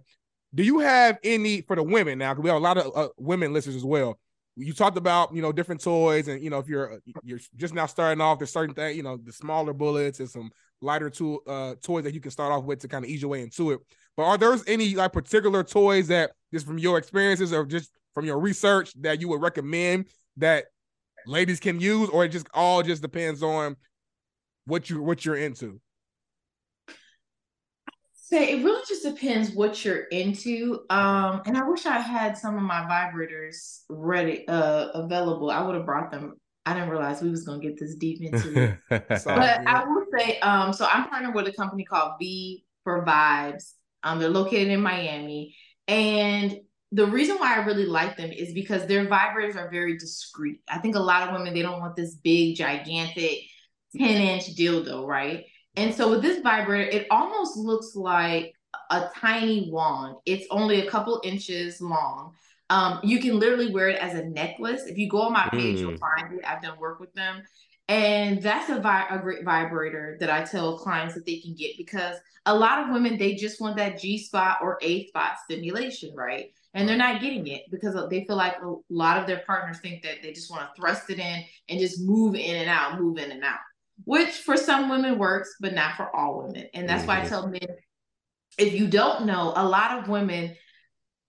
Do 0.55 0.63
you 0.63 0.79
have 0.79 1.17
any 1.23 1.61
for 1.61 1.75
the 1.75 1.83
women 1.83 2.17
now? 2.17 2.33
Because 2.33 2.43
we 2.43 2.49
have 2.49 2.57
a 2.57 2.63
lot 2.63 2.77
of 2.77 2.91
uh, 2.95 3.09
women 3.17 3.51
listeners 3.51 3.75
as 3.75 3.85
well. 3.85 4.19
You 4.55 4.73
talked 4.73 4.97
about 4.97 5.33
you 5.33 5.41
know 5.41 5.51
different 5.51 5.81
toys, 5.81 6.27
and 6.27 6.43
you 6.43 6.49
know 6.49 6.59
if 6.59 6.67
you're 6.67 6.93
uh, 6.93 6.97
you're 7.23 7.39
just 7.55 7.73
now 7.73 7.85
starting 7.85 8.21
off, 8.21 8.37
there's 8.37 8.51
certain 8.51 8.75
things 8.75 8.97
you 8.97 9.03
know 9.03 9.17
the 9.17 9.31
smaller 9.31 9.73
bullets 9.73 10.19
and 10.19 10.29
some 10.29 10.51
lighter 10.81 11.09
tool 11.09 11.39
uh 11.47 11.75
toys 11.81 12.03
that 12.03 12.13
you 12.13 12.19
can 12.19 12.31
start 12.31 12.51
off 12.51 12.63
with 12.63 12.79
to 12.79 12.87
kind 12.87 13.05
of 13.05 13.09
ease 13.09 13.21
your 13.21 13.29
way 13.29 13.41
into 13.41 13.71
it. 13.71 13.79
But 14.17 14.23
are 14.23 14.37
there 14.37 14.55
any 14.67 14.95
like 14.95 15.13
particular 15.13 15.63
toys 15.63 16.07
that 16.09 16.31
just 16.53 16.65
from 16.65 16.77
your 16.77 16.97
experiences 16.97 17.53
or 17.53 17.65
just 17.65 17.91
from 18.13 18.25
your 18.25 18.39
research 18.39 18.93
that 19.01 19.21
you 19.21 19.29
would 19.29 19.41
recommend 19.41 20.07
that 20.37 20.65
ladies 21.25 21.59
can 21.59 21.79
use, 21.79 22.09
or 22.09 22.25
it 22.25 22.29
just 22.29 22.47
all 22.53 22.83
just 22.83 23.01
depends 23.01 23.41
on 23.41 23.77
what 24.65 24.89
you 24.89 25.01
what 25.01 25.23
you're 25.23 25.37
into? 25.37 25.79
Say 28.31 28.53
it 28.53 28.63
really 28.63 28.81
just 28.87 29.03
depends 29.03 29.51
what 29.51 29.83
you're 29.83 30.03
into. 30.03 30.85
Um, 30.89 31.41
and 31.45 31.57
I 31.57 31.67
wish 31.67 31.85
I 31.85 31.99
had 31.99 32.37
some 32.37 32.55
of 32.55 32.61
my 32.61 32.79
vibrators 32.89 33.81
ready, 33.89 34.47
uh, 34.47 34.87
available. 34.93 35.51
I 35.51 35.61
would 35.61 35.75
have 35.75 35.85
brought 35.85 36.11
them. 36.11 36.35
I 36.65 36.73
didn't 36.73 36.91
realize 36.91 37.21
we 37.21 37.29
was 37.29 37.43
gonna 37.43 37.59
get 37.59 37.77
this 37.77 37.95
deep 37.95 38.21
into 38.21 38.77
it. 38.89 39.19
Sorry. 39.19 39.37
But 39.37 39.67
I 39.67 39.83
will 39.83 40.05
say, 40.17 40.39
um, 40.39 40.71
so 40.71 40.87
I'm 40.89 41.09
partnered 41.09 41.35
with 41.35 41.47
a 41.47 41.51
company 41.51 41.83
called 41.83 42.13
V 42.19 42.63
for 42.85 43.03
Vibes. 43.03 43.73
Um, 44.03 44.19
they're 44.19 44.29
located 44.29 44.69
in 44.69 44.79
Miami, 44.79 45.53
and 45.89 46.57
the 46.93 47.07
reason 47.07 47.35
why 47.35 47.55
I 47.55 47.65
really 47.65 47.85
like 47.85 48.15
them 48.15 48.31
is 48.31 48.53
because 48.53 48.85
their 48.85 49.07
vibrators 49.07 49.57
are 49.57 49.69
very 49.69 49.97
discreet. 49.97 50.61
I 50.69 50.77
think 50.77 50.95
a 50.95 50.99
lot 50.99 51.27
of 51.27 51.33
women 51.33 51.53
they 51.53 51.63
don't 51.63 51.81
want 51.81 51.97
this 51.97 52.15
big, 52.15 52.55
gigantic, 52.55 53.39
ten 53.93 54.21
inch 54.21 54.55
dildo, 54.55 55.05
right? 55.05 55.43
And 55.75 55.93
so 55.93 56.09
with 56.09 56.21
this 56.21 56.41
vibrator, 56.41 56.89
it 56.89 57.07
almost 57.09 57.55
looks 57.57 57.95
like 57.95 58.53
a 58.89 59.09
tiny 59.15 59.69
wand. 59.71 60.17
It's 60.25 60.45
only 60.51 60.81
a 60.85 60.89
couple 60.89 61.21
inches 61.23 61.81
long. 61.81 62.33
Um, 62.69 62.99
you 63.03 63.19
can 63.19 63.39
literally 63.39 63.71
wear 63.73 63.89
it 63.89 63.99
as 63.99 64.13
a 64.15 64.25
necklace. 64.25 64.83
If 64.85 64.97
you 64.97 65.09
go 65.09 65.21
on 65.23 65.33
my 65.33 65.47
page, 65.49 65.79
you'll 65.79 65.93
Mm. 65.93 65.99
find 65.99 66.33
it. 66.39 66.45
I've 66.45 66.61
done 66.61 66.79
work 66.79 66.99
with 66.99 67.13
them. 67.13 67.43
And 67.87 68.41
that's 68.41 68.69
a, 68.69 68.79
vi- 68.79 69.07
a 69.09 69.19
great 69.19 69.43
vibrator 69.43 70.17
that 70.21 70.29
I 70.29 70.43
tell 70.43 70.77
clients 70.77 71.13
that 71.15 71.25
they 71.25 71.39
can 71.39 71.53
get 71.53 71.77
because 71.77 72.15
a 72.45 72.55
lot 72.55 72.79
of 72.83 72.89
women, 72.93 73.17
they 73.17 73.35
just 73.35 73.59
want 73.59 73.75
that 73.77 73.99
G 73.99 74.17
spot 74.17 74.59
or 74.61 74.77
A 74.81 75.07
spot 75.07 75.33
stimulation, 75.43 76.13
right? 76.15 76.53
And 76.73 76.87
they're 76.87 76.95
not 76.95 77.21
getting 77.21 77.45
it 77.47 77.63
because 77.69 77.95
they 78.09 78.23
feel 78.25 78.37
like 78.37 78.55
a 78.63 78.73
lot 78.89 79.17
of 79.17 79.27
their 79.27 79.43
partners 79.45 79.79
think 79.79 80.03
that 80.03 80.21
they 80.23 80.31
just 80.31 80.49
want 80.49 80.61
to 80.63 80.69
thrust 80.81 81.09
it 81.09 81.19
in 81.19 81.43
and 81.67 81.79
just 81.79 82.01
move 82.01 82.35
in 82.35 82.55
and 82.55 82.69
out, 82.69 82.99
move 82.99 83.17
in 83.17 83.31
and 83.31 83.43
out, 83.43 83.59
which 84.05 84.29
for 84.29 84.57
some 84.57 84.89
women 84.89 85.17
works, 85.17 85.55
but 85.59 85.73
not 85.73 85.95
for 85.95 86.15
all 86.15 86.43
women. 86.43 86.67
And 86.73 86.87
that's 86.87 87.05
why 87.05 87.19
I 87.19 87.25
Mhm. 87.25 87.29
tell 87.29 87.47
men 87.47 87.67
if 88.57 88.73
you 88.73 88.87
don't 88.87 89.25
know, 89.25 89.53
a 89.55 89.65
lot 89.65 89.99
of 89.99 90.09
women 90.09 90.55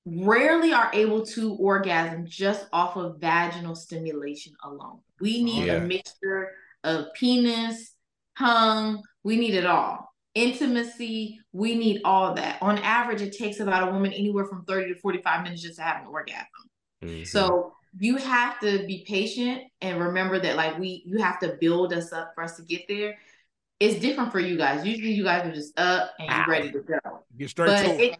rarely 0.05 0.73
are 0.73 0.91
able 0.93 1.25
to 1.25 1.55
orgasm 1.55 2.27
just 2.27 2.67
off 2.73 2.97
of 2.97 3.21
vaginal 3.21 3.75
stimulation 3.75 4.53
alone. 4.65 5.01
We 5.21 5.45
need 5.45 5.67
Yeah. 5.67 5.75
a 5.75 5.81
mixture 5.81 6.53
of 6.83 7.07
penis, 7.15 7.95
tongue. 8.37 9.03
We 9.23 9.37
need 9.37 9.55
it 9.55 9.67
all. 9.67 10.13
Intimacy, 10.35 11.41
we 11.53 11.77
need 11.77 12.01
all 12.05 12.35
that. 12.35 12.61
On 12.61 12.79
average, 12.79 13.23
it 13.23 13.37
takes 13.37 13.61
about 13.61 13.89
a 13.89 13.93
woman 13.93 14.13
anywhere 14.13 14.47
from 14.47 14.65
30 14.65 14.93
to 14.95 15.01
45 15.01 15.45
minutes 15.45 15.63
just 15.63 15.77
to 15.77 15.83
have 15.83 16.03
an 16.03 16.09
orgasm. 16.09 16.47
Mm-hmm. 17.05 17.25
So 17.25 17.75
you 17.99 18.17
have 18.17 18.59
to 18.61 18.87
be 18.87 19.05
patient 19.07 19.63
and 19.81 20.01
remember 20.01 20.39
that 20.41 20.57
like 20.57 20.79
we 20.79 21.03
you 21.05 21.19
have 21.19 21.39
to 21.41 21.57
build 21.61 21.93
us 21.93 22.13
up 22.13 22.33
for 22.35 22.43
us 22.45 22.57
to 22.57 22.63
get 22.63 22.89
there. 22.89 23.19
It's 23.81 24.01
different 24.01 24.31
for 24.31 24.41
you 24.41 24.57
guys. 24.57 24.87
Usually 24.87 25.13
you 25.13 25.25
guys 25.25 25.47
are 25.47 25.53
just 25.53 25.79
up 25.79 26.13
and 26.19 26.31
you're 26.31 26.47
ready 26.47 26.71
to 26.71 26.81
go. 26.81 27.25
Get 27.37 27.51
straight 27.51 27.67
but 27.67 27.83
to 27.83 28.05
it. 28.05 28.19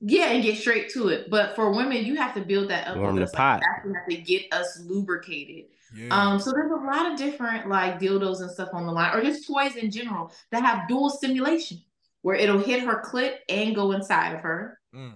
Yeah, 0.00 0.26
and 0.30 0.42
get 0.42 0.58
straight 0.58 0.90
to 0.90 1.08
it. 1.08 1.30
But 1.30 1.54
for 1.54 1.72
women, 1.72 2.04
you 2.04 2.16
have 2.16 2.34
to 2.34 2.40
build 2.40 2.70
that 2.70 2.88
up. 2.88 2.96
Warm 2.96 3.16
the 3.16 3.26
pot. 3.26 3.60
Like, 3.60 3.84
you 3.84 3.94
have 3.94 4.06
to 4.08 4.16
get 4.16 4.52
us 4.52 4.80
lubricated. 4.84 5.66
Yeah. 5.94 6.08
Um, 6.10 6.38
so 6.38 6.50
there's 6.50 6.70
a 6.70 6.74
lot 6.74 7.12
of 7.12 7.18
different 7.18 7.68
like 7.68 8.00
dildos 8.00 8.40
and 8.40 8.50
stuff 8.50 8.70
on 8.72 8.86
the 8.86 8.92
line, 8.92 9.14
or 9.14 9.22
just 9.22 9.46
toys 9.46 9.76
in 9.76 9.90
general 9.90 10.32
that 10.50 10.62
have 10.62 10.88
dual 10.88 11.10
stimulation, 11.10 11.82
where 12.22 12.36
it'll 12.36 12.58
hit 12.58 12.80
her 12.80 13.02
clit 13.04 13.36
and 13.48 13.74
go 13.74 13.92
inside 13.92 14.34
of 14.34 14.40
her. 14.40 14.78
Mm. 14.94 15.14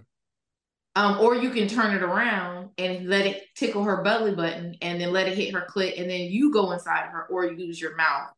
Um, 0.97 1.20
or 1.20 1.36
you 1.36 1.51
can 1.51 1.68
turn 1.68 1.95
it 1.95 2.03
around 2.03 2.59
and 2.81 3.09
let 3.09 3.26
it 3.26 3.43
tickle 3.55 3.85
her 3.85 4.03
belly 4.03 4.35
button 4.35 4.74
and 4.83 5.01
then 5.01 5.12
let 5.12 5.28
it 5.28 5.37
hit 5.37 5.55
her 5.55 5.66
clit, 5.68 6.01
and 6.01 6.11
then 6.11 6.20
you 6.20 6.53
go 6.53 6.72
inside 6.72 7.07
of 7.07 7.12
her, 7.12 7.26
or 7.26 7.47
use 7.47 7.81
your 7.81 7.97
mouth 7.97 8.31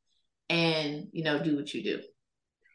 and 0.51 1.09
you 1.13 1.25
know 1.25 1.43
do 1.43 1.57
what 1.57 1.73
you 1.73 1.83
do. 1.83 2.01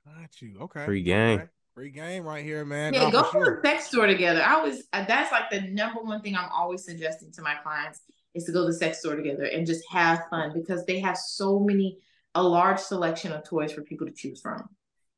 Got 0.06 0.42
you. 0.42 0.58
Okay. 0.62 0.86
Free 0.86 1.04
game. 1.04 1.40
Okay. 1.40 1.50
Free 1.76 1.92
game 1.92 2.24
right 2.24 2.44
here, 2.44 2.66
man. 2.66 2.94
Yeah, 2.94 3.12
go 3.12 3.24
to 3.24 3.30
sure. 3.30 3.60
the 3.62 3.70
sex 3.70 3.88
store 3.88 4.08
together. 4.08 4.42
I 4.44 4.64
was 4.64 4.84
uh, 4.94 5.06
that's 5.06 5.32
like 5.32 5.52
the 5.52 5.62
number 5.62 6.02
one 6.02 6.22
thing 6.22 6.36
I'm 6.36 6.50
always 6.50 6.84
suggesting 6.84 7.32
to 7.34 7.42
my 7.44 7.56
clients 7.56 8.02
is 8.34 8.46
to 8.46 8.52
go 8.52 8.62
to 8.62 8.72
the 8.72 8.78
sex 8.78 9.00
store 9.00 9.16
together 9.16 9.44
and 9.44 9.68
just 9.68 9.84
have 9.92 10.24
fun 10.30 10.54
because 10.54 10.86
they 10.86 11.00
have 11.00 11.18
so 11.18 11.60
many 11.60 12.00
a 12.34 12.42
large 12.42 12.80
selection 12.80 13.32
of 13.32 13.44
toys 13.44 13.74
for 13.74 13.82
people 13.82 14.08
to 14.08 14.14
choose 14.14 14.42
from. 14.42 14.68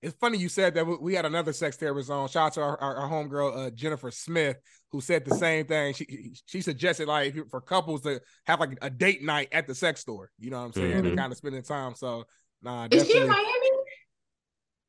It's 0.02 0.16
funny 0.16 0.38
you 0.38 0.48
said 0.48 0.76
that 0.76 0.86
we 0.86 1.14
had 1.14 1.26
another 1.26 1.52
sex 1.52 1.76
therapist 1.76 2.10
on. 2.10 2.30
Shout 2.30 2.48
out 2.48 2.54
to 2.54 2.62
our, 2.62 2.82
our, 2.82 2.96
our 2.98 3.10
homegirl 3.10 3.68
uh, 3.68 3.70
Jennifer 3.72 4.12
Smith, 4.12 4.58
who 4.92 5.02
said 5.02 5.26
the 5.26 5.36
same 5.36 5.66
thing. 5.66 5.94
She 5.94 6.34
she 6.46 6.62
suggested 6.62 7.08
like 7.08 7.36
for 7.50 7.60
couples 7.60 8.02
to 8.04 8.22
have 8.46 8.62
like 8.62 8.78
a 8.82 8.90
date 8.90 9.22
night 9.24 9.50
at 9.52 9.68
the 9.68 9.76
sex 9.76 10.00
store. 10.00 10.32
You 10.40 10.52
know 10.52 10.60
what 10.60 10.68
I'm 10.68 10.74
saying? 10.74 10.92
Mm-hmm. 10.92 11.08
And 11.08 11.18
kind 11.18 11.32
of 11.32 11.38
spending 11.38 11.64
time. 11.64 11.96
So 11.96 12.24
nah, 12.62 12.88
is 12.90 13.08
she 13.08 13.18
in 13.18 13.28
Miami? 13.28 13.70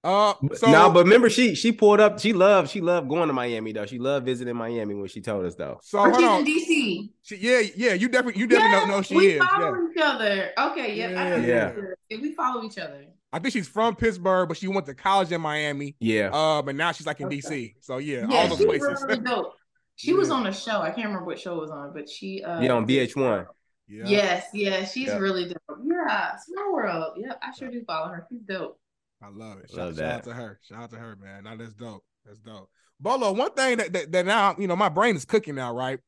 Uh, 0.03 0.33
so 0.55 0.67
no, 0.69 0.73
nah, 0.73 0.89
but 0.89 1.05
remember 1.05 1.29
she 1.29 1.55
she 1.55 1.73
pulled 1.73 2.01
up. 2.01 2.21
She 2.21 2.33
loved 2.33 2.71
she 2.71 2.81
loved 2.81 3.09
going 3.09 3.27
to 3.27 3.35
Miami 3.35 3.73
though. 3.73 3.85
She 3.85 3.99
loved 3.99 4.25
visiting 4.25 4.57
Miami 4.57 4.95
when 4.95 5.09
she 5.09 5.21
told 5.21 5.45
us 5.45 5.57
though. 5.57 5.79
So 5.83 6.07
she's 6.07 6.25
on. 6.25 6.41
in 6.41 6.47
DC. 6.47 7.11
She, 7.23 7.37
yeah, 7.37 7.63
yeah. 7.77 7.93
You 7.95 8.09
definitely 8.09 8.41
you 8.41 8.47
definitely 8.47 8.89
yeah, 8.89 8.97
know 8.97 9.03
she 9.03 9.17
we 9.17 9.27
is. 9.27 9.41
We 9.41 9.47
follow 9.47 9.75
yeah. 9.75 9.91
each 9.91 10.03
other. 10.03 10.51
Okay, 10.59 10.95
yeah, 10.95 11.11
yeah. 11.11 11.37
yeah. 11.37 11.73
yeah. 12.09 12.19
We 12.19 12.33
follow 12.35 12.63
each 12.63 12.79
other. 12.79 13.05
I 13.33 13.39
think 13.39 13.53
she's 13.53 13.69
from 13.69 13.95
Pittsburgh, 13.95 14.49
but 14.49 14.57
she 14.57 14.69
went 14.69 14.87
to 14.87 14.95
college 14.95 15.31
in 15.31 15.41
Miami. 15.41 15.97
Yeah. 16.01 16.31
Uh, 16.33 16.63
but 16.63 16.75
now 16.75 16.93
she's 16.93 17.07
like 17.07 17.21
in 17.21 17.27
okay. 17.27 17.39
DC. 17.39 17.75
So 17.81 17.99
yeah, 17.99 18.27
yeah 18.29 18.37
all 18.37 18.49
those 18.49 18.65
places. 18.65 19.05
Really 19.07 19.21
dope. 19.25 19.55
She 19.97 20.13
was 20.13 20.31
on 20.31 20.47
a 20.47 20.53
show. 20.53 20.81
I 20.81 20.91
can't 20.91 21.07
remember 21.09 21.27
what 21.27 21.39
show 21.39 21.57
it 21.57 21.61
was 21.61 21.71
on, 21.71 21.93
but 21.93 22.09
she 22.09 22.43
uh 22.43 22.61
yeah 22.61 22.73
on 22.73 22.87
VH1. 22.87 23.47
Yeah. 23.87 24.05
Yes, 24.07 24.47
yeah, 24.55 24.85
she's 24.85 25.13
really 25.13 25.47
dope. 25.47 25.79
Yeah, 25.85 26.37
small 26.37 26.73
world. 26.73 27.15
Yep, 27.17 27.41
I 27.43 27.53
sure 27.53 27.71
do 27.71 27.83
follow 27.85 28.09
her. 28.09 28.27
She's 28.31 28.41
dope. 28.43 28.79
I 29.23 29.29
love 29.29 29.59
it. 29.59 29.69
Shout, 29.69 29.79
love 29.79 29.97
shout 29.97 30.07
out 30.07 30.25
to 30.25 30.33
her. 30.33 30.61
Shout 30.63 30.83
out 30.83 30.91
to 30.91 30.97
her, 30.97 31.17
man. 31.17 31.45
Now 31.45 31.57
that's 31.57 31.75
dope. 31.75 32.05
That's 32.25 32.39
dope. 32.39 32.71
Bolo, 33.01 33.33
one 33.33 33.53
thing 33.53 33.79
that, 33.79 33.93
that, 33.93 34.13
that 34.13 34.27
now, 34.27 34.55
you 34.59 34.67
know, 34.67 34.77
my 34.77 34.89
brain 34.89 35.17
is 35.17 35.25
cooking 35.25 35.55
now, 35.55 35.75
right? 35.75 35.99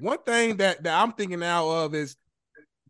One 0.00 0.18
thing 0.24 0.56
that, 0.56 0.82
that 0.82 1.02
I'm 1.02 1.12
thinking 1.12 1.40
now 1.40 1.68
of 1.68 1.94
is 1.94 2.16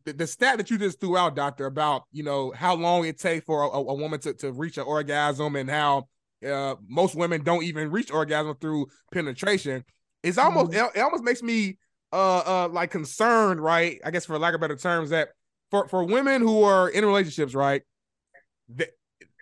the, 0.04 0.12
the 0.12 0.26
stat 0.26 0.58
that 0.58 0.70
you 0.70 0.78
just 0.78 1.00
threw 1.00 1.16
out, 1.16 1.36
doctor, 1.36 1.66
about, 1.66 2.04
you 2.12 2.22
know, 2.22 2.52
how 2.54 2.74
long 2.74 3.04
it 3.04 3.18
takes 3.18 3.44
for 3.44 3.62
a, 3.62 3.68
a 3.68 3.94
woman 3.94 4.20
to, 4.20 4.34
to 4.34 4.52
reach 4.52 4.78
an 4.78 4.84
orgasm 4.84 5.56
and 5.56 5.68
how 5.70 6.08
uh, 6.46 6.74
most 6.88 7.14
women 7.14 7.42
don't 7.42 7.64
even 7.64 7.90
reach 7.90 8.10
orgasm 8.10 8.56
through 8.60 8.86
penetration. 9.12 9.84
It's 10.22 10.38
almost, 10.38 10.72
mm-hmm. 10.72 10.98
it, 10.98 11.02
almost 11.02 11.24
makes 11.24 11.42
me 11.42 11.78
uh, 12.12 12.38
uh, 12.38 12.68
like 12.70 12.90
concerned, 12.90 13.60
right? 13.60 14.00
I 14.04 14.10
guess 14.10 14.26
for 14.26 14.38
lack 14.38 14.54
of 14.54 14.60
better 14.60 14.76
terms, 14.76 15.10
that 15.10 15.28
for, 15.70 15.88
for 15.88 16.04
women 16.04 16.42
who 16.42 16.62
are 16.64 16.88
in 16.88 17.04
relationships, 17.04 17.54
right? 17.54 17.82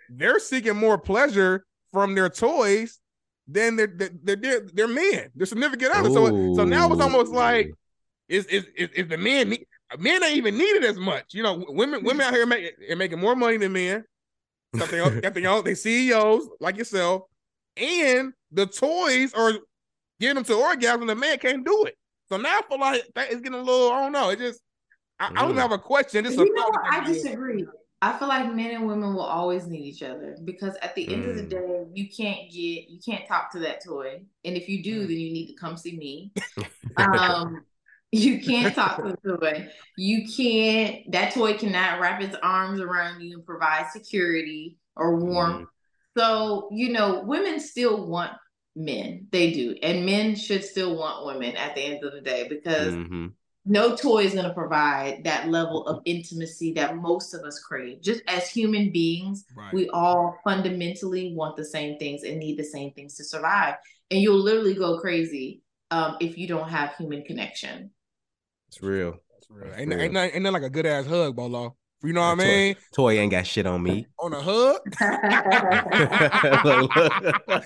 they're 0.09 0.39
seeking 0.39 0.75
more 0.75 0.97
pleasure 0.97 1.65
from 1.93 2.15
their 2.15 2.29
toys 2.29 2.99
than 3.47 3.75
their 3.75 3.87
their 3.87 4.35
their, 4.35 4.59
their 4.61 4.87
men, 4.87 5.29
their 5.35 5.45
significant 5.45 5.91
other. 5.91 6.09
So 6.09 6.55
so 6.55 6.65
now 6.65 6.91
it's 6.91 7.01
almost 7.01 7.31
like 7.31 7.71
is 8.27 8.45
is 8.45 8.65
is 8.75 9.07
the 9.07 9.17
men 9.17 9.49
need, 9.49 9.65
men 9.97 10.23
ain't 10.23 10.37
even 10.37 10.57
needed 10.57 10.83
as 10.83 10.97
much. 10.97 11.33
You 11.33 11.43
know, 11.43 11.65
women 11.69 12.03
women 12.03 12.25
out 12.25 12.33
here 12.33 12.45
make, 12.47 12.73
are 12.89 12.95
making 12.95 13.19
more 13.19 13.35
money 13.35 13.57
than 13.57 13.73
men. 13.73 14.03
Something 14.75 14.99
else, 14.99 15.13
something 15.23 15.45
else. 15.45 15.63
They 15.63 15.75
CEOs 15.75 16.47
like 16.59 16.77
yourself, 16.77 17.23
and 17.75 18.33
the 18.51 18.67
toys 18.67 19.33
are 19.33 19.53
getting 20.19 20.35
them 20.35 20.43
to 20.45 20.53
orgasm. 20.53 21.07
The 21.07 21.15
man 21.15 21.39
can't 21.39 21.65
do 21.65 21.85
it. 21.85 21.95
So 22.29 22.37
now 22.37 22.59
I 22.59 22.61
feel 22.69 22.79
like 22.79 23.03
that 23.15 23.31
is 23.31 23.41
getting 23.41 23.59
a 23.59 23.63
little. 23.63 23.91
I 23.91 24.03
don't 24.03 24.11
know. 24.11 24.29
It 24.29 24.37
just 24.37 24.61
I, 25.19 25.29
mm. 25.29 25.37
I 25.37 25.41
don't 25.41 25.57
have 25.57 25.71
a 25.71 25.79
question. 25.79 26.23
Just 26.23 26.37
you 26.37 26.53
know, 26.53 26.71
I 26.89 27.03
disagree. 27.03 27.65
I 28.01 28.17
feel 28.17 28.29
like 28.29 28.53
men 28.53 28.71
and 28.71 28.87
women 28.87 29.13
will 29.13 29.21
always 29.21 29.67
need 29.67 29.81
each 29.81 30.03
other 30.03 30.37
because 30.45 30.75
at 30.81 30.95
the 30.95 31.13
end 31.13 31.25
of 31.25 31.35
the 31.35 31.43
mm. 31.43 31.49
day, 31.49 31.85
you 31.93 32.07
can't 32.09 32.49
get 32.49 32.89
you 32.89 32.99
can't 33.05 33.27
talk 33.27 33.51
to 33.51 33.59
that 33.59 33.83
toy, 33.83 34.21
and 34.45 34.55
if 34.55 34.69
you 34.69 34.81
do, 34.81 35.03
mm. 35.03 35.07
then 35.07 35.17
you 35.17 35.33
need 35.33 35.47
to 35.47 35.53
come 35.55 35.75
see 35.75 35.97
me. 35.97 36.31
um, 36.97 37.65
you 38.11 38.41
can't 38.41 38.73
talk 38.73 38.97
to 38.97 39.15
the 39.23 39.37
toy. 39.37 39.67
You 39.97 40.27
can't. 40.27 41.11
That 41.11 41.33
toy 41.33 41.57
cannot 41.57 41.99
wrap 41.99 42.21
its 42.21 42.35
arms 42.41 42.79
around 42.79 43.21
you 43.21 43.37
and 43.37 43.45
provide 43.45 43.89
security 43.91 44.77
or 44.95 45.17
warmth. 45.17 45.61
Mm. 45.61 46.17
So 46.17 46.69
you 46.71 46.91
know, 46.91 47.23
women 47.23 47.59
still 47.59 48.07
want 48.07 48.33
men. 48.75 49.27
They 49.31 49.51
do, 49.51 49.75
and 49.83 50.05
men 50.05 50.35
should 50.35 50.63
still 50.63 50.97
want 50.97 51.25
women 51.25 51.55
at 51.55 51.75
the 51.75 51.81
end 51.81 52.03
of 52.03 52.13
the 52.13 52.21
day 52.21 52.47
because. 52.47 52.93
Mm-hmm 52.93 53.27
no 53.65 53.95
toy 53.95 54.23
is 54.23 54.33
going 54.33 54.47
to 54.47 54.53
provide 54.53 55.23
that 55.23 55.47
level 55.47 55.85
of 55.85 56.01
intimacy 56.05 56.73
that 56.73 56.97
most 56.97 57.35
of 57.35 57.41
us 57.41 57.59
crave. 57.59 58.01
Just 58.01 58.23
as 58.27 58.49
human 58.49 58.91
beings, 58.91 59.45
right. 59.55 59.71
we 59.71 59.87
all 59.89 60.39
fundamentally 60.43 61.35
want 61.35 61.55
the 61.55 61.63
same 61.63 61.99
things 61.99 62.23
and 62.23 62.39
need 62.39 62.57
the 62.57 62.63
same 62.63 62.91
things 62.93 63.13
to 63.15 63.23
survive. 63.23 63.75
And 64.09 64.21
you'll 64.21 64.41
literally 64.41 64.73
go 64.73 64.99
crazy 64.99 65.61
um, 65.91 66.17
if 66.19 66.35
you 66.35 66.47
don't 66.47 66.69
have 66.69 66.95
human 66.95 67.23
connection. 67.23 67.91
It's 68.69 68.83
real. 68.83 69.17
It's 69.37 69.49
real. 69.49 69.73
Ain't, 69.75 69.89
real. 69.89 69.99
ain't, 69.99 70.15
ain't, 70.15 70.35
ain't 70.35 70.43
that 70.43 70.53
like 70.53 70.61
a 70.61 70.69
good 70.69 70.85
ass 70.85 71.07
hug, 71.07 71.35
Bolo? 71.35 71.75
You 72.03 72.13
know 72.13 72.21
what 72.21 72.39
I 72.39 72.45
mean? 72.45 72.75
Toy, 72.75 72.81
toy 72.93 73.19
ain't 73.19 73.31
got 73.31 73.47
shit 73.47 73.65
on 73.65 73.81
me. 73.81 74.05
On 74.19 74.31
a 74.31 74.41
hook. 74.41 74.83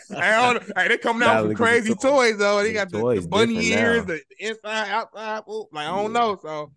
hey, 0.09 0.59
hey, 0.75 0.87
they 0.87 0.97
coming 0.97 1.27
out 1.27 1.45
with 1.45 1.57
crazy 1.57 1.93
toys 1.93 2.37
though. 2.37 2.63
They 2.63 2.71
got 2.71 2.89
the, 2.89 2.97
the 2.99 3.27
bunny 3.27 3.67
ears, 3.67 4.07
now. 4.07 4.13
the 4.13 4.21
inside, 4.39 4.89
outside. 4.89 5.43
Ooh, 5.49 5.67
like 5.73 5.87
I 5.87 5.95
don't 5.95 6.13
know. 6.13 6.39
So 6.41 6.71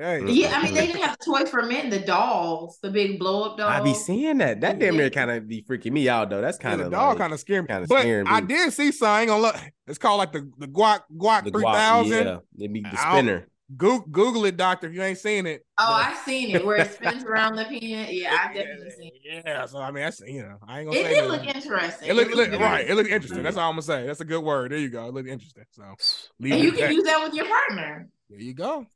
Hey. 0.00 0.22
Yeah, 0.32 0.56
I 0.56 0.62
mean 0.62 0.72
they 0.72 0.86
didn't 0.86 1.02
have 1.02 1.18
toys 1.18 1.50
for 1.50 1.60
men, 1.60 1.90
the 1.90 1.98
dolls, 1.98 2.78
the 2.82 2.88
big 2.88 3.18
blow 3.18 3.50
up 3.50 3.58
dolls. 3.58 3.70
I 3.70 3.82
be 3.82 3.92
seeing 3.92 4.38
that. 4.38 4.62
That 4.62 4.78
damn 4.78 4.96
near 4.96 5.10
kind 5.10 5.30
of 5.30 5.46
be 5.46 5.60
freaking 5.60 5.92
me 5.92 6.08
out 6.08 6.30
though. 6.30 6.40
That's 6.40 6.56
kind 6.56 6.80
of 6.80 6.86
yeah, 6.86 6.98
doll 6.98 7.16
kind 7.16 7.34
of 7.34 7.38
scary. 7.38 7.66
Kind 7.66 7.84
of 7.84 7.90
scary. 7.90 8.24
I 8.26 8.40
did 8.40 8.72
see 8.72 8.92
something 8.92 9.28
on 9.28 9.42
look. 9.42 9.56
It's 9.86 9.98
called 9.98 10.16
like 10.16 10.32
the 10.32 10.50
the 10.56 10.68
guac 10.68 11.00
guac 11.14 11.52
three 11.52 11.62
thousand. 11.62 12.26
Yeah, 12.26 12.38
it 12.64 12.72
be 12.72 12.80
the 12.80 12.96
spinner. 12.96 13.46
Google, 13.76 14.06
Google 14.10 14.44
it, 14.46 14.56
doctor, 14.56 14.88
if 14.88 14.94
you 14.94 15.02
ain't 15.02 15.18
seen 15.18 15.46
it. 15.46 15.64
Oh, 15.78 15.86
but... 15.86 16.12
I've 16.12 16.18
seen 16.24 16.54
it 16.54 16.64
where 16.64 16.78
it 16.78 16.92
spins 16.92 17.24
around 17.26 17.56
the 17.56 17.64
pen. 17.64 17.78
Yeah, 17.80 18.36
I've 18.40 18.54
definitely 18.54 18.90
seen 18.90 19.12
it. 19.22 19.42
Yeah, 19.46 19.66
so 19.66 19.78
I 19.78 19.90
mean, 19.90 20.04
that's 20.04 20.20
you 20.20 20.42
know, 20.42 20.56
I 20.66 20.80
ain't 20.80 20.90
gonna. 20.90 21.00
It 21.00 21.08
did 21.08 21.28
look 21.28 21.46
interesting. 21.46 22.08
It 22.08 22.14
look, 22.14 22.30
it 22.30 22.36
look 22.36 22.50
right. 22.60 22.88
It 22.88 22.94
look 22.94 23.08
interesting. 23.08 23.42
That's 23.42 23.56
all 23.56 23.68
I'm 23.68 23.74
gonna 23.74 23.82
say. 23.82 24.06
That's 24.06 24.20
a 24.20 24.24
good 24.24 24.42
word. 24.42 24.72
There 24.72 24.78
you 24.78 24.88
go. 24.88 25.06
It 25.06 25.14
look 25.14 25.26
interesting. 25.26 25.64
So, 25.70 25.82
and 25.82 26.60
you 26.60 26.72
can 26.72 26.80
back. 26.80 26.92
use 26.92 27.04
that 27.04 27.22
with 27.22 27.34
your 27.34 27.46
partner. 27.46 28.08
There 28.28 28.40
you 28.40 28.54
go. 28.54 28.86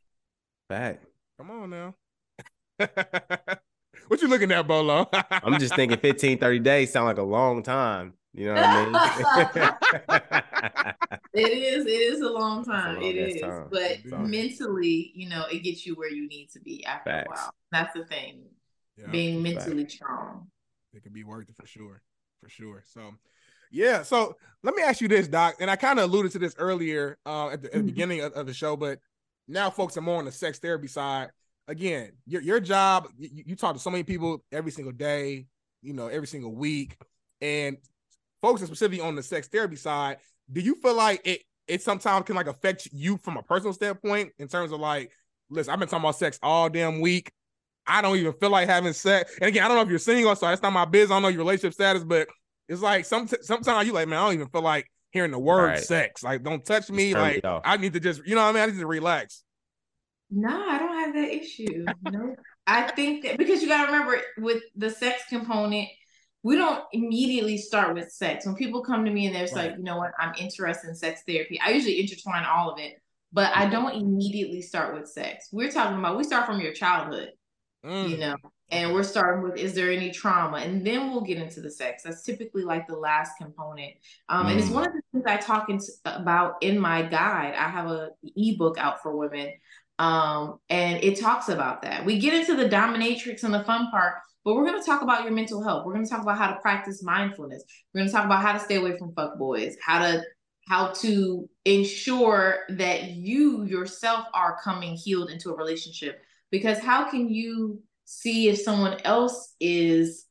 Back. 0.69 1.01
Come 1.39 1.51
on 1.51 1.71
now. 1.71 1.95
what 4.09 4.23
you 4.23 4.29
looking 4.29 4.51
at, 4.51 4.67
Bolo? 4.67 5.09
I'm 5.31 5.59
just 5.59 5.77
thinking 5.77 5.99
15, 5.99 6.39
30 6.39 6.59
days 6.61 6.93
sound 6.93 7.07
like 7.07 7.19
a 7.19 7.23
long 7.23 7.63
time. 7.63 8.15
You 8.35 8.47
know 8.47 8.55
what 8.55 8.65
I 8.65 10.11
mean? 10.11 10.23
it 11.35 11.53
is. 11.53 11.87
It 11.87 11.89
is 11.89 12.21
a 12.21 12.29
long 12.29 12.65
time. 12.65 12.97
A 12.97 13.01
long 13.01 13.11
it 13.11 13.17
is. 13.17 13.41
Time. 13.41 13.69
But 13.71 14.05
mentally, 14.05 15.13
you 15.15 15.29
know, 15.29 15.47
it 15.53 15.61
gets 15.61 15.87
you 15.87 15.95
where 15.95 16.11
you 16.11 16.27
need 16.27 16.51
to 16.51 16.61
be 16.61 16.85
after 16.85 17.11
Facts. 17.11 17.27
a 17.29 17.31
while. 17.31 17.55
That's 17.71 17.95
the 17.95 18.05
thing. 18.07 18.43
Yeah, 18.97 19.07
Being 19.11 19.41
mentally 19.41 19.85
Facts. 19.85 19.95
strong. 19.95 20.49
It 20.93 21.05
can 21.05 21.13
be 21.13 21.23
worth 21.23 21.49
it 21.49 21.57
for 21.57 21.67
sure. 21.67 22.03
For 22.43 22.49
sure. 22.49 22.83
So 22.87 23.15
yeah. 23.71 24.03
So 24.03 24.37
let 24.65 24.75
me 24.75 24.83
ask 24.83 25.01
you 25.01 25.09
this, 25.09 25.29
Doc. 25.29 25.57
And 25.61 25.71
I 25.71 25.77
kind 25.77 26.01
of 26.01 26.11
alluded 26.11 26.33
to 26.33 26.39
this 26.41 26.57
earlier 26.59 27.19
uh, 27.25 27.51
at 27.51 27.63
the, 27.63 27.69
at 27.69 27.73
the 27.73 27.79
mm-hmm. 27.79 27.87
beginning 27.87 28.21
of, 28.21 28.33
of, 28.33 28.47
the 28.47 28.55
show, 28.55 28.77
but 28.77 28.99
now 29.47 29.71
folks 29.71 29.97
are 29.97 30.01
more 30.01 30.19
on 30.19 30.25
the 30.25 30.33
sex 30.33 30.59
therapy 30.59 30.89
side. 30.89 31.31
Again, 31.67 32.13
your 32.27 32.43
your 32.43 32.61
job, 32.61 33.09
you, 33.17 33.45
you 33.47 33.57
talk 33.57 33.75
to 33.75 33.81
so 33.81 33.91
many 33.91 34.03
people 34.03 34.45
every 34.53 34.71
single 34.71 34.93
day, 34.93 35.47
you 35.83 35.95
know, 35.95 36.09
every 36.09 36.27
single 36.27 36.55
week. 36.55 36.99
And 37.41 37.79
focusing 38.45 38.67
specifically 38.67 39.01
on 39.01 39.17
the 39.17 39.23
sex 39.23 39.49
therapy 39.49 39.77
side, 39.77 40.19
do 40.53 40.61
you 40.61 40.75
feel 40.75 40.95
like 40.95 41.23
it 41.25 41.41
it 41.67 41.83
sometimes 41.83 42.27
can 42.27 42.37
like 42.37 42.47
affect 42.47 42.89
you 42.93 43.17
from 43.17 43.39
a 43.39 43.43
personal 43.43 43.73
standpoint 43.73 44.33
in 44.39 44.49
terms 44.49 44.71
of 44.71 44.81
like, 44.81 45.11
listen, 45.49 45.73
I've 45.73 45.79
been 45.79 45.89
talking 45.89 46.05
about 46.05 46.17
sex 46.17 46.39
all 46.43 46.69
damn 46.69 47.01
week. 47.01 47.33
I 47.87 48.03
don't 48.03 48.19
even 48.19 48.35
feel 48.35 48.51
like 48.51 48.69
having 48.69 48.93
sex. 48.93 49.35
And 49.41 49.49
again, 49.49 49.65
I 49.65 49.69
don't 49.69 49.79
know 49.79 49.83
if 49.83 49.89
you're 49.89 49.99
single, 49.99 50.37
so 50.37 50.47
that's 50.47 50.61
not 50.61 50.75
my 50.75 50.85
biz. 50.85 51.11
I 51.11 51.15
don't 51.15 51.23
know 51.23 51.29
your 51.29 51.39
relationship 51.39 51.73
status, 51.73 52.05
but 52.05 52.29
it's 52.69 52.83
like 52.83 53.07
some 53.07 53.29
sometimes 53.29 53.87
you 53.87 53.95
like, 53.95 54.09
man, 54.09 54.19
I 54.19 54.27
don't 54.27 54.35
even 54.35 54.49
feel 54.49 54.61
like 54.61 54.91
hearing 55.11 55.31
the 55.31 55.39
word 55.39 55.67
right. 55.69 55.79
sex. 55.79 56.23
Like, 56.23 56.43
don't 56.43 56.63
touch 56.63 56.91
me. 56.91 57.15
Like, 57.15 57.43
I 57.45 57.79
need 57.79 57.95
to 57.95 58.01
just, 58.01 58.27
you 58.27 58.35
know 58.35 58.43
what 58.43 58.57
I 58.57 58.61
mean? 58.61 58.63
I 58.63 58.73
need 58.73 58.81
to 58.81 58.87
relax. 58.87 59.43
No, 60.31 60.69
I 60.69 60.79
don't 60.79 60.99
have 60.99 61.15
that 61.15 61.33
issue. 61.33 61.87
no, 62.11 62.37
I 62.67 62.91
think 62.91 63.25
that 63.25 63.39
because 63.39 63.63
you 63.63 63.69
got 63.69 63.87
to 63.87 63.93
remember 63.93 64.21
with 64.37 64.63
the 64.77 64.91
sex 64.91 65.23
component, 65.31 65.89
we 66.45 66.57
don't 66.57 66.85
immediately 66.93 67.57
start 67.59 67.95
with 67.95 68.13
sex. 68.13 68.47
When 68.47 68.55
people 68.55 68.83
come 68.83 69.05
to 69.05 69.11
me 69.11 69.27
and 69.27 69.35
they're 69.35 69.47
right. 69.47 69.71
like, 69.71 69.79
you 69.79 69.83
know 69.83 69.97
what, 69.97 70.13
I'm 70.21 70.35
interested 70.39 70.89
in 70.89 70.95
sex 70.95 71.23
therapy, 71.27 71.59
I 71.59 71.71
usually 71.71 72.01
intertwine 72.01 72.45
all 72.45 72.71
of 72.71 72.79
it, 72.79 73.01
but 73.33 73.51
I 73.57 73.67
don't 73.67 73.95
immediately 73.95 74.63
start 74.63 74.95
with 74.95 75.09
sex. 75.09 75.49
We're 75.51 75.71
talking 75.71 75.99
about, 75.99 76.17
we 76.17 76.23
start 76.23 76.47
from 76.47 76.61
your 76.61 76.75
childhood, 76.75 77.31
mm. 77.85 78.11
you 78.11 78.19
know, 78.19 78.37
and 78.71 78.93
we're 78.93 79.05
starting 79.05 79.43
with, 79.43 79.57
is 79.57 79.75
there 79.75 79.91
any 79.91 80.11
trauma? 80.11 80.59
And 80.59 80.87
then 80.87 81.11
we'll 81.11 81.23
get 81.23 81.39
into 81.39 81.63
the 81.63 81.71
sex. 81.71 82.03
That's 82.03 82.23
typically 82.23 82.63
like 82.63 82.87
the 82.87 82.97
last 82.97 83.33
component. 83.41 83.95
Um, 84.29 84.47
mm. 84.47 84.51
And 84.51 84.61
it's 84.61 84.69
mm. 84.69 84.75
one 84.75 84.87
of 84.87 84.93
the 84.93 85.03
things 85.13 85.25
I 85.27 85.39
talk 85.39 85.71
in, 85.71 85.81
about 86.05 86.57
in 86.61 86.79
my 86.79 87.03
guide. 87.03 87.55
I 87.57 87.71
have 87.71 87.91
a 87.91 88.11
ebook 88.37 88.77
out 88.77 89.03
for 89.03 89.17
women 89.17 89.51
um, 89.99 90.59
and 90.69 91.03
it 91.03 91.21
talks 91.21 91.49
about 91.49 91.83
that. 91.83 92.05
We 92.05 92.19
get 92.19 92.35
into 92.35 92.57
the 92.57 92.69
dominatrix 92.69 93.45
and 93.45 93.55
the 93.55 93.63
fun 93.65 93.91
part, 93.91 94.15
but 94.45 94.55
we're 94.55 94.67
going 94.67 94.81
to 94.81 94.87
talk 94.87 95.03
about 95.03 95.25
your 95.25 95.33
mental 95.33 95.63
health. 95.63 95.87
We're 95.87 95.95
going 95.95 96.05
to 96.05 96.11
talk 96.11 96.23
about 96.23 96.39
how 96.39 96.53
to 96.53 96.61
practice 96.61 97.03
mindfulness. 97.03 97.65
We're 97.93 98.01
going 98.01 98.09
to 98.09 98.13
talk 98.13 98.25
about 98.25 98.43
how 98.43 98.53
to 98.53 98.61
stay 98.61 98.77
away 98.77 98.97
from 98.99 99.15
fuck 99.15 99.39
boys, 99.39 99.77
how 99.85 100.01
to 100.01 100.23
how 100.67 100.89
to 100.89 101.49
ensure 101.67 102.61
that 102.71 103.11
you 103.11 103.65
yourself 103.65 104.27
are 104.33 104.59
coming 104.63 104.95
healed 104.95 105.31
into 105.31 105.51
a 105.51 105.57
relationship. 105.57 106.23
Because 106.51 106.79
how 106.79 107.11
can 107.11 107.29
you 107.29 107.83
see 108.07 108.49
if 108.49 108.59
someone 108.59 108.99
else 109.05 109.55
is 109.61 110.27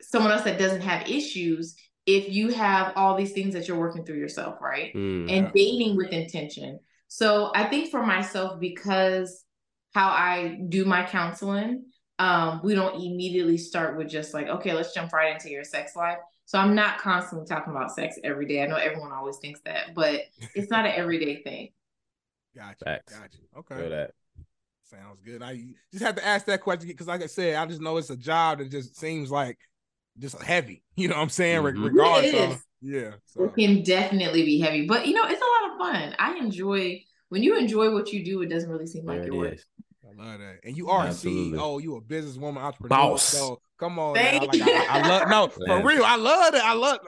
someone 0.00 0.32
else 0.32 0.42
that 0.42 0.58
doesn't 0.58 0.82
have 0.82 1.08
issues 1.08 1.76
if 2.06 2.30
you 2.30 2.48
have 2.48 2.92
all 2.96 3.16
these 3.16 3.32
things 3.32 3.54
that 3.54 3.68
you're 3.68 3.78
working 3.78 4.04
through 4.04 4.18
yourself, 4.18 4.56
right? 4.60 4.92
Mm, 4.94 5.30
and 5.30 5.52
dating 5.52 5.96
with 5.96 6.10
intention 6.10 6.80
so 7.10 7.50
I 7.56 7.64
think 7.64 7.90
for 7.90 8.06
myself, 8.06 8.60
because 8.60 9.44
how 9.92 10.10
I 10.10 10.60
do 10.68 10.84
my 10.84 11.02
counseling, 11.04 11.86
um, 12.20 12.60
we 12.62 12.74
don't 12.74 12.96
immediately 12.96 13.56
start 13.56 13.96
with 13.96 14.06
just 14.06 14.34
like, 14.34 14.46
okay, 14.46 14.74
let's 14.74 14.92
jump 14.92 15.10
right 15.14 15.32
into 15.32 15.48
your 15.48 15.64
sex 15.64 15.96
life. 15.96 16.18
So 16.44 16.58
I'm 16.58 16.74
not 16.74 16.98
constantly 16.98 17.46
talking 17.46 17.74
about 17.74 17.92
sex 17.92 18.18
every 18.22 18.44
day. 18.44 18.62
I 18.62 18.66
know 18.66 18.76
everyone 18.76 19.10
always 19.10 19.38
thinks 19.38 19.60
that, 19.64 19.94
but 19.94 20.24
it's 20.54 20.70
not 20.70 20.84
an 20.84 20.92
everyday 20.94 21.42
thing. 21.42 21.70
Gotcha. 22.54 22.84
Facts. 22.84 23.14
Gotcha. 23.14 23.38
Okay. 23.56 23.76
Feel 23.76 23.90
that. 23.90 24.10
Sounds 24.84 25.20
good. 25.24 25.42
I 25.42 25.64
just 25.92 26.04
have 26.04 26.16
to 26.16 26.26
ask 26.26 26.44
that 26.46 26.60
question 26.60 26.88
because, 26.88 27.06
like 27.06 27.22
I 27.22 27.26
said, 27.26 27.54
I 27.54 27.64
just 27.64 27.80
know 27.80 27.96
it's 27.96 28.10
a 28.10 28.16
job 28.16 28.58
that 28.58 28.70
just 28.70 28.98
seems 28.98 29.30
like 29.30 29.56
just 30.18 30.40
heavy. 30.42 30.82
You 30.96 31.08
know 31.08 31.14
what 31.16 31.22
I'm 31.22 31.28
saying? 31.30 31.62
Mm-hmm. 31.62 31.84
Regardless. 31.84 32.54
Of, 32.56 32.66
yeah. 32.82 33.12
So. 33.24 33.44
It 33.44 33.54
can 33.54 33.82
definitely 33.82 34.44
be 34.44 34.60
heavy, 34.60 34.86
but 34.86 35.06
you 35.06 35.14
know, 35.14 35.24
it's 35.24 35.40
a 35.40 35.44
lot 35.44 35.72
of 35.72 35.78
fun. 35.78 36.16
I 36.18 36.36
enjoy 36.36 37.02
when 37.30 37.44
you 37.44 37.56
enjoy 37.56 37.94
what 37.94 38.12
you 38.12 38.24
do, 38.24 38.42
it 38.42 38.48
doesn't 38.50 38.68
really 38.68 38.88
seem 38.88 39.06
like 39.06 39.24
your 39.24 39.36
work. 39.36 39.58
I 40.18 40.22
love 40.22 40.38
that. 40.40 40.60
And 40.64 40.76
you 40.76 40.88
are 40.90 41.06
Absolutely. 41.06 41.58
a 41.58 41.60
CEO, 41.60 41.82
you 41.82 41.96
a 41.96 42.00
businesswoman, 42.00 42.58
entrepreneur. 42.58 42.88
Boss. 42.88 43.22
So 43.22 43.60
come 43.78 43.98
on. 43.98 44.14
Now. 44.14 44.40
Like, 44.40 44.62
I, 44.62 44.86
I, 44.90 45.08
love 45.08 45.28
no 45.28 45.48
for 45.66 45.86
real. 45.86 46.04
I 46.04 46.16
love 46.16 46.54
it. 46.54 46.62
I 46.62 46.74
love 46.74 46.98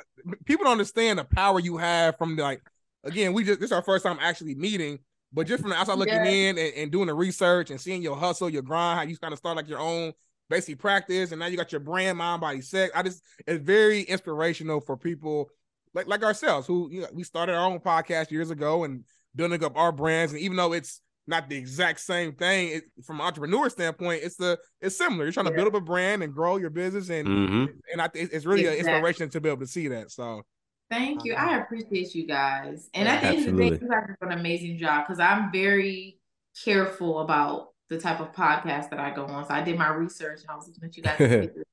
people 0.45 0.65
don't 0.65 0.73
understand 0.73 1.19
the 1.19 1.25
power 1.25 1.59
you 1.61 1.77
have 1.79 2.17
from 2.17 2.37
the, 2.37 2.43
like 2.43 2.63
again, 3.05 3.33
we 3.33 3.45
just 3.45 3.61
this 3.61 3.69
is 3.69 3.73
our 3.73 3.83
first 3.83 4.05
time 4.05 4.19
actually 4.21 4.55
meeting, 4.55 4.99
but 5.33 5.47
just 5.47 5.63
from 5.63 5.71
the 5.71 5.77
outside 5.77 5.99
looking 5.99 6.15
in 6.15 6.59
and, 6.59 6.75
and 6.75 6.93
doing 6.93 7.07
the 7.07 7.15
research 7.15 7.71
and 7.71 7.81
seeing 7.81 8.03
your 8.03 8.17
hustle, 8.17 8.49
your 8.49 8.63
grind, 8.63 8.99
how 8.99 9.05
you 9.05 9.17
kind 9.17 9.33
of 9.33 9.39
start 9.39 9.57
like 9.57 9.69
your 9.69 9.81
own 9.81 10.13
basic 10.49 10.79
practice, 10.79 11.33
and 11.33 11.41
now 11.41 11.47
you 11.47 11.57
got 11.57 11.73
your 11.73 11.81
brand, 11.81 12.19
mind, 12.19 12.41
body, 12.41 12.61
sex. 12.61 12.93
I 12.95 13.03
just 13.03 13.23
it's 13.47 13.63
very 13.63 14.03
inspirational 14.03 14.81
for 14.81 14.97
people 14.97 15.51
like 15.95 16.07
like 16.07 16.23
ourselves 16.23 16.67
who 16.67 16.89
you 16.91 17.01
know, 17.03 17.09
we 17.13 17.25
started 17.25 17.55
our 17.55 17.67
own 17.67 17.81
podcast 17.81 18.31
years 18.31 18.51
ago 18.51 18.85
and 18.85 19.05
building 19.35 19.63
up 19.65 19.77
our 19.77 19.93
brands. 19.93 20.33
And 20.33 20.41
even 20.41 20.57
though 20.57 20.73
it's 20.73 21.01
not 21.33 21.49
the 21.49 21.57
exact 21.57 22.01
same 22.01 22.33
thing 22.33 22.69
it, 22.69 22.85
from 23.05 23.21
an 23.21 23.27
entrepreneur 23.27 23.69
standpoint, 23.69 24.23
it's 24.23 24.37
the 24.37 24.59
it's 24.81 24.97
similar. 24.97 25.25
You're 25.25 25.33
trying 25.33 25.47
to 25.47 25.53
build 25.53 25.69
up 25.69 25.75
a 25.75 25.81
brand 25.81 26.23
and 26.23 26.33
grow 26.33 26.59
your 26.59 26.71
business, 26.71 27.09
and 27.09 27.27
mm-hmm. 27.27 27.65
and 27.93 28.01
I 28.01 28.09
think 28.09 28.31
it's 28.33 28.45
really 28.45 28.63
exactly. 28.63 28.81
an 28.81 28.95
inspiration 28.95 29.29
to 29.31 29.41
be 29.41 29.49
able 29.49 29.61
to 29.61 29.67
see 29.67 29.89
that. 29.89 30.11
So. 30.11 30.43
Thank 30.91 31.25
you. 31.25 31.33
I 31.33 31.57
appreciate 31.57 32.15
you 32.15 32.27
guys. 32.27 32.91
And 32.93 33.09
at 33.09 33.23
the 33.23 33.29
end 33.29 33.49
of 33.49 33.57
the 33.57 33.71
day, 33.71 33.79
you 33.81 33.89
guys 33.89 34.09
do 34.21 34.29
an 34.29 34.39
amazing 34.39 34.77
job 34.77 35.07
because 35.07 35.21
I'm 35.21 35.51
very 35.51 36.19
careful 36.67 37.21
about 37.21 37.69
the 37.89 37.99
type 37.99 38.21
of 38.21 38.33
podcast 38.35 38.91
that 38.91 38.99
I 38.99 39.11
go 39.15 39.25
on. 39.25 39.47
So 39.47 39.55
I 39.55 39.63
did 39.63 39.79
my 39.79 39.89
research 39.89 40.43
and 40.43 40.51
I 40.51 40.55
was 40.55 40.69
looking 40.69 40.85
at 40.85 40.97
you 40.97 41.03
guys 41.03 41.49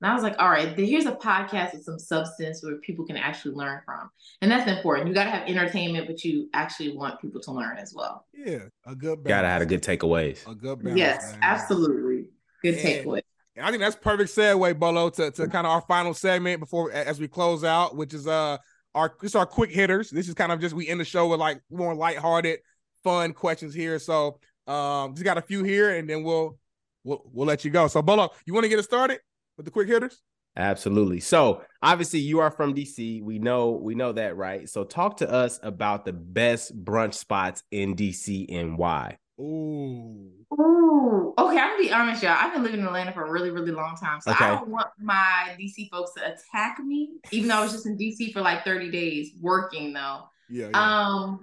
And 0.00 0.10
I 0.10 0.14
was 0.14 0.22
like, 0.22 0.36
all 0.38 0.48
right, 0.48 0.78
here's 0.78 1.06
a 1.06 1.12
podcast 1.12 1.72
with 1.74 1.82
some 1.82 1.98
substance 1.98 2.62
where 2.62 2.76
people 2.76 3.04
can 3.04 3.16
actually 3.16 3.54
learn 3.54 3.80
from. 3.84 4.10
And 4.40 4.50
that's 4.50 4.70
important. 4.70 5.08
You 5.08 5.14
got 5.14 5.24
to 5.24 5.30
have 5.30 5.48
entertainment, 5.48 6.06
but 6.06 6.22
you 6.24 6.48
actually 6.54 6.96
want 6.96 7.20
people 7.20 7.40
to 7.40 7.50
learn 7.52 7.78
as 7.78 7.92
well. 7.94 8.26
Yeah, 8.32 8.60
a 8.86 8.94
good 8.94 9.24
Got 9.24 9.42
to 9.42 9.48
have 9.48 9.62
a 9.62 9.66
good 9.66 9.82
takeaways. 9.82 10.48
A 10.48 10.54
good 10.54 10.82
balance. 10.82 10.98
Yes, 10.98 11.32
man. 11.32 11.40
absolutely. 11.42 12.26
Good 12.62 12.76
takeaway. 12.76 13.22
I 13.60 13.70
think 13.70 13.80
that's 13.80 13.96
perfect 13.96 14.30
segue, 14.30 14.78
Bolo, 14.78 15.10
to, 15.10 15.32
to 15.32 15.48
kind 15.48 15.66
of 15.66 15.72
our 15.72 15.80
final 15.82 16.14
segment 16.14 16.60
before 16.60 16.92
as 16.92 17.18
we 17.18 17.26
close 17.26 17.64
out, 17.64 17.96
which 17.96 18.14
is 18.14 18.28
uh 18.28 18.58
our 18.94 19.14
this 19.20 19.34
our 19.34 19.46
quick 19.46 19.70
hitters. 19.70 20.10
This 20.10 20.28
is 20.28 20.34
kind 20.34 20.52
of 20.52 20.60
just 20.60 20.74
we 20.74 20.88
end 20.88 21.00
the 21.00 21.04
show 21.04 21.26
with 21.26 21.40
like 21.40 21.60
more 21.70 21.94
lighthearted, 21.94 22.60
fun 23.02 23.32
questions 23.32 23.74
here. 23.74 23.98
So 23.98 24.38
um 24.68 25.14
just 25.14 25.24
got 25.24 25.38
a 25.38 25.42
few 25.42 25.64
here 25.64 25.96
and 25.96 26.08
then 26.08 26.22
we'll 26.22 26.56
we'll, 27.02 27.22
we'll 27.32 27.46
let 27.46 27.64
you 27.64 27.72
go. 27.72 27.88
So 27.88 28.00
Bolo, 28.00 28.30
you 28.46 28.54
want 28.54 28.62
to 28.62 28.68
get 28.68 28.78
it 28.78 28.84
started? 28.84 29.18
With 29.58 29.66
the 29.66 29.70
quick 29.70 29.88
hitters? 29.88 30.22
Absolutely. 30.56 31.20
So 31.20 31.62
obviously 31.82 32.20
you 32.20 32.40
are 32.40 32.50
from 32.50 32.74
DC. 32.74 33.22
We 33.22 33.38
know 33.38 33.72
we 33.72 33.94
know 33.94 34.12
that, 34.12 34.36
right? 34.36 34.68
So 34.68 34.84
talk 34.84 35.18
to 35.18 35.30
us 35.30 35.60
about 35.62 36.04
the 36.06 36.12
best 36.12 36.84
brunch 36.84 37.14
spots 37.14 37.62
in 37.70 37.94
DC 37.94 38.46
and 38.48 38.78
why. 38.78 39.18
Ooh. 39.38 40.30
Ooh. 40.58 41.34
Okay, 41.38 41.58
I'm 41.58 41.70
gonna 41.70 41.82
be 41.82 41.92
honest, 41.92 42.22
y'all. 42.22 42.36
I've 42.36 42.52
been 42.52 42.64
living 42.64 42.80
in 42.80 42.86
Atlanta 42.86 43.12
for 43.12 43.26
a 43.26 43.30
really, 43.30 43.50
really 43.50 43.70
long 43.70 43.96
time. 43.96 44.20
So 44.20 44.32
okay. 44.32 44.46
I 44.46 44.56
don't 44.56 44.68
want 44.68 44.88
my 44.98 45.56
DC 45.60 45.90
folks 45.90 46.12
to 46.14 46.22
attack 46.22 46.80
me, 46.80 47.10
even 47.30 47.48
though 47.48 47.58
I 47.58 47.62
was 47.62 47.72
just 47.72 47.86
in 47.86 47.96
DC 47.96 48.32
for 48.32 48.40
like 48.40 48.64
30 48.64 48.90
days 48.90 49.32
working 49.40 49.92
though. 49.92 50.24
Yeah. 50.48 50.70
yeah. 50.70 51.04
Um 51.06 51.40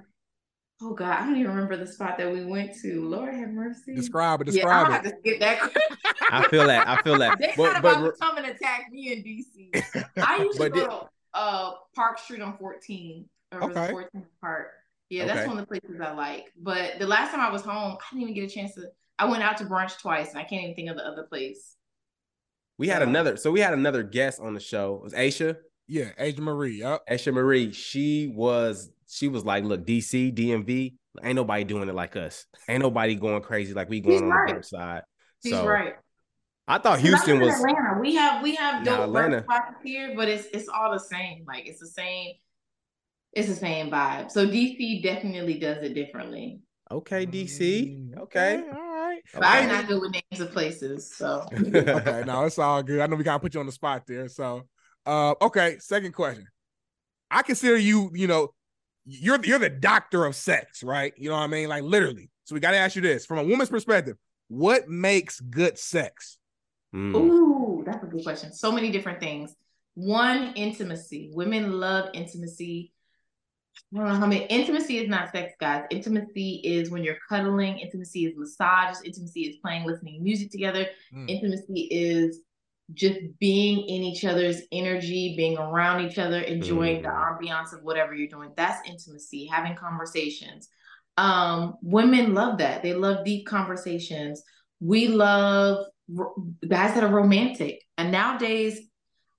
Oh 0.82 0.94
God, 0.94 1.18
I 1.18 1.26
don't 1.26 1.38
even 1.38 1.52
remember 1.52 1.78
the 1.78 1.88
spot 1.88 2.18
that 2.18 2.32
we 2.32 2.44
went 2.44 2.76
to. 2.82 3.08
Lord 3.08 3.34
have 3.34 3.50
mercy. 3.50 3.96
Describe 3.96 4.42
it. 4.42 4.46
Describe 4.46 4.90
yeah, 4.90 5.00
it. 5.00 5.04
have 5.04 5.04
to 5.04 5.20
skip 5.20 5.40
that. 5.40 5.72
I 6.32 6.48
feel 6.50 6.68
that. 6.68 6.88
I 6.88 7.02
feel 7.02 7.18
that. 7.20 7.38
They 7.40 7.54
but, 7.56 7.64
not 7.64 7.80
about 7.80 8.04
to 8.04 8.12
come 8.20 8.38
and 8.38 8.48
attack 8.48 8.92
me 8.92 9.14
in 9.14 9.24
DC. 9.24 10.06
I 10.18 10.44
used 10.44 10.60
to 10.60 10.70
go 10.70 10.86
to 10.86 11.10
uh, 11.34 11.72
Park 11.96 12.20
Street 12.20 12.42
on 12.42 12.58
14 12.58 13.26
or 13.54 13.64
okay. 13.64 13.92
14 13.92 14.26
Park. 14.42 14.68
Yeah, 15.10 15.24
okay. 15.24 15.34
that's 15.34 15.48
one 15.48 15.58
of 15.58 15.68
the 15.68 15.80
places 15.80 16.02
I 16.02 16.12
like. 16.14 16.52
But 16.58 17.00
the 17.00 17.08
last 17.08 17.32
time 17.32 17.40
I 17.40 17.50
was 17.50 17.62
home, 17.62 17.98
I 18.00 18.16
didn't 18.16 18.30
even 18.30 18.34
get 18.34 18.52
a 18.52 18.54
chance 18.54 18.76
to. 18.76 18.88
I 19.18 19.26
went 19.26 19.44
out 19.44 19.56
to 19.58 19.66
brunch 19.66 19.98
twice, 20.00 20.32
and 20.32 20.40
I 20.40 20.44
can't 20.44 20.64
even 20.64 20.76
think 20.76 20.90
of 20.90 20.98
the 20.98 21.08
other 21.08 21.24
place. 21.24 21.76
We 22.78 22.90
had 22.90 23.02
another. 23.02 23.38
So 23.38 23.50
we 23.50 23.62
had 23.62 23.74
another 23.74 24.04
guest 24.04 24.42
on 24.42 24.54
the 24.54 24.60
show. 24.60 24.96
It 24.96 25.04
was 25.04 25.14
Aisha. 25.14 25.56
Yeah, 25.88 26.12
Aisha 26.20 26.40
Marie. 26.40 26.80
Yep. 26.80 27.08
Aisha 27.10 27.34
Marie. 27.34 27.72
She 27.72 28.28
was 28.28 28.92
she 29.08 29.28
was 29.28 29.46
like, 29.46 29.64
look, 29.64 29.86
DC, 29.86 30.34
DMV, 30.34 30.94
ain't 31.24 31.36
nobody 31.36 31.64
doing 31.64 31.88
it 31.88 31.96
like 31.96 32.16
us. 32.16 32.46
Ain't 32.68 32.82
nobody 32.82 33.16
going 33.16 33.42
crazy 33.42 33.74
like 33.74 33.90
we 33.90 34.02
going 34.02 34.16
She's 34.16 34.22
on 34.22 34.30
right. 34.30 34.48
the 34.48 34.54
dark 34.54 34.64
side. 34.66 35.02
She's 35.44 35.54
so, 35.54 35.68
right. 35.68 35.94
I 36.68 36.80
thought 36.80 37.00
Houston 37.00 37.40
was 37.40 37.54
Atlanta. 37.54 38.00
We 38.02 38.16
have 38.16 38.42
we 38.42 38.56
have 38.56 38.84
dope 38.84 39.02
Atlanta. 39.02 39.44
spots 39.44 39.76
here, 39.84 40.14
but 40.16 40.28
it's 40.28 40.48
it's 40.52 40.68
all 40.68 40.92
the 40.92 41.00
same. 41.00 41.46
Like 41.48 41.68
it's 41.68 41.80
the 41.80 41.88
same, 41.88 42.34
it's 43.34 43.48
the 43.48 43.56
same 43.56 43.92
vibe. 43.92 44.32
So 44.32 44.48
DC 44.48 45.04
definitely 45.04 45.60
does 45.60 45.84
it 45.84 45.94
differently. 45.94 46.62
Okay, 46.90 47.26
DC. 47.26 47.60
Mm, 47.60 48.18
okay. 48.22 48.58
okay. 48.58 48.70
All 48.70 48.96
right. 48.96 49.22
But 49.34 49.44
okay. 49.44 49.58
I'm 49.60 49.68
not 49.70 49.88
good 49.88 50.02
with 50.02 50.12
names 50.12 50.42
of 50.42 50.52
places. 50.52 51.16
So 51.16 51.46
okay, 51.54 52.24
no, 52.26 52.46
it's 52.46 52.58
all 52.58 52.82
good. 52.82 53.00
I 53.00 53.06
know 53.08 53.16
we 53.16 53.24
gotta 53.24 53.40
put 53.40 53.54
you 53.54 53.60
on 53.60 53.68
the 53.68 53.72
spot 53.72 54.04
there. 54.08 54.28
So 54.28 54.64
uh 55.06 55.36
okay, 55.42 55.78
second 55.80 56.14
question. 56.14 56.48
I 57.32 57.42
consider 57.42 57.78
you, 57.78 58.12
you 58.14 58.28
know, 58.28 58.54
you're 59.06 59.40
you're 59.44 59.60
the 59.60 59.70
doctor 59.70 60.26
of 60.26 60.36
sex, 60.36 60.84
right? 60.84 61.14
You 61.18 61.30
know 61.30 61.36
what 61.36 61.44
I 61.44 61.48
mean? 61.48 61.70
Like 61.70 61.84
literally. 61.84 62.30
So 62.46 62.54
we 62.54 62.60
got 62.60 62.72
to 62.72 62.78
ask 62.78 62.96
you 62.96 63.02
this 63.02 63.26
from 63.26 63.40
a 63.40 63.44
woman's 63.44 63.70
perspective: 63.70 64.18
What 64.48 64.88
makes 64.88 65.40
good 65.40 65.78
sex? 65.78 66.38
Mm. 66.96 67.16
Ooh, 67.16 67.84
that's 67.86 68.04
a 68.04 68.08
good 68.08 68.24
question. 68.24 68.54
So 68.54 68.72
many 68.72 68.92
different 68.92 69.20
things. 69.20 69.56
One, 69.96 70.54
intimacy. 70.56 71.32
Women 71.34 71.72
love 71.74 72.10
intimacy. 72.14 72.94
I 73.94 73.98
don't 73.98 74.08
know 74.08 74.16
how 74.16 74.26
many. 74.26 74.46
Intimacy 74.46 75.00
is 75.00 75.10
not 75.10 75.32
sex, 75.32 75.54
guys. 75.60 75.84
Intimacy 75.90 76.62
is 76.64 76.90
when 76.90 77.04
you're 77.04 77.18
cuddling. 77.30 77.80
Intimacy 77.80 78.26
is 78.26 78.34
massage. 78.38 78.98
Intimacy 79.04 79.42
is 79.42 79.58
playing, 79.58 79.86
listening 79.86 80.24
music 80.24 80.52
together. 80.52 80.88
Mm. 81.14 81.30
Intimacy 81.30 81.88
is 81.92 82.42
just 82.94 83.20
being 83.40 83.80
in 83.88 84.04
each 84.04 84.26
other's 84.26 84.62
energy, 84.72 85.34
being 85.36 85.58
around 85.58 86.06
each 86.06 86.20
other, 86.20 86.40
enjoying 86.42 87.02
mm. 87.02 87.04
the 87.04 87.10
ambiance 87.10 87.74
of 87.74 87.84
whatever 87.84 88.14
you're 88.14 88.28
doing. 88.28 88.52
That's 88.56 88.88
intimacy, 88.88 89.48
having 89.48 89.76
conversations. 89.76 90.70
Um, 91.18 91.76
women 91.82 92.34
love 92.34 92.60
that. 92.60 92.84
They 92.84 92.94
love 92.94 93.26
deep 93.26 93.48
conversations. 93.48 94.44
we 94.80 95.08
love 95.08 95.86
guys 96.68 96.94
that 96.94 97.04
are 97.04 97.14
romantic. 97.14 97.82
And 97.98 98.12
nowadays, 98.12 98.80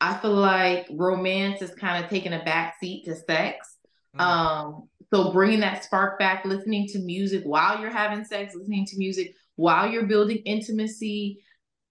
I 0.00 0.14
feel 0.14 0.34
like 0.34 0.88
romance 0.90 1.62
is 1.62 1.74
kind 1.74 2.02
of 2.02 2.10
taking 2.10 2.32
a 2.32 2.42
back 2.44 2.76
seat 2.80 3.04
to 3.04 3.14
sex. 3.14 3.76
Mm. 4.16 4.20
Um, 4.20 4.88
so 5.12 5.32
bringing 5.32 5.60
that 5.60 5.84
spark 5.84 6.18
back, 6.18 6.44
listening 6.44 6.88
to 6.88 6.98
music 6.98 7.44
while 7.44 7.80
you're 7.80 7.90
having 7.90 8.24
sex, 8.24 8.54
listening 8.54 8.86
to 8.86 8.98
music 8.98 9.34
while 9.54 9.88
you're 9.88 10.06
building 10.06 10.38
intimacy, 10.38 11.42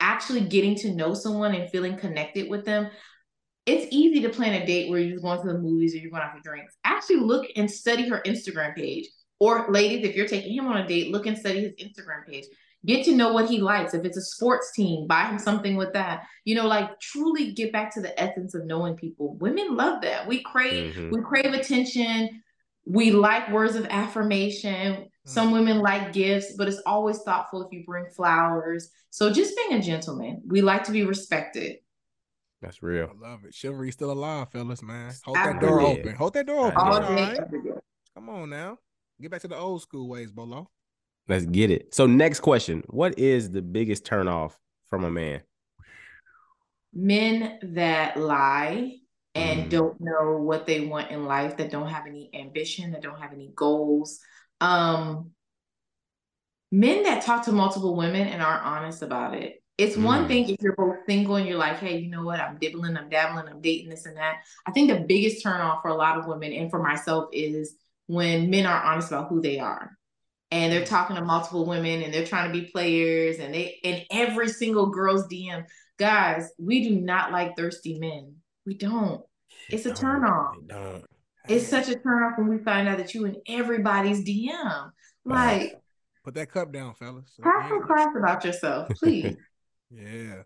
actually 0.05 0.41
getting 0.41 0.75
to 0.75 0.93
know 0.93 1.13
someone 1.13 1.55
and 1.55 1.69
feeling 1.71 1.97
connected 1.97 2.49
with 2.49 2.63
them. 2.63 2.89
It's 3.65 3.87
easy 3.91 4.21
to 4.21 4.29
plan 4.29 4.61
a 4.61 4.65
date 4.65 4.89
where 4.89 4.99
you're 4.99 5.19
going 5.19 5.41
to 5.41 5.47
the 5.47 5.57
movies 5.57 5.95
or 5.95 5.97
you're 5.97 6.11
going 6.11 6.21
out 6.21 6.35
for 6.35 6.41
drinks. 6.41 6.75
Actually, 6.83 7.21
look 7.21 7.47
and 7.55 7.69
study 7.69 8.07
her 8.09 8.21
Instagram 8.25 8.75
page. 8.75 9.07
Or, 9.39 9.69
ladies, 9.69 10.07
if 10.07 10.15
you're 10.15 10.27
taking 10.27 10.53
him 10.53 10.67
on 10.67 10.77
a 10.77 10.87
date, 10.87 11.11
look 11.11 11.25
and 11.25 11.37
study 11.37 11.61
his 11.61 11.73
Instagram 11.73 12.25
page 12.27 12.45
get 12.85 13.05
to 13.05 13.15
know 13.15 13.33
what 13.33 13.49
he 13.49 13.59
likes. 13.59 13.93
If 13.93 14.05
it's 14.05 14.17
a 14.17 14.21
sports 14.21 14.71
team, 14.73 15.07
buy 15.07 15.25
him 15.25 15.39
something 15.39 15.75
with 15.75 15.93
that. 15.93 16.23
You 16.43 16.55
know, 16.55 16.67
like 16.67 16.99
truly 16.99 17.53
get 17.53 17.71
back 17.71 17.93
to 17.95 18.01
the 18.01 18.17
essence 18.19 18.53
of 18.53 18.65
knowing 18.65 18.95
people. 18.95 19.35
Women 19.35 19.75
love 19.75 20.01
that. 20.03 20.27
We 20.27 20.43
crave 20.43 20.95
mm-hmm. 20.95 21.09
we 21.09 21.21
crave 21.21 21.53
attention. 21.53 22.41
We 22.85 23.11
like 23.11 23.51
words 23.51 23.75
of 23.75 23.87
affirmation. 23.87 25.09
Some 25.25 25.49
mm. 25.49 25.53
women 25.53 25.79
like 25.79 26.13
gifts, 26.13 26.53
but 26.55 26.67
it's 26.67 26.81
always 26.85 27.19
thoughtful 27.19 27.63
if 27.63 27.71
you 27.71 27.83
bring 27.85 28.05
flowers. 28.15 28.89
So 29.09 29.31
just 29.31 29.55
being 29.57 29.79
a 29.79 29.81
gentleman. 29.81 30.41
We 30.47 30.61
like 30.61 30.83
to 30.85 30.91
be 30.91 31.03
respected. 31.03 31.77
That's 32.61 32.81
real. 32.81 33.11
I 33.11 33.29
love 33.29 33.45
it. 33.45 33.53
Chivalry 33.53 33.91
still 33.91 34.11
alive, 34.11 34.51
fellas, 34.51 34.81
man. 34.81 35.13
Hold 35.23 35.37
that 35.37 35.59
door 35.59 35.81
open. 35.81 36.15
Hold 36.15 36.33
that 36.33 36.45
door 36.45 36.67
open. 36.67 36.77
All 36.77 36.99
day, 36.99 37.37
Come 38.13 38.29
on 38.29 38.49
now. 38.49 38.77
Get 39.21 39.31
back 39.31 39.41
to 39.41 39.47
the 39.47 39.57
old 39.57 39.81
school 39.81 40.07
ways, 40.07 40.31
Bolo. 40.31 40.69
Let's 41.27 41.45
get 41.45 41.71
it. 41.71 41.93
So 41.93 42.05
next 42.05 42.41
question. 42.41 42.83
What 42.87 43.17
is 43.17 43.51
the 43.51 43.61
biggest 43.61 44.05
turnoff 44.05 44.53
from 44.89 45.03
a 45.03 45.11
man? 45.11 45.41
Men 46.93 47.59
that 47.73 48.17
lie 48.17 48.97
and 49.33 49.65
mm. 49.65 49.69
don't 49.69 49.99
know 49.99 50.37
what 50.37 50.65
they 50.65 50.81
want 50.81 51.11
in 51.11 51.25
life, 51.25 51.57
that 51.57 51.71
don't 51.71 51.87
have 51.87 52.07
any 52.07 52.29
ambition, 52.33 52.91
that 52.91 53.01
don't 53.01 53.19
have 53.19 53.33
any 53.33 53.51
goals. 53.55 54.19
Um 54.61 55.31
men 56.71 57.03
that 57.03 57.23
talk 57.23 57.45
to 57.45 57.51
multiple 57.51 57.95
women 57.95 58.27
and 58.27 58.41
aren't 58.41 58.65
honest 58.65 59.01
about 59.01 59.33
it. 59.35 59.61
It's 59.77 59.95
mm. 59.95 60.03
one 60.03 60.27
thing 60.27 60.49
if 60.49 60.61
you're 60.61 60.75
both 60.75 60.97
single 61.07 61.35
and 61.35 61.47
you're 61.47 61.57
like, 61.57 61.77
hey, 61.77 61.97
you 61.97 62.09
know 62.09 62.23
what? 62.23 62.39
I'm 62.39 62.57
dibbling, 62.57 62.97
I'm 62.97 63.09
dabbling, 63.09 63.47
I'm 63.47 63.61
dating 63.61 63.89
this 63.89 64.05
and 64.05 64.17
that. 64.17 64.37
I 64.65 64.71
think 64.71 64.89
the 64.89 64.99
biggest 65.01 65.45
turnoff 65.45 65.81
for 65.81 65.89
a 65.89 65.95
lot 65.95 66.17
of 66.17 66.27
women 66.27 66.53
and 66.53 66.69
for 66.69 66.81
myself 66.81 67.29
is 67.33 67.75
when 68.07 68.49
men 68.49 68.65
are 68.65 68.81
honest 68.81 69.11
about 69.11 69.29
who 69.29 69.41
they 69.41 69.59
are 69.59 69.97
and 70.51 70.71
they're 70.71 70.85
talking 70.85 71.15
to 71.15 71.21
multiple 71.23 71.65
women 71.65 72.01
and 72.01 72.13
they're 72.13 72.25
trying 72.25 72.51
to 72.51 72.57
be 72.57 72.67
players 72.67 73.39
and 73.39 73.53
they 73.53 73.79
and 73.83 74.05
every 74.11 74.47
single 74.47 74.87
girl's 74.87 75.27
DM. 75.27 75.65
Guys, 75.97 76.49
we 76.57 76.87
do 76.87 76.95
not 76.95 77.31
like 77.31 77.55
thirsty 77.55 77.99
men. 77.99 78.35
We 78.65 78.75
don't. 78.75 79.21
It's 79.69 79.85
a 79.85 79.93
turn 79.93 80.23
off. 80.23 80.55
It's 81.47 81.67
such 81.67 81.89
a 81.89 81.95
turn 81.95 82.23
off 82.23 82.37
when 82.37 82.47
we 82.47 82.57
find 82.59 82.87
out 82.87 82.97
that 82.97 83.13
you 83.13 83.25
in 83.25 83.37
everybody's 83.47 84.23
DM. 84.23 84.91
Like 85.25 85.81
put 86.23 86.35
that 86.35 86.51
cup 86.51 86.71
down, 86.71 86.93
fellas. 86.95 87.25
Have 87.43 87.69
some 87.69 87.85
class 87.85 88.09
about 88.17 88.45
yourself, 88.45 88.89
please. 88.89 89.35
yeah. 89.91 90.43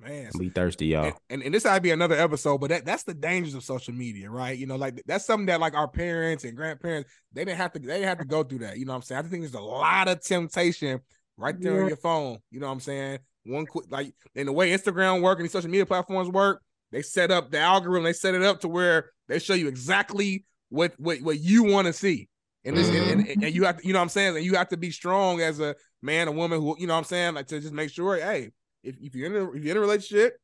Man, 0.00 0.30
be 0.38 0.48
thirsty, 0.48 0.86
y'all. 0.86 1.06
And, 1.06 1.14
and, 1.28 1.42
and 1.42 1.54
this 1.54 1.64
might 1.64 1.80
be 1.80 1.90
another 1.90 2.14
episode, 2.14 2.58
but 2.58 2.70
that, 2.70 2.84
that's 2.84 3.02
the 3.02 3.14
dangers 3.14 3.54
of 3.54 3.64
social 3.64 3.92
media, 3.92 4.30
right? 4.30 4.56
You 4.56 4.66
know, 4.66 4.76
like 4.76 5.02
that's 5.06 5.26
something 5.26 5.46
that 5.46 5.58
like 5.58 5.74
our 5.74 5.88
parents 5.88 6.44
and 6.44 6.56
grandparents 6.56 7.10
they 7.32 7.44
didn't 7.44 7.56
have 7.56 7.72
to 7.72 7.80
they 7.80 7.94
didn't 7.94 8.08
have 8.08 8.18
to 8.18 8.24
go 8.24 8.44
through 8.44 8.60
that. 8.60 8.78
You 8.78 8.86
know 8.86 8.92
what 8.92 8.98
I'm 8.98 9.02
saying? 9.02 9.18
I 9.18 9.22
think 9.22 9.42
there's 9.42 9.54
a 9.54 9.60
lot 9.60 10.06
of 10.06 10.22
temptation 10.22 11.00
right 11.36 11.60
there 11.60 11.74
yeah. 11.74 11.82
on 11.82 11.88
your 11.88 11.96
phone. 11.96 12.38
You 12.52 12.60
know 12.60 12.66
what 12.66 12.74
I'm 12.74 12.80
saying? 12.80 13.18
One 13.44 13.66
quick 13.66 13.86
like 13.90 14.14
in 14.36 14.46
the 14.46 14.52
way 14.52 14.70
Instagram 14.70 15.20
work 15.20 15.38
and 15.38 15.44
these 15.44 15.52
social 15.52 15.70
media 15.70 15.86
platforms 15.86 16.28
work, 16.28 16.62
they 16.92 17.02
set 17.02 17.32
up 17.32 17.50
the 17.50 17.58
algorithm, 17.58 18.04
they 18.04 18.12
set 18.12 18.36
it 18.36 18.42
up 18.42 18.60
to 18.60 18.68
where 18.68 19.10
they 19.28 19.38
show 19.38 19.54
you 19.54 19.68
exactly 19.68 20.44
what 20.70 20.94
what, 20.98 21.20
what 21.22 21.38
you 21.38 21.64
want 21.64 21.86
to 21.86 21.92
see. 21.92 22.28
And, 22.64 22.76
this, 22.76 22.88
mm-hmm. 22.88 23.10
and, 23.10 23.28
and, 23.28 23.44
and 23.44 23.54
you 23.54 23.64
have 23.64 23.78
to, 23.78 23.86
you 23.86 23.92
know 23.92 24.00
what 24.00 24.04
I'm 24.04 24.08
saying? 24.10 24.36
And 24.36 24.44
you 24.44 24.56
have 24.56 24.68
to 24.68 24.76
be 24.76 24.90
strong 24.90 25.40
as 25.40 25.60
a 25.60 25.74
man, 26.02 26.28
a 26.28 26.32
woman 26.32 26.60
who, 26.60 26.76
you 26.78 26.86
know 26.86 26.94
what 26.94 26.98
I'm 26.98 27.04
saying? 27.04 27.34
Like 27.34 27.46
to 27.46 27.60
just 27.60 27.72
make 27.72 27.90
sure, 27.90 28.16
hey, 28.16 28.50
if, 28.82 28.96
if 29.00 29.14
you're 29.14 29.26
in 29.26 29.36
a 29.36 29.52
if 29.52 29.62
you're 29.62 29.72
in 29.72 29.76
a 29.76 29.80
relationship, 29.80 30.36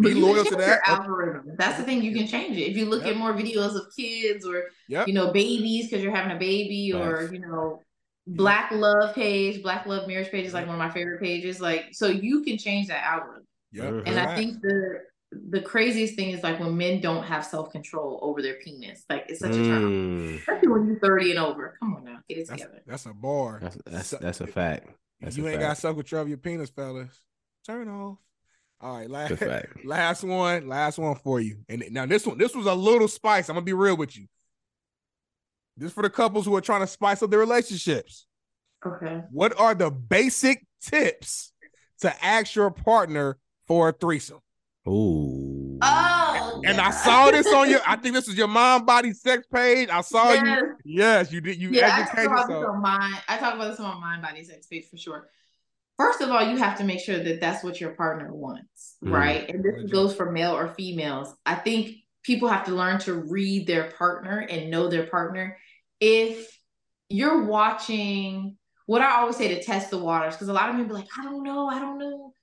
be 0.00 0.14
loyal 0.14 0.44
to 0.44 0.56
that. 0.56 0.80
Algorithm. 0.86 1.54
That's 1.56 1.78
the 1.78 1.84
thing. 1.84 2.02
You 2.02 2.14
can 2.16 2.26
change 2.26 2.56
it. 2.56 2.62
If 2.62 2.76
you 2.76 2.86
look 2.86 3.04
yep. 3.04 3.12
at 3.12 3.16
more 3.16 3.32
videos 3.32 3.76
of 3.76 3.86
kids 3.96 4.44
or 4.44 4.64
yep. 4.88 5.06
you 5.06 5.14
know 5.14 5.32
babies 5.32 5.86
because 5.86 6.02
you're 6.02 6.14
having 6.14 6.34
a 6.34 6.38
baby, 6.38 6.92
nice. 6.92 7.02
or 7.02 7.32
you 7.32 7.38
know 7.40 7.80
Black 8.26 8.72
Love 8.72 9.14
page, 9.14 9.62
Black 9.62 9.86
Love 9.86 10.08
Marriage 10.08 10.30
page 10.30 10.46
is 10.46 10.54
like 10.54 10.66
one 10.66 10.74
of 10.74 10.80
my 10.80 10.90
favorite 10.90 11.20
pages. 11.20 11.60
Like 11.60 11.86
so, 11.92 12.08
you 12.08 12.42
can 12.42 12.58
change 12.58 12.88
that 12.88 13.04
algorithm. 13.04 13.46
Yeah, 13.70 14.00
and 14.04 14.18
I 14.18 14.34
think 14.34 14.60
the 14.62 15.00
the 15.50 15.60
craziest 15.60 16.14
thing 16.14 16.30
is 16.30 16.42
like 16.42 16.60
when 16.60 16.76
men 16.76 17.00
don't 17.00 17.24
have 17.24 17.44
self 17.44 17.70
control 17.70 18.18
over 18.22 18.42
their 18.42 18.54
penis. 18.54 19.04
Like 19.08 19.26
it's 19.28 19.40
such 19.40 19.52
mm. 19.52 19.64
a 19.64 19.68
turn, 19.68 20.34
especially 20.38 20.68
when 20.68 20.86
you're 20.86 21.00
30 21.00 21.30
and 21.30 21.38
over. 21.38 21.76
Come 21.80 21.94
on 21.94 22.04
now, 22.04 22.18
get 22.28 22.38
it 22.38 22.48
that's, 22.48 22.62
together. 22.62 22.82
That's 22.86 23.06
a 23.06 23.14
bar. 23.14 23.58
That's 23.62 23.78
that's, 23.86 24.10
that's 24.10 24.40
a 24.40 24.46
fact. 24.46 24.88
That's 25.20 25.36
you 25.36 25.46
a 25.46 25.50
ain't 25.50 25.60
fact. 25.60 25.68
got 25.68 25.78
self 25.78 25.96
control 25.96 26.22
of 26.22 26.28
your 26.28 26.38
penis, 26.38 26.70
fellas. 26.70 27.20
Turn 27.66 27.88
off. 27.88 28.18
All 28.80 28.98
right, 28.98 29.08
last, 29.08 29.42
last 29.84 30.24
one, 30.24 30.68
last 30.68 30.98
one 30.98 31.14
for 31.16 31.40
you. 31.40 31.58
And 31.68 31.84
now 31.90 32.04
this 32.04 32.26
one, 32.26 32.36
this 32.36 32.54
was 32.54 32.66
a 32.66 32.74
little 32.74 33.08
spice. 33.08 33.48
I'm 33.48 33.54
gonna 33.54 33.64
be 33.64 33.72
real 33.72 33.96
with 33.96 34.16
you. 34.16 34.26
This 35.76 35.92
for 35.92 36.02
the 36.02 36.10
couples 36.10 36.44
who 36.44 36.54
are 36.54 36.60
trying 36.60 36.82
to 36.82 36.86
spice 36.86 37.22
up 37.22 37.30
their 37.30 37.38
relationships. 37.38 38.26
Okay. 38.86 39.22
What 39.30 39.58
are 39.58 39.74
the 39.74 39.90
basic 39.90 40.66
tips 40.82 41.52
to 42.00 42.24
ask 42.24 42.54
your 42.54 42.70
partner 42.70 43.38
for 43.66 43.88
a 43.88 43.92
threesome? 43.92 44.40
Ooh. 44.88 45.78
Oh. 45.80 46.62
And 46.64 46.76
yeah. 46.76 46.88
I 46.88 46.90
saw 46.90 47.30
this 47.30 47.46
on 47.52 47.70
your. 47.70 47.80
I 47.86 47.96
think 48.02 48.14
this 48.14 48.28
is 48.28 48.36
your 48.36 48.48
mind 48.48 48.86
body 48.86 49.12
sex 49.12 49.46
page. 49.52 49.88
I 49.88 50.00
saw 50.02 50.32
yes. 50.32 50.44
you. 50.44 50.76
Yes, 50.84 51.32
you 51.32 51.40
did. 51.40 51.60
You 51.60 51.70
yeah, 51.70 51.98
educated 52.00 52.30
I 52.30 52.36
talk 52.36 52.48
about 52.48 52.60
this 52.60 52.68
on 52.68 52.82
mine. 52.82 53.14
I 53.28 53.36
talk 53.38 53.54
about 53.54 53.70
this 53.70 53.80
on 53.80 53.94
my 53.94 54.00
mind 54.00 54.22
body 54.22 54.44
sex 54.44 54.66
page 54.66 54.84
for 54.90 54.96
sure. 54.96 55.28
First 55.96 56.20
of 56.20 56.30
all, 56.30 56.42
you 56.42 56.56
have 56.56 56.78
to 56.78 56.84
make 56.84 57.00
sure 57.00 57.22
that 57.22 57.40
that's 57.40 57.62
what 57.62 57.80
your 57.80 57.90
partner 57.90 58.32
wants, 58.34 58.96
mm. 59.02 59.12
right? 59.12 59.48
And 59.48 59.62
this 59.62 59.90
goes 59.90 60.14
for 60.14 60.30
male 60.30 60.56
or 60.56 60.68
females. 60.68 61.32
I 61.46 61.54
think 61.54 61.98
people 62.24 62.48
have 62.48 62.64
to 62.64 62.72
learn 62.72 62.98
to 63.00 63.14
read 63.14 63.66
their 63.66 63.90
partner 63.92 64.40
and 64.40 64.70
know 64.70 64.88
their 64.88 65.06
partner. 65.06 65.56
If 66.00 66.58
you're 67.08 67.44
watching, 67.44 68.56
what 68.86 69.02
I 69.02 69.20
always 69.20 69.36
say 69.36 69.48
to 69.48 69.62
test 69.62 69.90
the 69.90 69.98
waters, 69.98 70.34
because 70.34 70.48
a 70.48 70.52
lot 70.52 70.68
of 70.68 70.76
people 70.76 70.88
be 70.88 70.94
like, 70.94 71.08
I 71.18 71.22
don't 71.24 71.44
know, 71.44 71.68
I 71.68 71.78
don't 71.78 71.98
know. 71.98 72.33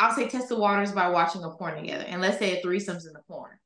I, 0.00 0.08
will 0.08 0.14
say 0.14 0.28
test 0.28 0.48
the 0.48 0.58
waters 0.58 0.92
by 0.92 1.08
watching 1.08 1.44
a 1.44 1.50
porn 1.50 1.76
together. 1.76 2.04
And 2.06 2.22
let's 2.22 2.38
say 2.38 2.58
a 2.58 2.62
threesome's 2.62 3.06
in 3.06 3.12
the 3.12 3.22
porn. 3.28 3.58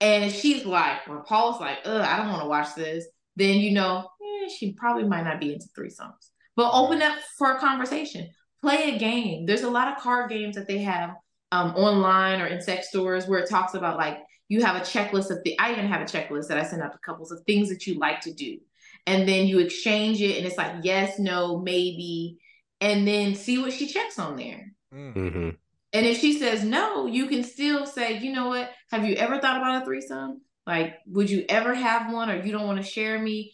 And 0.00 0.24
if 0.24 0.34
she's 0.34 0.64
like, 0.64 1.00
or 1.08 1.22
Paul's 1.24 1.60
like, 1.60 1.78
ugh, 1.84 2.00
I 2.00 2.16
don't 2.16 2.28
want 2.28 2.42
to 2.42 2.48
watch 2.48 2.74
this, 2.74 3.06
then 3.36 3.58
you 3.58 3.72
know, 3.72 4.08
eh, 4.20 4.48
she 4.58 4.72
probably 4.72 5.04
might 5.04 5.24
not 5.24 5.40
be 5.40 5.52
into 5.52 5.68
threesomes. 5.78 6.30
But 6.56 6.72
open 6.72 7.02
up 7.02 7.18
for 7.38 7.52
a 7.52 7.58
conversation. 7.58 8.28
Play 8.62 8.94
a 8.94 8.98
game. 8.98 9.46
There's 9.46 9.62
a 9.62 9.70
lot 9.70 9.88
of 9.88 10.02
card 10.02 10.30
games 10.30 10.56
that 10.56 10.66
they 10.66 10.78
have 10.78 11.14
um, 11.50 11.74
online 11.76 12.40
or 12.40 12.46
in 12.46 12.60
sex 12.60 12.88
stores 12.88 13.26
where 13.26 13.38
it 13.38 13.48
talks 13.48 13.74
about 13.74 13.96
like 13.96 14.18
you 14.48 14.62
have 14.62 14.76
a 14.76 14.80
checklist 14.80 15.30
of 15.30 15.42
the 15.44 15.58
I 15.58 15.72
even 15.72 15.86
have 15.86 16.00
a 16.00 16.04
checklist 16.04 16.48
that 16.48 16.58
I 16.58 16.64
send 16.64 16.82
out 16.82 16.92
to 16.92 16.98
couples 16.98 17.32
of 17.32 17.40
things 17.46 17.68
that 17.68 17.86
you 17.86 17.98
like 17.98 18.20
to 18.22 18.32
do. 18.32 18.58
And 19.06 19.28
then 19.28 19.46
you 19.46 19.58
exchange 19.58 20.20
it 20.20 20.36
and 20.36 20.46
it's 20.46 20.56
like 20.56 20.76
yes, 20.82 21.18
no, 21.18 21.58
maybe, 21.58 22.38
and 22.80 23.06
then 23.06 23.34
see 23.34 23.58
what 23.58 23.72
she 23.72 23.86
checks 23.86 24.18
on 24.18 24.36
there. 24.36 24.72
Mm. 24.94 25.14
Mm-hmm. 25.14 25.48
And 25.92 26.06
if 26.06 26.18
she 26.18 26.38
says 26.38 26.64
no, 26.64 27.06
you 27.06 27.26
can 27.26 27.44
still 27.44 27.86
say, 27.86 28.18
you 28.18 28.32
know 28.32 28.48
what? 28.48 28.70
Have 28.90 29.04
you 29.04 29.14
ever 29.16 29.38
thought 29.38 29.58
about 29.58 29.82
a 29.82 29.84
threesome? 29.84 30.40
Like, 30.66 30.96
would 31.06 31.28
you 31.28 31.44
ever 31.48 31.74
have 31.74 32.12
one 32.12 32.30
or 32.30 32.42
you 32.42 32.52
don't 32.52 32.66
want 32.66 32.78
to 32.78 32.88
share 32.88 33.18
me? 33.18 33.52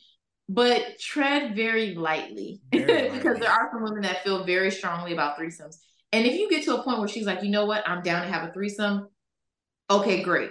But 0.48 0.98
tread 0.98 1.55
very 1.56 1.94
lightly 1.94 2.62
very 2.73 3.10
because 3.16 3.39
there 3.39 3.51
are 3.51 3.69
some 3.73 3.82
women 3.82 4.02
that 4.02 4.24
feel 4.24 4.44
very 4.44 4.70
strongly 4.70 5.12
about 5.12 5.39
threesomes. 5.39 5.77
And 6.12 6.27
if 6.27 6.35
you 6.35 6.48
get 6.48 6.65
to 6.65 6.77
a 6.77 6.82
point 6.82 7.01
where 7.01 7.09
she's 7.09 7.27
like, 7.27 7.43
you 7.43 7.51
know 7.51 7.66
what? 7.66 7.86
I'm 7.86 8.02
down 8.02 8.23
to 8.23 8.32
have 8.32 8.48
a 8.48 8.52
threesome. 8.52 9.09
Okay, 9.90 10.23
great. 10.23 10.51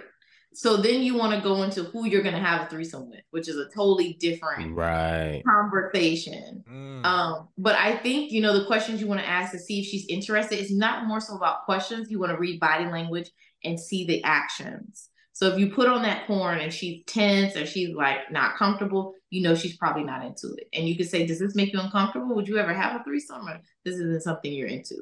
So 0.54 0.78
then 0.78 1.02
you 1.04 1.16
want 1.16 1.36
to 1.36 1.42
go 1.42 1.62
into 1.64 1.84
who 1.84 2.08
you're 2.08 2.24
going 2.24 2.34
to 2.34 2.42
have 2.42 2.66
a 2.66 2.70
threesome 2.70 3.10
with, 3.10 3.22
which 3.30 3.48
is 3.48 3.58
a 3.58 3.70
totally 3.76 4.14
different 4.20 4.76
right 4.76 5.44
conversation. 5.46 6.64
Mm. 6.68 7.06
Um, 7.06 7.50
but 7.58 7.76
I 7.76 7.98
think 7.98 8.32
you 8.32 8.42
know 8.42 8.58
the 8.58 8.66
questions 8.66 9.00
you 9.00 9.08
want 9.08 9.20
to 9.20 9.28
ask 9.28 9.52
to 9.52 9.60
see 9.60 9.82
if 9.82 9.86
she's 9.86 10.08
interested 10.08 10.58
is 10.60 10.76
not 10.76 11.06
more 11.06 11.20
so 11.20 11.36
about 11.36 11.66
questions. 11.66 12.10
You 12.10 12.20
want 12.20 12.32
to 12.32 12.40
read 12.40 12.60
body 12.60 12.86
language 12.86 13.30
and 13.64 13.80
see 13.80 14.06
the 14.06 14.24
actions. 14.24 15.10
So 15.34 15.48
if 15.48 15.60
you 15.60 15.70
put 15.70 15.88
on 15.88 16.02
that 16.02 16.26
porn 16.26 16.60
and 16.60 16.74
she's 16.74 17.04
tense 17.06 17.56
or 17.56 17.68
she's 17.68 17.94
like 17.94 18.32
not 18.32 18.56
comfortable, 18.56 19.14
you 19.30 19.44
know 19.44 19.54
she's 19.54 19.78
probably 19.78 20.04
not 20.04 20.26
into 20.26 20.56
it. 20.58 20.68
And 20.74 20.90
you 20.90 20.96
can 20.96 21.06
say, 21.06 21.28
"Does 21.28 21.38
this 21.38 21.56
make 21.56 21.72
you 21.72 21.80
uncomfortable? 21.80 22.36
Would 22.36 22.48
you 22.48 22.58
ever 22.58 22.74
have 22.74 23.00
a 23.00 23.04
threesome? 23.04 23.48
Or 23.48 23.60
this 23.86 23.96
isn't 23.96 24.24
something 24.24 24.52
you're 24.52 24.68
into." 24.68 24.96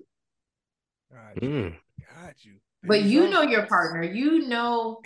Got 1.13 1.41
you. 1.41 1.49
Mm. 1.49 1.75
Got 2.21 2.43
you. 2.43 2.55
But 2.83 3.03
you 3.03 3.29
know 3.29 3.41
your 3.41 3.65
partner. 3.67 4.03
You 4.03 4.47
know 4.47 5.01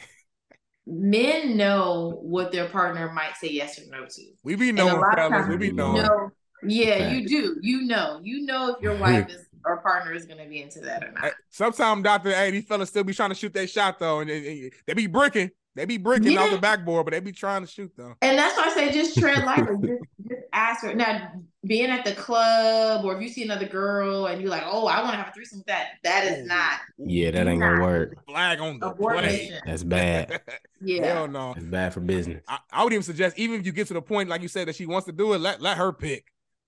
men 0.89 1.55
know 1.55 2.19
what 2.21 2.51
their 2.51 2.67
partner 2.69 3.11
might 3.13 3.35
say 3.37 3.49
yes 3.49 3.79
or 3.79 3.89
no 3.91 4.05
to. 4.05 4.21
We 4.43 4.55
be 4.55 4.71
knowing, 4.71 5.03
fellas. 5.15 5.47
We 5.47 5.57
be 5.57 5.71
knowing. 5.71 6.03
Know, 6.03 6.31
Yeah, 6.63 7.11
you 7.11 7.27
do. 7.27 7.57
You 7.61 7.83
know, 7.83 8.19
you 8.23 8.45
know 8.45 8.75
if 8.75 8.81
your 8.81 8.97
wife 8.97 9.29
is 9.29 9.45
or 9.65 9.77
partner 9.81 10.13
is 10.13 10.25
going 10.25 10.39
to 10.39 10.49
be 10.49 10.61
into 10.61 10.79
that 10.81 11.03
or 11.03 11.11
not. 11.11 11.31
Sometimes, 11.49 12.03
Doctor, 12.03 12.31
hey, 12.31 12.51
these 12.51 12.65
fellas 12.65 12.89
still 12.89 13.03
be 13.03 13.13
trying 13.13 13.29
to 13.29 13.35
shoot 13.35 13.53
that 13.53 13.69
shot 13.69 13.99
though, 13.99 14.19
and 14.19 14.29
they, 14.29 14.71
they 14.85 14.93
be 14.93 15.07
bricking. 15.07 15.51
They 15.79 15.85
be 15.85 15.95
bricking 15.95 16.33
yeah. 16.33 16.41
off 16.41 16.51
the 16.51 16.57
backboard, 16.57 17.05
but 17.05 17.13
they 17.13 17.21
be 17.21 17.31
trying 17.31 17.61
to 17.61 17.67
shoot 17.67 17.89
though. 17.95 18.13
And 18.21 18.37
that's 18.37 18.57
why 18.57 18.65
I 18.65 18.73
say 18.73 18.91
just 18.91 19.17
tread 19.17 19.43
lightly. 19.45 19.77
just, 19.87 20.03
just 20.27 20.41
ask 20.51 20.83
her. 20.83 20.93
Now, 20.93 21.31
being 21.63 21.89
at 21.89 22.03
the 22.03 22.11
club, 22.15 23.05
or 23.05 23.15
if 23.15 23.21
you 23.21 23.29
see 23.29 23.43
another 23.43 23.65
girl 23.65 24.25
and 24.25 24.41
you're 24.41 24.49
like, 24.49 24.63
"Oh, 24.65 24.87
I 24.87 24.99
want 24.99 25.13
to 25.13 25.17
have 25.19 25.29
a 25.29 25.31
threesome 25.31 25.59
with 25.59 25.67
that," 25.67 25.91
that 26.03 26.25
is 26.25 26.45
not. 26.45 26.81
Yeah, 26.97 27.31
that 27.31 27.47
ain't 27.47 27.61
gonna 27.61 27.81
work. 27.81 28.25
Flag 28.25 28.59
on 28.59 28.77
the 28.77 28.91
play. 28.91 29.57
That's 29.65 29.85
bad. 29.85 30.41
yeah, 30.81 31.13
hell 31.13 31.29
no. 31.29 31.53
It's 31.55 31.63
bad 31.63 31.93
for 31.93 32.01
business. 32.01 32.43
I, 32.49 32.59
I, 32.73 32.83
would 32.83 32.91
even 32.91 33.03
suggest, 33.03 33.39
even 33.39 33.57
if 33.57 33.65
you 33.65 33.71
get 33.71 33.87
to 33.87 33.93
the 33.93 34.01
point, 34.01 34.27
like 34.27 34.41
you 34.41 34.49
said, 34.49 34.67
that 34.67 34.75
she 34.75 34.85
wants 34.85 35.05
to 35.05 35.13
do 35.13 35.31
it, 35.31 35.37
let 35.37 35.61
let 35.61 35.77
her 35.77 35.93
pick. 35.93 36.25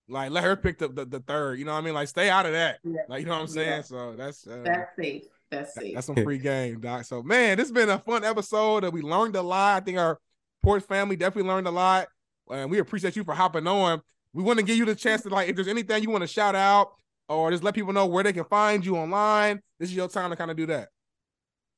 Like 0.07 0.31
let 0.31 0.45
her 0.45 0.55
pick 0.55 0.77
the, 0.77 0.87
the, 0.87 1.03
the 1.03 1.19
third. 1.19 1.59
You 1.59 1.65
know 1.65 1.73
what 1.73 1.79
I 1.79 1.81
mean? 1.81 1.95
Like 1.95 2.07
stay 2.07 2.29
out 2.29 2.45
of 2.45 2.53
that. 2.53 2.79
Yeah. 2.85 3.01
Like 3.09 3.19
you 3.19 3.25
know 3.25 3.33
what 3.33 3.41
I'm 3.41 3.47
saying? 3.47 3.67
Yeah. 3.67 3.81
So 3.81 4.15
that's 4.15 4.47
uh, 4.47 4.61
that's 4.63 4.95
safe. 4.97 5.23
That's 5.51 5.73
safe. 5.75 5.93
That's 5.93 6.07
some 6.07 6.15
free 6.15 6.37
game, 6.37 6.79
Doc. 6.79 7.03
So 7.03 7.21
man, 7.21 7.57
this 7.57 7.67
has 7.67 7.71
been 7.73 7.89
a 7.89 7.99
fun 7.99 8.23
episode. 8.23 8.83
That 8.83 8.93
we 8.93 9.01
learned 9.01 9.35
a 9.35 9.41
lot. 9.41 9.81
I 9.81 9.85
think 9.85 9.97
our 9.97 10.17
Porch 10.63 10.83
family 10.83 11.15
definitely 11.15 11.49
learned 11.49 11.67
a 11.67 11.71
lot. 11.71 12.07
And 12.49 12.71
we 12.71 12.79
appreciate 12.79 13.15
you 13.15 13.23
for 13.23 13.33
hopping 13.33 13.67
on. 13.67 14.01
We 14.33 14.43
want 14.43 14.59
to 14.59 14.65
give 14.65 14.77
you 14.77 14.85
the 14.85 14.95
chance 14.95 15.21
to 15.23 15.29
like, 15.29 15.49
if 15.49 15.55
there's 15.55 15.67
anything 15.67 16.03
you 16.03 16.09
want 16.09 16.21
to 16.21 16.27
shout 16.27 16.55
out 16.55 16.93
or 17.29 17.51
just 17.51 17.63
let 17.63 17.75
people 17.75 17.93
know 17.93 18.05
where 18.05 18.23
they 18.23 18.33
can 18.33 18.45
find 18.45 18.85
you 18.85 18.97
online. 18.97 19.61
This 19.79 19.89
is 19.89 19.95
your 19.95 20.07
time 20.07 20.29
to 20.29 20.35
kind 20.35 20.51
of 20.51 20.57
do 20.57 20.65
that. 20.67 20.89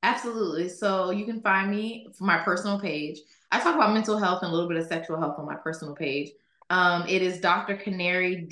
Absolutely. 0.04 0.70
So 0.70 1.12
you 1.12 1.26
can 1.26 1.41
find 1.41 1.72
me 1.72 2.08
for 2.18 2.26
my 2.26 2.38
personal 2.40 2.80
page. 2.80 3.20
I 3.52 3.60
talk 3.60 3.76
about 3.76 3.94
mental 3.94 4.18
health 4.18 4.44
and 4.44 4.52
a 4.52 4.54
little 4.54 4.70
bit 4.70 4.78
of 4.78 4.88
sexual 4.88 5.20
health 5.20 5.36
on 5.38 5.45
my 5.45 5.56
personal 5.56 5.95
page. 5.95 6.30
Um, 6.70 7.06
it 7.08 7.22
is 7.22 7.40
Dr. 7.40 7.78
Canary, 7.78 8.48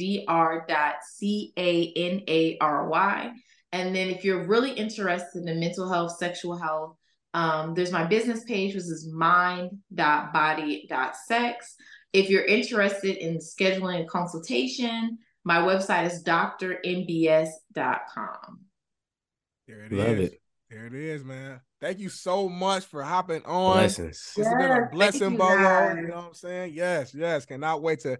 Dr. 0.68 1.02
C 3.74 3.80
A 3.80 3.82
N 3.82 3.88
A 3.88 3.90
R 3.90 3.92
Y. 3.92 3.92
And 3.92 3.96
then 3.96 4.10
if 4.10 4.24
you're 4.24 4.46
really 4.48 4.72
interested 4.72 5.48
in 5.48 5.60
mental 5.60 5.90
health, 5.90 6.18
sexual 6.18 6.56
health, 6.58 6.96
um, 7.34 7.74
there's 7.74 7.92
my 7.92 8.06
business 8.06 8.44
page, 8.44 8.76
which 8.76 8.84
is 8.84 9.10
mind.body.sex. 9.12 11.76
If 12.14 12.30
you're 12.30 12.46
interested 12.46 13.16
in 13.18 13.38
scheduling 13.38 14.04
a 14.04 14.06
consultation, 14.06 15.18
my 15.46 15.60
website 15.60 16.08
is 16.08 16.22
drmbs.com. 16.24 17.54
There 19.68 19.86
it 19.86 19.94
Love 19.94 20.20
is. 20.20 20.30
it. 20.30 20.42
There 20.70 20.86
it 20.88 20.94
is, 20.94 21.24
man. 21.24 21.62
Thank 21.80 22.00
you 22.00 22.10
so 22.10 22.50
much 22.50 22.84
for 22.86 23.04
hopping 23.04 23.46
on. 23.46 23.78
Blessings. 23.78 24.34
This 24.36 24.46
yes, 24.46 24.48
has 24.48 24.56
been 24.56 24.72
a 24.72 24.90
blessing, 24.90 25.38
Bolo. 25.38 25.96
You 25.96 26.08
know 26.08 26.16
what 26.16 26.28
I'm 26.28 26.34
saying? 26.34 26.74
Yes, 26.74 27.14
yes. 27.14 27.46
Cannot 27.46 27.82
wait 27.82 28.02
to 28.02 28.20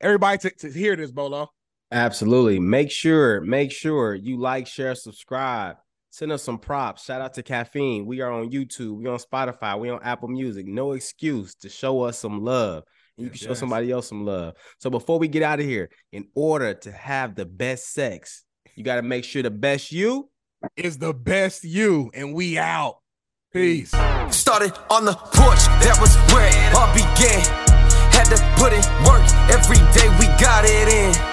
everybody 0.00 0.38
to, 0.38 0.50
to 0.50 0.70
hear 0.70 0.96
this, 0.96 1.10
Bolo. 1.10 1.50
Absolutely. 1.92 2.60
Make 2.60 2.90
sure, 2.90 3.40
make 3.40 3.72
sure 3.72 4.14
you 4.14 4.38
like, 4.38 4.66
share, 4.66 4.94
subscribe. 4.94 5.76
Send 6.10 6.32
us 6.32 6.42
some 6.42 6.58
props. 6.58 7.04
Shout 7.04 7.20
out 7.20 7.34
to 7.34 7.42
Caffeine. 7.42 8.04
We 8.04 8.20
are 8.20 8.30
on 8.32 8.50
YouTube. 8.50 8.96
We 8.96 9.06
on 9.06 9.18
Spotify. 9.18 9.78
We 9.78 9.90
on 9.90 10.00
Apple 10.02 10.28
Music. 10.28 10.66
No 10.66 10.92
excuse 10.92 11.54
to 11.56 11.68
show 11.68 12.02
us 12.02 12.18
some 12.18 12.44
love. 12.44 12.82
And 13.16 13.26
you 13.26 13.30
yes, 13.30 13.38
can 13.38 13.46
show 13.46 13.52
yes. 13.52 13.58
somebody 13.60 13.90
else 13.92 14.08
some 14.08 14.24
love. 14.24 14.54
So 14.78 14.90
before 14.90 15.18
we 15.18 15.28
get 15.28 15.42
out 15.42 15.60
of 15.60 15.66
here, 15.66 15.88
in 16.12 16.26
order 16.34 16.74
to 16.74 16.92
have 16.92 17.34
the 17.36 17.46
best 17.46 17.92
sex, 17.92 18.44
you 18.74 18.82
got 18.82 18.96
to 18.96 19.02
make 19.02 19.24
sure 19.24 19.42
the 19.42 19.50
best 19.50 19.92
you 19.92 20.30
is 20.76 20.98
the 20.98 21.14
best 21.14 21.64
you. 21.64 22.10
And 22.14 22.34
we 22.34 22.58
out. 22.58 22.96
Peace. 23.52 23.90
Started 24.30 24.72
on 24.90 25.04
the 25.04 25.14
porch, 25.14 25.58
that 25.82 25.98
was 26.00 26.14
where 26.32 26.46
it 26.46 26.74
all 26.74 26.92
began. 26.92 27.42
Had 28.12 28.24
to 28.30 28.38
put 28.56 28.72
in 28.72 28.82
work, 29.04 29.26
every 29.50 29.78
day 29.92 30.08
we 30.18 30.26
got 30.40 30.64
it 30.64 30.88
in. 30.88 31.29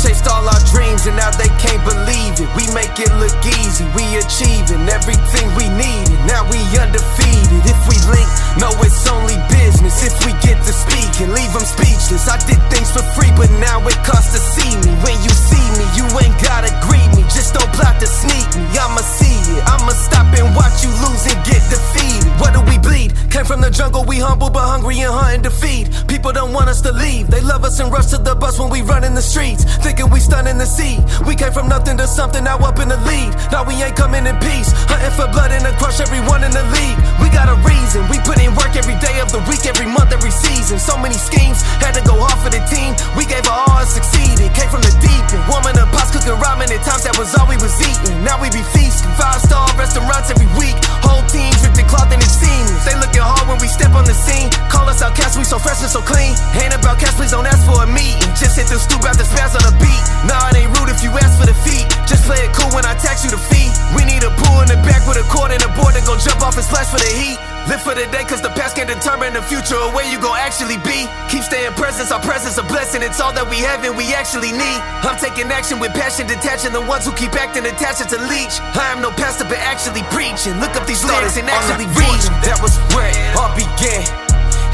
Chased 0.00 0.24
all 0.32 0.48
our 0.48 0.64
dreams 0.72 1.04
and 1.04 1.12
now 1.12 1.28
they 1.36 1.52
can't 1.60 1.84
believe 1.84 2.40
it. 2.40 2.48
We 2.56 2.64
make 2.72 2.96
it 2.96 3.12
look 3.20 3.36
easy, 3.44 3.84
we 3.92 4.16
achieving 4.16 4.88
everything 4.88 5.44
we 5.60 5.68
needed. 5.76 6.16
Now 6.24 6.48
we 6.48 6.56
undefeated. 6.80 7.60
If 7.68 7.76
we 7.84 8.00
link, 8.08 8.24
no, 8.56 8.72
it's 8.80 9.04
only 9.12 9.36
business. 9.52 10.00
If 10.00 10.16
we 10.24 10.32
get 10.40 10.56
to 10.64 10.72
speak 10.72 11.20
and 11.20 11.36
leave 11.36 11.52
them 11.52 11.68
speechless, 11.68 12.32
I 12.32 12.40
did 12.48 12.56
things 12.72 12.88
for 12.88 13.04
free, 13.12 13.28
but 13.36 13.52
now 13.60 13.84
it 13.84 13.98
costs 14.00 14.32
to 14.32 14.40
see 14.40 14.72
me. 14.80 14.88
When 15.04 15.20
you 15.20 15.32
see 15.36 15.66
me, 15.76 15.84
you 15.92 16.08
ain't 16.16 16.36
gotta 16.40 16.72
greet 16.88 17.12
me. 17.12 17.20
Just 17.28 17.52
don't 17.52 17.68
plot 17.76 18.00
to 18.00 18.08
sneak 18.08 18.48
me. 18.56 18.64
I'ma 18.80 19.04
see 19.04 19.36
it. 19.52 19.60
I'ma 19.68 19.92
stop 19.92 20.32
and 20.32 20.48
watch 20.56 20.80
you 20.80 20.88
lose 21.04 21.28
and 21.28 21.36
get 21.44 21.60
defeated. 21.68 22.32
What 22.40 22.56
do 22.56 22.64
we 22.64 22.80
bleed? 22.80 23.12
Came 23.28 23.44
from 23.44 23.60
the 23.60 23.70
jungle, 23.70 24.04
we 24.04 24.18
humble 24.18 24.48
but 24.48 24.64
hungry 24.64 24.98
and 25.00 25.12
hunting 25.12 25.44
to 25.44 25.50
feed. 25.50 25.92
People 26.08 26.32
don't 26.32 26.52
want 26.52 26.68
us 26.68 26.80
to 26.82 26.92
leave. 26.92 27.28
They 27.28 27.40
love 27.40 27.64
us 27.64 27.78
and 27.78 27.92
rush 27.92 28.06
to 28.16 28.18
the 28.18 28.34
bus 28.34 28.58
when 28.58 28.70
we 28.70 28.82
run 28.82 29.04
in 29.04 29.14
the 29.14 29.22
streets. 29.22 29.64
Thinking 29.90 30.14
we 30.14 30.22
stunning 30.22 30.54
the 30.54 30.70
sea. 30.70 31.02
We 31.26 31.34
came 31.34 31.50
from 31.50 31.66
nothing 31.66 31.98
to 31.98 32.06
something, 32.06 32.46
now 32.46 32.62
up 32.62 32.78
in 32.78 32.86
the 32.86 33.00
lead. 33.10 33.34
Now 33.50 33.66
we 33.66 33.74
ain't 33.82 33.98
coming 33.98 34.22
in 34.22 34.38
peace. 34.38 34.70
Hunting 34.86 35.10
for 35.18 35.26
blood 35.34 35.50
and 35.50 35.66
to 35.66 35.74
crush 35.82 35.98
everyone 35.98 36.46
in 36.46 36.54
the 36.54 36.62
league. 36.70 36.94
We 37.18 37.26
got 37.34 37.50
a 37.50 37.58
reason. 37.66 38.06
We 38.06 38.22
put 38.22 38.38
in 38.38 38.54
work 38.54 38.78
every 38.78 38.94
day 39.02 39.18
of 39.18 39.34
the 39.34 39.42
week, 39.50 39.66
every 39.66 39.90
month, 39.90 40.14
every 40.14 40.30
season. 40.30 40.78
So 40.78 40.94
many 40.94 41.18
schemes, 41.18 41.66
had 41.82 41.98
to 41.98 42.06
go 42.06 42.14
hard 42.22 42.38
for 42.38 42.54
the 42.54 42.62
team. 42.70 42.94
We 43.18 43.26
gave 43.26 43.42
our 43.50 43.66
all 43.66 43.82
and 43.82 43.90
succeeded. 43.90 44.54
Came 44.54 44.70
from 44.70 44.86
the 44.86 44.94
deep 45.02 45.26
end. 45.34 45.42
Warming 45.50 45.74
up 45.74 45.90
pots, 45.90 46.14
cooking 46.14 46.38
ramen 46.38 46.70
at 46.70 46.86
times 46.86 47.02
that 47.02 47.18
was 47.18 47.34
all 47.34 47.50
we 47.50 47.58
was 47.58 47.74
eating. 47.82 48.22
Now 48.22 48.38
we 48.38 48.46
be 48.54 48.62
feasting. 48.70 49.10
Five 49.18 49.42
star 49.42 49.66
restaurants 49.74 50.30
every 50.30 50.46
week. 50.54 50.78
Whole 51.02 51.26
teams 51.26 51.58
dripped 51.66 51.82
in 51.82 51.86
cloth 51.90 52.14
and 52.14 52.22
it's 52.22 52.38
seamless. 52.38 52.86
They 52.86 52.94
looking 52.94 53.26
hard 53.26 53.50
when 53.50 53.58
we 53.58 53.66
step 53.66 53.90
on 53.98 54.06
the 54.06 54.14
scene. 54.14 54.54
Call 54.70 54.86
us 54.86 55.02
out 55.02 55.10
outcasts, 55.10 55.34
we 55.34 55.42
so 55.42 55.58
fresh 55.58 55.82
and 55.82 55.90
so 55.90 55.98
clean. 55.98 56.38
Ain't 56.54 56.74
about 56.78 57.02
cash, 57.02 57.18
please 57.18 57.34
don't 57.34 57.46
ask 57.46 57.66
for 57.66 57.82
a 57.82 57.88
meeting. 57.90 58.22
Just 58.38 58.54
hit 58.54 58.70
the 58.70 58.78
stoop 58.78 59.02
out 59.02 59.18
the 59.18 59.26
spaz 59.26 59.58
on 59.58 59.66
the 59.66 59.74
beat. 59.80 60.02
Nah, 60.28 60.52
it 60.52 60.60
ain't 60.60 60.72
rude 60.76 60.92
if 60.92 61.02
you 61.02 61.10
ask 61.16 61.40
for 61.40 61.48
the 61.48 61.56
feet. 61.64 61.88
Just 62.04 62.28
play 62.28 62.38
it 62.38 62.52
cool 62.52 62.68
when 62.76 62.84
I 62.84 62.94
tax 62.94 63.24
you 63.24 63.30
the 63.32 63.40
fee. 63.40 63.72
We 63.96 64.04
need 64.04 64.22
a 64.22 64.30
pool 64.30 64.60
in 64.60 64.68
the 64.68 64.78
back 64.84 65.02
with 65.08 65.16
a 65.16 65.26
cord 65.32 65.50
and 65.50 65.62
a 65.64 65.70
board 65.74 65.96
to 65.96 66.02
go 66.04 66.14
jump 66.20 66.44
off 66.44 66.54
and 66.60 66.66
splash 66.66 66.92
for 66.92 67.00
the 67.00 67.08
heat. 67.08 67.40
Live 67.68 67.82
for 67.86 67.94
the 67.94 68.06
day, 68.10 68.24
cause 68.24 68.42
the 68.42 68.50
past 68.58 68.74
can 68.74 68.86
determine 68.90 69.32
the 69.32 69.42
future 69.42 69.78
or 69.78 69.94
where 69.94 70.06
you 70.08 70.18
gon' 70.18 70.36
actually 70.38 70.78
be. 70.82 71.06
Keep 71.30 71.44
staying 71.46 71.72
present, 71.78 72.10
our 72.10 72.18
presence 72.18 72.58
a 72.58 72.64
blessing. 72.66 73.02
It's 73.02 73.20
all 73.20 73.32
that 73.32 73.46
we 73.46 73.62
have 73.62 73.84
and 73.84 73.94
we 73.94 74.10
actually 74.12 74.50
need. 74.50 74.80
I'm 75.06 75.16
taking 75.22 75.46
action 75.54 75.78
with 75.78 75.94
passion, 75.94 76.26
detaching 76.26 76.72
the 76.72 76.82
ones 76.82 77.06
who 77.06 77.12
keep 77.14 77.32
acting 77.38 77.64
attached 77.66 78.02
to 78.10 78.18
leech. 78.26 78.58
I 78.74 78.90
am 78.90 79.00
no 79.00 79.10
pastor, 79.14 79.44
but 79.44 79.62
actually 79.62 80.02
preaching. 80.10 80.58
Look 80.58 80.74
up 80.74 80.86
these 80.86 81.04
letters 81.04 81.36
and 81.36 81.46
actually 81.46 81.86
read. 81.94 82.20
That 82.42 82.58
was 82.58 82.74
where 82.90 83.06
it 83.06 83.38
all 83.38 83.54
began. 83.54 84.02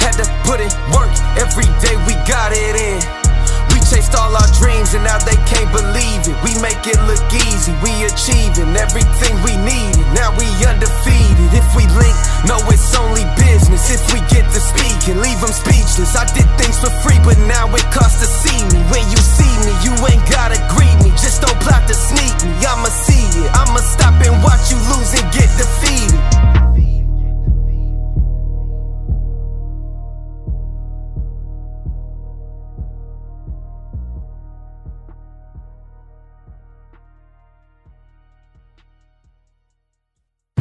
Had 0.00 0.16
to 0.16 0.24
put 0.48 0.64
in 0.64 0.72
work, 0.94 1.12
every 1.36 1.68
day 1.84 1.96
we 2.08 2.14
got 2.24 2.52
it 2.56 2.76
in. 2.80 3.25
Chased 3.86 4.18
all 4.18 4.34
our 4.34 4.50
dreams 4.58 4.98
and 4.98 5.04
now 5.06 5.14
they 5.22 5.38
can't 5.46 5.70
believe 5.70 6.26
it. 6.26 6.34
We 6.42 6.58
make 6.58 6.82
it 6.90 6.98
look 7.06 7.22
easy, 7.30 7.70
we 7.86 7.94
achieving 8.02 8.74
everything 8.74 9.38
we 9.46 9.54
needed. 9.62 10.02
Now 10.10 10.34
we 10.34 10.50
undefeated. 10.66 11.54
If 11.54 11.62
we 11.78 11.86
link, 11.94 12.18
no, 12.50 12.58
it's 12.66 12.90
only 12.98 13.22
business. 13.38 13.86
If 13.94 14.02
we 14.10 14.18
get 14.26 14.42
to 14.50 14.58
speak 14.58 14.98
and 15.06 15.22
leave 15.22 15.38
them 15.38 15.54
speechless, 15.54 16.18
I 16.18 16.26
did 16.34 16.50
things 16.58 16.82
for 16.82 16.90
free, 17.06 17.22
but 17.22 17.38
now 17.46 17.70
it 17.78 17.86
costs 17.94 18.18
to 18.18 18.26
see 18.26 18.58
me. 18.74 18.82
When 18.90 19.06
you 19.06 19.22
see 19.22 19.54
me, 19.62 19.70
you 19.86 19.94
ain't 20.10 20.26
gotta 20.26 20.58
greet 20.74 20.98
me. 21.06 21.14
Just 21.14 21.46
don't 21.46 21.58
plot 21.62 21.86
to 21.86 21.94
sneak 21.94 22.34
me. 22.42 22.58
I'ma 22.66 22.90
see 22.90 23.22
it, 23.38 23.50
I'ma 23.54 23.78
stop 23.86 24.18
and 24.18 24.34
watch 24.42 24.66
you 24.66 24.82
lose 24.90 25.14
and 25.14 25.26
get 25.30 25.46
defeated. 25.54 26.55